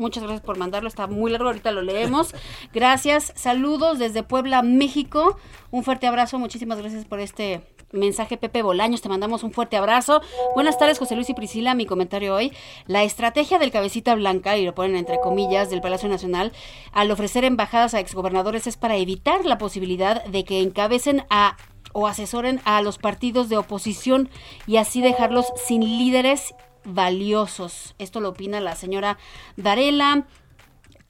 Muchas 0.00 0.22
gracias 0.22 0.40
por 0.40 0.56
mandarlo, 0.56 0.88
está 0.88 1.06
muy 1.06 1.30
largo, 1.30 1.48
ahorita 1.48 1.72
lo 1.72 1.82
leemos. 1.82 2.34
Gracias, 2.72 3.34
saludos 3.36 3.98
desde 3.98 4.22
Puebla, 4.22 4.62
México. 4.62 5.36
Un 5.70 5.84
fuerte 5.84 6.06
abrazo, 6.06 6.38
muchísimas 6.38 6.78
gracias 6.78 7.04
por 7.04 7.20
este 7.20 7.60
mensaje, 7.92 8.38
Pepe 8.38 8.62
Bolaños, 8.62 9.02
te 9.02 9.10
mandamos 9.10 9.42
un 9.42 9.52
fuerte 9.52 9.76
abrazo. 9.76 10.22
Buenas 10.54 10.78
tardes, 10.78 10.98
José 10.98 11.16
Luis 11.16 11.28
y 11.28 11.34
Priscila, 11.34 11.74
mi 11.74 11.84
comentario 11.84 12.34
hoy. 12.34 12.50
La 12.86 13.02
estrategia 13.02 13.58
del 13.58 13.72
cabecita 13.72 14.14
blanca, 14.14 14.56
y 14.56 14.64
lo 14.64 14.74
ponen 14.74 14.96
entre 14.96 15.20
comillas, 15.20 15.68
del 15.68 15.82
Palacio 15.82 16.08
Nacional, 16.08 16.52
al 16.92 17.10
ofrecer 17.10 17.44
embajadas 17.44 17.92
a 17.92 18.00
exgobernadores 18.00 18.66
es 18.66 18.78
para 18.78 18.96
evitar 18.96 19.44
la 19.44 19.58
posibilidad 19.58 20.24
de 20.24 20.44
que 20.44 20.62
encabecen 20.62 21.26
a 21.28 21.58
o 21.92 22.06
asesoren 22.06 22.62
a 22.64 22.80
los 22.80 22.96
partidos 22.96 23.50
de 23.50 23.58
oposición 23.58 24.30
y 24.66 24.78
así 24.78 25.02
dejarlos 25.02 25.52
sin 25.56 25.82
líderes 25.82 26.54
valiosos. 26.84 27.94
Esto 27.98 28.20
lo 28.20 28.30
opina 28.30 28.60
la 28.60 28.76
señora 28.76 29.18
Darela. 29.56 30.26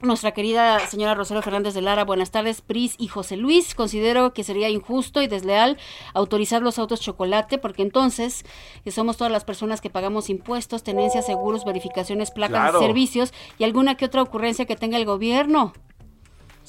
Nuestra 0.03 0.33
querida 0.33 0.79
señora 0.87 1.14
Rosario 1.14 1.43
Fernández 1.43 1.75
de 1.75 1.83
Lara, 1.83 2.07
buenas 2.07 2.31
tardes, 2.31 2.62
Pris 2.62 2.95
y 2.97 3.09
José 3.09 3.37
Luis. 3.37 3.75
Considero 3.75 4.33
que 4.33 4.45
sería 4.45 4.71
injusto 4.71 5.21
y 5.21 5.27
desleal 5.27 5.77
autorizar 6.14 6.62
los 6.62 6.79
autos 6.79 7.03
chocolate 7.03 7.59
porque 7.59 7.83
entonces 7.83 8.47
que 8.83 8.93
somos 8.93 9.18
todas 9.18 9.31
las 9.31 9.45
personas 9.45 9.83
que 9.83 9.91
pagamos 9.91 10.31
impuestos, 10.31 10.83
tenencias, 10.83 11.27
seguros, 11.27 11.66
verificaciones, 11.66 12.31
placas, 12.31 12.71
Claro. 12.71 12.81
servicios 12.81 13.35
y 13.59 13.64
alguna 13.64 13.97
que 13.97 14.07
otra 14.07 14.23
ocurrencia 14.23 14.64
que 14.64 14.75
tenga 14.75 14.97
el 14.97 15.05
gobierno. 15.05 15.75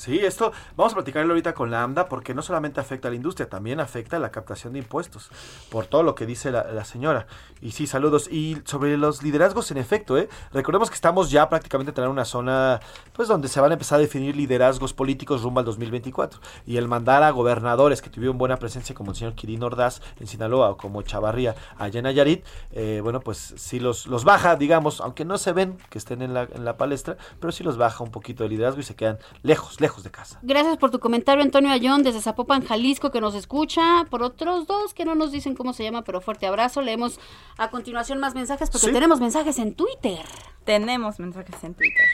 Sí, 0.02 0.18
esto 0.18 0.52
vamos 0.76 0.94
a 0.94 0.96
platicarlo 0.96 1.34
ahorita 1.34 1.54
con 1.54 1.70
la 1.70 1.84
AMDA 1.84 2.10
porque 2.10 2.34
no 2.34 2.42
solamente 2.42 2.80
afecta 2.80 3.08
a 3.08 3.12
la 3.12 3.18
industria, 3.18 3.48
también 3.48 3.80
afecta 3.80 4.18
a 4.18 4.20
la 4.20 4.32
captación 4.32 4.74
de 4.74 4.80
impuestos, 4.80 5.30
por 5.70 5.86
todo 5.86 6.02
lo 6.02 6.16
que 6.16 6.26
dice 6.26 6.50
la, 6.50 6.64
la 6.72 6.86
señora. 6.86 7.28
Y 7.62 7.74
sí, 7.74 7.86
saludos. 7.86 8.28
Y 8.28 8.58
sobre 8.66 8.98
los 8.98 9.22
liderazgos, 9.22 9.70
en 9.70 9.78
efecto, 9.78 10.18
¿eh? 10.18 10.28
recordemos 10.54 10.90
que 10.90 10.96
estamos 10.96 11.30
ya 11.30 11.48
prácticamente 11.50 11.94
en 12.02 12.08
una 12.08 12.26
zona 12.26 12.80
pues 13.14 13.28
donde 13.28 13.48
se 13.48 13.62
van 13.62 13.70
a 13.70 13.74
empezar 13.74 14.00
a 14.00 14.02
definir 14.02 14.36
liderazgos 14.36 14.92
políticos 14.92 15.44
rumbo 15.44 15.60
al 15.60 15.68
2024. 15.68 16.40
Y 16.66 16.78
el 16.78 16.88
mandar 16.88 17.22
a 17.22 17.30
gobernadores 17.30 18.02
que 18.02 18.10
tuvieron 18.10 18.40
buena 18.40 18.58
presencia 18.58 18.96
como 18.96 19.12
el 19.12 19.18
señor 19.18 19.36
Quirino 19.36 19.68
Ordaz 19.68 20.02
en 20.20 20.26
Sinaloa 20.26 20.72
o 20.72 20.78
como 20.78 21.04
Chavarría 21.04 21.54
allá 21.78 22.00
en 22.00 22.06
Nayarit, 22.06 22.44
eh, 22.72 23.02
bueno, 23.04 23.20
pues 23.20 23.54
sí 23.58 23.80
los, 23.80 24.08
los 24.08 24.24
baja, 24.24 24.56
digamos, 24.56 25.00
aunque 25.00 25.26
no 25.26 25.38
se 25.38 25.54
ven 25.54 25.78
que 25.92 26.00
estén 26.00 26.24
en 26.24 26.34
la, 26.34 26.48
en 26.52 26.66
la 26.66 26.78
palestra, 26.78 27.18
pero 27.40 27.52
sí 27.52 27.64
los 27.64 27.78
baja 27.78 28.04
un 28.04 28.10
poquito 28.10 28.44
de 28.44 28.50
liderazgo 28.50 28.82
y 28.82 28.84
se 28.84 28.96
quedan 28.96 29.20
lejos, 29.44 29.80
lejos 29.80 29.91
de 30.04 30.12
casa. 30.12 30.40
Gracias 30.42 30.78
por 30.78 30.90
tu 30.92 31.00
comentario, 31.00 31.44
Antonio 31.44 31.70
Ayón, 31.72 32.04
desde 32.04 32.22
Zapopan, 32.22 32.64
Jalisco, 32.66 33.12
que 33.12 33.20
nos 33.22 33.36
escucha. 33.36 34.06
Por 34.10 34.24
otros 34.24 34.66
dos 34.68 34.94
que 34.94 35.06
no 35.06 35.14
nos 35.16 35.32
dicen 35.32 35.56
cómo 35.56 35.74
se 35.74 35.84
llama, 35.84 36.04
pero 36.04 36.22
fuerte 36.22 36.48
abrazo. 36.48 36.82
Leemos 36.82 37.20
a 37.58 37.70
continuación 37.70 38.20
más 38.20 38.34
mensajes 38.36 38.70
porque 38.70 38.88
Sí. 38.88 38.94
tenemos 38.94 39.20
mensajes 39.20 39.60
en 39.60 39.76
Twitter. 39.76 40.20
Tenemos 40.64 41.20
mensajes 41.20 41.64
en 41.64 41.74
Twitter. 41.74 42.06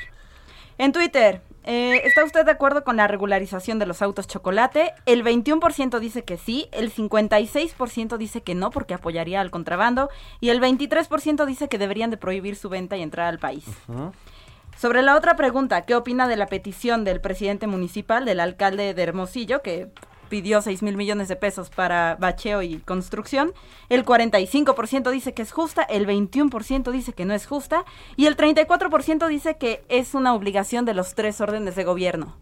En 0.79 0.91
Twitter, 0.91 1.41
eh, 1.63 2.01
¿está 2.05 2.23
usted 2.23 2.45
de 2.45 2.51
acuerdo 2.51 2.83
con 2.83 2.97
la 2.97 3.07
regularización 3.07 3.79
de 3.79 3.87
los 3.87 4.03
autos 4.03 4.27
chocolate? 4.27 4.93
El 5.07 5.23
21% 5.23 5.99
dice 5.99 6.23
que 6.23 6.37
sí, 6.37 6.67
el 6.71 6.91
56% 6.91 8.17
dice 8.17 8.41
que 8.41 8.53
no 8.53 8.69
porque 8.69 8.93
apoyaría 8.93 9.41
al 9.41 9.49
contrabando 9.49 10.09
y 10.39 10.49
el 10.49 10.61
23% 10.61 11.45
dice 11.47 11.67
que 11.67 11.79
deberían 11.79 12.11
de 12.11 12.17
prohibir 12.17 12.55
su 12.55 12.69
venta 12.69 12.95
y 12.95 13.01
entrada 13.01 13.29
al 13.29 13.39
país. 13.39 13.65
Sobre 14.77 15.01
la 15.01 15.15
otra 15.15 15.35
pregunta, 15.35 15.81
¿qué 15.81 15.95
opina 15.95 16.27
de 16.27 16.37
la 16.37 16.45
petición 16.45 17.03
del 17.03 17.19
presidente 17.19 17.65
municipal, 17.67 18.25
del 18.25 18.39
alcalde 18.39 18.93
de 18.93 19.01
Hermosillo, 19.03 19.61
que 19.63 19.89
pidió 20.29 20.61
6 20.61 20.83
mil 20.83 20.95
millones 20.97 21.29
de 21.29 21.35
pesos 21.35 21.69
para 21.71 22.15
bacheo 22.19 22.61
y 22.61 22.77
construcción? 22.79 23.53
El 23.89 24.05
45% 24.05 25.09
dice 25.09 25.33
que 25.33 25.41
es 25.41 25.51
justa, 25.51 25.81
el 25.81 26.05
21% 26.05 26.91
dice 26.91 27.13
que 27.13 27.25
no 27.25 27.33
es 27.33 27.47
justa 27.47 27.85
y 28.17 28.27
el 28.27 28.37
34% 28.37 29.27
dice 29.27 29.57
que 29.57 29.83
es 29.89 30.13
una 30.13 30.35
obligación 30.35 30.85
de 30.85 30.93
los 30.93 31.15
tres 31.15 31.41
órdenes 31.41 31.75
de 31.75 31.83
gobierno. 31.83 32.35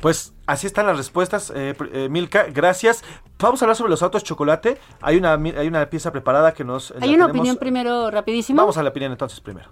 Pues 0.00 0.32
así 0.46 0.66
están 0.68 0.86
las 0.86 0.96
respuestas, 0.96 1.52
eh, 1.54 1.74
eh, 1.92 2.08
Milka, 2.08 2.44
gracias. 2.44 3.02
Vamos 3.38 3.60
a 3.60 3.64
hablar 3.64 3.76
sobre 3.76 3.90
los 3.90 4.02
autos 4.04 4.22
chocolate. 4.22 4.78
Hay 5.02 5.16
una, 5.16 5.32
hay 5.34 5.66
una 5.66 5.90
pieza 5.90 6.12
preparada 6.12 6.54
que 6.54 6.62
nos... 6.64 6.92
Hay 6.92 7.12
una 7.14 7.26
tenemos- 7.26 7.30
opinión 7.30 7.56
primero 7.56 8.10
rapidísimo. 8.10 8.56
Vamos 8.62 8.78
a 8.78 8.82
la 8.84 8.90
opinión 8.90 9.10
entonces 9.10 9.40
primero. 9.40 9.68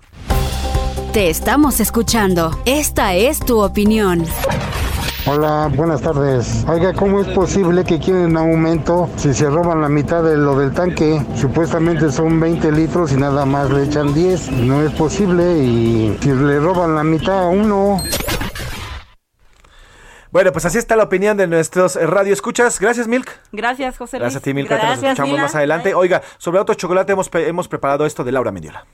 Te 1.12 1.30
estamos 1.30 1.80
escuchando. 1.80 2.50
Esta 2.66 3.14
es 3.14 3.40
tu 3.40 3.62
opinión. 3.62 4.26
Hola, 5.26 5.70
buenas 5.74 6.02
tardes. 6.02 6.66
Oiga, 6.68 6.92
¿cómo 6.92 7.20
es 7.20 7.26
posible 7.28 7.82
que 7.82 7.98
quieren 7.98 8.36
aumento 8.36 9.08
si 9.16 9.32
se 9.32 9.48
roban 9.48 9.80
la 9.80 9.88
mitad 9.88 10.22
de 10.22 10.36
lo 10.36 10.58
del 10.58 10.72
tanque? 10.72 11.24
Supuestamente 11.34 12.12
son 12.12 12.38
20 12.38 12.72
litros 12.72 13.12
y 13.12 13.16
nada 13.16 13.46
más 13.46 13.70
le 13.70 13.84
echan 13.84 14.12
10. 14.12 14.50
No 14.52 14.82
es 14.82 14.92
posible 14.92 15.58
y 15.58 16.16
si 16.20 16.28
le 16.28 16.60
roban 16.60 16.94
la 16.94 17.04
mitad 17.04 17.44
a 17.44 17.46
uno. 17.46 18.02
Bueno, 20.30 20.52
pues 20.52 20.66
así 20.66 20.76
está 20.76 20.94
la 20.94 21.04
opinión 21.04 21.38
de 21.38 21.46
nuestros 21.46 21.96
eh, 21.96 22.06
radio 22.06 22.34
escuchas. 22.34 22.78
Gracias, 22.78 23.08
Milk. 23.08 23.30
Gracias, 23.50 23.96
José 23.96 24.18
Luis. 24.18 24.24
Gracias 24.24 24.42
a 24.42 24.44
ti, 24.44 24.52
Milka. 24.52 24.78
Te 24.78 24.86
nos 24.86 25.02
escuchamos 25.02 25.40
más 25.40 25.54
adelante. 25.54 25.94
Oiga, 25.94 26.20
sobre 26.36 26.58
autos 26.58 26.76
chocolate 26.76 27.12
hemos, 27.12 27.30
hemos 27.32 27.66
preparado 27.66 28.04
esto 28.04 28.24
de 28.24 28.32
Laura 28.32 28.52
Mendiola. 28.52 28.84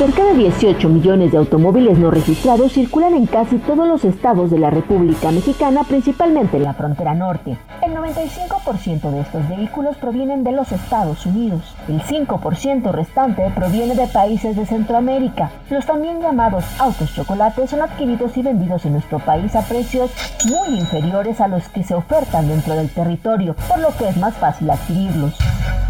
Cerca 0.00 0.24
de 0.24 0.32
18 0.32 0.88
millones 0.88 1.30
de 1.30 1.36
automóviles 1.36 1.98
no 1.98 2.10
registrados 2.10 2.72
circulan 2.72 3.12
en 3.12 3.26
casi 3.26 3.58
todos 3.58 3.86
los 3.86 4.02
estados 4.06 4.50
de 4.50 4.58
la 4.58 4.70
República 4.70 5.30
Mexicana, 5.30 5.84
principalmente 5.84 6.56
en 6.56 6.62
la 6.62 6.72
frontera 6.72 7.12
norte. 7.12 7.58
El 7.82 7.92
95% 7.92 9.10
de 9.10 9.20
estos 9.20 9.46
vehículos 9.50 9.98
provienen 9.98 10.42
de 10.42 10.52
los 10.52 10.72
Estados 10.72 11.26
Unidos. 11.26 11.76
El 11.86 12.00
5% 12.00 12.90
restante 12.92 13.42
proviene 13.54 13.94
de 13.94 14.06
países 14.06 14.56
de 14.56 14.64
Centroamérica. 14.64 15.50
Los 15.68 15.84
también 15.84 16.22
llamados 16.22 16.64
autos 16.78 17.12
chocolate 17.14 17.66
son 17.66 17.82
adquiridos 17.82 18.34
y 18.38 18.42
vendidos 18.42 18.86
en 18.86 18.92
nuestro 18.92 19.18
país 19.18 19.54
a 19.54 19.60
precios 19.60 20.10
muy 20.46 20.78
inferiores 20.78 21.42
a 21.42 21.48
los 21.48 21.68
que 21.68 21.84
se 21.84 21.94
ofertan 21.94 22.48
dentro 22.48 22.74
del 22.74 22.88
territorio, 22.88 23.54
por 23.68 23.78
lo 23.78 23.94
que 23.98 24.08
es 24.08 24.16
más 24.16 24.32
fácil 24.32 24.70
adquirirlos. 24.70 25.36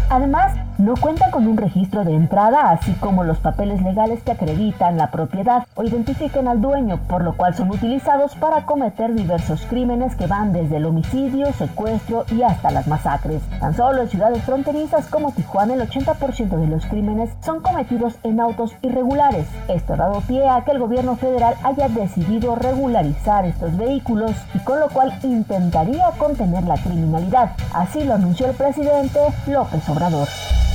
Además, 0.09 0.51
no 0.77 0.95
cuentan 0.97 1.31
con 1.31 1.47
un 1.47 1.55
registro 1.55 2.03
de 2.03 2.13
entrada, 2.13 2.71
así 2.71 2.91
como 2.93 3.23
los 3.23 3.37
papeles 3.37 3.81
legales 3.81 4.00
que 4.23 4.31
acreditan 4.31 4.97
la 4.97 5.11
propiedad 5.11 5.67
o 5.75 5.83
identifiquen 5.83 6.47
al 6.47 6.59
dueño, 6.59 6.99
por 7.07 7.23
lo 7.23 7.37
cual 7.37 7.53
son 7.53 7.69
utilizados 7.69 8.35
para 8.35 8.65
cometer 8.65 9.13
diversos 9.13 9.65
crímenes 9.67 10.15
que 10.15 10.25
van 10.25 10.53
desde 10.53 10.77
el 10.77 10.85
homicidio, 10.85 11.53
secuestro 11.53 12.25
y 12.31 12.41
hasta 12.41 12.71
las 12.71 12.87
masacres. 12.87 13.43
Tan 13.59 13.75
solo 13.75 14.01
en 14.01 14.09
ciudades 14.09 14.43
fronterizas 14.43 15.05
como 15.07 15.31
Tijuana, 15.31 15.75
el 15.75 15.87
80% 15.87 16.49
de 16.49 16.67
los 16.67 16.85
crímenes 16.87 17.29
son 17.45 17.61
cometidos 17.61 18.15
en 18.23 18.39
autos 18.39 18.73
irregulares. 18.81 19.45
Esto 19.67 19.93
ha 19.93 19.97
dado 19.97 20.21
pie 20.21 20.49
a 20.49 20.63
que 20.63 20.71
el 20.71 20.79
gobierno 20.79 21.15
federal 21.15 21.55
haya 21.63 21.87
decidido 21.87 22.55
regularizar 22.55 23.45
estos 23.45 23.77
vehículos 23.77 24.31
y 24.55 24.59
con 24.59 24.79
lo 24.79 24.89
cual 24.89 25.13
intentaría 25.21 26.09
contener 26.17 26.63
la 26.63 26.77
criminalidad. 26.77 27.51
Así 27.73 28.03
lo 28.03 28.15
anunció 28.15 28.47
el 28.47 28.55
presidente 28.55 29.19
López 29.45 29.87
Obrador. 29.89 30.27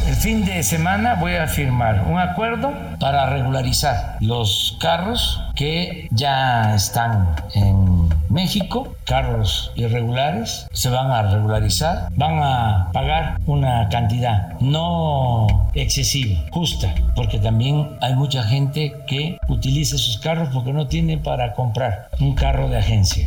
El 0.07 0.15
fin 0.15 0.45
de 0.45 0.63
semana 0.63 1.15
voy 1.17 1.35
a 1.35 1.49
firmar 1.49 2.05
un 2.09 2.19
acuerdo 2.19 2.73
para 3.01 3.29
regularizar 3.29 4.17
los 4.21 4.77
carros 4.81 5.43
que 5.57 6.07
ya 6.13 6.77
están 6.77 7.35
en 7.55 8.09
México, 8.29 8.95
carros 9.05 9.73
irregulares, 9.75 10.69
se 10.73 10.91
van 10.91 11.11
a 11.11 11.23
regularizar, 11.23 12.09
van 12.15 12.39
a 12.41 12.91
pagar 12.93 13.41
una 13.47 13.89
cantidad 13.89 14.53
no 14.61 15.69
excesiva, 15.75 16.39
justa, 16.53 16.95
porque 17.17 17.41
también 17.41 17.99
hay 18.01 18.15
mucha 18.15 18.45
gente 18.45 18.95
que 19.09 19.39
utiliza 19.49 19.99
sus 19.99 20.19
carros 20.19 20.51
porque 20.53 20.73
no 20.73 20.87
tiene 20.87 21.19
para 21.19 21.53
comprar 21.53 22.11
un 22.21 22.35
carro 22.37 22.69
de 22.69 22.79
agencia. 22.79 23.27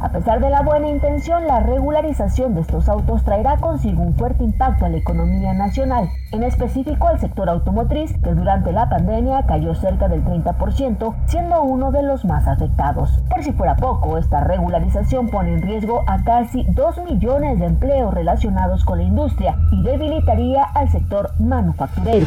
A 0.00 0.10
pesar 0.10 0.40
de 0.40 0.50
la 0.50 0.62
buena 0.62 0.88
intención, 0.88 1.46
la 1.46 1.60
regularización 1.60 2.54
de 2.54 2.60
estos 2.60 2.88
autos 2.88 3.24
traerá 3.24 3.56
consigo 3.56 4.02
un 4.02 4.14
fuerte 4.14 4.44
impacto 4.44 4.84
a 4.84 4.88
la 4.88 4.98
economía 4.98 5.54
nacional, 5.54 6.10
en 6.32 6.42
específico 6.42 7.08
al 7.08 7.18
sector 7.18 7.48
automotriz, 7.48 8.12
que 8.22 8.34
durante 8.34 8.72
la 8.72 8.88
pandemia 8.88 9.46
cayó 9.46 9.74
cerca 9.74 10.08
del 10.08 10.24
30%, 10.24 11.14
siendo 11.26 11.62
uno 11.62 11.92
de 11.92 12.02
los 12.02 12.24
más 12.24 12.46
afectados. 12.46 13.22
Por 13.30 13.42
si 13.42 13.52
fuera 13.52 13.76
poco, 13.76 14.18
esta 14.18 14.40
regularización 14.44 15.28
pone 15.28 15.54
en 15.54 15.62
riesgo 15.62 16.04
a 16.06 16.22
casi 16.24 16.64
2 16.64 17.04
millones 17.04 17.58
de 17.58 17.66
empleos 17.66 18.12
relacionados 18.12 18.84
con 18.84 18.98
la 18.98 19.04
industria 19.04 19.56
y 19.72 19.82
debilitaría 19.82 20.62
al 20.62 20.90
sector 20.90 21.30
manufacturero. 21.38 22.26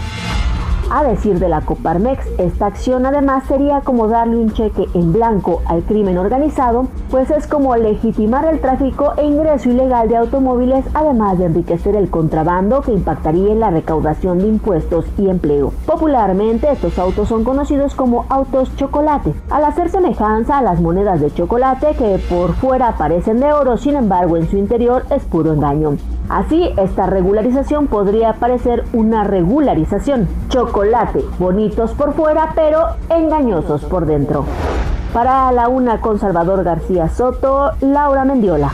A 0.91 1.03
decir 1.03 1.37
de 1.37 1.49
la 1.49 1.61
Coparmex, 1.61 2.25
esta 2.39 2.65
acción 2.65 3.05
además 3.05 3.43
sería 3.47 3.81
como 3.81 4.07
darle 4.07 4.37
un 4.37 4.51
cheque 4.51 4.87
en 4.95 5.13
blanco 5.13 5.61
al 5.67 5.83
crimen 5.83 6.17
organizado, 6.17 6.87
pues 7.11 7.29
es 7.29 7.45
como 7.45 7.75
legitimar 7.75 8.45
el 8.45 8.59
tráfico 8.59 9.13
e 9.17 9.23
ingreso 9.23 9.69
ilegal 9.69 10.09
de 10.09 10.17
automóviles, 10.17 10.83
además 10.95 11.37
de 11.37 11.45
enriquecer 11.45 11.95
el 11.95 12.09
contrabando 12.09 12.81
que 12.81 12.91
impactaría 12.91 13.51
en 13.51 13.59
la 13.59 13.69
recaudación 13.69 14.39
de 14.39 14.47
impuestos 14.47 15.05
y 15.19 15.29
empleo. 15.29 15.73
Popularmente, 15.85 16.71
estos 16.71 16.97
autos 16.97 17.29
son 17.29 17.43
conocidos 17.43 17.93
como 17.93 18.25
autos 18.27 18.75
chocolate, 18.75 19.35
al 19.51 19.65
hacer 19.65 19.89
semejanza 19.89 20.57
a 20.57 20.63
las 20.63 20.81
monedas 20.81 21.21
de 21.21 21.31
chocolate 21.31 21.93
que 21.99 22.19
por 22.27 22.53
fuera 22.53 22.97
parecen 22.97 23.39
de 23.39 23.53
oro, 23.53 23.77
sin 23.77 23.95
embargo 23.95 24.37
en 24.37 24.49
su 24.49 24.57
interior 24.57 25.03
es 25.11 25.23
puro 25.25 25.53
engaño. 25.53 25.97
Así, 26.29 26.69
esta 26.77 27.07
regularización 27.07 27.87
podría 27.87 28.33
parecer 28.33 28.83
una 28.93 29.23
regularización. 29.23 30.27
Chocolate, 30.49 30.78
bonitos 31.37 31.91
por 31.91 32.13
fuera, 32.13 32.53
pero 32.55 32.95
engañosos 33.09 33.83
por 33.85 34.05
dentro. 34.05 34.45
Para 35.13 35.51
la 35.51 35.67
una 35.67 35.99
con 35.99 36.19
Salvador 36.19 36.63
García 36.63 37.09
Soto, 37.09 37.71
Laura 37.81 38.23
Mendiola. 38.25 38.71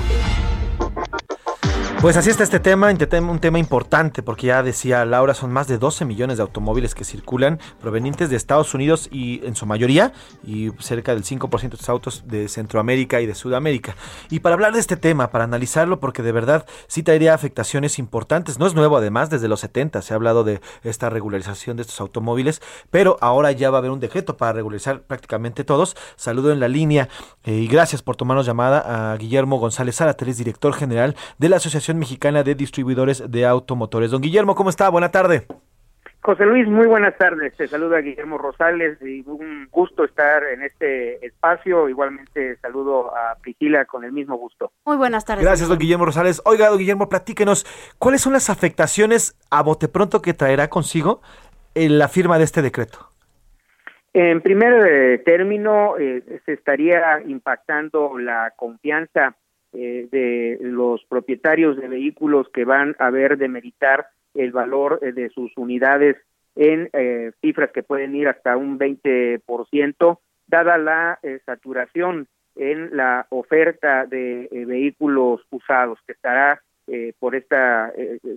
Pues 2.01 2.17
así 2.17 2.29
está 2.29 2.43
este 2.43 2.59
tema, 2.59 2.91
un 2.91 3.39
tema- 3.39 3.57
importante 3.57 4.21
porque 4.21 4.47
ya 4.47 4.61
decía 4.61 5.05
Laura, 5.05 5.33
son 5.33 5.51
más 5.51 5.67
de 5.67 5.79
12 5.79 6.05
millones 6.05 6.37
de 6.37 6.43
automóviles 6.43 6.93
que 6.93 7.03
circulan 7.03 7.59
provenientes 7.81 8.29
de 8.29 8.35
Estados 8.35 8.75
Unidos 8.75 9.07
y 9.11 9.43
en 9.43 9.55
su 9.55 9.65
mayoría 9.65 10.13
y 10.45 10.69
cerca 10.79 11.15
del 11.15 11.23
5% 11.23 11.49
de 11.71 11.75
estos 11.77 11.89
autos 11.89 12.23
de 12.27 12.47
Centroamérica 12.47 13.21
y 13.21 13.25
de 13.25 13.33
Sudamérica. 13.33 13.95
Y 14.29 14.41
para 14.41 14.53
hablar 14.53 14.73
de 14.73 14.79
este 14.81 14.97
tema, 14.97 15.31
para 15.31 15.45
analizarlo 15.45 15.99
porque 15.99 16.21
de 16.21 16.31
verdad 16.31 16.67
sí 16.87 17.01
traería 17.01 17.33
afectaciones 17.33 17.97
importantes, 17.97 18.59
no 18.59 18.67
es 18.67 18.75
nuevo 18.75 18.97
además, 18.97 19.31
desde 19.31 19.47
los 19.47 19.61
70 19.61 20.03
se 20.03 20.13
ha 20.13 20.17
hablado 20.17 20.43
de 20.43 20.61
esta 20.83 21.09
regularización 21.09 21.75
de 21.75 21.81
estos 21.81 21.99
automóviles, 22.01 22.61
pero 22.91 23.17
ahora 23.21 23.51
ya 23.51 23.71
va 23.71 23.77
a 23.77 23.79
haber 23.79 23.91
un 23.91 23.99
decreto 23.99 24.37
para 24.37 24.53
regularizar 24.53 25.01
prácticamente 25.01 25.63
todos. 25.63 25.95
Saludo 26.17 26.51
en 26.51 26.59
la 26.59 26.67
línea 26.67 27.09
eh, 27.45 27.53
y 27.53 27.67
gracias 27.67 28.03
por 28.03 28.15
tomarnos 28.15 28.45
llamada 28.45 29.13
a 29.13 29.17
Guillermo 29.17 29.57
González 29.57 29.95
Zárate, 29.95 30.25
director 30.25 30.73
general 30.73 31.15
de 31.39 31.49
la 31.49 31.55
Asociación 31.55 31.84
Mexicana 31.93 32.43
de 32.43 32.55
Distribuidores 32.55 33.29
de 33.29 33.45
Automotores. 33.45 34.11
Don 34.11 34.21
Guillermo, 34.21 34.55
¿cómo 34.55 34.69
está? 34.69 34.89
Buena 34.89 35.11
tarde. 35.11 35.45
José 36.25 36.43
Luis, 36.43 36.67
muy 36.67 36.87
buenas 36.87 37.15
tardes. 37.19 37.55
Te 37.55 37.67
saluda 37.67 37.99
Guillermo 37.99 38.39
Rosales 38.39 38.99
y 38.99 39.23
un 39.27 39.67
gusto 39.69 40.03
estar 40.03 40.43
en 40.43 40.63
este 40.63 41.23
espacio. 41.23 41.87
Igualmente 41.87 42.57
saludo 42.57 43.15
a 43.15 43.35
Priscila 43.39 43.85
con 43.85 44.03
el 44.03 44.11
mismo 44.11 44.35
gusto. 44.35 44.71
Muy 44.85 44.97
buenas 44.97 45.23
tardes. 45.23 45.45
Gracias, 45.45 45.69
don 45.69 45.77
Guillermo 45.77 46.05
Rosales. 46.05 46.41
Oiga, 46.45 46.69
don 46.69 46.79
Guillermo, 46.79 47.09
platíquenos, 47.09 47.67
¿cuáles 47.99 48.21
son 48.21 48.33
las 48.33 48.49
afectaciones 48.49 49.37
a 49.51 49.61
bote 49.61 49.87
pronto 49.87 50.23
que 50.23 50.33
traerá 50.33 50.67
consigo 50.67 51.21
en 51.75 51.99
la 51.99 52.07
firma 52.07 52.39
de 52.39 52.45
este 52.45 52.63
decreto? 52.63 53.11
En 54.13 54.41
primer 54.41 54.87
eh, 54.87 55.17
término, 55.19 55.95
eh, 55.99 56.41
se 56.45 56.53
estaría 56.53 57.21
impactando 57.27 58.17
la 58.17 58.51
confianza 58.55 59.35
eh, 59.75 60.07
de 60.11 60.57
los 60.61 61.03
propietarios 61.05 61.77
de 61.77 61.87
vehículos 61.87 62.47
que 62.49 62.65
van 62.65 62.95
a 62.99 63.09
ver 63.09 63.37
demeritar 63.37 64.07
el 64.33 64.51
valor 64.51 64.99
eh, 65.01 65.11
de 65.11 65.29
sus 65.29 65.51
unidades 65.57 66.17
en 66.55 66.89
eh, 66.93 67.31
cifras 67.41 67.71
que 67.71 67.83
pueden 67.83 68.15
ir 68.15 68.27
hasta 68.27 68.55
un 68.57 68.79
20%, 68.79 70.19
dada 70.47 70.77
la 70.77 71.19
eh, 71.21 71.39
saturación 71.45 72.27
en 72.55 72.95
la 72.95 73.27
oferta 73.29 74.05
de 74.05 74.47
eh, 74.51 74.65
vehículos 74.65 75.41
usados, 75.49 75.99
que 76.05 76.13
estará 76.13 76.61
por 77.17 77.33
esta 77.33 77.91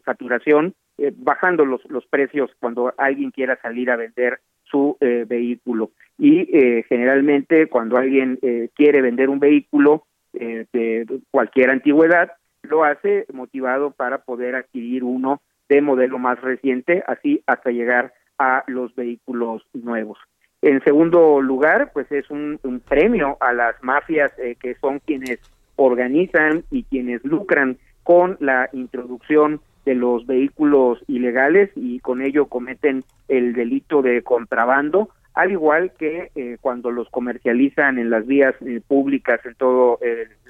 saturación 0.06 0.74
bajando 1.18 1.66
los, 1.66 1.84
los 1.90 2.06
precios 2.06 2.50
cuando 2.58 2.94
alguien 2.96 3.30
quiera 3.30 3.60
salir 3.60 3.90
a 3.90 3.96
vender 3.96 4.40
su 4.70 4.96
eh, 5.00 5.24
vehículo. 5.28 5.90
Y 6.18 6.56
eh, 6.56 6.84
generalmente 6.88 7.68
cuando 7.68 7.96
alguien 7.96 8.38
eh, 8.42 8.70
quiere 8.74 9.02
vender 9.02 9.28
un 9.28 9.38
vehículo 9.38 10.04
eh, 10.34 10.66
de 10.72 11.06
cualquier 11.30 11.70
antigüedad, 11.70 12.32
lo 12.62 12.84
hace 12.84 13.26
motivado 13.32 13.90
para 13.90 14.18
poder 14.18 14.54
adquirir 14.56 15.04
uno 15.04 15.40
de 15.68 15.80
modelo 15.80 16.18
más 16.18 16.40
reciente, 16.40 17.02
así 17.06 17.42
hasta 17.46 17.70
llegar 17.70 18.12
a 18.38 18.64
los 18.66 18.94
vehículos 18.94 19.62
nuevos. 19.72 20.18
En 20.62 20.82
segundo 20.82 21.40
lugar, 21.40 21.90
pues 21.92 22.10
es 22.10 22.28
un, 22.30 22.58
premio 22.88 23.36
a 23.40 23.52
las 23.52 23.82
mafias 23.82 24.32
eh, 24.38 24.56
que 24.60 24.74
son 24.76 24.98
quienes 25.00 25.38
organizan 25.76 26.64
y 26.70 26.82
quienes 26.84 27.24
lucran 27.24 27.78
con 28.02 28.36
la 28.40 28.68
introducción 28.72 29.60
de 29.84 29.94
los 29.94 30.26
vehículos 30.26 30.98
ilegales 31.06 31.70
y 31.76 32.00
con 32.00 32.22
ello 32.22 32.46
cometen 32.46 33.04
el 33.28 33.52
delito 33.52 34.02
de 34.02 34.22
contrabando, 34.22 35.10
al 35.38 35.52
igual 35.52 35.92
que 35.96 36.30
eh, 36.34 36.56
cuando 36.60 36.90
los 36.90 37.08
comercializan 37.10 37.98
en 37.98 38.10
las 38.10 38.26
vías 38.26 38.54
eh, 38.60 38.80
públicas 38.86 39.38
en 39.44 39.54
toda 39.54 39.96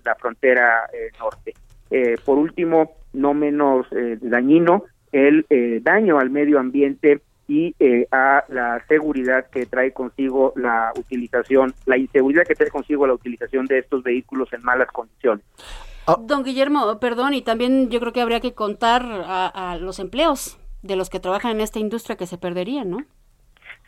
la 0.02 0.14
frontera 0.14 0.88
eh, 0.94 1.10
norte. 1.18 1.52
Eh, 1.90 2.16
por 2.24 2.38
último, 2.38 2.92
no 3.12 3.34
menos 3.34 3.86
eh, 3.92 4.16
dañino, 4.20 4.84
el 5.12 5.44
eh, 5.50 5.80
daño 5.82 6.18
al 6.18 6.30
medio 6.30 6.58
ambiente 6.58 7.20
y 7.46 7.74
eh, 7.78 8.06
a 8.10 8.44
la 8.48 8.82
seguridad 8.88 9.50
que 9.50 9.66
trae 9.66 9.92
consigo 9.92 10.54
la 10.56 10.92
utilización, 10.96 11.74
la 11.84 11.98
inseguridad 11.98 12.44
que 12.46 12.54
trae 12.54 12.70
consigo 12.70 13.06
la 13.06 13.12
utilización 13.14 13.66
de 13.66 13.80
estos 13.80 14.02
vehículos 14.02 14.50
en 14.54 14.62
malas 14.62 14.88
condiciones. 14.90 15.44
Don 16.20 16.42
Guillermo, 16.44 16.98
perdón, 16.98 17.34
y 17.34 17.42
también 17.42 17.90
yo 17.90 18.00
creo 18.00 18.14
que 18.14 18.22
habría 18.22 18.40
que 18.40 18.54
contar 18.54 19.02
a, 19.04 19.72
a 19.72 19.76
los 19.76 19.98
empleos 19.98 20.58
de 20.82 20.96
los 20.96 21.10
que 21.10 21.20
trabajan 21.20 21.52
en 21.52 21.60
esta 21.60 21.78
industria 21.78 22.16
que 22.16 22.26
se 22.26 22.38
perderían, 22.38 22.88
¿no? 22.88 22.98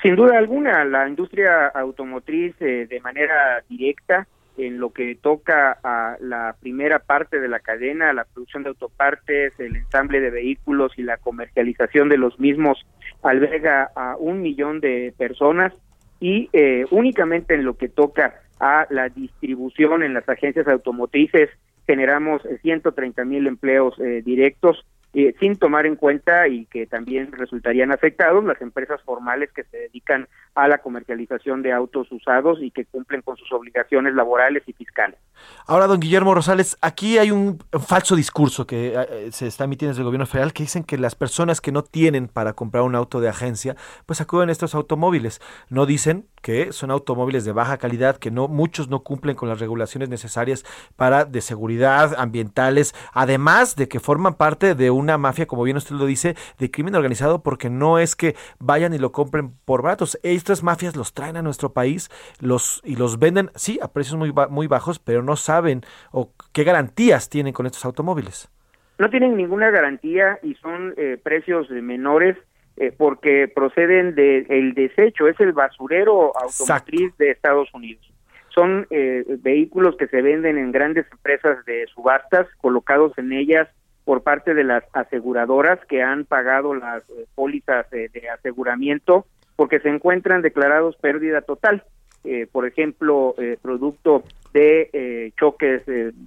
Sin 0.03 0.17
duda 0.17 0.39
alguna, 0.39 0.85
la 0.85 1.09
industria 1.09 1.67
automotriz 1.67 2.55
eh, 2.61 2.87
de 2.89 3.01
manera 3.01 3.63
directa 3.69 4.27
en 4.57 4.79
lo 4.79 4.91
que 4.93 5.15
toca 5.15 5.79
a 5.83 6.17
la 6.21 6.57
primera 6.61 6.99
parte 6.99 7.41
de 7.41 7.49
la 7.49 7.61
cadena, 7.61 8.13
la 8.13 8.25
producción 8.25 8.63
de 8.63 8.71
autopartes, 8.71 9.53
el 9.59 9.77
ensamble 9.77 10.21
de 10.21 10.31
vehículos 10.31 10.93
y 10.97 11.03
la 11.03 11.19
comercialización 11.19 12.09
de 12.09 12.19
los 12.19 12.39
mismos, 12.41 12.85
alberga 13.23 13.91
a 13.95 14.17
un 14.17 14.43
millón 14.43 14.81
de 14.81 15.15
personas 15.17 15.73
y 16.19 16.49
eh, 16.53 16.85
únicamente 16.91 17.55
en 17.55 17.65
lo 17.65 17.77
que 17.77 17.89
toca 17.89 18.41
a 18.59 18.87
la 18.91 19.09
distribución 19.09 20.03
en 20.03 20.15
las 20.15 20.29
agencias 20.29 20.69
automotrices 20.69 21.49
generamos 21.87 22.45
eh, 22.45 22.59
130 22.63 23.25
mil 23.25 23.47
empleos 23.47 23.99
eh, 23.99 24.23
directos 24.25 24.85
eh, 25.12 25.35
sin 25.41 25.57
tomar 25.57 25.87
en 25.87 25.97
cuenta 25.97 26.47
y 26.47 26.66
que 26.66 26.87
también 26.87 27.32
resultarían 27.32 27.93
afectados 27.93 28.45
las 28.45 28.61
empresas 28.61 29.01
formales 29.03 29.51
que 29.53 29.65
se 29.65 29.77
dedican 29.77 30.28
a 30.55 30.69
la 30.69 30.78
comercialización 30.78 31.62
de 31.62 31.73
autos 31.73 32.11
usados 32.12 32.59
y 32.62 32.70
que 32.70 32.85
cumplen 32.85 33.23
con 33.23 33.37
sus 33.37 33.53
obligaciones 33.53 34.15
laborales 34.15 34.62
y 34.66 34.73
fiscales. 34.73 35.19
Ahora, 35.66 35.87
don 35.87 36.01
Guillermo 36.01 36.35
Rosales, 36.35 36.77
aquí 36.81 37.19
hay 37.19 37.31
un 37.31 37.59
falso 37.87 38.15
discurso 38.15 38.66
que 38.66 38.95
eh, 38.95 39.32
se 39.32 39.47
está 39.47 39.65
emitiendo 39.65 39.91
desde 39.91 40.03
el 40.03 40.07
gobierno 40.07 40.27
federal 40.27 40.53
que 40.53 40.65
dicen 40.65 40.85
que 40.85 40.99
las 40.99 41.15
personas 41.15 41.61
que 41.61 41.73
no 41.73 41.82
tienen 41.82 42.28
para 42.28 42.53
comprar 42.53 42.82
un 42.85 42.95
auto 42.95 43.20
de 43.20 43.28
agencia, 43.28 43.77
pues 44.07 44.20
acuden 44.20 44.49
a 44.49 44.53
estos 44.53 44.74
automóviles. 44.74 45.41
No 45.69 45.87
dicen 45.87 46.27
que 46.43 46.73
son 46.73 46.91
automóviles 46.91 47.45
de 47.45 47.53
baja 47.53 47.78
calidad, 47.78 48.16
que 48.16 48.31
no 48.31 48.49
muchos 48.49 48.89
no 48.89 49.01
cumplen 49.01 49.37
con 49.37 49.49
las 49.49 49.61
regulaciones 49.61 50.09
necesarias 50.09 50.65
para 50.97 51.24
de 51.24 51.41
seguridad 51.41 52.15
ambientales, 52.19 52.95
además 53.12 53.77
de 53.77 53.89
que 53.89 54.01
forman 54.01 54.35
parte 54.35 54.74
de 54.74 54.91
una 55.01 55.19
mafia, 55.19 55.47
como 55.47 55.65
bien 55.65 55.77
usted 55.77 55.97
lo 55.97 56.07
dice, 56.07 56.37
de 56.59 56.71
crimen 56.71 56.95
organizado, 56.95 57.43
porque 57.43 57.71
no 57.71 57.99
es 57.99 58.15
que 58.15 58.37
vayan 58.59 58.95
y 58.95 58.99
lo 58.99 59.13
compren 59.13 59.53
por 59.65 59.83
baratos. 59.83 60.19
Estas 60.23 60.63
mafias 60.63 60.97
los 60.97 61.15
traen 61.15 61.37
a 61.37 61.43
nuestro 61.43 61.73
país 61.73 62.11
los 62.41 62.81
y 62.85 62.97
los 62.97 63.19
venden, 63.19 63.51
sí, 63.55 63.79
a 63.83 63.93
precios 63.93 64.17
muy, 64.17 64.33
muy 64.51 64.67
bajos, 64.67 64.99
pero 64.99 65.23
no 65.23 65.37
saben 65.37 65.83
o 66.13 66.33
qué 66.53 66.65
garantías 66.65 67.29
tienen 67.29 67.53
con 67.53 67.67
estos 67.67 67.85
automóviles. 67.85 68.51
No 68.99 69.09
tienen 69.09 69.37
ninguna 69.37 69.71
garantía 69.71 70.39
y 70.43 70.55
son 70.57 70.95
eh, 70.97 71.19
precios 71.23 71.71
menores 71.71 72.37
eh, 72.77 72.93
porque 72.97 73.49
proceden 73.49 74.15
del 74.15 74.47
el 74.51 74.75
desecho, 74.75 75.27
es 75.27 75.39
el 75.41 75.53
basurero 75.53 76.33
automotriz 76.37 77.17
de 77.19 77.31
Estados 77.31 77.69
Unidos. 77.75 78.11
Son 78.55 78.87
eh, 78.91 79.25
vehículos 79.41 79.97
que 79.97 80.07
se 80.09 80.23
venden 80.23 80.59
en 80.59 80.73
grandes 80.73 81.07
empresas 81.13 81.65
de 81.67 81.87
subastas, 81.95 82.47
colocados 82.61 83.17
en 83.17 83.33
ellas 83.33 83.69
por 84.05 84.23
parte 84.23 84.55
de 84.55 84.65
las 84.65 84.85
aseguradoras 84.93 85.79
que 85.87 86.03
han 86.03 86.25
pagado 86.25 86.75
las 86.75 87.03
eh, 87.11 87.27
pólizas 87.35 87.89
de 87.91 88.29
aseguramiento 88.33 89.27
porque 89.61 89.81
se 89.81 89.91
encuentran 89.91 90.41
declarados 90.41 90.97
pérdida 90.97 91.43
total. 91.43 91.85
Eh, 92.25 92.47
por 92.51 92.67
ejemplo, 92.67 93.35
eh, 93.37 93.59
producto 93.61 94.25
de 94.55 94.89
eh, 94.93 95.33
choques 95.39 95.83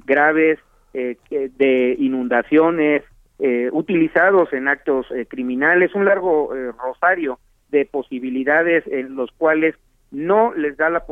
graves, 0.05 0.59
de 0.93 1.95
inundaciones, 1.97 3.01
utilizados 3.71 4.53
en 4.53 4.67
actos 4.67 5.07
criminales, 5.27 5.95
un 5.95 6.05
largo 6.05 6.53
rosario 6.79 7.39
de 7.71 7.87
posibilidades 7.87 8.85
en 8.85 9.15
los 9.15 9.31
cuales 9.31 9.73
no 10.11 10.53
les 10.53 10.77
da 10.77 10.91
la, 10.91 11.03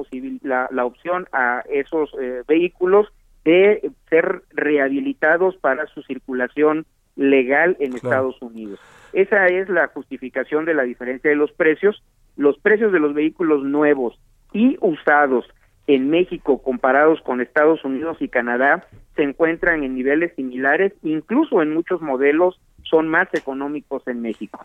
la, 0.44 0.70
la 0.72 0.86
opción 0.86 1.28
a 1.34 1.64
esos 1.68 2.12
eh, 2.22 2.44
vehículos 2.48 3.08
de 3.46 3.92
ser 4.10 4.44
rehabilitados 4.52 5.56
para 5.58 5.88
su 5.88 6.04
circulación 6.04 6.86
legal 7.16 7.76
en 7.80 7.96
Estados 7.96 8.42
Unidos. 8.42 8.80
Esa 9.14 9.48
es 9.48 9.68
la 9.70 9.88
justificación 9.88 10.66
de 10.66 10.74
la 10.74 10.84
diferencia 10.84 11.30
de 11.30 11.36
los 11.36 11.52
precios. 11.52 12.04
Los 12.38 12.58
precios 12.60 12.92
de 12.92 13.00
los 13.00 13.14
vehículos 13.14 13.64
nuevos 13.64 14.18
y 14.54 14.78
usados 14.82 15.46
en 15.88 16.10
México 16.10 16.62
comparados 16.62 17.20
con 17.22 17.42
Estados 17.42 17.84
Unidos 17.84 18.18
y 18.20 18.30
Canadá 18.30 18.88
se 19.16 19.24
encuentran 19.24 19.84
en 19.84 19.96
niveles 19.96 20.34
similares, 20.36 20.94
incluso 21.04 21.62
en 21.62 21.74
muchos 21.74 22.02
modelos 22.02 22.60
son 22.84 23.10
más 23.10 23.28
económicos 23.34 24.08
en 24.08 24.22
México. 24.22 24.64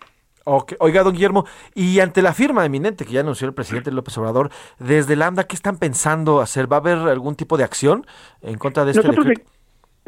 Ok, 0.48 0.74
Oiga, 0.78 1.02
don 1.02 1.12
Guillermo, 1.12 1.44
y 1.74 1.98
ante 1.98 2.22
la 2.22 2.32
firma 2.32 2.64
eminente 2.64 3.04
que 3.04 3.10
ya 3.10 3.20
anunció 3.20 3.48
el 3.48 3.52
presidente 3.54 3.90
López 3.90 4.16
Obrador, 4.16 4.50
desde 4.78 5.16
Lambda, 5.16 5.42
¿qué 5.42 5.56
están 5.56 5.76
pensando 5.76 6.40
hacer? 6.40 6.70
¿Va 6.70 6.76
a 6.76 6.80
haber 6.80 6.98
algún 6.98 7.34
tipo 7.34 7.56
de 7.56 7.64
acción 7.64 8.06
en 8.42 8.56
contra 8.56 8.84
de 8.84 8.92
este 8.92 9.02
Nosotros, 9.08 9.26
se- 9.26 9.44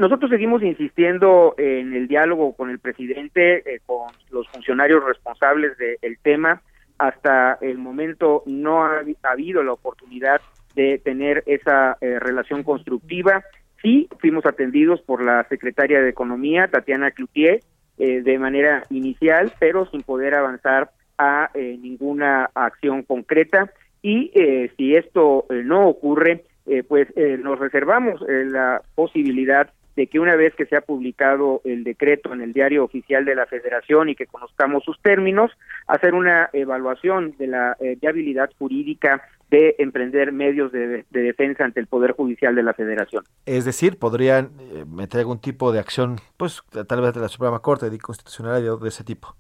nosotros 0.01 0.31
seguimos 0.31 0.63
insistiendo 0.63 1.57
en 1.59 1.93
el 1.93 2.07
diálogo 2.07 2.53
con 2.55 2.71
el 2.71 2.79
presidente, 2.79 3.57
eh, 3.69 3.81
con 3.85 4.13
los 4.31 4.47
funcionarios 4.51 5.05
responsables 5.05 5.77
del 5.77 6.19
tema. 6.23 6.63
Hasta 6.99 7.55
el 7.61 7.79
momento 7.79 8.45
no 8.47 8.85
ha, 8.85 9.01
ha 9.25 9.33
habido 9.33 9.65
la 9.65 9.73
oportunidad 9.73 10.41
de 10.77 10.99
tener 10.99 11.43
esa 11.47 11.97
eh, 12.01 12.21
relación 12.21 12.63
constructiva. 12.63 13.43
Sí, 13.83 14.09
fuimos 14.21 14.47
atendidos 14.47 15.01
por 15.03 15.21
la 15.25 15.45
secretaria 15.49 16.01
de 16.01 16.11
Economía, 16.11 16.69
Tatiana 16.69 17.11
Cloutier, 17.11 17.61
eh, 17.99 18.23
de 18.23 18.39
manera 18.39 18.85
inicial, 18.91 19.53
pero 19.59 19.87
sin 19.91 20.03
poder 20.03 20.35
avanzar 20.35 20.91
a 21.19 21.51
eh, 21.55 21.77
ninguna 21.81 22.51
acción 22.55 23.03
concreta. 23.03 23.71
Y 24.03 24.31
eh, 24.35 24.71
si 24.77 24.95
esto 24.95 25.47
eh, 25.51 25.63
no 25.65 25.89
ocurre, 25.89 26.45
eh, 26.67 26.83
pues 26.83 27.09
nos 27.17 27.59
reservamos 27.59 28.21
la 28.29 28.83
posibilidad 28.95 29.71
de 29.97 30.07
que 30.07 30.21
una 30.21 30.37
vez 30.37 30.55
que 30.55 30.67
se 30.67 30.77
ha 30.77 30.83
publicado 30.83 31.61
el 31.65 31.83
decreto 31.83 32.33
en 32.33 32.43
el 32.43 32.53
diario 32.53 32.85
oficial 32.85 33.25
de 33.25 33.35
la 33.35 33.47
Federación 33.47 34.11
y 34.11 34.15
que 34.15 34.27
conozcamos 34.27 34.85
sus 34.85 35.01
términos, 35.03 35.51
hacer 35.87 36.15
una 36.15 36.51
evaluación 36.53 37.35
de 37.39 37.47
la 37.49 37.77
viabilidad 38.01 38.51
jurídica 38.59 39.23
de 39.51 39.77
emprender 39.79 40.33
medios 40.33 40.71
de, 40.73 41.05
de 41.09 41.21
defensa 41.23 41.65
ante 41.65 41.81
el 41.81 41.87
Poder 41.87 42.13
Judicial 42.13 42.55
de 42.55 42.63
la 42.63 42.75
Federación. 42.75 43.25
Es 43.47 43.65
decir, 43.65 43.99
podrían 43.99 44.51
eh, 44.61 44.85
meter 44.87 45.21
algún 45.21 45.41
tipo 45.41 45.73
de 45.73 45.79
acción, 45.79 46.17
pues 46.37 46.63
tal 46.87 47.01
vez 47.01 47.15
de 47.15 47.21
la 47.21 47.29
Suprema 47.29 47.61
Corte, 47.61 47.89
de 47.89 47.99
constitucionalidad 47.99 48.79
de 48.79 48.89
ese 48.89 49.05
tipo. 49.05 49.35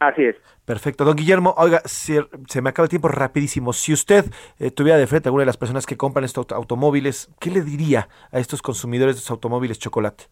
Así 0.00 0.24
es. 0.24 0.36
Perfecto. 0.64 1.04
Don 1.04 1.14
Guillermo, 1.14 1.54
oiga, 1.58 1.80
si- 1.84 2.18
se 2.48 2.60
me 2.62 2.70
acaba 2.70 2.86
el 2.86 2.90
tiempo 2.90 3.06
rapidísimo. 3.08 3.72
Si 3.72 3.92
usted 3.92 4.24
eh, 4.58 4.70
tuviera 4.72 4.98
de 4.98 5.06
frente 5.06 5.28
a 5.28 5.30
alguna 5.30 5.42
de 5.42 5.46
las 5.46 5.56
personas 5.58 5.86
que 5.86 5.96
compran 5.96 6.24
estos 6.24 6.42
auto- 6.44 6.54
automóviles, 6.56 7.30
¿qué 7.38 7.50
le 7.50 7.60
diría 7.60 8.08
a 8.32 8.38
estos 8.40 8.62
consumidores 8.62 9.14
de 9.14 9.18
estos 9.18 9.30
automóviles 9.30 9.78
chocolate? 9.78 10.24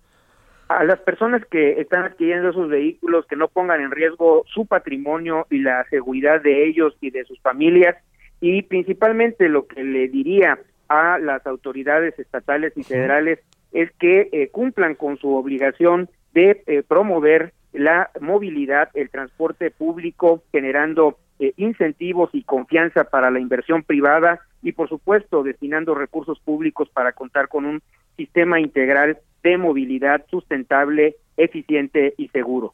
a 0.68 0.84
las 0.84 1.00
personas 1.00 1.44
que 1.50 1.80
están 1.80 2.04
adquiriendo 2.04 2.50
esos 2.50 2.68
vehículos 2.68 3.26
que 3.26 3.34
no 3.34 3.48
pongan 3.48 3.80
en 3.80 3.90
riesgo 3.90 4.44
su 4.54 4.66
patrimonio 4.66 5.44
y 5.50 5.58
la 5.58 5.84
seguridad 5.90 6.40
de 6.40 6.64
ellos 6.68 6.94
y 7.00 7.10
de 7.10 7.24
sus 7.24 7.40
familias 7.40 7.96
y 8.40 8.62
principalmente 8.62 9.48
lo 9.48 9.66
que 9.66 9.84
le 9.84 10.08
diría 10.08 10.58
a 10.88 11.18
las 11.18 11.46
autoridades 11.46 12.18
estatales 12.18 12.72
y 12.76 12.82
federales 12.82 13.38
es 13.72 13.90
que 13.92 14.28
eh, 14.32 14.48
cumplan 14.48 14.94
con 14.94 15.18
su 15.18 15.34
obligación 15.34 16.08
de 16.32 16.62
eh, 16.66 16.82
promover 16.86 17.52
la 17.72 18.10
movilidad, 18.20 18.90
el 18.94 19.10
transporte 19.10 19.70
público, 19.70 20.42
generando 20.50 21.18
eh, 21.38 21.52
incentivos 21.56 22.30
y 22.32 22.42
confianza 22.42 23.04
para 23.04 23.30
la 23.30 23.38
inversión 23.38 23.82
privada 23.82 24.40
y, 24.62 24.72
por 24.72 24.88
supuesto, 24.88 25.42
destinando 25.42 25.94
recursos 25.94 26.40
públicos 26.40 26.88
para 26.92 27.12
contar 27.12 27.48
con 27.48 27.64
un 27.64 27.82
sistema 28.16 28.60
integral 28.60 29.18
de 29.42 29.56
movilidad 29.56 30.26
sustentable, 30.28 31.16
eficiente 31.42 32.14
y 32.16 32.28
seguro. 32.28 32.72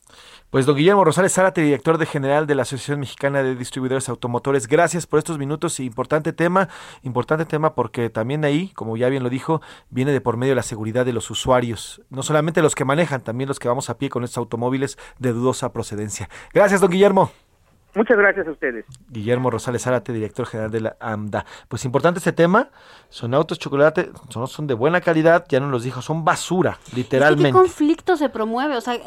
Pues 0.51 0.67
don 0.67 0.77
Guillermo 0.77 1.05
Rosales 1.05 1.33
Zárate, 1.35 1.61
director 1.61 1.99
de 1.99 2.07
general 2.07 2.47
de 2.47 2.55
la 2.55 2.63
Asociación 2.63 3.01
Mexicana 3.01 3.43
de 3.43 3.55
Distribuidores 3.55 4.09
Automotores, 4.09 4.67
gracias 4.67 5.07
por 5.07 5.19
estos 5.19 5.39
minutos 5.39 5.81
y 5.81 5.85
importante 5.85 6.33
tema, 6.33 6.69
importante 7.03 7.45
tema 7.45 7.75
porque 7.75 8.11
también 8.11 8.45
ahí, 8.45 8.69
como 8.75 8.97
ya 8.97 9.09
bien 9.09 9.23
lo 9.23 9.31
dijo, 9.31 9.61
viene 9.91 10.13
de 10.13 10.21
por 10.21 10.37
medio 10.37 10.55
la 10.55 10.63
seguridad 10.63 11.05
de 11.05 11.13
los 11.13 11.31
usuarios, 11.31 12.03
no 12.11 12.23
solamente 12.23 12.63
los 12.63 12.75
que 12.75 12.85
manejan, 12.85 13.23
también 13.23 13.49
los 13.49 13.59
que 13.59 13.69
vamos 13.69 13.91
a 13.91 13.99
pie 13.99 14.09
con 14.09 14.25
estos 14.25 14.39
automóviles 14.39 14.99
de 15.19 15.33
dudosa 15.33 15.73
procedencia. 15.73 16.29
Gracias, 16.53 16.81
don 16.81 16.91
Guillermo. 16.91 17.31
Muchas 17.97 18.17
gracias 18.19 18.47
a 18.47 18.51
ustedes. 18.51 18.85
Guillermo 19.09 19.51
Rosales 19.51 19.83
Zárate, 19.83 20.13
director 20.13 20.47
general 20.47 20.71
de 20.71 20.81
la 20.83 20.97
AMDA. 21.01 21.47
Pues 21.67 21.85
importante 21.87 22.19
este 22.19 22.33
tema, 22.33 22.69
son 23.09 23.33
autos 23.33 23.59
chocolate, 23.59 24.11
son, 24.29 24.47
son 24.47 24.67
de 24.67 24.75
buena 24.75 25.01
calidad, 25.01 25.47
ya 25.49 25.61
nos 25.61 25.71
los 25.71 25.83
dijo, 25.83 26.03
son 26.03 26.23
basura, 26.25 26.79
¿Qué 26.91 26.97
literalmente. 26.97 27.53
conflicto 27.53 28.17
se 28.19 28.29
promueve? 28.29 28.77
O 28.77 28.81
sea, 28.83 28.99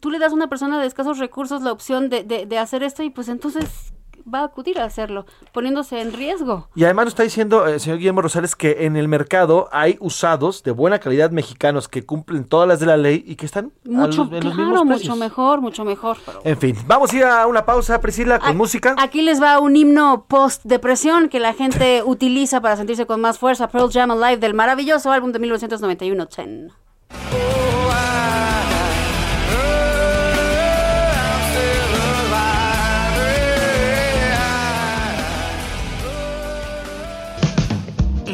tú 0.00 0.10
le 0.10 0.18
das 0.18 0.32
a 0.32 0.34
una 0.34 0.48
persona 0.48 0.80
de 0.80 0.86
escasos 0.86 1.18
recursos 1.18 1.62
la 1.62 1.72
opción 1.72 2.08
de, 2.08 2.24
de, 2.24 2.46
de 2.46 2.58
hacer 2.58 2.82
esto 2.82 3.02
y 3.02 3.10
pues 3.10 3.28
entonces 3.28 3.92
va 4.32 4.40
a 4.40 4.44
acudir 4.44 4.78
a 4.80 4.84
hacerlo, 4.84 5.26
poniéndose 5.52 6.00
en 6.00 6.12
riesgo. 6.12 6.68
Y 6.74 6.84
además 6.84 7.06
nos 7.06 7.12
está 7.12 7.22
diciendo 7.22 7.66
el 7.66 7.80
señor 7.80 7.98
Guillermo 7.98 8.22
Rosales 8.22 8.56
que 8.56 8.84
en 8.86 8.96
el 8.96 9.08
mercado 9.08 9.68
hay 9.72 9.96
usados 10.00 10.62
de 10.62 10.70
buena 10.72 10.98
calidad 10.98 11.30
mexicanos 11.30 11.88
que 11.88 12.04
cumplen 12.04 12.44
todas 12.44 12.68
las 12.68 12.80
de 12.80 12.86
la 12.86 12.96
ley 12.96 13.22
y 13.26 13.36
que 13.36 13.46
están 13.46 13.72
a 13.86 13.88
Mucho, 13.88 14.24
los- 14.24 14.32
en 14.32 14.44
los 14.44 14.54
claro, 14.54 14.84
mucho 14.84 15.16
mejor, 15.16 15.60
mucho 15.60 15.84
mejor. 15.84 16.16
pero- 16.24 16.40
En 16.44 16.56
fin, 16.58 16.76
vamos 16.86 17.12
a 17.12 17.16
ir 17.16 17.24
a 17.24 17.46
una 17.46 17.64
pausa, 17.64 18.00
Priscila, 18.00 18.38
con 18.38 18.56
música. 18.56 18.94
Aquí 18.98 19.22
les 19.22 19.42
va 19.42 19.58
un 19.60 19.76
himno 19.76 20.26
post-depresión 20.28 21.28
que 21.28 21.40
la 21.40 21.54
gente 21.54 22.02
utiliza 22.06 22.60
para 22.60 22.76
sentirse 22.76 23.06
con 23.06 23.20
más 23.20 23.38
fuerza. 23.38 23.68
Pearl 23.68 23.90
Jam 23.92 24.10
Alive 24.10 24.38
del 24.38 24.54
maravilloso 24.54 25.10
álbum 25.12 25.32
de 25.32 25.38
1991, 25.38 26.26
Ten. 26.26 26.72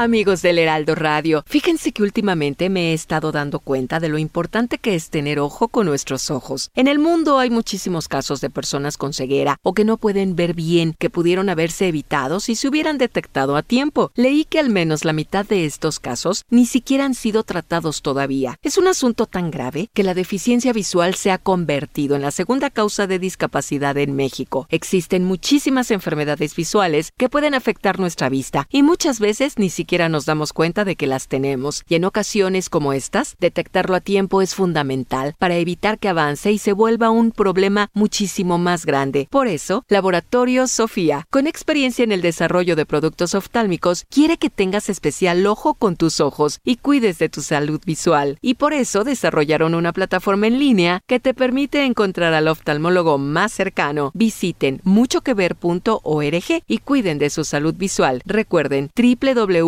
Amigos 0.00 0.42
del 0.42 0.60
Heraldo 0.60 0.94
Radio, 0.94 1.42
fíjense 1.48 1.90
que 1.90 2.04
últimamente 2.04 2.70
me 2.70 2.90
he 2.90 2.94
estado 2.94 3.32
dando 3.32 3.58
cuenta 3.58 3.98
de 3.98 4.08
lo 4.08 4.16
importante 4.16 4.78
que 4.78 4.94
es 4.94 5.10
tener 5.10 5.40
ojo 5.40 5.66
con 5.66 5.86
nuestros 5.86 6.30
ojos. 6.30 6.70
En 6.76 6.86
el 6.86 7.00
mundo 7.00 7.40
hay 7.40 7.50
muchísimos 7.50 8.06
casos 8.06 8.40
de 8.40 8.48
personas 8.48 8.96
con 8.96 9.12
ceguera 9.12 9.58
o 9.64 9.74
que 9.74 9.84
no 9.84 9.96
pueden 9.96 10.36
ver 10.36 10.54
bien, 10.54 10.94
que 11.00 11.10
pudieron 11.10 11.48
haberse 11.48 11.88
evitado 11.88 12.38
si 12.38 12.54
se 12.54 12.68
hubieran 12.68 12.96
detectado 12.96 13.56
a 13.56 13.64
tiempo. 13.64 14.12
Leí 14.14 14.44
que 14.44 14.60
al 14.60 14.70
menos 14.70 15.04
la 15.04 15.12
mitad 15.12 15.44
de 15.44 15.66
estos 15.66 15.98
casos 15.98 16.44
ni 16.48 16.64
siquiera 16.64 17.04
han 17.04 17.14
sido 17.14 17.42
tratados 17.42 18.00
todavía. 18.00 18.56
Es 18.62 18.78
un 18.78 18.86
asunto 18.86 19.26
tan 19.26 19.50
grave 19.50 19.90
que 19.94 20.04
la 20.04 20.14
deficiencia 20.14 20.72
visual 20.72 21.16
se 21.16 21.32
ha 21.32 21.38
convertido 21.38 22.14
en 22.14 22.22
la 22.22 22.30
segunda 22.30 22.70
causa 22.70 23.08
de 23.08 23.18
discapacidad 23.18 23.98
en 23.98 24.14
México. 24.14 24.68
Existen 24.70 25.24
muchísimas 25.24 25.90
enfermedades 25.90 26.54
visuales 26.54 27.10
que 27.16 27.28
pueden 27.28 27.54
afectar 27.54 27.98
nuestra 27.98 28.28
vista 28.28 28.68
y 28.70 28.84
muchas 28.84 29.18
veces 29.18 29.58
ni 29.58 29.70
siquiera 29.70 29.87
nos 29.88 30.26
damos 30.26 30.52
cuenta 30.52 30.84
de 30.84 30.96
que 30.96 31.06
las 31.06 31.28
tenemos. 31.28 31.82
Y 31.88 31.94
en 31.94 32.04
ocasiones 32.04 32.68
como 32.68 32.92
estas, 32.92 33.36
detectarlo 33.40 33.94
a 33.94 34.00
tiempo 34.00 34.42
es 34.42 34.54
fundamental 34.54 35.34
para 35.38 35.56
evitar 35.56 35.98
que 35.98 36.08
avance 36.08 36.52
y 36.52 36.58
se 36.58 36.72
vuelva 36.72 37.08
un 37.08 37.30
problema 37.30 37.88
muchísimo 37.94 38.58
más 38.58 38.84
grande. 38.84 39.28
Por 39.30 39.48
eso, 39.48 39.84
Laboratorio 39.88 40.66
Sofía, 40.66 41.26
con 41.30 41.46
experiencia 41.46 42.04
en 42.04 42.12
el 42.12 42.20
desarrollo 42.20 42.76
de 42.76 42.84
productos 42.84 43.34
oftálmicos, 43.34 44.04
quiere 44.10 44.36
que 44.36 44.50
tengas 44.50 44.90
especial 44.90 45.46
ojo 45.46 45.72
con 45.72 45.96
tus 45.96 46.20
ojos 46.20 46.60
y 46.64 46.76
cuides 46.76 47.18
de 47.18 47.30
tu 47.30 47.40
salud 47.40 47.80
visual. 47.86 48.38
Y 48.42 48.54
por 48.54 48.74
eso 48.74 49.04
desarrollaron 49.04 49.74
una 49.74 49.92
plataforma 49.92 50.46
en 50.48 50.58
línea 50.58 51.00
que 51.06 51.20
te 51.20 51.32
permite 51.32 51.84
encontrar 51.84 52.34
al 52.34 52.48
oftalmólogo 52.48 53.16
más 53.16 53.52
cercano. 53.52 54.10
Visiten 54.12 54.80
muchoquever.org 54.84 56.62
y 56.66 56.78
cuiden 56.78 57.18
de 57.18 57.30
su 57.30 57.44
salud 57.44 57.74
visual. 57.74 58.20
Recuerden 58.26 58.90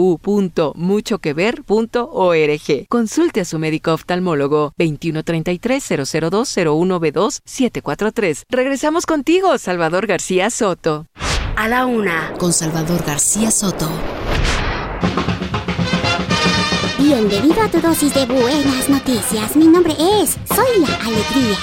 www.muchoquever.org. 0.01 2.89
Consulte 2.89 3.41
a 3.41 3.45
su 3.45 3.59
médico 3.59 3.93
oftalmólogo 3.93 4.73
2133 4.79 5.85
002 6.31 6.57
01B2 6.57 7.41
743. 7.45 8.45
Regresamos 8.49 9.05
contigo, 9.07 9.59
Salvador 9.59 10.07
García 10.07 10.49
Soto. 10.51 11.07
A 11.57 11.67
la 11.69 11.87
Una 11.87 12.35
con 12.39 12.53
Salvador 12.53 13.03
García 13.05 13.51
Soto. 13.51 13.91
Bienvenido 16.99 17.61
a 17.63 17.69
tu 17.69 17.81
dosis 17.81 18.15
de 18.15 18.25
buenas 18.27 18.89
noticias. 18.89 19.57
Mi 19.57 19.67
nombre 19.67 19.97
es 19.99 20.39
Soy 20.55 20.81
la 20.81 20.95
Alegría. 20.97 21.57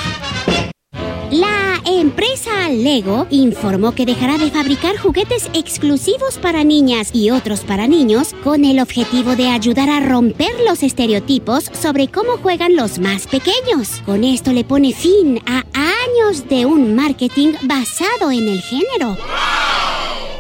La 1.31 1.81
empresa 1.85 2.69
Lego 2.69 3.27
informó 3.29 3.91
que 3.91 4.05
dejará 4.05 4.37
de 4.37 4.49
fabricar 4.49 4.97
juguetes 4.97 5.49
exclusivos 5.53 6.37
para 6.37 6.63
niñas 6.63 7.09
y 7.13 7.31
otros 7.31 7.61
para 7.61 7.85
niños 7.85 8.33
con 8.45 8.63
el 8.63 8.79
objetivo 8.79 9.35
de 9.35 9.49
ayudar 9.49 9.89
a 9.89 9.99
romper 9.99 10.53
los 10.65 10.83
estereotipos 10.83 11.65
sobre 11.73 12.07
cómo 12.07 12.37
juegan 12.37 12.77
los 12.77 12.99
más 12.99 13.27
pequeños. 13.27 14.01
Con 14.05 14.23
esto 14.23 14.53
le 14.53 14.63
pone 14.63 14.93
fin 14.93 15.41
a 15.45 15.65
años 15.73 16.47
de 16.47 16.65
un 16.65 16.95
marketing 16.95 17.53
basado 17.63 18.31
en 18.31 18.47
el 18.47 18.61
género. 18.61 19.17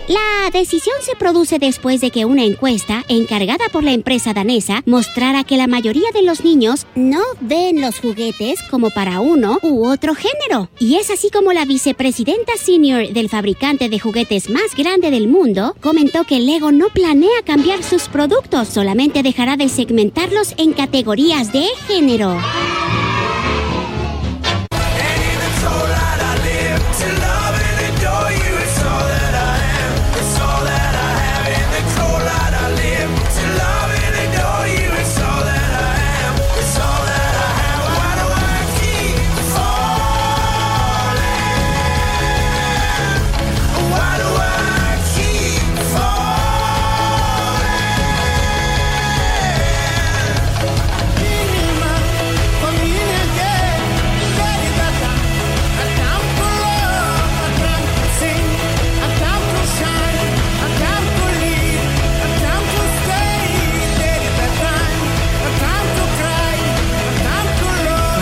La 0.07 0.49
decisión 0.53 0.95
se 1.01 1.17
produce 1.17 1.59
después 1.59 1.99
de 1.99 2.11
que 2.11 2.23
una 2.23 2.45
encuesta 2.45 3.03
encargada 3.09 3.65
por 3.73 3.83
la 3.83 3.91
empresa 3.91 4.33
danesa 4.33 4.81
mostrara 4.85 5.43
que 5.43 5.57
la 5.57 5.67
mayoría 5.67 6.09
de 6.13 6.23
los 6.23 6.45
niños 6.45 6.87
no 6.95 7.19
ven 7.41 7.81
los 7.81 7.99
juguetes 7.99 8.61
como 8.71 8.89
para 8.89 9.19
uno 9.19 9.59
u 9.63 9.85
otro 9.85 10.15
género. 10.15 10.69
Y 10.79 10.95
es 10.95 11.11
así 11.11 11.29
como 11.29 11.51
la 11.51 11.65
vicepresidenta 11.65 12.53
senior 12.55 13.11
del 13.11 13.27
fabricante 13.27 13.89
de 13.89 13.99
juguetes 13.99 14.49
más 14.49 14.75
grande 14.77 15.11
del 15.11 15.27
mundo 15.27 15.75
comentó 15.81 16.23
que 16.23 16.39
Lego 16.39 16.71
no 16.71 16.87
planea 16.87 17.41
cambiar 17.43 17.83
sus 17.83 18.07
productos, 18.07 18.69
solamente 18.69 19.23
dejará 19.23 19.57
de 19.57 19.67
segmentarlos 19.67 20.53
en 20.57 20.71
categorías 20.71 21.51
de 21.51 21.65
género. 21.85 22.37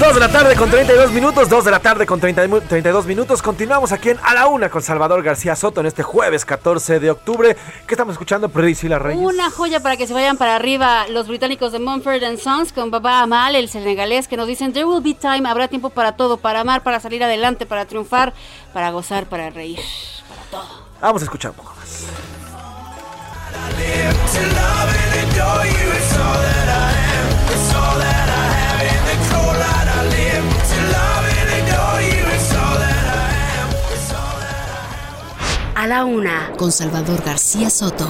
2 0.06 0.14
de 0.14 0.20
la 0.20 0.30
tarde 0.32 0.56
con 0.56 0.70
32 0.70 1.12
minutos, 1.12 1.50
2 1.50 1.66
de 1.66 1.72
la 1.72 1.80
tarde 1.80 2.06
con 2.06 2.20
30 2.20 2.48
mu- 2.48 2.62
32 2.62 3.06
minutos. 3.08 3.42
Continuamos 3.42 3.92
aquí 3.92 4.12
en 4.12 4.20
A 4.24 4.36
la 4.36 4.46
Una 4.46 4.70
con 4.70 4.84
Salvador 4.84 5.24
García 5.24 5.56
Soto 5.56 5.80
en 5.82 5.88
este 5.88 6.04
jueves 6.04 6.46
14 6.46 7.00
de 7.00 7.10
octubre. 7.10 7.58
¿Qué 7.88 7.94
estamos 7.96 8.14
escuchando? 8.14 8.48
Priscila 8.50 9.00
Reyes. 9.00 9.20
Una 9.26 9.50
joya 9.50 9.80
para 9.80 9.98
que 9.98 10.06
se 10.06 10.14
vayan 10.14 10.38
para 10.38 10.56
arriba 10.56 11.08
los 11.10 11.28
británicos 11.28 11.72
de 11.72 11.80
Mumford 11.80 12.24
and 12.24 12.38
Sons 12.38 12.72
con 12.72 12.92
Baba 12.92 13.22
Amal, 13.22 13.56
el 13.56 13.68
senegalés, 13.68 14.28
que 14.28 14.38
nos 14.38 14.48
dicen 14.48 14.74
There 14.74 14.86
will 14.86 15.02
be 15.02 15.16
time, 15.16 15.50
habrá 15.50 15.68
tiempo 15.70 15.90
para 15.90 16.16
todo, 16.16 16.38
para 16.38 16.60
amar, 16.60 16.84
para 16.84 17.00
salir 17.00 17.24
adelante, 17.24 17.66
para 17.66 17.86
triunfar, 17.86 18.34
para 18.74 18.92
gozar, 18.92 19.26
para 19.26 19.50
reír, 19.50 19.80
para 20.30 20.42
todo. 20.52 20.86
Vamos 21.02 21.24
a 21.24 21.26
escuchar 21.26 21.50
un 21.52 21.58
poco 21.58 21.74
más. 21.76 22.04
A 29.66 29.75
la 35.96 36.04
una, 36.04 36.52
con 36.58 36.74
Salvador 36.74 37.22
García 37.24 37.70
Soto. 37.70 38.06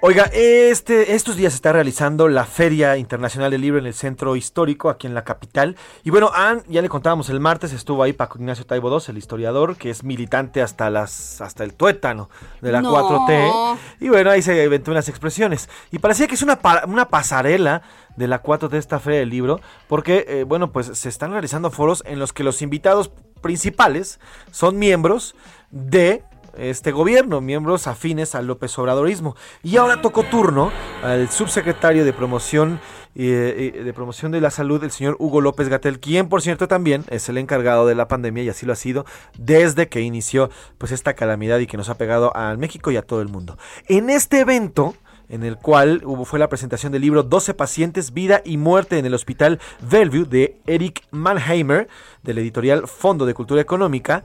Oiga, 0.00 0.30
este, 0.32 1.14
estos 1.16 1.34
días 1.34 1.52
se 1.52 1.56
está 1.56 1.72
realizando 1.72 2.28
la 2.28 2.44
Feria 2.44 2.96
Internacional 2.96 3.50
del 3.50 3.62
Libro 3.62 3.80
en 3.80 3.86
el 3.86 3.94
Centro 3.94 4.36
Histórico, 4.36 4.90
aquí 4.90 5.08
en 5.08 5.14
la 5.14 5.24
capital. 5.24 5.74
Y 6.04 6.10
bueno, 6.10 6.30
Ann, 6.32 6.62
ya 6.68 6.82
le 6.82 6.88
contábamos 6.88 7.30
el 7.30 7.40
martes, 7.40 7.72
estuvo 7.72 8.04
ahí 8.04 8.12
Paco 8.12 8.38
Ignacio 8.38 8.64
Taibo 8.64 8.90
II, 8.96 9.04
el 9.08 9.18
historiador, 9.18 9.74
que 9.76 9.90
es 9.90 10.04
militante 10.04 10.62
hasta 10.62 10.88
las 10.88 11.40
hasta 11.40 11.64
el 11.64 11.74
tuétano 11.74 12.30
de 12.60 12.70
la 12.70 12.80
No. 12.80 12.92
4T. 12.94 13.78
Y 14.00 14.08
bueno, 14.08 14.30
ahí 14.30 14.40
se 14.42 14.62
inventó 14.62 14.92
unas 14.92 15.08
expresiones. 15.08 15.68
Y 15.90 15.98
parecía 15.98 16.28
que 16.28 16.36
es 16.36 16.42
una, 16.42 16.60
pa- 16.60 16.84
una 16.86 17.08
pasarela 17.08 17.82
de 18.16 18.28
la 18.28 18.40
4T 18.40 18.68
de 18.68 18.78
esta 18.78 19.00
Feria 19.00 19.18
del 19.18 19.30
Libro, 19.30 19.60
porque, 19.88 20.26
eh, 20.28 20.44
bueno, 20.44 20.70
pues 20.70 20.86
se 20.96 21.08
están 21.08 21.32
realizando 21.32 21.72
foros 21.72 22.04
en 22.06 22.20
los 22.20 22.32
que 22.32 22.44
los 22.44 22.62
invitados 22.62 23.10
principales 23.42 24.18
son 24.50 24.78
miembros 24.78 25.34
de 25.70 26.24
este 26.56 26.92
gobierno, 26.92 27.40
miembros 27.40 27.86
afines 27.86 28.34
al 28.34 28.46
López 28.46 28.78
Obradorismo. 28.78 29.36
Y 29.62 29.76
ahora 29.76 30.00
tocó 30.00 30.22
turno 30.24 30.70
al 31.02 31.30
subsecretario 31.30 32.04
de 32.04 32.12
promoción 32.12 32.80
eh, 33.14 33.74
eh, 33.76 33.82
de 33.82 33.92
promoción 33.92 34.32
de 34.32 34.40
la 34.40 34.50
salud, 34.50 34.82
el 34.82 34.90
señor 34.90 35.16
Hugo 35.18 35.42
López 35.42 35.68
Gatel, 35.68 36.00
quien 36.00 36.30
por 36.30 36.40
cierto 36.40 36.66
también 36.66 37.04
es 37.10 37.28
el 37.28 37.36
encargado 37.36 37.86
de 37.86 37.94
la 37.94 38.08
pandemia 38.08 38.42
y 38.42 38.48
así 38.48 38.64
lo 38.64 38.72
ha 38.72 38.76
sido 38.76 39.04
desde 39.36 39.88
que 39.88 40.00
inició 40.00 40.48
pues 40.78 40.92
esta 40.92 41.12
calamidad 41.12 41.58
y 41.58 41.66
que 41.66 41.76
nos 41.76 41.90
ha 41.90 41.98
pegado 41.98 42.34
a 42.34 42.56
México 42.56 42.90
y 42.90 42.96
a 42.96 43.02
todo 43.02 43.20
el 43.20 43.28
mundo. 43.28 43.58
En 43.86 44.08
este 44.08 44.40
evento 44.40 44.94
en 45.32 45.44
el 45.44 45.56
cual 45.56 46.02
hubo, 46.04 46.26
fue 46.26 46.38
la 46.38 46.50
presentación 46.50 46.92
del 46.92 47.00
libro 47.00 47.22
12 47.22 47.54
pacientes, 47.54 48.12
vida 48.12 48.42
y 48.44 48.58
muerte 48.58 48.98
en 48.98 49.06
el 49.06 49.14
Hospital 49.14 49.60
Bellevue 49.90 50.26
de 50.26 50.60
Eric 50.66 51.06
Mannheimer, 51.10 51.88
del 52.22 52.36
editorial 52.36 52.86
Fondo 52.86 53.24
de 53.24 53.32
Cultura 53.32 53.62
Económica, 53.62 54.24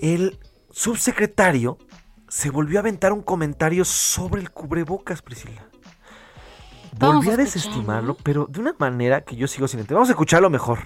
el 0.00 0.38
subsecretario 0.70 1.76
se 2.28 2.48
volvió 2.48 2.78
a 2.78 2.80
aventar 2.80 3.12
un 3.12 3.20
comentario 3.20 3.84
sobre 3.84 4.40
el 4.40 4.50
cubrebocas, 4.50 5.20
Priscila. 5.20 5.66
Volvió 6.98 7.32
a 7.32 7.34
a 7.34 7.36
desestimarlo, 7.36 8.16
pero 8.22 8.46
de 8.46 8.58
una 8.58 8.74
manera 8.78 9.20
que 9.20 9.36
yo 9.36 9.46
sigo 9.48 9.68
sin 9.68 9.80
entender. 9.80 9.96
Vamos 9.96 10.08
a 10.08 10.12
escucharlo 10.12 10.48
mejor. 10.48 10.78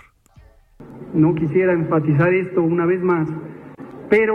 No 1.14 1.32
quisiera 1.36 1.74
enfatizar 1.74 2.34
esto 2.34 2.60
una 2.60 2.86
vez 2.86 3.00
más, 3.02 3.28
pero 4.08 4.34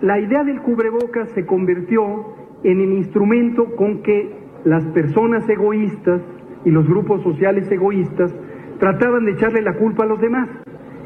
la 0.00 0.18
idea 0.18 0.42
del 0.42 0.60
cubrebocas 0.62 1.30
se 1.36 1.46
convirtió 1.46 2.34
en 2.64 2.80
el 2.80 2.92
instrumento 2.94 3.76
con 3.76 4.02
que 4.02 4.37
las 4.68 4.84
personas 4.92 5.48
egoístas 5.48 6.20
y 6.64 6.70
los 6.70 6.86
grupos 6.86 7.22
sociales 7.22 7.70
egoístas 7.72 8.34
trataban 8.78 9.24
de 9.24 9.32
echarle 9.32 9.62
la 9.62 9.74
culpa 9.74 10.04
a 10.04 10.06
los 10.06 10.20
demás. 10.20 10.48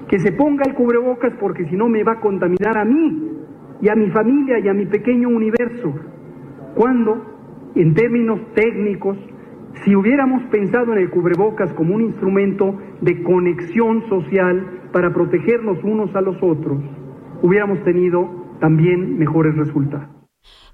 Que 0.09 0.19
se 0.19 0.33
ponga 0.33 0.65
el 0.67 0.75
cubrebocas 0.75 1.33
porque 1.39 1.65
si 1.67 1.77
no 1.77 1.89
me 1.89 2.03
va 2.03 2.15
a 2.15 2.21
contaminar 2.21 2.77
a 2.77 2.85
mí 2.85 3.31
y 3.81 3.89
a 3.89 3.95
mi 3.95 4.11
familia 4.11 4.59
y 4.59 4.69
a 4.69 4.75
mi 4.75 4.87
pequeño 4.87 5.29
universo. 5.29 5.95
Cuando, 6.75 7.71
en 7.77 7.95
términos 7.95 8.41
técnicos, 8.55 9.17
si 9.85 9.95
hubiéramos 9.95 10.43
pensado 10.51 10.93
en 10.93 10.99
el 10.99 11.11
cubrebocas 11.11 11.73
como 11.75 11.95
un 11.95 12.03
instrumento 12.03 12.77
de 13.01 13.23
conexión 13.23 14.03
social 14.09 14.89
para 14.93 15.15
protegernos 15.15 15.83
unos 15.85 16.15
a 16.17 16.21
los 16.21 16.37
otros, 16.43 16.83
hubiéramos 17.43 17.83
tenido 17.85 18.29
también 18.59 19.19
mejores 19.19 19.57
resultados. 19.57 20.22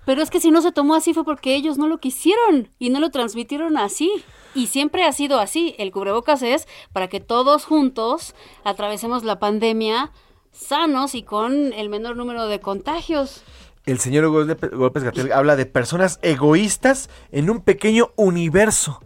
Pero 0.08 0.22
es 0.22 0.30
que 0.30 0.40
si 0.40 0.50
no 0.50 0.62
se 0.62 0.72
tomó 0.72 0.94
así 0.94 1.12
fue 1.12 1.22
porque 1.22 1.54
ellos 1.54 1.76
no 1.76 1.86
lo 1.86 1.98
quisieron 1.98 2.70
y 2.78 2.88
no 2.88 2.98
lo 2.98 3.10
transmitieron 3.10 3.76
así. 3.76 4.10
Y 4.54 4.68
siempre 4.68 5.04
ha 5.04 5.12
sido 5.12 5.38
así. 5.38 5.74
El 5.76 5.92
cubrebocas 5.92 6.40
es 6.40 6.66
para 6.94 7.08
que 7.08 7.20
todos 7.20 7.66
juntos 7.66 8.34
atravesemos 8.64 9.22
la 9.22 9.38
pandemia 9.38 10.10
sanos 10.50 11.14
y 11.14 11.24
con 11.24 11.74
el 11.74 11.90
menor 11.90 12.16
número 12.16 12.46
de 12.46 12.58
contagios. 12.58 13.42
El 13.84 13.98
señor 13.98 14.24
López 14.72 15.02
Gatel 15.02 15.30
habla 15.30 15.56
de 15.56 15.66
personas 15.66 16.20
egoístas 16.22 17.10
en 17.30 17.50
un 17.50 17.60
pequeño 17.60 18.12
universo. 18.16 19.02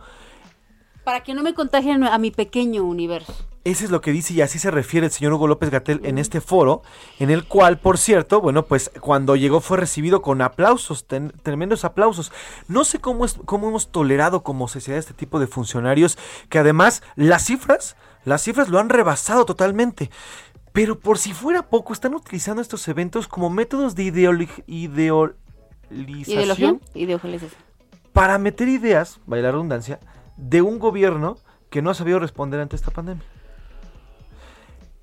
Para 1.03 1.25
que 1.25 1.35
no 1.35 1.43
me 1.43 1.53
contagien 1.53 2.05
a 2.05 2.17
mi 2.19 2.31
pequeño 2.31 2.85
universo. 2.85 3.35
Ese 3.65 3.85
es 3.85 3.93
lo 3.93 4.01
que 4.01 4.11
dice 4.11 4.35
y 4.35 4.41
así 4.41 4.59
se 4.59 4.73
refiere 4.73 5.07
el 5.07 5.13
señor 5.13 5.33
Hugo 5.35 5.47
López 5.47 5.71
Gatel 5.71 6.01
en 6.05 6.19
este 6.19 6.41
foro, 6.41 6.83
en 7.21 7.31
el 7.31 7.45
cual, 7.47 7.79
por 7.79 7.97
cierto, 7.97 8.41
bueno, 8.41 8.65
pues 8.65 8.91
cuando 9.01 9.37
llegó 9.37 9.61
fue 9.61 9.77
recibido 9.77 10.21
con 10.21 10.43
aplausos, 10.43 11.07
ten- 11.07 11.33
tremendos 11.45 11.85
aplausos. 11.85 12.33
No 12.67 12.83
sé 12.85 12.99
cómo, 12.99 13.25
es, 13.25 13.39
cómo 13.45 13.69
hemos 13.69 13.93
tolerado 13.93 14.43
como 14.43 14.67
sociedad 14.67 14.99
este 14.99 15.15
tipo 15.15 15.39
de 15.39 15.47
funcionarios, 15.47 16.19
que 16.49 16.59
además 16.59 17.05
las 17.15 17.45
cifras, 17.45 17.95
las 18.25 18.43
cifras 18.43 18.69
lo 18.69 18.81
han 18.81 18.89
rebasado 18.89 19.45
totalmente. 19.45 20.11
Pero 20.73 20.99
por 20.99 21.19
si 21.19 21.33
fuera 21.33 21.69
poco, 21.69 21.93
están 21.93 22.15
utilizando 22.15 22.63
estos 22.63 22.89
eventos 22.89 23.29
como 23.29 23.49
métodos 23.49 23.95
de 23.95 24.03
¿Ideología? 24.05 24.65
ideolización 24.67 26.81
Ideología 26.95 27.49
para 28.13 28.39
meter 28.39 28.69
ideas, 28.69 29.21
vaya 29.27 29.45
la 29.45 29.53
redundancia, 29.53 30.01
de 30.37 30.63
un 30.63 30.79
gobierno 30.79 31.39
que 31.71 31.81
no 31.81 31.91
ha 31.91 31.95
sabido 31.95 32.19
responder 32.19 32.61
ante 32.61 32.77
esta 32.77 32.91
pandemia. 32.91 33.25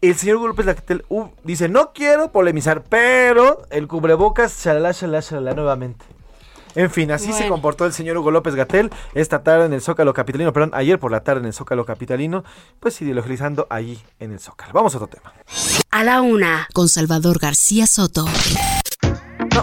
El 0.02 0.16
señor 0.16 0.38
Hugo 0.38 0.48
López 0.48 0.66
Gatel 0.66 1.04
uh, 1.10 1.26
dice, 1.44 1.68
no 1.68 1.92
quiero 1.92 2.32
polemizar, 2.32 2.84
pero 2.84 3.64
el 3.70 3.88
cubrebocas, 3.90 4.64
shalala, 4.64 4.94
shalala, 4.94 5.20
shalala, 5.20 5.54
nuevamente. 5.54 6.06
En 6.76 6.90
fin, 6.90 7.12
así 7.12 7.34
se 7.34 7.50
comportó 7.50 7.86
el 7.86 7.92
señor 7.92 8.16
Hugo 8.18 8.32
López 8.32 8.56
Gatel 8.56 8.92
esta 9.14 9.44
tarde 9.44 9.66
en 9.66 9.74
el 9.74 9.82
Zócalo 9.82 10.14
Capitalino, 10.14 10.54
perdón, 10.54 10.72
ayer 10.74 11.00
por 11.00 11.12
la 11.12 11.22
tarde 11.22 11.42
en 11.42 11.48
el 11.48 11.54
Zócalo 11.54 11.86
Capitalino, 11.86 12.46
pues 12.80 13.02
ideologizando 13.02 13.68
allí 13.70 14.00
en 14.20 14.32
el 14.32 14.40
Zócalo. 14.40 14.72
Vamos 14.72 14.94
a 14.94 15.00
otro 15.00 15.10
tema. 15.10 15.34
A 15.92 16.04
la 16.06 16.22
una, 16.22 16.70
con 16.74 16.88
Salvador 16.88 17.40
García 17.40 17.86
Soto. 17.86 18.26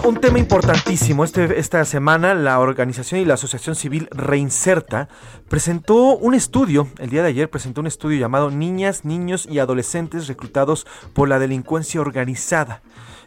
Un 0.03 0.19
tema 0.19 0.39
importantísimo. 0.39 1.23
Este, 1.23 1.59
esta 1.59 1.83
semana 1.85 2.33
la 2.33 2.59
organización 2.59 3.21
y 3.21 3.25
la 3.25 3.33
asociación 3.33 3.75
civil 3.75 4.07
Reinserta 4.11 5.09
presentó 5.49 6.17
un 6.17 6.33
estudio, 6.33 6.87
el 6.99 7.09
día 7.09 7.23
de 7.23 7.29
ayer 7.29 7.49
presentó 7.49 7.81
un 7.81 7.87
estudio 7.87 8.19
llamado 8.19 8.51
Niñas, 8.51 9.05
Niños 9.05 9.47
y 9.49 9.59
Adolescentes 9.59 10.27
reclutados 10.27 10.85
por 11.13 11.29
la 11.29 11.39
delincuencia 11.39 12.01
organizada. 12.01 12.81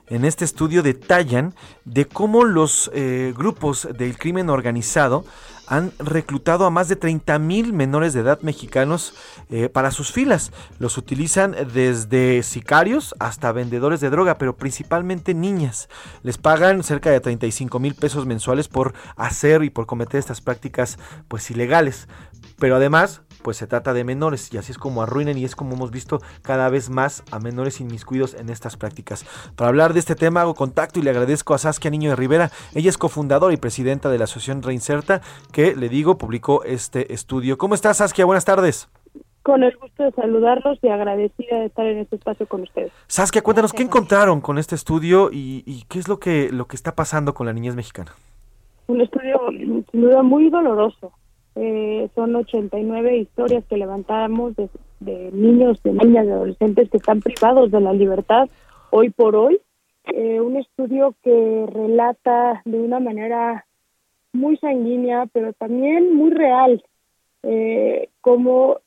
En 0.06 0.24
este 0.24 0.44
estudio 0.44 0.82
detallan 0.82 1.54
de 1.84 2.06
cómo 2.06 2.44
los 2.44 2.90
eh, 2.94 3.32
grupos 3.36 3.88
del 3.96 4.18
crimen 4.18 4.50
organizado 4.50 5.24
han 5.70 5.92
reclutado 6.00 6.66
a 6.66 6.70
más 6.70 6.88
de 6.88 6.96
30 6.96 7.38
mil 7.38 7.72
menores 7.72 8.12
de 8.12 8.20
edad 8.20 8.40
mexicanos 8.42 9.14
eh, 9.50 9.68
para 9.68 9.92
sus 9.92 10.10
filas. 10.10 10.50
Los 10.80 10.98
utilizan 10.98 11.54
desde 11.72 12.42
sicarios 12.42 13.14
hasta 13.20 13.52
vendedores 13.52 14.00
de 14.00 14.10
droga, 14.10 14.36
pero 14.36 14.56
principalmente 14.56 15.32
niñas. 15.32 15.88
Les 16.24 16.38
pagan 16.38 16.82
cerca 16.82 17.10
de 17.10 17.20
35 17.20 17.78
mil 17.78 17.94
pesos 17.94 18.26
mensuales 18.26 18.66
por 18.66 18.94
hacer 19.16 19.62
y 19.62 19.70
por 19.70 19.86
cometer 19.86 20.18
estas 20.18 20.40
prácticas 20.40 20.98
pues 21.28 21.48
ilegales. 21.52 22.08
Pero 22.58 22.74
además, 22.74 23.22
pues 23.42 23.56
se 23.56 23.66
trata 23.66 23.92
de 23.92 24.04
menores 24.04 24.52
y 24.52 24.58
así 24.58 24.72
es 24.72 24.78
como 24.78 25.02
arruinan 25.02 25.38
y 25.38 25.44
es 25.44 25.56
como 25.56 25.74
hemos 25.74 25.90
visto 25.90 26.20
cada 26.42 26.68
vez 26.68 26.90
más 26.90 27.24
a 27.30 27.38
menores 27.38 27.80
inmiscuidos 27.80 28.34
en 28.34 28.50
estas 28.50 28.76
prácticas. 28.76 29.24
Para 29.56 29.68
hablar 29.68 29.92
de 29.92 30.00
este 30.00 30.14
tema 30.14 30.42
hago 30.42 30.54
contacto 30.54 31.00
y 31.00 31.02
le 31.02 31.10
agradezco 31.10 31.54
a 31.54 31.58
Saskia 31.58 31.90
Niño 31.90 32.10
de 32.10 32.16
Rivera. 32.16 32.50
Ella 32.74 32.90
es 32.90 32.98
cofundadora 32.98 33.54
y 33.54 33.56
presidenta 33.56 34.10
de 34.10 34.18
la 34.18 34.24
asociación 34.24 34.62
Reinserta 34.62 35.20
que, 35.52 35.74
le 35.74 35.88
digo, 35.88 36.18
publicó 36.18 36.64
este 36.64 37.12
estudio. 37.12 37.58
¿Cómo 37.58 37.74
estás 37.74 37.98
Saskia? 37.98 38.24
Buenas 38.24 38.44
tardes. 38.44 38.88
Con 39.42 39.62
el 39.62 39.74
gusto 39.76 40.04
de 40.04 40.12
saludarlos 40.12 40.78
y 40.82 40.88
agradecida 40.88 41.60
de 41.60 41.66
estar 41.66 41.86
en 41.86 41.98
este 41.98 42.16
espacio 42.16 42.46
con 42.46 42.62
ustedes. 42.62 42.92
Saskia, 43.06 43.42
cuéntanos 43.42 43.72
qué 43.72 43.82
encontraron 43.82 44.40
con 44.42 44.58
este 44.58 44.74
estudio 44.74 45.30
y, 45.32 45.62
y 45.66 45.84
qué 45.88 45.98
es 45.98 46.08
lo 46.08 46.18
que, 46.18 46.50
lo 46.52 46.66
que 46.66 46.76
está 46.76 46.94
pasando 46.94 47.32
con 47.32 47.46
la 47.46 47.52
niñez 47.54 47.74
mexicana. 47.74 48.12
Un 48.86 49.00
estudio 49.00 49.40
sin 49.50 49.84
duda 49.92 50.22
muy 50.22 50.50
doloroso. 50.50 51.12
Eh, 51.62 52.08
son 52.14 52.34
89 52.34 53.18
historias 53.18 53.62
que 53.66 53.76
levantamos 53.76 54.54
de, 54.56 54.70
niños, 55.30 55.82
de 55.82 55.92
niñas, 55.92 56.24
de 56.24 56.32
adolescentes 56.32 56.88
que 56.88 56.96
están 56.96 57.20
privados 57.20 57.70
de 57.70 57.82
la 57.82 57.92
libertad 57.92 58.48
hoy 58.88 59.10
por 59.10 59.36
hoy. 59.36 59.60
Eh, 60.06 60.40
un 60.40 60.56
estudio 60.56 61.14
que 61.22 61.66
relata 61.70 62.62
de 62.64 62.80
una 62.80 62.98
manera 62.98 63.66
muy 64.32 64.56
sanguínea, 64.56 65.26
pero 65.34 65.52
también 65.52 66.14
muy 66.14 66.30
real, 66.30 66.82
eh, 67.42 68.08
cómo 68.22 68.78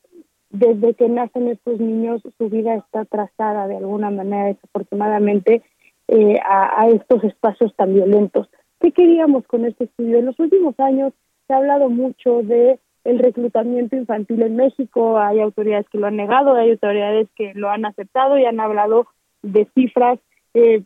desde 0.50 0.94
que 0.94 1.08
nacen 1.08 1.46
estos 1.46 1.78
niños 1.78 2.22
su 2.36 2.48
vida 2.48 2.74
está 2.74 3.04
trazada 3.04 3.68
de 3.68 3.76
alguna 3.76 4.10
manera 4.10 4.46
desafortunadamente 4.46 5.62
eh, 6.08 6.40
a, 6.44 6.82
a 6.82 6.88
estos 6.88 7.22
espacios 7.22 7.72
tan 7.76 7.94
violentos. 7.94 8.48
¿Qué 8.80 8.90
queríamos 8.90 9.46
con 9.46 9.64
este 9.64 9.84
estudio? 9.84 10.18
En 10.18 10.26
los 10.26 10.40
últimos 10.40 10.74
años 10.80 11.12
se 11.46 11.54
ha 11.54 11.58
hablado 11.58 11.88
mucho 11.88 12.42
de 12.42 12.78
el 13.04 13.18
reclutamiento 13.18 13.96
infantil 13.96 14.42
en 14.42 14.56
México, 14.56 15.18
hay 15.18 15.40
autoridades 15.40 15.86
que 15.90 15.98
lo 15.98 16.06
han 16.06 16.16
negado, 16.16 16.54
hay 16.54 16.70
autoridades 16.70 17.28
que 17.36 17.52
lo 17.54 17.70
han 17.70 17.84
aceptado 17.84 18.38
y 18.38 18.46
han 18.46 18.60
hablado 18.60 19.06
de 19.42 19.68
cifras, 19.74 20.18
eh, 20.54 20.82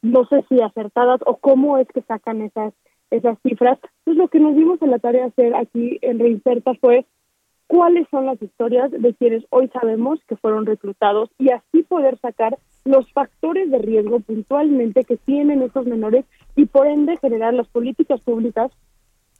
no 0.00 0.24
sé 0.26 0.44
si 0.48 0.60
acertadas 0.62 1.20
o 1.26 1.36
cómo 1.36 1.76
es 1.76 1.86
que 1.88 2.00
sacan 2.02 2.40
esas 2.40 2.72
esas 3.10 3.38
cifras. 3.42 3.78
Entonces 3.98 4.18
lo 4.18 4.28
que 4.28 4.40
nos 4.40 4.56
dimos 4.56 4.80
en 4.82 4.90
la 4.90 4.98
tarea 4.98 5.22
de 5.22 5.28
hacer 5.28 5.54
aquí 5.54 5.98
en 6.02 6.18
Reinserta 6.18 6.74
fue 6.74 7.06
cuáles 7.66 8.06
son 8.10 8.26
las 8.26 8.40
historias 8.40 8.90
de 8.90 9.14
quienes 9.14 9.44
hoy 9.50 9.68
sabemos 9.68 10.20
que 10.28 10.36
fueron 10.36 10.66
reclutados 10.66 11.30
y 11.38 11.50
así 11.50 11.82
poder 11.82 12.18
sacar 12.18 12.58
los 12.84 13.10
factores 13.12 13.70
de 13.70 13.78
riesgo 13.78 14.20
puntualmente 14.20 15.04
que 15.04 15.16
tienen 15.16 15.62
estos 15.62 15.86
menores 15.86 16.24
y 16.54 16.66
por 16.66 16.86
ende 16.86 17.16
generar 17.16 17.54
las 17.54 17.66
políticas 17.68 18.20
públicas 18.20 18.70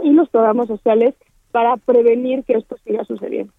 y 0.03 0.11
los 0.11 0.29
programas 0.29 0.69
sociales 0.69 1.15
para 1.53 1.77
prevenir 1.77 2.45
que 2.45 2.55
esto 2.55 2.77
siga 2.85 3.05
sucediendo. 3.05 3.53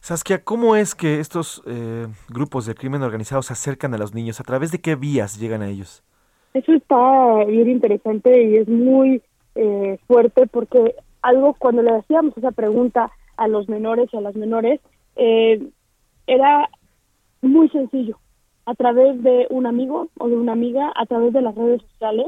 Saskia, 0.00 0.42
¿cómo 0.42 0.74
es 0.74 0.94
que 0.94 1.20
estos 1.20 1.62
eh, 1.66 2.08
grupos 2.28 2.66
de 2.66 2.74
crimen 2.74 3.02
organizado 3.02 3.42
se 3.42 3.52
acercan 3.52 3.94
a 3.94 3.98
los 3.98 4.14
niños? 4.14 4.40
¿A 4.40 4.44
través 4.44 4.72
de 4.72 4.80
qué 4.80 4.96
vías 4.96 5.38
llegan 5.38 5.62
a 5.62 5.68
ellos? 5.68 6.02
Eso 6.54 6.72
está 6.72 7.44
bien 7.46 7.70
interesante 7.70 8.42
y 8.42 8.56
es 8.56 8.68
muy 8.68 9.22
eh, 9.54 9.98
fuerte 10.06 10.46
porque 10.48 10.96
algo 11.22 11.54
cuando 11.54 11.82
le 11.82 11.92
hacíamos 11.92 12.36
esa 12.36 12.50
pregunta 12.50 13.10
a 13.36 13.48
los 13.48 13.68
menores 13.68 14.08
y 14.12 14.16
a 14.16 14.20
las 14.20 14.34
menores 14.34 14.80
eh, 15.16 15.62
era 16.26 16.68
muy 17.40 17.68
sencillo 17.68 18.18
a 18.66 18.74
través 18.74 19.22
de 19.22 19.46
un 19.50 19.66
amigo 19.66 20.08
o 20.18 20.28
de 20.28 20.36
una 20.36 20.52
amiga 20.52 20.92
a 20.94 21.06
través 21.06 21.32
de 21.32 21.42
las 21.42 21.54
redes 21.54 21.82
sociales 21.82 22.26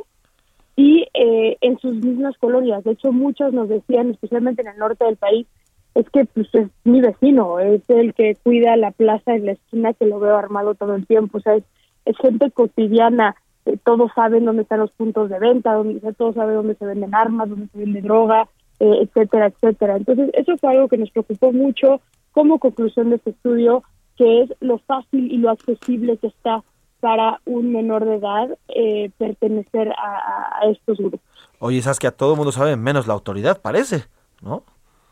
y 0.76 1.06
eh, 1.14 1.56
en 1.60 1.78
sus 1.78 1.94
mismas 1.94 2.36
colonias 2.38 2.82
de 2.84 2.92
hecho 2.92 3.12
muchos 3.12 3.52
nos 3.52 3.68
decían 3.68 4.10
especialmente 4.10 4.62
en 4.62 4.68
el 4.68 4.78
norte 4.78 5.04
del 5.04 5.16
país 5.16 5.46
es 5.94 6.08
que 6.10 6.24
pues 6.24 6.48
es 6.54 6.68
mi 6.84 7.00
vecino 7.00 7.60
es 7.60 7.88
el 7.88 8.14
que 8.14 8.36
cuida 8.42 8.76
la 8.76 8.90
plaza 8.90 9.34
en 9.34 9.46
la 9.46 9.52
esquina 9.52 9.94
que 9.94 10.06
lo 10.06 10.18
veo 10.18 10.36
armado 10.36 10.74
todo 10.74 10.94
el 10.94 11.06
tiempo 11.06 11.38
o 11.38 11.40
sea 11.40 11.54
es, 11.54 11.64
es 12.04 12.16
gente 12.18 12.50
cotidiana 12.50 13.36
eh, 13.66 13.78
todos 13.82 14.10
saben 14.14 14.44
dónde 14.44 14.62
están 14.62 14.80
los 14.80 14.90
puntos 14.92 15.30
de 15.30 15.38
venta, 15.38 15.72
donde, 15.72 16.00
todos 16.14 16.34
saben 16.34 16.54
dónde 16.56 16.74
se 16.74 16.86
venden 16.86 17.14
armas, 17.14 17.48
dónde 17.48 17.68
se 17.68 17.78
vende 17.78 18.02
droga, 18.02 18.48
eh, 18.80 18.98
etcétera, 19.02 19.46
etcétera. 19.46 19.96
Entonces, 19.96 20.30
eso 20.34 20.56
fue 20.58 20.72
algo 20.72 20.88
que 20.88 20.98
nos 20.98 21.10
preocupó 21.10 21.52
mucho 21.52 22.00
como 22.32 22.58
conclusión 22.58 23.10
de 23.10 23.16
este 23.16 23.30
estudio, 23.30 23.82
que 24.16 24.42
es 24.42 24.54
lo 24.60 24.78
fácil 24.78 25.32
y 25.32 25.38
lo 25.38 25.50
accesible 25.50 26.18
que 26.18 26.26
está 26.26 26.62
para 27.04 27.38
un 27.44 27.70
menor 27.70 28.06
de 28.06 28.14
edad 28.14 28.48
eh, 28.68 29.10
pertenecer 29.18 29.90
a, 29.90 30.62
a, 30.62 30.70
estos 30.70 30.96
grupos. 30.96 31.20
Oye, 31.58 31.82
sabes 31.82 31.98
que 31.98 32.06
a 32.06 32.16
todo 32.16 32.30
el 32.30 32.38
mundo 32.38 32.50
sabe, 32.50 32.78
menos 32.78 33.06
la 33.06 33.12
autoridad, 33.12 33.60
parece, 33.60 34.04
¿no? 34.40 34.62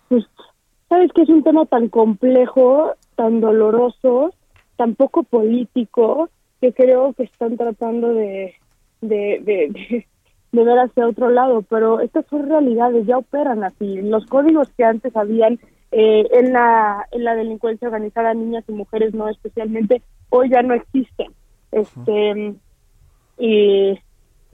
Pues, 0.08 0.24
sabes 0.88 1.12
que 1.12 1.20
es 1.20 1.28
un 1.28 1.42
tema 1.42 1.66
tan 1.66 1.90
complejo, 1.90 2.94
tan 3.14 3.42
doloroso, 3.42 4.32
tan 4.76 4.94
poco 4.94 5.22
político, 5.22 6.30
que 6.62 6.72
creo 6.72 7.12
que 7.12 7.24
están 7.24 7.58
tratando 7.58 8.14
de, 8.14 8.54
de, 9.02 9.42
de, 9.42 9.68
de, 9.68 10.06
de 10.52 10.64
ver 10.64 10.78
hacia 10.78 11.06
otro 11.06 11.28
lado, 11.28 11.60
pero 11.60 12.00
estas 12.00 12.24
son 12.30 12.48
realidades, 12.48 13.06
ya 13.06 13.18
operan 13.18 13.64
así. 13.64 14.00
Los 14.00 14.24
códigos 14.24 14.70
que 14.78 14.84
antes 14.84 15.14
habían 15.14 15.60
eh, 15.90 16.26
en, 16.32 16.54
la, 16.54 17.06
en 17.10 17.24
la 17.24 17.34
delincuencia 17.34 17.88
organizada, 17.88 18.32
niñas 18.32 18.64
y 18.66 18.72
mujeres 18.72 19.12
no 19.12 19.28
especialmente, 19.28 20.00
hoy 20.30 20.48
ya 20.48 20.62
no 20.62 20.72
existen. 20.72 21.34
Este, 21.72 22.54
y, 23.38 23.98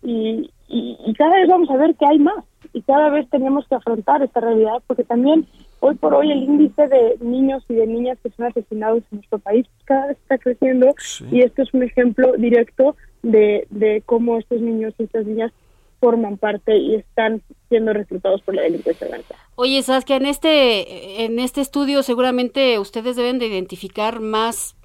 y, 0.02 0.50
y, 0.68 0.98
y 1.06 1.14
cada 1.14 1.36
vez 1.36 1.48
vamos 1.48 1.68
a 1.70 1.76
ver 1.76 1.94
que 1.96 2.06
hay 2.06 2.18
más 2.18 2.44
y 2.72 2.82
cada 2.82 3.10
vez 3.10 3.28
tenemos 3.30 3.66
que 3.68 3.74
afrontar 3.74 4.22
esta 4.22 4.40
realidad 4.40 4.82
porque 4.86 5.04
también 5.04 5.46
hoy 5.80 5.94
por 5.96 6.14
hoy 6.14 6.30
el 6.30 6.42
índice 6.42 6.88
de 6.88 7.18
niños 7.20 7.64
y 7.68 7.74
de 7.74 7.86
niñas 7.86 8.18
que 8.22 8.30
son 8.30 8.46
asesinados 8.46 9.02
en 9.10 9.18
nuestro 9.18 9.38
país 9.38 9.66
cada 9.84 10.06
vez 10.06 10.18
está 10.18 10.38
creciendo 10.38 10.94
sí. 10.98 11.26
y 11.30 11.40
esto 11.40 11.62
es 11.62 11.74
un 11.74 11.82
ejemplo 11.82 12.32
directo 12.36 12.96
de, 13.22 13.66
de 13.70 14.02
cómo 14.06 14.38
estos 14.38 14.60
niños 14.60 14.94
y 14.98 15.04
estas 15.04 15.26
niñas 15.26 15.52
forman 16.00 16.36
parte 16.36 16.76
y 16.76 16.94
están 16.94 17.42
siendo 17.68 17.92
reclutados 17.92 18.40
por 18.42 18.54
la 18.54 18.62
delincuencia 18.62 19.06
organizada. 19.06 19.40
Oye, 19.56 19.82
sabes 19.82 20.04
que 20.04 20.14
en 20.14 20.26
este 20.26 21.24
en 21.24 21.40
este 21.40 21.60
estudio 21.60 22.04
seguramente 22.04 22.78
ustedes 22.78 23.16
deben 23.16 23.40
de 23.40 23.48
identificar 23.48 24.20
más 24.20 24.76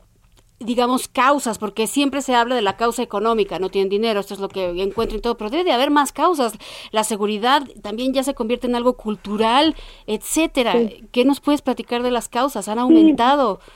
digamos, 0.66 1.08
causas, 1.08 1.58
porque 1.58 1.88
siempre 1.88 2.22
se 2.22 2.36
habla 2.36 2.56
de 2.56 2.62
la 2.62 2.78
causa 2.78 3.04
económica, 3.04 3.60
no 3.60 3.70
tienen 3.70 3.90
dinero, 3.90 4.20
esto 4.20 4.34
es 4.34 4.40
lo 4.40 4.50
que 4.50 4.82
encuentro 4.82 5.16
en 5.16 5.22
todo, 5.22 5.38
pero 5.38 5.50
debe 5.50 5.64
de 5.64 5.72
haber 5.72 5.92
más 5.92 6.12
causas. 6.12 6.58
La 6.92 7.04
seguridad 7.04 7.64
también 7.82 8.14
ya 8.14 8.24
se 8.24 8.34
convierte 8.34 8.68
en 8.68 8.76
algo 8.76 8.94
cultural, 8.94 9.76
etcétera. 10.08 10.74
Sí. 10.74 11.04
¿Qué 11.12 11.26
nos 11.26 11.40
puedes 11.40 11.62
platicar 11.62 12.04
de 12.04 12.12
las 12.12 12.30
causas? 12.30 12.68
¿Han 12.68 12.80
aumentado? 12.80 13.60
Sí. 13.66 13.72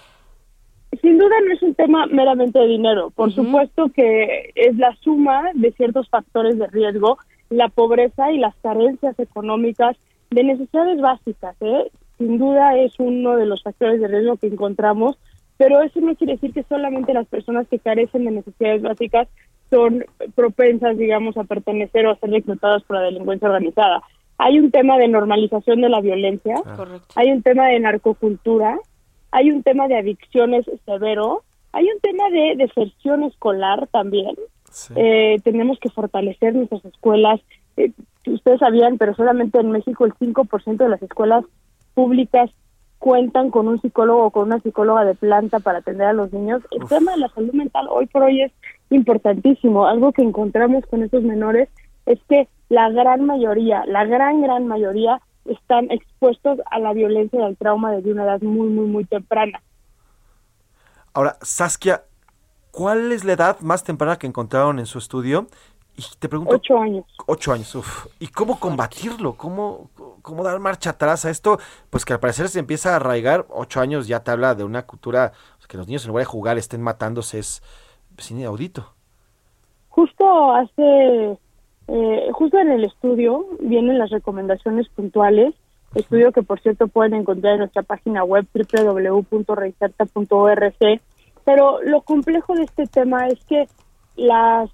Sin 1.02 1.18
duda 1.18 1.36
no 1.46 1.54
es 1.54 1.62
un 1.62 1.76
tema 1.76 2.06
meramente 2.08 2.60
de 2.60 2.68
dinero. 2.68 3.12
Por 3.12 3.28
uh 3.28 3.32
-huh. 3.32 3.36
supuesto 3.36 3.90
que 3.94 4.52
es 4.56 4.78
la 4.78 4.96
suma 5.02 5.44
de 5.54 5.72
ciertos 5.74 6.10
factores 6.10 6.58
de 6.58 6.68
riesgo, 6.68 7.18
la 7.50 7.70
pobreza 7.70 8.32
y 8.32 8.38
las 8.38 8.56
carencias 8.64 9.18
económicas 9.20 9.98
de 10.32 10.44
necesidades 10.44 11.00
básicas. 11.02 11.56
¿eh? 11.62 11.92
Sin 12.18 12.38
duda 12.38 12.78
es 12.78 12.94
uno 13.00 13.36
de 13.36 13.46
los 13.46 13.62
factores 13.64 14.00
de 14.00 14.08
riesgo 14.08 14.38
que 14.38 14.48
encontramos 14.48 15.18
pero 15.58 15.82
eso 15.82 16.00
no 16.02 16.16
quiere 16.16 16.34
decir 16.34 16.54
que 16.54 16.64
solamente 16.64 17.14
las 17.14 17.28
personas 17.28 17.68
que 17.68 17.80
carecen 17.80 18.26
de 18.26 18.32
necesidades 18.32 18.82
básicas 18.82 19.28
son 19.70 20.06
propensas, 20.36 20.98
digamos, 20.98 21.36
a 21.38 21.44
pertenecer 21.44 22.06
o 22.06 22.12
a 22.12 22.20
ser 22.20 22.30
reclutadas 22.30 22.84
por 22.84 22.98
la 22.98 23.04
delincuencia 23.04 23.48
organizada. 23.50 24.02
Hay 24.38 24.60
un 24.60 24.72
tema 24.72 24.98
de 24.98 25.08
normalización 25.08 25.82
de 25.82 25.90
la 25.90 26.00
violencia, 26.00 26.56
Ah. 26.66 26.86
hay 27.16 27.32
un 27.32 27.42
tema 27.42 27.68
de 27.68 27.80
narcocultura, 27.80 28.78
hay 29.32 29.52
un 29.52 29.64
tema 29.64 29.88
de 29.88 29.98
adicciones 29.98 30.66
severo, 30.86 31.44
hay 31.74 31.86
un 31.86 32.00
tema 32.02 32.30
de 32.30 32.56
deserción 32.56 33.24
escolar 33.24 33.88
también. 33.88 34.36
Sí. 34.72 34.94
Eh, 34.96 35.38
tenemos 35.44 35.80
que 35.80 35.90
fortalecer 35.90 36.54
nuestras 36.56 36.86
escuelas. 36.86 37.42
Eh, 37.78 37.92
ustedes 38.28 38.60
sabían, 38.60 38.98
pero 38.98 39.16
solamente 39.16 39.60
en 39.60 39.72
México 39.72 40.06
el 40.06 40.14
5% 40.14 40.84
de 40.84 40.90
las 40.90 41.02
escuelas 41.02 41.44
públicas 41.94 42.52
cuentan 43.00 43.52
con 43.52 43.68
un 43.68 43.80
psicólogo 43.80 44.26
o 44.26 44.32
con 44.32 44.44
una 44.48 44.60
psicóloga 44.60 45.06
de 45.06 45.16
planta 45.16 45.60
para 45.60 45.80
atender 45.80 46.08
a 46.08 46.14
los 46.14 46.34
niños. 46.34 46.62
El 46.72 46.84
Uf. 46.84 46.90
tema 46.90 47.12
de 47.14 47.20
la 47.20 47.30
salud 47.30 47.54
mental 47.54 47.88
hoy 47.90 48.06
por 48.08 48.24
hoy 48.24 48.42
es 48.42 48.52
importantísimo. 48.90 49.88
Algo 49.88 50.12
que 50.12 50.24
encontramos 50.24 50.86
con 50.88 51.04
estos 51.04 51.24
menores 51.24 51.70
es 52.06 52.20
que 52.28 52.48
la 52.70 52.90
gran 52.90 53.26
mayoría, 53.26 53.86
la 53.86 54.06
gran, 54.06 54.42
gran 54.42 54.68
mayoría 54.68 55.22
están 55.46 55.92
expuestos 55.92 56.60
a 56.70 56.80
la 56.80 56.94
violencia 56.94 57.40
y 57.40 57.44
al 57.44 57.58
trauma 57.58 57.92
desde 57.92 58.12
una 58.12 58.24
edad 58.24 58.42
muy, 58.42 58.70
muy, 58.70 58.86
muy 58.86 59.06
temprana. 59.06 59.62
Ahora, 61.14 61.38
Saskia, 61.42 62.04
¿cuál 62.72 63.12
es 63.12 63.24
la 63.24 63.34
edad 63.34 63.60
más 63.62 63.84
temprana 63.84 64.18
que 64.18 64.28
encontraron 64.28 64.80
en 64.80 64.86
su 64.86 64.98
estudio? 64.98 65.48
Y 65.98 66.04
te 66.20 66.30
pregunto... 66.30 66.56
Ocho 66.56 66.78
años. 66.78 67.04
Ocho 67.26 67.52
años, 67.52 67.74
uf. 67.74 68.06
¿Y 68.20 68.28
cómo 68.28 68.60
combatirlo? 68.60 69.34
¿Cómo, 69.34 69.90
¿Cómo 70.22 70.44
dar 70.44 70.60
marcha 70.60 70.92
atrás 70.92 71.26
a 71.26 71.32
esto? 71.32 71.58
Pues 71.90 72.06
que 72.06 72.14
al 72.14 72.20
parecer 72.20 72.50
se 72.50 72.60
empieza 72.60 72.94
a 72.94 72.98
arraigar. 72.98 73.48
Ocho 73.50 73.82
años 73.82 74.08
ya 74.08 74.24
te 74.24 74.30
habla 74.30 74.54
de 74.54 74.64
una 74.64 74.86
cultura... 74.86 75.32
Pues 75.58 75.66
que 75.68 75.76
los 75.76 75.88
niños 75.88 76.04
en 76.04 76.10
lugar 76.10 76.22
de 76.22 76.26
jugar 76.26 76.60
estén 76.60 76.84
matándose. 76.84 77.40
Es, 77.40 77.64
es 78.16 78.32
inaudito. 78.32 78.94
Justo 79.90 80.54
hace... 80.54 81.40
Eh, 81.88 82.30
justo 82.34 82.60
en 82.60 82.70
el 82.70 82.84
estudio 82.84 83.48
vienen 83.60 83.98
las 83.98 84.12
recomendaciones 84.12 84.88
puntuales. 84.90 85.56
Estudio 85.96 86.32
que, 86.32 86.44
por 86.44 86.60
cierto, 86.60 86.90
pueden 86.90 87.16
encontrar 87.16 87.54
en 87.54 87.60
nuestra 87.60 87.82
página 87.82 88.24
web 88.24 88.46
www.reinserta.org. 88.54 91.02
Pero 91.44 91.82
lo 91.82 92.02
complejo 92.02 92.54
de 92.54 92.66
este 92.66 92.86
tema 92.86 93.30
es 93.30 93.44
que 93.46 93.68
las 94.16 94.70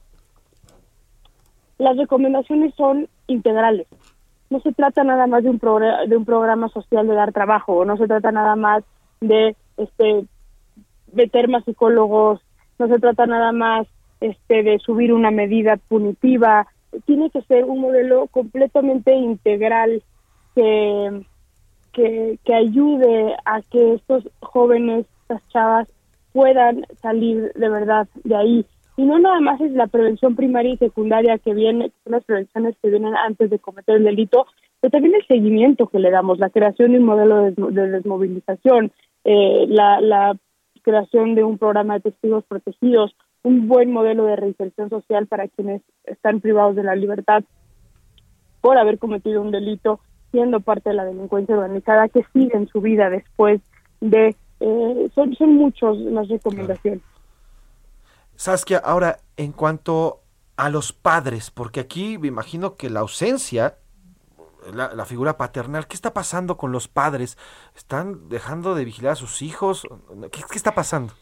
las 1.84 1.98
recomendaciones 1.98 2.74
son 2.76 3.08
integrales. 3.28 3.88
No 4.50 4.60
se 4.60 4.72
trata 4.72 5.04
nada 5.04 5.28
más 5.28 5.44
de 5.44 5.50
un, 5.50 5.60
de 6.08 6.18
un 6.18 6.26
programa 6.26 6.70
social 6.70 7.08
de 7.08 7.16
dar 7.16 7.32
trabajo, 7.32 7.86
no 7.86 7.98
se 7.98 8.08
trata 8.08 8.32
nada 8.32 8.56
más 8.56 8.84
de 9.20 9.56
este 9.78 10.26
meter 11.12 11.48
más 11.48 11.64
psicólogos, 11.64 12.42
no 12.80 12.88
se 12.88 13.00
trata 13.00 13.26
nada 13.26 13.52
más 13.52 13.88
este 14.20 14.64
de 14.64 14.80
subir 14.80 15.14
una 15.14 15.32
medida 15.32 15.78
punitiva, 15.78 16.68
tiene 17.06 17.30
que 17.30 17.42
ser 17.44 17.66
un 17.66 17.80
modelo 17.80 18.28
completamente 18.28 19.14
integral 19.14 20.02
que, 20.56 21.26
que, 21.92 22.40
que 22.44 22.54
ayude 22.54 23.36
a 23.46 23.62
que 23.62 23.96
estos 23.96 24.28
jóvenes, 24.40 25.06
estas 25.24 25.48
chavas, 25.50 25.88
puedan 26.32 26.86
salir 27.02 27.52
de 27.54 27.70
verdad 27.70 28.08
de 28.24 28.36
ahí 28.36 28.66
y 28.96 29.04
no 29.04 29.18
nada 29.20 29.40
más 29.40 29.60
es 29.62 29.72
la 29.72 29.88
prevención 29.88 30.36
primaria 30.36 30.74
y 30.74 30.78
secundaria 30.78 31.38
que 31.40 31.54
viene, 31.54 31.92
son 32.04 32.12
las 32.14 32.24
prevenciones 32.24 32.76
que 32.82 32.90
vienen 32.90 33.16
antes 33.16 33.50
de 33.50 33.60
cometer 33.60 33.96
el 33.96 34.04
delito, 34.04 34.46
pero 34.80 34.92
también 34.92 35.16
el 35.16 35.26
seguimiento 35.28 35.88
que 35.88 36.00
le 36.00 36.12
damos, 36.12 36.40
la 36.40 36.50
creación 36.50 36.92
de 36.92 37.00
un 37.00 37.06
modelo 37.06 37.38
de, 37.44 37.52
de 37.52 37.90
desmovilización, 37.90 38.92
eh, 39.24 39.66
la, 39.68 40.02
la 40.02 40.38
creación 40.84 41.34
de 41.34 41.44
un 41.44 41.58
programa 41.58 41.96
de 41.96 42.12
testigos 42.12 42.44
protegidos, 42.46 43.16
un 43.42 43.68
buen 43.68 43.92
modelo 43.92 44.26
de 44.26 44.36
reinserción 44.36 44.90
social 44.90 45.28
para 45.28 45.48
quienes 45.48 45.82
están 46.06 46.40
privados 46.42 46.76
de 46.76 46.84
la 46.84 46.96
libertad 46.96 47.44
por 48.62 48.78
haber 48.78 49.00
cometido 49.00 49.42
un 49.42 49.52
delito, 49.52 50.00
siendo 50.32 50.60
parte 50.60 50.90
de 50.90 50.96
la 50.96 51.06
delincuencia 51.06 51.56
organizada, 51.56 52.10
que 52.10 52.24
siguen 52.34 52.68
su 52.68 52.82
vida 52.82 53.10
después 53.10 53.62
de... 54.02 54.36
eh, 54.60 55.10
son, 55.14 55.36
son 55.36 55.56
muchos 55.56 55.98
las 55.98 56.28
recomendaciones. 56.28 57.02
Saskia, 58.36 58.80
ahora 58.80 59.18
en 59.38 59.52
cuanto 59.52 60.22
a 60.58 60.70
los 60.70 60.94
padres, 60.94 61.52
porque 61.52 61.80
aquí 61.80 62.18
me 62.18 62.28
imagino 62.28 62.76
que 62.76 62.90
la 62.90 63.02
ausencia, 63.02 63.76
la, 64.74 65.06
figura 65.06 65.38
paternal, 65.38 65.88
¿qué 65.88 65.96
está 65.96 66.14
pasando 66.14 66.58
con 66.58 66.72
los 66.72 66.88
padres? 66.88 67.38
¿Están 67.76 68.30
dejando 68.30 68.76
de 68.76 68.86
vigilar 68.86 69.14
a 69.14 69.16
sus 69.16 69.42
hijos? 69.42 69.88
¿Qué, 70.32 70.42
qué 70.50 70.56
está 70.56 70.74
pasando? 70.74 71.14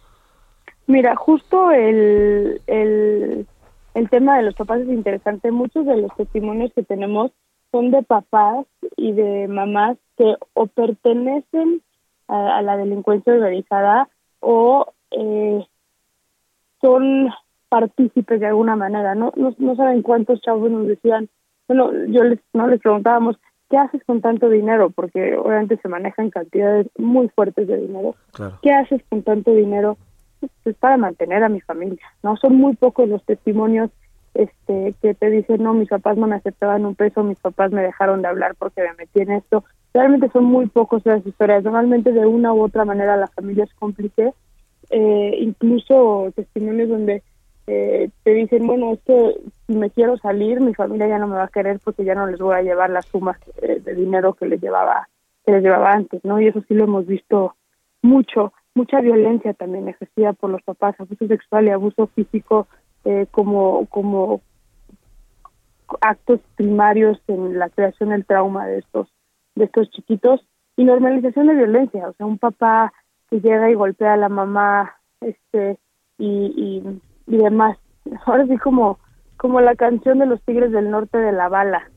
Mira, 0.88 1.16
justo 1.16 1.72
el, 1.72 2.62
el, 2.68 3.48
el 3.94 4.10
tema 4.10 4.38
de 4.38 4.44
los 4.44 4.56
papás 4.56 4.82
es 4.82 4.90
interesante. 4.90 5.52
Muchos 5.52 5.86
de 5.86 5.98
los 5.98 6.16
testimonios 6.16 6.72
que 6.74 6.84
tenemos 6.84 7.32
son 7.72 7.92
de 7.92 8.04
papás 8.04 8.66
y 8.98 9.14
de 9.14 9.48
mamás 9.48 9.98
que 10.18 10.36
o 10.54 10.68
pertenecen 10.68 11.82
a, 12.28 12.58
a 12.58 12.62
la 12.62 12.78
delincuencia 12.78 13.34
organizada 13.34 14.10
o 14.40 14.94
eh, 15.12 15.66
son 16.82 17.30
partícipes 17.70 18.40
de 18.40 18.48
alguna 18.48 18.76
manera. 18.76 19.16
No, 19.16 19.32
no, 19.36 19.56
no 19.58 19.76
saben 19.76 20.02
cuántos 20.02 20.42
chavos 20.42 20.70
nos 20.70 20.88
decían. 20.88 21.30
Bueno, 21.68 21.92
yo 22.08 22.24
les, 22.24 22.40
no 22.54 22.68
les 22.68 22.82
preguntábamos, 22.82 23.38
¿qué 23.70 23.78
haces 23.78 24.04
con 24.06 24.20
tanto 24.20 24.50
dinero? 24.50 24.90
Porque 24.90 25.38
obviamente 25.38 25.78
se 25.82 25.88
manejan 25.88 26.30
cantidades 26.30 26.88
muy 26.98 27.30
fuertes 27.30 27.68
de 27.68 27.78
dinero. 27.78 28.16
Claro. 28.34 28.60
¿Qué 28.62 28.74
haces 28.74 29.02
con 29.10 29.24
tanto 29.24 29.54
dinero? 29.54 29.98
Pues 30.64 30.76
para 30.76 30.98
mantener 30.98 31.44
a 31.44 31.50
mi 31.50 31.62
familia. 31.62 32.06
No 32.24 32.36
son 32.36 32.56
muy 32.56 32.76
pocos 32.76 33.08
los 33.08 33.24
testimonios 33.24 33.90
este 34.34 34.96
que 35.02 35.14
te 35.14 35.30
dicen, 35.30 35.64
no, 35.64 35.74
mis 35.74 35.90
papás 35.90 36.18
no 36.18 36.28
me 36.28 36.36
aceptaban 36.36 36.86
un 36.86 36.96
peso, 36.96 37.24
mis 37.24 37.38
papás 37.38 37.72
me 37.72 37.82
dejaron 37.82 38.22
de 38.22 38.30
hablar 38.30 38.56
porque 38.58 38.82
me 38.82 38.94
metí 38.94 39.22
en 39.22 39.32
esto. 39.32 39.64
Realmente 39.94 40.30
son 40.32 40.46
muy 40.46 40.68
pocos 40.68 41.06
las 41.06 41.26
historias. 41.26 41.64
Normalmente 41.64 42.12
de 42.12 42.26
una 42.26 42.54
u 42.54 42.62
otra 42.62 42.86
manera 42.86 43.18
la 43.18 43.28
familia 43.28 43.66
es 43.66 43.74
cómplice. 43.76 44.34
Eh, 44.92 45.38
incluso 45.40 46.32
testimonios 46.36 46.90
donde 46.90 47.24
eh, 47.68 48.10
te 48.24 48.34
dicen, 48.34 48.68
bueno, 48.68 48.94
es 48.94 49.00
que 49.02 49.36
si 49.68 49.76
me 49.76 49.90
quiero 49.90 50.18
salir, 50.18 50.60
mi 50.60 50.74
familia 50.74 51.08
ya 51.08 51.20
no 51.20 51.28
me 51.28 51.36
va 51.38 51.46
a 51.46 51.48
querer 51.48 51.80
porque 51.82 52.04
ya 52.04 52.16
no 52.16 52.28
les 52.28 52.40
voy 52.40 52.56
a 52.56 52.62
llevar 52.62 52.90
las 52.90 53.06
sumas 53.06 53.38
eh, 53.62 53.80
de 53.80 53.96
dinero 53.96 54.34
que 54.34 54.46
les 54.46 54.62
llevaba 54.62 55.08
que 55.46 55.54
les 55.54 55.64
llevaba 55.64 55.94
antes, 55.94 56.24
¿no? 56.24 56.40
Y 56.40 56.48
eso 56.48 56.62
sí 56.68 56.74
lo 56.74 56.84
hemos 56.84 57.08
visto 57.08 57.56
mucho, 58.02 58.54
mucha 58.76 59.02
violencia 59.02 59.54
también 59.54 59.88
ejercida 59.88 60.34
por 60.34 60.50
los 60.50 60.62
papás, 60.64 61.00
abuso 61.00 61.26
sexual 61.28 61.66
y 61.66 61.70
abuso 61.70 62.08
físico 62.08 62.68
eh, 63.06 63.26
como 63.32 63.86
como 63.88 64.42
actos 66.02 66.40
primarios 66.56 67.20
en 67.28 67.58
la 67.58 67.70
creación 67.70 68.10
del 68.10 68.26
trauma 68.26 68.68
de 68.68 68.80
estos 68.80 69.08
de 69.56 69.66
estos 69.66 69.90
chiquitos 69.92 70.46
y 70.76 70.84
normalización 70.84 71.48
de 71.48 71.56
violencia, 71.56 72.10
o 72.10 72.14
sea, 72.14 72.26
un 72.26 72.38
papá 72.38 72.94
que 73.32 73.40
llega 73.42 73.72
y 73.72 73.74
golpea 73.76 74.14
a 74.14 74.18
la 74.18 74.30
mamá, 74.30 74.98
este 75.22 75.80
y, 76.20 76.28
y, 76.28 77.02
y 77.34 77.38
demás. 77.38 77.78
Ahora 78.26 78.46
sí 78.46 78.58
como 78.58 79.00
como 79.38 79.60
la 79.60 79.76
canción 79.76 80.20
de 80.20 80.28
los 80.28 80.40
Tigres 80.44 80.72
del 80.72 80.92
Norte 80.92 81.18
de 81.18 81.32
la 81.32 81.50
bala, 81.50 81.90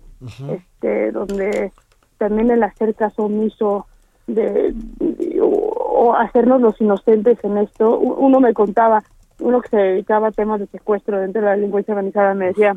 este 0.48 1.12
donde 1.12 1.72
también 2.16 2.50
el 2.50 2.62
hacer 2.62 2.94
caso 2.94 3.24
omiso 3.24 3.86
de, 4.26 4.72
de- 4.74 5.40
o, 5.42 5.46
o 5.48 6.14
hacernos 6.14 6.62
los 6.62 6.80
inocentes 6.80 7.36
en 7.44 7.58
esto. 7.58 7.98
Uno 7.98 8.40
me 8.40 8.54
contaba, 8.54 9.02
uno 9.40 9.60
que 9.60 9.68
se 9.68 9.76
dedicaba 9.76 10.28
a 10.28 10.32
temas 10.32 10.60
de 10.60 10.66
secuestro 10.68 11.20
dentro 11.20 11.42
de 11.42 11.48
la 11.48 11.56
delincuencia 11.56 11.92
organizada 11.92 12.32
me 12.32 12.46
decía, 12.46 12.76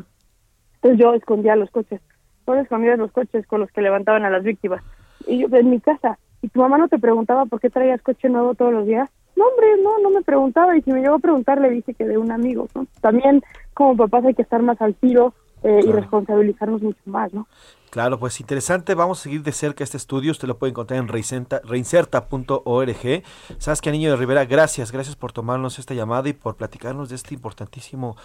entonces 0.74 0.98
yo 0.98 1.14
escondía 1.14 1.56
los 1.56 1.70
coches, 1.70 2.02
yo 2.46 2.54
escondía 2.56 2.96
los 2.96 3.10
coches 3.12 3.46
con 3.46 3.60
los 3.60 3.70
que 3.70 3.80
levantaban 3.80 4.24
a 4.26 4.30
las 4.30 4.42
víctimas. 4.42 4.82
Y 5.26 5.38
yo 5.38 5.56
en 5.56 5.70
mi 5.70 5.80
casa, 5.80 6.18
y 6.42 6.48
tu 6.48 6.60
mamá 6.60 6.78
no 6.78 6.88
te 6.88 6.98
preguntaba 6.98 7.46
por 7.46 7.60
qué 7.60 7.70
traías 7.70 8.00
coche 8.02 8.28
nuevo 8.28 8.54
todos 8.54 8.72
los 8.72 8.86
días. 8.86 9.08
No, 9.36 9.44
hombre, 9.46 9.66
no, 9.82 9.98
no 10.00 10.10
me 10.10 10.22
preguntaba. 10.22 10.76
Y 10.76 10.82
si 10.82 10.92
me 10.92 11.00
llegó 11.00 11.14
a 11.14 11.18
preguntar, 11.20 11.60
le 11.60 11.70
dije 11.70 11.94
que 11.94 12.04
de 12.06 12.18
un 12.18 12.30
amigo. 12.32 12.66
¿no? 12.74 12.86
También, 13.00 13.42
como 13.74 13.96
papás, 13.96 14.24
hay 14.24 14.34
que 14.34 14.42
estar 14.42 14.62
más 14.62 14.80
al 14.80 14.94
tiro 14.94 15.32
eh, 15.62 15.80
y 15.86 15.92
responsabilizarnos 15.92 16.82
mucho 16.82 17.00
más, 17.06 17.32
¿no? 17.32 17.46
Claro, 17.90 18.18
pues 18.18 18.38
interesante. 18.40 18.94
Vamos 18.94 19.20
a 19.20 19.22
seguir 19.22 19.42
de 19.42 19.52
cerca 19.52 19.82
este 19.84 19.96
estudio. 19.96 20.32
Usted 20.32 20.46
lo 20.48 20.58
puede 20.58 20.72
encontrar 20.72 20.98
en 21.00 21.08
reinserta- 21.08 21.60
reinserta.org. 21.64 23.22
Saskia 23.58 23.92
Niño 23.92 24.10
de 24.10 24.16
Rivera, 24.16 24.44
gracias. 24.44 24.92
Gracias 24.92 25.16
por 25.16 25.32
tomarnos 25.32 25.78
esta 25.78 25.94
llamada 25.94 26.28
y 26.28 26.32
por 26.32 26.56
platicarnos 26.56 27.08
de 27.08 27.14
este 27.16 27.34
importantísimo 27.34 28.16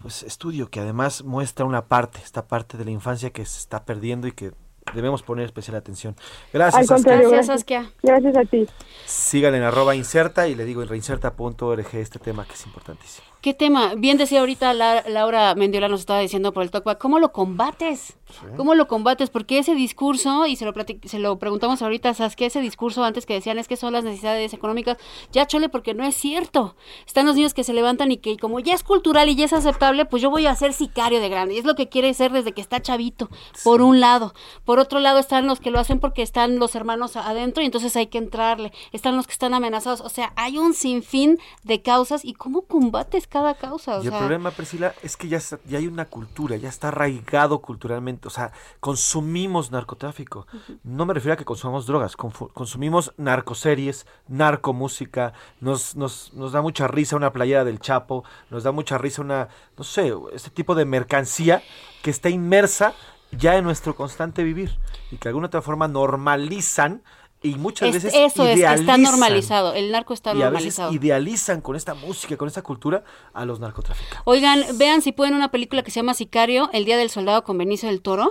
pues, 0.00 0.22
estudio 0.22 0.68
que 0.70 0.80
además 0.80 1.24
muestra 1.24 1.64
una 1.64 1.82
parte, 1.86 2.20
esta 2.24 2.46
parte 2.46 2.78
de 2.78 2.84
la 2.84 2.90
infancia 2.90 3.30
que 3.30 3.44
se 3.44 3.58
está 3.58 3.84
perdiendo 3.84 4.26
y 4.28 4.32
que 4.32 4.52
debemos 4.94 5.22
poner 5.22 5.46
especial 5.46 5.76
atención. 5.76 6.16
Gracias, 6.52 6.90
Al 6.90 7.02
Gracias, 7.02 7.30
gracias. 7.30 7.46
Saskia. 7.46 7.90
Gracias 8.02 8.36
a 8.36 8.44
ti. 8.44 8.66
Síganle 9.06 9.58
en 9.58 9.64
arroba 9.64 9.94
inserta 9.94 10.48
y 10.48 10.54
le 10.54 10.64
digo 10.64 10.82
en 10.82 10.88
reinserta.org 10.88 11.94
este 11.94 12.18
tema 12.18 12.44
que 12.44 12.54
es 12.54 12.66
importantísimo. 12.66 13.31
¿Qué 13.42 13.54
tema? 13.54 13.94
Bien 13.96 14.18
decía 14.18 14.38
ahorita 14.38 14.72
La- 14.72 15.02
Laura 15.08 15.52
Mendiola 15.56 15.88
nos 15.88 15.98
estaba 15.98 16.20
diciendo 16.20 16.52
por 16.52 16.62
el 16.62 16.70
talkback, 16.70 16.98
¿cómo 16.98 17.18
lo 17.18 17.32
combates? 17.32 18.14
¿Cómo 18.56 18.76
lo 18.76 18.86
combates? 18.86 19.30
Porque 19.30 19.58
ese 19.58 19.74
discurso, 19.74 20.46
y 20.46 20.54
se 20.54 20.64
lo, 20.64 20.72
se 21.04 21.18
lo 21.18 21.38
preguntamos 21.40 21.82
ahorita 21.82 22.14
Saskia, 22.14 22.46
ese 22.46 22.60
discurso 22.60 23.02
antes 23.02 23.26
que 23.26 23.34
decían 23.34 23.58
es 23.58 23.66
que 23.66 23.76
son 23.76 23.92
las 23.94 24.04
necesidades 24.04 24.54
económicas, 24.54 24.96
ya 25.32 25.44
chole 25.46 25.68
porque 25.68 25.92
no 25.92 26.04
es 26.04 26.14
cierto. 26.14 26.76
Están 27.04 27.26
los 27.26 27.34
niños 27.34 27.52
que 27.52 27.64
se 27.64 27.72
levantan 27.72 28.12
y 28.12 28.18
que 28.18 28.36
como 28.36 28.60
ya 28.60 28.74
es 28.74 28.84
cultural 28.84 29.28
y 29.28 29.34
ya 29.34 29.44
es 29.46 29.52
aceptable, 29.52 30.04
pues 30.06 30.22
yo 30.22 30.30
voy 30.30 30.46
a 30.46 30.54
ser 30.54 30.72
sicario 30.72 31.20
de 31.20 31.28
grande. 31.28 31.54
Y 31.54 31.58
es 31.58 31.64
lo 31.64 31.74
que 31.74 31.88
quiere 31.88 32.14
ser 32.14 32.30
desde 32.30 32.52
que 32.52 32.60
está 32.60 32.80
chavito, 32.80 33.28
por 33.64 33.82
un 33.82 33.98
lado. 33.98 34.34
Por 34.64 34.78
otro 34.78 35.00
lado 35.00 35.18
están 35.18 35.48
los 35.48 35.58
que 35.58 35.72
lo 35.72 35.80
hacen 35.80 35.98
porque 35.98 36.22
están 36.22 36.60
los 36.60 36.76
hermanos 36.76 37.16
adentro 37.16 37.60
y 37.64 37.66
entonces 37.66 37.96
hay 37.96 38.06
que 38.06 38.18
entrarle. 38.18 38.72
Están 38.92 39.16
los 39.16 39.26
que 39.26 39.32
están 39.32 39.52
amenazados. 39.52 40.00
O 40.00 40.08
sea, 40.08 40.32
hay 40.36 40.58
un 40.58 40.74
sinfín 40.74 41.38
de 41.64 41.82
causas 41.82 42.24
y 42.24 42.34
cómo 42.34 42.62
combates 42.62 43.26
cada 43.32 43.54
causa. 43.54 43.98
O 43.98 44.02
Y 44.02 44.06
el 44.06 44.12
problema, 44.18 44.50
Priscila, 44.50 44.94
es 45.02 45.16
que 45.16 45.28
ya, 45.28 45.38
está- 45.38 45.58
ya 45.64 45.78
hay 45.78 45.86
una 45.86 46.04
cultura, 46.04 46.56
ya 46.56 46.68
está 46.68 46.88
arraigado 46.88 47.60
culturalmente. 47.60 48.28
O 48.28 48.30
sea, 48.30 48.52
consumimos 48.80 49.70
narcotráfico. 49.70 50.46
No 50.84 51.06
me 51.06 51.14
refiero 51.14 51.34
a 51.34 51.36
que 51.36 51.44
consumamos 51.44 51.86
drogas, 51.86 52.16
consumimos 52.16 53.12
narcoseries, 53.16 54.06
narcomúsica. 54.28 55.32
Nos, 55.60 55.96
nos, 55.96 56.32
nos 56.34 56.52
da 56.52 56.60
mucha 56.62 56.86
risa 56.88 57.16
una 57.16 57.32
playera 57.32 57.64
del 57.64 57.80
Chapo, 57.80 58.24
nos 58.50 58.62
da 58.62 58.72
mucha 58.72 58.98
risa 58.98 59.22
una, 59.22 59.48
no 59.76 59.84
sé, 59.84 60.12
este 60.32 60.50
tipo 60.50 60.74
de 60.74 60.84
mercancía 60.84 61.62
que 62.02 62.10
está 62.10 62.28
inmersa 62.28 62.92
ya 63.32 63.56
en 63.56 63.64
nuestro 63.64 63.94
constante 63.96 64.44
vivir 64.44 64.78
y 65.10 65.16
que 65.16 65.24
de 65.24 65.28
alguna 65.30 65.46
otra 65.46 65.62
forma 65.62 65.88
normalizan 65.88 67.02
y 67.42 67.54
muchas 67.56 67.88
es- 67.88 67.94
veces 68.02 68.12
eso 68.14 68.46
es 68.46 68.56
que 68.60 68.64
está 68.74 68.96
normalizado. 68.98 69.72
El 69.74 69.90
narco 69.92 70.14
está 70.14 70.30
y 70.30 70.32
a 70.42 70.50
veces 70.50 70.78
normalizado. 70.78 70.92
idealizan 70.92 71.60
con 71.60 71.76
esta 71.76 71.94
música, 71.94 72.36
con 72.36 72.48
esta 72.48 72.62
cultura 72.62 73.02
a 73.32 73.44
los 73.44 73.60
narcotraficantes. 73.60 74.20
Oigan, 74.24 74.64
vean 74.78 75.02
si 75.02 75.12
pueden 75.12 75.34
una 75.34 75.50
película 75.50 75.82
que 75.82 75.90
se 75.90 76.00
llama 76.00 76.14
Sicario, 76.14 76.70
El 76.72 76.84
Día 76.84 76.96
del 76.96 77.10
Soldado 77.10 77.42
con 77.44 77.58
Benicio 77.58 77.88
del 77.88 78.02
Toro. 78.02 78.30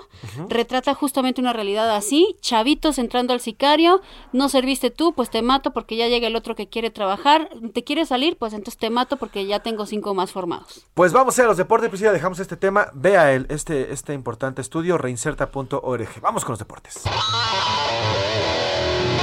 Retrata 0.50 0.94
justamente 0.94 1.42
una 1.42 1.54
realidad 1.54 1.96
así, 1.96 2.36
chavitos 2.42 2.98
entrando 2.98 3.34
al 3.34 3.40
sicario, 3.42 4.02
no 4.34 4.50
serviste 4.50 4.92
tú, 4.92 5.14
pues 5.14 5.30
te 5.30 5.42
mato 5.42 5.72
porque 5.72 5.96
ya 5.96 6.08
llega 6.08 6.28
el 6.28 6.36
otro 6.36 6.56
que 6.56 6.68
quiere 6.70 6.90
trabajar, 6.90 7.50
te 7.74 7.84
quiere 7.84 8.06
salir, 8.06 8.38
pues 8.38 8.54
entonces 8.54 8.78
te 8.80 8.90
mato 8.90 9.18
porque 9.18 9.46
ya 9.46 9.60
tengo 9.60 9.86
cinco 9.86 10.14
más 10.14 10.32
formados. 10.32 10.86
Pues 10.94 11.12
vamos 11.14 11.38
a 11.40 11.44
los 11.44 11.58
deportes, 11.58 11.90
Priscila, 11.90 12.12
dejamos 12.12 12.40
este 12.40 12.56
tema. 12.58 12.88
Vea 12.94 13.34
el, 13.34 13.46
este, 13.50 13.92
este 13.94 14.14
importante 14.14 14.62
estudio, 14.62 14.98
reinserta.org. 14.98 16.22
Vamos 16.22 16.46
con 16.46 16.54
los 16.54 16.60
deportes. 16.60 17.02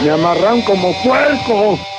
Me 0.03 0.11
amarran 0.11 0.62
como 0.62 0.93
puerco. 1.03 1.98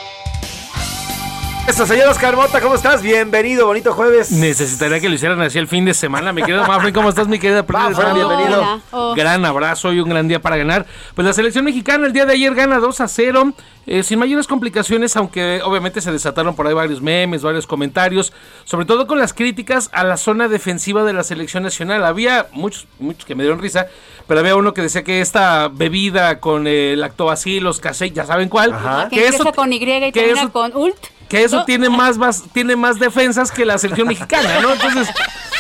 Eso, 1.69 1.85
señor 1.85 2.09
Oscar 2.09 2.35
Mota, 2.35 2.59
¿cómo 2.61 2.73
estás? 2.73 3.03
Bienvenido, 3.03 3.67
bonito 3.67 3.93
jueves. 3.93 4.31
Necesitaría 4.31 4.99
que 4.99 5.07
lo 5.07 5.13
hicieran 5.13 5.39
así 5.41 5.59
el 5.59 5.67
fin 5.67 5.85
de 5.85 5.93
semana. 5.93 6.33
Mi 6.33 6.41
querido 6.41 6.65
Mafre, 6.65 6.91
¿cómo 6.91 7.09
estás, 7.09 7.27
mi 7.27 7.37
querida? 7.37 7.63
Mafre, 7.67 8.11
bienvenido. 8.11 8.57
Hola. 8.59 8.79
Oh. 8.89 9.13
Gran 9.13 9.45
abrazo 9.45 9.93
y 9.93 9.99
un 9.99 10.09
gran 10.09 10.27
día 10.27 10.41
para 10.41 10.57
ganar. 10.57 10.87
Pues 11.13 11.27
la 11.27 11.31
selección 11.33 11.63
mexicana 11.65 12.07
el 12.07 12.13
día 12.13 12.25
de 12.25 12.33
ayer 12.33 12.55
gana 12.55 12.79
2 12.79 13.01
a 13.01 13.07
0, 13.07 13.53
eh, 13.85 14.01
sin 14.01 14.17
mayores 14.17 14.47
complicaciones, 14.47 15.15
aunque 15.15 15.61
obviamente 15.63 16.01
se 16.01 16.11
desataron 16.11 16.55
por 16.55 16.65
ahí 16.65 16.73
varios 16.73 17.03
memes, 17.03 17.43
varios 17.43 17.67
comentarios, 17.67 18.33
sobre 18.65 18.87
todo 18.87 19.05
con 19.05 19.19
las 19.19 19.33
críticas 19.33 19.91
a 19.93 20.03
la 20.03 20.17
zona 20.17 20.47
defensiva 20.47 21.03
de 21.03 21.13
la 21.13 21.23
selección 21.23 21.61
nacional. 21.61 22.03
Había 22.03 22.47
muchos, 22.51 22.87
muchos 22.97 23.25
que 23.25 23.35
me 23.35 23.43
dieron 23.43 23.61
risa, 23.61 23.85
pero 24.27 24.39
había 24.39 24.55
uno 24.55 24.73
que 24.73 24.81
decía 24.81 25.03
que 25.03 25.21
esta 25.21 25.67
bebida 25.67 26.39
con 26.39 26.65
eh, 26.65 26.95
lactobacilos, 26.97 27.79
casey, 27.79 28.09
ya 28.09 28.25
saben 28.25 28.49
cuál, 28.49 28.75
Que, 29.11 29.27
empieza 29.27 29.51
con 29.51 29.71
Y 29.71 29.75
y 29.75 29.79
que 29.79 30.11
termina 30.11 30.41
eso- 30.41 30.51
con 30.51 30.75
ult. 30.75 30.97
Que 31.29 31.43
eso 31.43 31.63
tiene 31.63 31.89
más, 31.89 32.17
más 32.17 32.43
tiene 32.51 32.75
más 32.75 32.99
defensas 32.99 33.51
que 33.51 33.63
la 33.63 33.77
selección 33.77 34.07
mexicana, 34.07 34.59
¿no? 34.61 34.73
Entonces, 34.73 35.07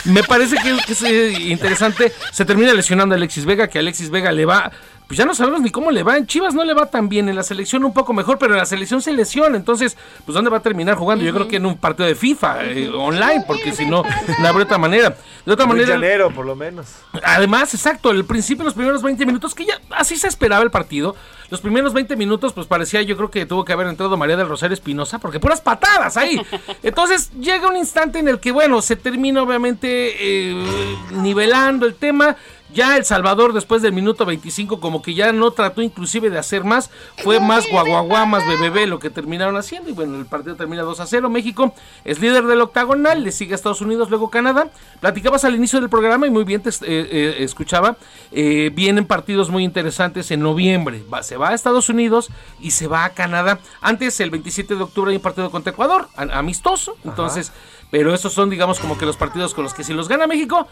me 0.03 0.23
parece 0.23 0.57
que, 0.57 0.77
que 0.85 0.93
es 0.93 1.03
eh, 1.03 1.31
interesante. 1.49 2.11
Se 2.31 2.43
termina 2.43 2.73
lesionando 2.73 3.13
a 3.13 3.17
Alexis 3.17 3.45
Vega, 3.45 3.67
que 3.67 3.79
Alexis 3.79 4.09
Vega 4.09 4.31
le 4.31 4.45
va 4.45 4.71
pues 5.09 5.17
ya 5.17 5.25
no 5.25 5.33
sabemos 5.33 5.61
ni 5.61 5.71
cómo 5.71 5.89
le 5.89 6.03
va. 6.03 6.17
En 6.17 6.27
Chivas 6.27 6.53
no 6.53 6.63
le 6.63 6.75
va 6.75 6.85
tan 6.85 7.09
bien, 7.09 7.29
en 7.29 7.35
la 7.35 7.41
selección 7.41 7.83
un 7.83 7.93
poco 7.93 8.13
mejor, 8.13 8.37
pero 8.37 8.53
en 8.53 8.59
la 8.59 8.65
selección 8.67 9.01
se 9.01 9.11
lesiona. 9.11 9.57
Entonces, 9.57 9.97
pues 10.23 10.35
¿dónde 10.35 10.51
va 10.51 10.57
a 10.57 10.61
terminar 10.61 10.97
jugando? 10.97 11.25
Yo 11.25 11.33
creo 11.33 11.47
que 11.47 11.55
en 11.55 11.65
un 11.65 11.77
partido 11.77 12.07
de 12.07 12.13
FIFA 12.13 12.65
eh, 12.65 12.89
online, 12.89 13.43
porque 13.47 13.71
si 13.71 13.87
no, 13.87 14.03
no 14.39 14.47
habrá 14.47 14.65
otra 14.65 14.77
manera. 14.77 15.17
De 15.47 15.51
otra 15.51 15.65
manera, 15.65 15.95
Llanero, 15.95 16.29
por 16.29 16.45
lo 16.45 16.55
menos. 16.55 16.93
Además, 17.23 17.73
exacto, 17.73 18.11
el 18.11 18.23
principio, 18.23 18.63
los 18.63 18.75
primeros 18.75 19.01
20 19.01 19.25
minutos, 19.25 19.55
que 19.55 19.65
ya 19.65 19.81
así 19.89 20.15
se 20.15 20.27
esperaba 20.27 20.63
el 20.63 20.69
partido. 20.69 21.15
Los 21.49 21.61
primeros 21.61 21.93
20 21.93 22.15
minutos, 22.15 22.53
pues 22.53 22.67
parecía, 22.67 23.01
yo 23.01 23.17
creo 23.17 23.31
que 23.31 23.47
tuvo 23.47 23.65
que 23.65 23.73
haber 23.73 23.87
entrado 23.87 24.15
María 24.15 24.37
del 24.37 24.47
Rosario 24.47 24.75
Espinosa, 24.75 25.17
porque 25.17 25.39
puras 25.39 25.59
patadas 25.59 26.17
ahí. 26.17 26.39
Entonces 26.83 27.31
llega 27.39 27.67
un 27.67 27.77
instante 27.77 28.19
en 28.19 28.27
el 28.27 28.39
que, 28.39 28.51
bueno, 28.51 28.79
se 28.83 28.95
termina 28.95 29.41
obviamente 29.41 29.87
eh, 30.19 30.95
nivelando 31.13 31.87
el 31.87 31.95
tema. 31.95 32.35
Ya 32.73 32.97
El 32.97 33.03
Salvador, 33.05 33.53
después 33.53 33.81
del 33.81 33.93
minuto 33.93 34.25
25, 34.25 34.79
como 34.79 35.01
que 35.01 35.13
ya 35.15 35.31
no 35.31 35.51
trató 35.51 35.81
inclusive 35.81 36.29
de 36.29 36.37
hacer 36.37 36.63
más. 36.63 36.91
Fue 37.23 37.39
más 37.39 37.67
guaguaguá, 37.69 38.25
más 38.25 38.43
bebé 38.59 38.85
lo 38.85 38.99
que 38.99 39.09
terminaron 39.09 39.57
haciendo. 39.57 39.89
Y 39.89 39.93
bueno, 39.93 40.17
el 40.17 40.25
partido 40.27 40.55
termina 40.55 40.83
2 40.83 40.99
a 40.99 41.07
0. 41.07 41.29
México 41.29 41.73
es 42.05 42.19
líder 42.19 42.45
del 42.45 42.61
octagonal, 42.61 43.23
le 43.23 43.31
sigue 43.31 43.53
a 43.53 43.55
Estados 43.55 43.81
Unidos, 43.81 44.09
luego 44.11 44.29
Canadá. 44.29 44.69
Platicabas 44.99 45.43
al 45.45 45.55
inicio 45.55 45.79
del 45.79 45.89
programa 45.89 46.27
y 46.27 46.29
muy 46.29 46.43
bien 46.43 46.61
te 46.61 46.69
eh, 46.69 46.73
eh, 46.83 47.35
escuchaba. 47.39 47.97
Eh, 48.31 48.71
vienen 48.73 49.05
partidos 49.05 49.49
muy 49.49 49.63
interesantes 49.63 50.29
en 50.29 50.41
noviembre. 50.41 51.03
Va- 51.11 51.23
se 51.23 51.37
va 51.37 51.49
a 51.49 51.53
Estados 51.55 51.89
Unidos 51.89 52.29
y 52.59 52.71
se 52.71 52.85
va 52.87 53.03
a 53.05 53.09
Canadá. 53.09 53.59
Antes, 53.81 54.19
el 54.19 54.29
27 54.29 54.75
de 54.75 54.83
octubre, 54.83 55.09
hay 55.09 55.17
un 55.17 55.23
partido 55.23 55.49
contra 55.49 55.71
Ecuador, 55.73 56.07
a- 56.15 56.37
amistoso. 56.37 56.95
Entonces, 57.03 57.51
pero 57.89 58.13
esos 58.13 58.31
son, 58.33 58.51
digamos, 58.51 58.79
como 58.79 58.95
que 58.97 59.07
los 59.07 59.17
partidos 59.17 59.55
con 59.55 59.63
los 59.63 59.73
que 59.73 59.83
si 59.83 59.93
los 59.93 60.07
gana 60.07 60.27
México, 60.27 60.67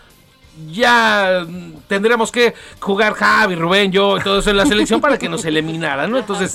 ya 0.71 1.45
tendremos 1.87 2.31
que 2.31 2.53
jugar 2.79 3.13
Javi, 3.13 3.55
Rubén, 3.55 3.91
yo 3.91 4.17
y 4.17 4.21
todo 4.21 4.39
eso 4.39 4.49
en 4.49 4.57
la 4.57 4.65
selección 4.65 4.99
para 5.01 5.17
que 5.17 5.29
nos 5.29 5.45
eliminaran, 5.45 6.09
¿no? 6.11 6.17
Entonces, 6.17 6.51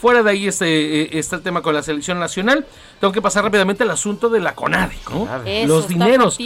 fuera 0.00 0.22
de 0.22 0.30
ahí 0.30 0.46
este, 0.46 1.02
eh, 1.02 1.08
está 1.18 1.36
el 1.36 1.42
tema 1.42 1.62
con 1.62 1.74
la 1.74 1.82
selección 1.82 2.18
nacional. 2.18 2.66
Tengo 3.00 3.12
que 3.12 3.20
pasar 3.22 3.44
rápidamente 3.44 3.82
al 3.82 3.90
asunto 3.90 4.28
de 4.28 4.40
la 4.40 4.54
CONADE, 4.54 4.96
¿no? 5.10 5.24
Eso, 5.64 5.68
Los 5.68 5.88
dineros. 5.88 6.36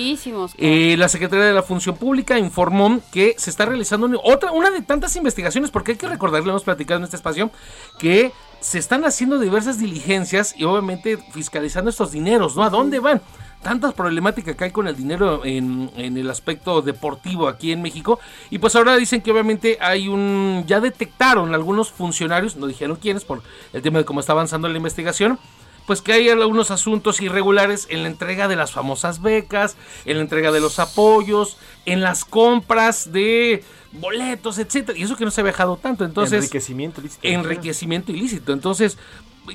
Eh, 0.59 0.97
la 0.99 1.09
Secretaría 1.09 1.45
de 1.45 1.53
la 1.53 1.63
Función 1.63 1.97
Pública 1.97 2.39
informó 2.39 3.01
que 3.13 3.35
se 3.39 3.51
está 3.51 3.67
realizando 3.67 4.07
una- 4.07 4.19
otra, 4.25 4.53
una 4.53 4.71
de 4.71 4.83
tantas 4.83 5.15
investigaciones, 5.17 5.71
porque 5.71 5.93
hay 5.93 5.99
que 5.99 6.09
recordar, 6.09 6.43
lo 6.43 6.51
hemos 6.51 6.65
platicado 6.65 6.99
en 6.99 7.05
este 7.05 7.17
espacio, 7.17 7.51
que 7.99 8.33
se 8.61 8.79
están 8.79 9.05
haciendo 9.05 9.39
diversas 9.39 9.79
diligencias 9.79 10.55
y 10.57 10.65
obviamente 10.65 11.19
fiscalizando 11.33 11.89
estos 11.91 12.13
dineros, 12.13 12.57
¿no? 12.57 12.63
¿A 12.65 12.71
dónde 12.71 12.99
van? 13.01 13.23
Tantas 13.63 13.93
problemáticas 13.93 14.57
que 14.57 14.65
hay 14.65 14.71
con 14.71 14.89
el 14.89 14.97
dinero 14.97 15.45
en, 15.45 15.91
en 15.97 16.17
el 16.17 16.31
aspecto 16.31 16.81
deportivo 16.81 17.47
aquí 17.47 17.73
en 17.73 17.83
México. 17.83 18.19
Y 18.49 18.59
pues 18.59 18.75
ahora 18.75 18.97
dicen 18.97 19.21
que 19.21 19.31
obviamente 19.31 19.77
hay 19.81 20.09
un... 20.09 20.65
Ya 20.67 20.81
detectaron 20.81 21.55
algunos 21.55 21.91
funcionarios, 21.91 22.57
no 22.57 22.67
dijeron 22.67 22.97
quiénes 22.97 23.25
por 23.25 23.43
el 23.75 23.83
tema 23.83 23.99
de 23.99 24.05
cómo 24.07 24.21
está 24.21 24.33
avanzando 24.33 24.67
la 24.69 24.77
investigación, 24.79 25.39
pues 25.87 26.01
que 26.01 26.13
hay 26.13 26.29
algunos 26.31 26.71
asuntos 26.71 27.21
irregulares 27.21 27.87
en 27.91 28.03
la 28.03 28.09
entrega 28.09 28.49
de 28.49 28.57
las 28.57 28.73
famosas 28.73 29.21
becas, 29.21 29.77
en 30.05 30.17
la 30.17 30.23
entrega 30.23 30.53
de 30.53 30.61
los 30.61 30.79
apoyos, 30.79 31.59
en 31.85 32.01
las 32.01 32.25
compras 32.25 33.13
de 33.13 33.65
boletos, 33.93 34.59
etcétera. 34.59 34.97
Y 34.97 35.03
eso 35.03 35.17
que 35.17 35.25
no 35.25 35.31
se 35.31 35.41
ha 35.41 35.45
viajado 35.45 35.77
tanto. 35.77 36.05
Entonces, 36.05 36.39
Enriquecimiento 36.45 37.01
ilícito. 37.01 37.27
enriquecimiento 37.27 38.13
ilícito. 38.13 38.53
Entonces, 38.53 38.99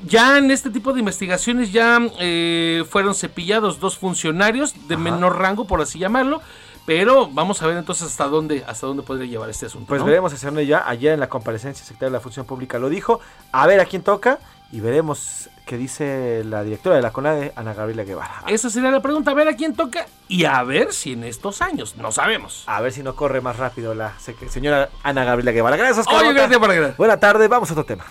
ya 0.04 0.38
en 0.38 0.50
este 0.50 0.70
tipo 0.70 0.92
de 0.92 1.00
investigaciones 1.00 1.72
ya 1.72 2.00
eh, 2.18 2.84
fueron 2.88 3.14
cepillados 3.14 3.80
dos 3.80 3.98
funcionarios 3.98 4.88
de 4.88 4.96
menor 4.96 5.38
rango, 5.38 5.66
por 5.66 5.80
así 5.80 5.98
llamarlo. 5.98 6.40
Pero 6.86 7.28
vamos 7.28 7.60
a 7.62 7.66
ver 7.66 7.76
entonces 7.76 8.06
hasta 8.06 8.28
dónde, 8.28 8.62
hasta 8.64 8.86
dónde 8.86 9.02
podría 9.02 9.26
llevar 9.26 9.50
este 9.50 9.66
asunto. 9.66 9.88
Pues 9.88 10.00
¿no? 10.00 10.06
veremos 10.06 10.32
hacia 10.32 10.48
dónde 10.50 10.66
ya. 10.66 10.88
Ayer 10.88 11.14
en 11.14 11.20
la 11.20 11.28
comparecencia, 11.28 11.82
el 11.82 11.86
secretario 11.86 12.12
de 12.12 12.18
la 12.18 12.20
Función 12.20 12.46
Pública 12.46 12.78
lo 12.78 12.88
dijo. 12.88 13.18
A 13.50 13.66
ver 13.66 13.80
a 13.80 13.86
quién 13.86 14.02
toca 14.02 14.38
y 14.72 14.80
veremos 14.80 15.48
qué 15.64 15.76
dice 15.76 16.42
la 16.44 16.62
directora 16.62 16.96
de 16.96 17.02
la 17.02 17.12
CONADE, 17.12 17.52
Ana 17.56 17.74
Gabriela 17.74 18.04
Guevara. 18.04 18.42
Esa 18.46 18.70
sería 18.70 18.90
la 18.90 19.00
pregunta, 19.00 19.32
a 19.32 19.34
ver 19.34 19.48
a 19.48 19.54
quién 19.54 19.74
toca 19.74 20.06
y 20.28 20.44
a 20.44 20.62
ver 20.62 20.92
si 20.92 21.12
en 21.12 21.24
estos 21.24 21.62
años, 21.62 21.96
no 21.96 22.12
sabemos. 22.12 22.64
A 22.66 22.80
ver 22.80 22.92
si 22.92 23.02
no 23.02 23.14
corre 23.16 23.40
más 23.40 23.56
rápido 23.56 23.94
la 23.94 24.14
señora 24.48 24.90
Ana 25.02 25.24
Gabriela 25.24 25.52
Guevara. 25.52 25.76
Gracias, 25.76 26.06
Oye, 26.08 26.32
gracias 26.32 26.58
por 26.58 26.68
la 26.68 26.74
gracia. 26.74 26.94
Buena 26.96 27.18
tarde, 27.18 27.48
vamos 27.48 27.68
a 27.70 27.72
otro 27.72 27.84
tema. 27.84 28.04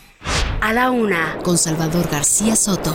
A 0.62 0.74
la 0.74 0.92
una, 0.92 1.38
con 1.44 1.58
Salvador 1.58 2.08
García 2.10 2.56
Soto. 2.56 2.94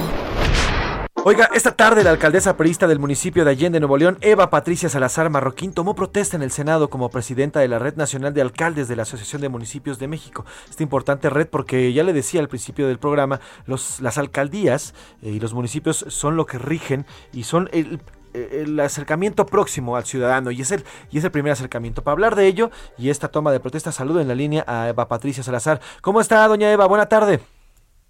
Oiga, 1.23 1.51
esta 1.53 1.73
tarde 1.73 2.03
la 2.03 2.13
alcaldesa 2.13 2.57
perista 2.57 2.87
del 2.87 2.99
municipio 2.99 3.45
de 3.45 3.51
Allende, 3.51 3.79
Nuevo 3.79 3.99
León, 3.99 4.17
Eva 4.23 4.49
Patricia 4.49 4.89
Salazar 4.89 5.29
Marroquín, 5.29 5.75
tomó 5.75 5.95
protesta 5.95 6.35
en 6.35 6.43
el 6.43 6.51
Senado 6.51 6.89
como 6.89 7.11
presidenta 7.11 7.61
de 7.61 7.69
la 7.69 7.79
Red 7.79 7.97
Nacional 7.97 8.33
de 8.33 8.41
Alcaldes 8.41 8.89
de 8.89 8.97
la 8.97 9.03
Asociación 9.03 9.43
de 9.43 9.51
Municipios 9.51 9.99
de 9.99 10.09
México. 10.09 10.47
Esta 10.71 10.83
importante 10.83 11.29
red 11.29 11.47
porque 11.47 11.93
ya 11.93 12.05
le 12.05 12.15
decía 12.15 12.41
al 12.41 12.49
principio 12.49 12.89
del 12.89 12.99
programa, 12.99 13.39
los, 13.67 14.01
las 14.01 14.17
alcaldías 14.17 14.95
eh, 15.21 15.29
y 15.29 15.41
los 15.41 15.53
municipios 15.53 16.07
son 16.09 16.37
lo 16.37 16.47
que 16.47 16.57
rigen 16.57 17.05
y 17.35 17.45
son 17.45 17.69
el, 17.73 18.01
el 18.33 18.81
acercamiento 18.81 19.45
próximo 19.45 19.97
al 19.97 20.07
ciudadano 20.07 20.51
y 20.51 20.63
es, 20.63 20.71
el, 20.71 20.85
y 21.11 21.19
es 21.19 21.25
el 21.25 21.31
primer 21.31 21.53
acercamiento. 21.53 22.03
Para 22.03 22.15
hablar 22.15 22.35
de 22.35 22.47
ello 22.47 22.71
y 22.97 23.11
esta 23.11 23.29
toma 23.29 23.53
de 23.53 23.61
protesta, 23.61 23.93
saludo 23.93 24.23
en 24.23 24.29
la 24.29 24.35
línea 24.35 24.65
a 24.67 24.89
Eva 24.89 25.07
Patricia 25.07 25.43
Salazar. 25.43 25.83
¿Cómo 26.01 26.23
está, 26.23 26.49
doña 26.49 26.73
Eva? 26.73 26.87
Buena 26.87 27.11
tarde. 27.11 27.41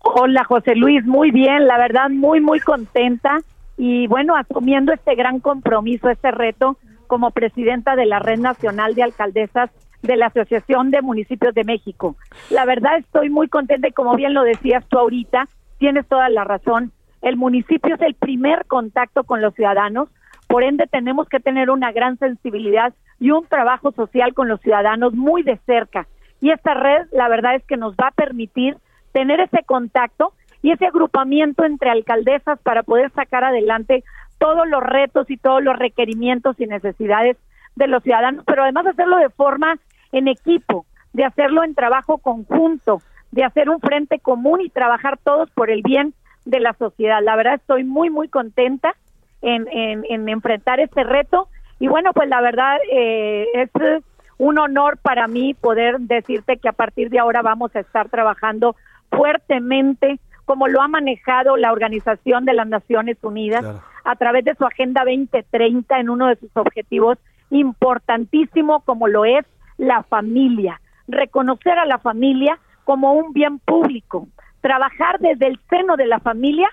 Hola 0.03 0.45
José 0.45 0.75
Luis, 0.77 1.05
muy 1.05 1.31
bien, 1.31 1.67
la 1.67 1.77
verdad 1.77 2.09
muy 2.09 2.41
muy 2.41 2.59
contenta 2.59 3.39
y 3.77 4.07
bueno, 4.07 4.35
asumiendo 4.35 4.93
este 4.93 5.15
gran 5.15 5.41
compromiso, 5.41 6.09
este 6.09 6.31
reto 6.31 6.79
como 7.07 7.31
presidenta 7.33 7.97
de 7.97 8.07
la 8.07 8.19
Red 8.19 8.39
Nacional 8.39 8.95
de 8.95 9.03
Alcaldesas 9.03 9.71
de 10.03 10.17
la 10.17 10.27
Asociación 10.27 10.91
de 10.91 11.03
Municipios 11.03 11.55
de 11.55 11.65
México. 11.65 12.17
La 12.49 12.65
verdad 12.65 12.97
estoy 12.97 13.29
muy 13.29 13.49
contenta 13.49 13.89
y 13.89 13.93
como 13.93 14.17
bien 14.17 14.33
lo 14.33 14.43
decías 14.43 14.87
tú 14.89 14.99
ahorita, 14.99 15.49
tienes 15.79 16.07
toda 16.09 16.31
la 16.31 16.45
razón, 16.45 16.93
el 17.21 17.37
municipio 17.37 17.95
es 17.95 18.01
el 18.01 18.15
primer 18.15 18.65
contacto 18.67 19.25
con 19.25 19.43
los 19.43 19.55
ciudadanos, 19.55 20.09
por 20.47 20.65
ende 20.65 20.87
tenemos 20.87 21.29
que 21.29 21.41
tener 21.41 21.69
una 21.69 21.93
gran 21.93 22.19
sensibilidad 22.19 22.95
y 23.19 23.33
un 23.33 23.45
trabajo 23.47 23.93
social 23.93 24.33
con 24.33 24.49
los 24.49 24.61
ciudadanos 24.63 25.13
muy 25.13 25.43
de 25.43 25.59
cerca. 25.67 26.09
Y 26.41 26.51
esta 26.51 26.73
red, 26.73 27.07
la 27.13 27.29
verdad 27.29 27.55
es 27.55 27.65
que 27.65 27.77
nos 27.77 27.95
va 27.95 28.09
a 28.09 28.13
permitir 28.13 28.79
tener 29.13 29.41
ese 29.41 29.63
contacto 29.65 30.33
y 30.63 30.73
ese 30.73 30.87
agrupamiento 30.87 31.65
entre 31.65 31.91
alcaldesas 31.91 32.59
para 32.61 32.83
poder 32.83 33.11
sacar 33.13 33.45
adelante 33.45 34.05
todos 34.39 34.69
los 34.69 34.83
retos 34.83 35.31
y 35.31 35.37
todos 35.37 35.63
los 35.63 35.79
requerimientos 35.79 36.59
y 36.61 36.67
necesidades 36.67 37.37
de 37.77 37.87
los 37.87 38.03
ciudadanos, 38.03 38.45
pero 38.47 38.63
además 38.63 38.87
hacerlo 38.87 39.17
de 39.19 39.31
forma 39.31 39.79
en 40.13 40.29
equipo, 40.29 40.87
de 41.13 41.25
hacerlo 41.25 41.63
en 41.63 41.75
trabajo 41.75 42.19
conjunto, 42.19 43.01
de 43.31 43.45
hacer 43.45 43.69
un 43.71 43.81
frente 43.81 44.19
común 44.19 44.61
y 44.61 44.71
trabajar 44.71 45.19
todos 45.19 45.51
por 45.51 45.71
el 45.71 45.83
bien 45.83 46.15
de 46.45 46.61
la 46.61 46.73
sociedad. 46.75 47.21
La 47.23 47.37
verdad 47.37 47.55
estoy 47.55 47.85
muy, 47.85 48.11
muy 48.11 48.29
contenta 48.29 48.95
en, 49.41 49.69
en, 49.69 50.05
en 50.09 50.29
enfrentar 50.29 50.81
este 50.81 51.05
reto 51.05 51.49
y 51.79 51.89
bueno, 51.89 52.13
pues 52.13 52.29
la 52.29 52.41
verdad 52.41 52.79
eh, 52.91 53.47
es 53.55 53.71
un 54.37 54.59
honor 54.59 54.99
para 54.99 55.27
mí 55.29 55.55
poder 55.55 56.01
decirte 56.01 56.57
que 56.57 56.69
a 56.69 56.73
partir 56.73 57.11
de 57.11 57.19
ahora 57.19 57.43
vamos 57.43 57.75
a 57.77 57.81
estar 57.81 58.09
trabajando 58.09 58.75
fuertemente 59.11 60.21
como 60.45 60.67
lo 60.69 60.83
ha 60.83 60.89
manejado 60.89 61.57
la 61.57 61.73
Organización 61.73 62.45
de 62.45 62.55
las 62.55 62.67
Naciones 62.67 63.19
Unidas 63.23 63.65
a 64.05 64.17
través 64.17 64.45
de 64.45 64.55
su 64.55 64.65
Agenda 64.65 65.03
2030 65.05 66.01
en 66.01 66.11
uno 66.11 66.27
de 66.27 66.37
sus 66.37 66.51
objetivos 66.57 67.19
importantísimo 67.51 68.81
como 68.81 69.09
lo 69.09 69.25
es 69.25 69.45
la 69.79 70.03
familia, 70.03 70.81
reconocer 71.09 71.79
a 71.79 71.87
la 71.87 71.99
familia 71.99 72.59
como 72.85 73.15
un 73.15 73.33
bien 73.33 73.59
público, 73.61 74.29
trabajar 74.61 75.19
desde 75.21 75.47
el 75.47 75.61
seno 75.69 75.97
de 75.97 76.07
la 76.07 76.21
familia 76.21 76.69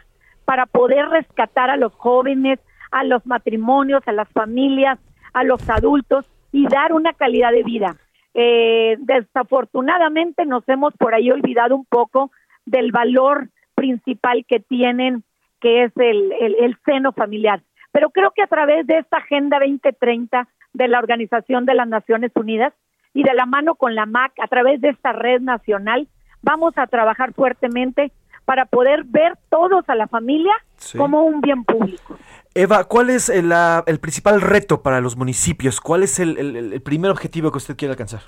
para 0.46 0.66
poder 0.66 1.08
rescatar 1.10 1.70
a 1.70 1.78
los 1.78 1.94
jóvenes, 1.94 2.60
a 2.92 3.04
los 3.04 3.26
matrimonios, 3.26 4.02
a 4.08 4.12
las 4.12 4.30
familias, 4.30 5.00
a 5.34 5.44
los 5.44 5.70
adultos 5.70 6.26
y 6.52 6.68
dar 6.68 6.94
una 6.94 7.14
calidad 7.14 7.52
de 7.52 7.64
vida. 7.64 7.98
Eh, 8.40 8.98
desafortunadamente 9.00 10.46
nos 10.46 10.64
hemos 10.70 10.94
por 10.94 11.16
ahí 11.16 11.32
olvidado 11.32 11.76
un 11.76 11.86
poco 11.86 12.32
del 12.68 12.92
valor 12.92 13.50
principal 13.74 14.46
que 14.48 14.60
tienen, 14.60 15.24
que 15.60 15.86
es 15.86 15.92
el, 15.98 16.32
el, 16.40 16.56
el 16.60 16.78
seno 16.86 17.14
familiar. 17.14 17.62
Pero 17.92 18.12
creo 18.12 18.30
que 18.36 18.44
a 18.44 18.48
través 18.48 18.86
de 18.86 19.00
esta 19.00 19.18
Agenda 19.18 19.58
2030 19.58 20.48
de 20.74 20.88
la 20.88 21.00
Organización 21.00 21.66
de 21.66 21.74
las 21.74 21.88
Naciones 21.88 22.32
Unidas 22.36 22.74
y 23.12 23.24
de 23.24 23.34
la 23.34 23.48
mano 23.48 23.74
con 23.74 23.96
la 23.96 24.06
MAC, 24.06 24.34
a 24.40 24.48
través 24.48 24.82
de 24.82 24.90
esta 24.90 25.14
red 25.14 25.42
nacional, 25.42 26.08
vamos 26.44 26.78
a 26.78 26.86
trabajar 26.86 27.34
fuertemente 27.34 28.12
para 28.46 28.66
poder 28.66 29.04
ver 29.04 29.34
todos 29.50 29.84
a 29.90 29.96
la 29.96 30.08
familia 30.08 30.54
Sí. 30.76 30.96
como 30.96 31.24
un 31.24 31.42
bien 31.42 31.64
público. 31.64 32.18
Eva, 32.58 32.86
¿cuál 32.86 33.10
es 33.12 33.30
el, 33.30 33.50
la- 33.50 33.84
el 33.86 34.00
principal 34.00 34.42
reto 34.42 34.82
para 34.82 35.00
los 35.02 35.16
municipios? 35.16 35.80
¿Cuál 35.80 36.04
es 36.04 36.20
el, 36.20 36.38
el- 36.38 36.74
el 36.74 36.82
primer 36.82 37.12
objetivo 37.12 37.52
que 37.52 37.58
usted 37.58 37.76
quiere 37.78 37.92
alcanzar? 37.92 38.22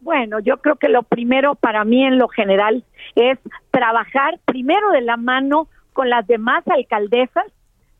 Bueno, 0.00 0.40
yo 0.40 0.56
creo 0.56 0.76
que 0.76 0.88
lo 0.88 1.04
primero 1.04 1.54
para 1.54 1.84
mí 1.84 2.04
en 2.04 2.18
lo 2.18 2.26
general 2.28 2.84
es 3.14 3.38
trabajar 3.70 4.40
primero 4.46 4.90
de 4.90 5.00
la 5.02 5.16
mano 5.16 5.68
con 5.92 6.10
las 6.10 6.26
demás 6.26 6.64
alcaldesas, 6.66 7.44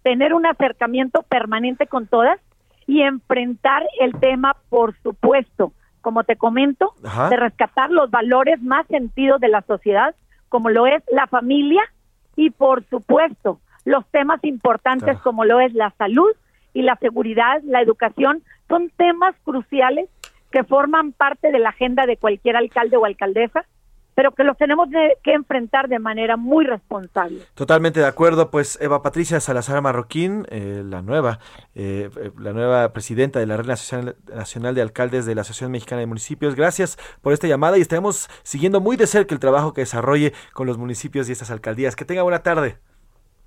tener 0.03 0.35
un 0.35 0.45
acercamiento 0.47 1.23
permanente 1.23 1.87
con 1.87 2.09
todas 2.09 2.41
y 2.89 3.03
enfrentar 3.03 3.85
el 4.01 4.15
tema, 4.19 4.57
por 4.69 4.97
supuesto, 5.05 5.73
como 6.01 6.25
te 6.25 6.35
comento, 6.35 6.93
Ajá. 7.05 7.29
de 7.29 7.37
rescatar 7.37 7.91
los 7.93 8.11
valores 8.11 8.61
más 8.61 8.85
sentidos 8.89 9.41
de 9.41 9.49
la 9.49 9.63
sociedad, 9.63 10.17
como 10.49 10.71
lo 10.71 10.89
es 10.89 11.05
la 11.13 11.29
familia 11.29 11.83
y, 12.35 12.51
por 12.51 12.85
supuesto, 12.91 13.61
los 13.85 14.07
temas 14.11 14.43
importantes 14.45 15.19
como 15.21 15.45
lo 15.45 15.61
es 15.61 15.75
la 15.75 15.93
salud 15.99 16.31
y 16.75 16.83
la 16.83 16.97
seguridad, 16.97 17.61
la 17.65 17.81
educación, 17.83 18.43
son 18.69 18.91
temas 18.97 19.35
cruciales 19.45 20.09
que 20.51 20.65
forman 20.65 21.13
parte 21.13 21.51
de 21.51 21.59
la 21.59 21.71
agenda 21.71 22.07
de 22.07 22.17
cualquier 22.17 22.57
alcalde 22.57 22.97
o 22.97 23.05
alcaldesa, 23.05 23.65
pero 24.15 24.33
que 24.33 24.45
los 24.45 24.59
tenemos 24.59 24.89
que 25.23 25.33
enfrentar 25.33 25.89
de 25.89 25.99
manera 25.99 26.37
muy 26.37 26.67
responsable. 26.67 27.41
Totalmente 27.55 28.01
de 28.01 28.07
acuerdo, 28.07 28.51
pues 28.51 28.79
Eva 28.81 29.03
Patricia 29.03 29.41
Salazar 29.41 29.81
Marroquín, 29.81 30.47
eh, 30.51 30.83
la 30.85 31.01
nueva, 31.01 31.39
eh, 31.75 32.11
eh, 32.15 32.31
la 32.39 32.53
nueva 32.53 32.93
presidenta 32.93 33.39
de 33.39 33.47
la 33.47 33.57
Red 33.57 33.75
Nacional 34.35 34.75
de 34.75 34.83
Alcaldes 34.83 35.25
de 35.25 35.35
la 35.35 35.41
Asociación 35.41 35.71
Mexicana 35.71 36.01
de 36.01 36.07
Municipios. 36.07 36.55
Gracias 36.55 36.99
por 37.23 37.33
esta 37.33 37.47
llamada 37.47 37.79
y 37.79 37.81
estaremos 37.81 38.29
siguiendo 38.43 38.81
muy 38.81 38.99
de 38.99 39.07
cerca 39.07 39.35
el 39.35 39.41
trabajo 39.41 39.73
que 39.73 39.81
desarrolle 39.81 40.35
con 40.53 40.67
los 40.67 40.77
municipios 40.77 41.29
y 41.29 41.33
estas 41.33 41.51
alcaldías. 41.51 41.97
Que 41.97 42.05
tenga 42.05 42.23
buena 42.23 42.43
tarde. 42.43 42.77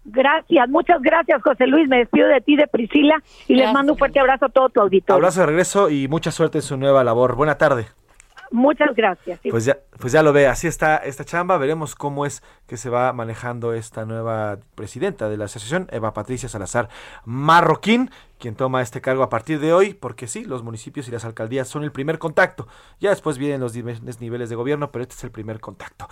Gracias, 0.06 0.70
muchas 0.70 1.02
gracias, 1.02 1.42
José 1.42 1.66
Luis. 1.68 1.88
Me 1.90 1.98
despido 1.98 2.28
de 2.28 2.40
ti, 2.42 2.56
de 2.56 2.68
Priscila, 2.68 3.22
y 3.48 3.56
les 3.56 3.74
mando 3.74 3.94
un 3.94 3.98
fuerte 3.98 4.20
abrazo 4.20 4.46
a 4.46 4.50
todo 4.50 4.70
tu 4.70 4.80
auditorio. 4.80 5.16
Abrazo 5.16 5.42
de 5.42 5.46
regreso 5.48 5.90
y 5.90 6.08
mucha 6.08 6.32
suerte 6.32 6.60
en 6.60 6.62
su 6.62 6.78
nueva 6.78 7.04
labor. 7.04 7.36
Buena 7.36 7.58
tarde. 7.58 7.88
Muchas 8.52 8.96
gracias. 8.96 9.40
Sí. 9.42 9.50
Pues 9.50 9.66
ya, 9.66 9.78
pues 10.00 10.14
ya 10.14 10.22
lo 10.22 10.32
ve, 10.32 10.48
así 10.48 10.68
está 10.68 10.98
esta 10.98 11.26
chamba. 11.26 11.58
Veremos 11.58 11.96
cómo 11.96 12.26
es 12.26 12.44
que 12.68 12.78
se 12.78 12.90
va 12.90 13.12
manejando 13.14 13.74
esta 13.74 14.06
nueva 14.06 14.60
presidenta 14.76 15.28
de 15.28 15.38
la 15.38 15.46
asociación, 15.46 15.88
Eva 15.92 16.14
Patricia 16.14 16.48
Salazar 16.48 16.90
Marroquín, 17.26 18.12
quien 18.46 18.56
toma 18.56 18.84
este 18.84 19.02
cargo 19.02 19.24
a 19.24 19.30
partir 19.30 19.60
de 19.60 19.74
hoy, 19.74 19.96
porque 19.96 20.28
sí, 20.28 20.46
los 20.46 20.62
municipios 20.62 21.08
y 21.08 21.12
las 21.12 21.26
alcaldías 21.26 21.68
son 21.68 21.84
el 21.84 21.92
primer 21.92 22.20
contacto. 22.20 22.68
Ya 23.00 23.10
después 23.10 23.40
vienen 23.40 23.60
los 23.60 23.74
diferentes 23.74 24.22
niveles 24.22 24.52
de 24.52 24.56
gobierno, 24.56 24.92
pero 24.92 25.02
este 25.02 25.16
es 25.16 25.24
el 25.24 25.32
primer 25.32 25.60
contacto. 25.60 26.08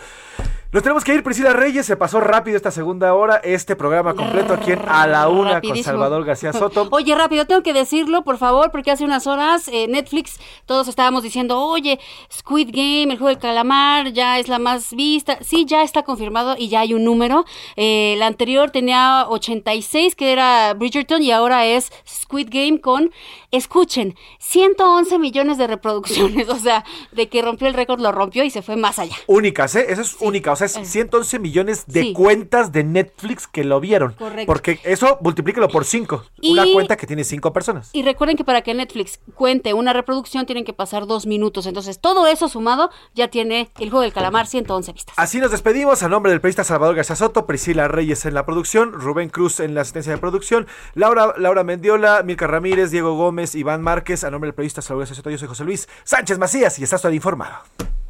Nos 0.72 0.82
tenemos 0.82 1.04
que 1.04 1.14
ir, 1.14 1.22
Priscila 1.22 1.54
Reyes. 1.54 1.86
Se 1.86 1.96
pasó 1.96 2.20
rápido 2.20 2.58
esta 2.58 2.72
segunda 2.72 3.14
hora. 3.14 3.36
Este 3.44 3.76
programa 3.76 4.16
completo 4.16 4.56
aquí 4.56 4.72
en 4.72 4.80
A 4.88 5.06
la 5.06 5.30
Una 5.30 5.62
con. 5.62 5.78
Salvador 5.84 6.26
García 6.26 6.52
Soto. 6.52 6.88
Oye, 6.92 7.14
rápido, 7.14 7.46
tengo 7.46 7.62
que 7.62 7.74
decirlo, 7.74 8.24
por 8.24 8.40
favor, 8.40 8.72
porque 8.72 8.90
hace 8.90 9.06
unas 9.06 9.28
horas 9.28 9.68
eh, 9.68 9.86
Netflix, 9.88 10.40
todos 10.66 10.88
estábamos 10.88 11.22
diciendo, 11.22 11.60
oye, 11.60 12.00
Squid 12.32 12.70
Game, 12.72 13.14
el 13.14 13.20
juego 13.20 13.28
del 13.28 13.38
calamar, 13.38 14.14
ya 14.14 14.40
es 14.40 14.48
la 14.48 14.58
más 14.58 14.96
vista. 14.96 15.38
Sí, 15.42 15.66
ya 15.66 15.84
está 15.84 16.02
confirmado 16.02 16.56
y 16.58 16.70
ya 16.70 16.80
hay 16.80 16.96
un 16.96 17.04
número. 17.04 17.46
Eh, 17.76 18.16
la 18.18 18.26
anterior 18.26 18.72
tenía 18.72 19.28
86, 19.30 20.16
que 20.16 20.32
era 20.32 20.74
Bridgerton, 20.74 21.22
y 21.22 21.30
ahora 21.30 21.68
es 21.68 21.92
Squid 22.24 22.50
Game 22.50 22.80
con, 22.80 23.12
escuchen, 23.58 24.16
111 24.40 25.20
millones 25.20 25.58
de 25.58 25.68
reproducciones. 25.68 26.48
O 26.54 26.60
sea, 26.60 26.84
de 27.12 27.28
que 27.30 27.42
rompió 27.42 27.68
el 27.68 27.74
récord, 27.74 28.00
lo 28.00 28.12
rompió 28.12 28.44
y 28.44 28.50
se 28.50 28.62
fue 28.62 28.76
más 28.76 29.00
allá. 29.00 29.16
Únicas, 29.28 29.76
¿eh? 29.76 29.86
Eso 29.90 30.02
es 30.02 30.16
única. 30.20 30.52
O 30.52 30.56
sea, 30.56 30.68
es 30.68 30.74
111 30.74 31.40
millones 31.40 31.86
de 31.88 32.02
Sí. 32.04 32.14
cuentas 32.14 32.72
de 32.72 32.84
Netflix 32.84 33.48
que 33.48 33.64
lo 33.64 33.80
vieron. 33.80 34.14
Correcto. 34.14 34.46
Porque 34.46 34.80
eso 34.84 35.18
multiplíquelo 35.22 35.68
por 35.70 35.84
5. 35.86 36.24
Una 36.44 36.66
cuenta 36.72 36.96
que 36.96 37.08
tiene 37.08 37.24
5 37.24 37.52
personas. 37.54 37.90
Y 37.94 38.04
recuerden 38.04 38.38
que 38.38 38.44
para 38.44 38.62
que 38.62 38.74
Netflix 38.74 39.20
cuente 39.36 39.74
una 39.74 39.94
reproducción 39.94 40.46
tienen 40.46 40.64
que 40.64 40.74
pasar 40.74 41.08
dos 41.08 41.26
minutos. 41.26 41.66
Entonces, 41.66 42.00
todo 42.00 42.28
eso 42.28 42.48
sumado 42.50 42.90
ya 43.16 43.28
tiene 43.30 43.70
el 43.80 43.90
juego 43.90 44.02
del 44.02 44.14
calamar 44.14 44.46
111 44.48 44.94
vistas. 44.94 45.16
Así 45.18 45.40
nos 45.40 45.52
despedimos 45.52 46.04
a 46.04 46.10
nombre 46.10 46.32
del 46.32 46.40
periodista 46.42 46.64
Salvador 46.64 46.96
García 46.96 47.16
Soto, 47.16 47.46
Priscila 47.46 47.88
Reyes 47.88 48.26
en 48.26 48.34
la 48.36 48.46
producción, 48.46 48.94
Rubén 48.94 49.30
Cruz 49.30 49.60
en 49.60 49.74
la 49.76 49.82
asistencia 49.82 50.12
de 50.14 50.18
producción, 50.20 50.68
Laura, 50.94 51.34
Laura 51.38 51.64
Mendiola, 51.64 52.22
Milka 52.24 52.48
Ramírez, 52.48 52.92
Diego 52.92 53.16
Gómez, 53.16 53.43
Iván 53.56 53.82
Márquez, 53.82 54.24
a 54.24 54.32
nombre 54.32 54.48
del 54.48 54.56
periodista 54.56 54.82
Salvador 54.82 55.14
Soto, 55.14 55.30
yo 55.30 55.38
soy 55.38 55.50
José 55.50 55.66
Luis 55.66 55.90
Sánchez 56.06 56.40
Macías 56.40 56.80
y 56.80 56.84
estás 56.84 57.02
todo 57.02 57.12
informado. 57.12 57.58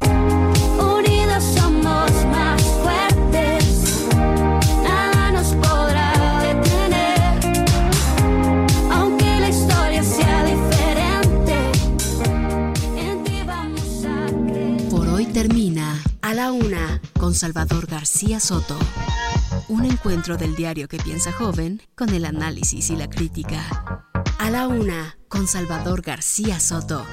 Unidos 0.00 1.42
somos 1.42 2.10
más 2.26 2.62
fuertes, 2.62 4.06
nada 4.82 5.32
nos 5.32 5.48
podrá 5.56 6.12
detener. 6.40 7.40
Aunque 8.92 9.24
la 9.24 9.48
historia 9.48 10.02
sea 10.04 10.44
diferente, 10.44 11.56
en 12.96 13.24
ti 13.24 13.42
vamos 13.44 14.04
a 14.06 14.26
creer. 14.26 14.88
Por 14.88 15.08
hoy 15.08 15.26
termina 15.26 16.00
A 16.22 16.34
la 16.34 16.52
Una 16.52 17.00
con 17.18 17.34
Salvador 17.34 17.86
García 17.86 18.38
Soto. 18.38 18.78
Un 19.68 19.84
encuentro 19.84 20.36
del 20.36 20.54
diario 20.54 20.86
que 20.88 20.98
piensa 20.98 21.32
joven 21.32 21.82
con 21.96 22.10
el 22.10 22.24
análisis 22.24 22.90
y 22.90 22.96
la 22.96 23.10
crítica. 23.10 24.04
A 24.38 24.50
la 24.50 24.68
Una 24.68 25.16
con 25.34 25.48
Salvador 25.48 26.00
García 26.00 26.60
Soto. 26.60 27.04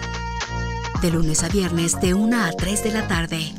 De 1.02 1.10
lunes 1.10 1.44
a 1.44 1.50
viernes 1.50 2.00
de 2.00 2.14
1 2.14 2.44
a 2.44 2.52
3 2.52 2.84
de 2.84 2.92
la 2.92 3.08
tarde. 3.08 3.52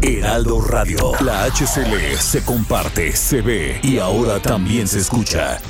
Heraldo 0.00 0.60
Radio. 0.60 1.12
La 1.20 1.44
HCL 1.46 2.16
se 2.20 2.44
comparte, 2.44 3.16
se 3.16 3.42
ve 3.42 3.80
y 3.82 3.98
ahora 3.98 4.40
también 4.40 4.86
se 4.86 5.00
escucha. 5.00 5.60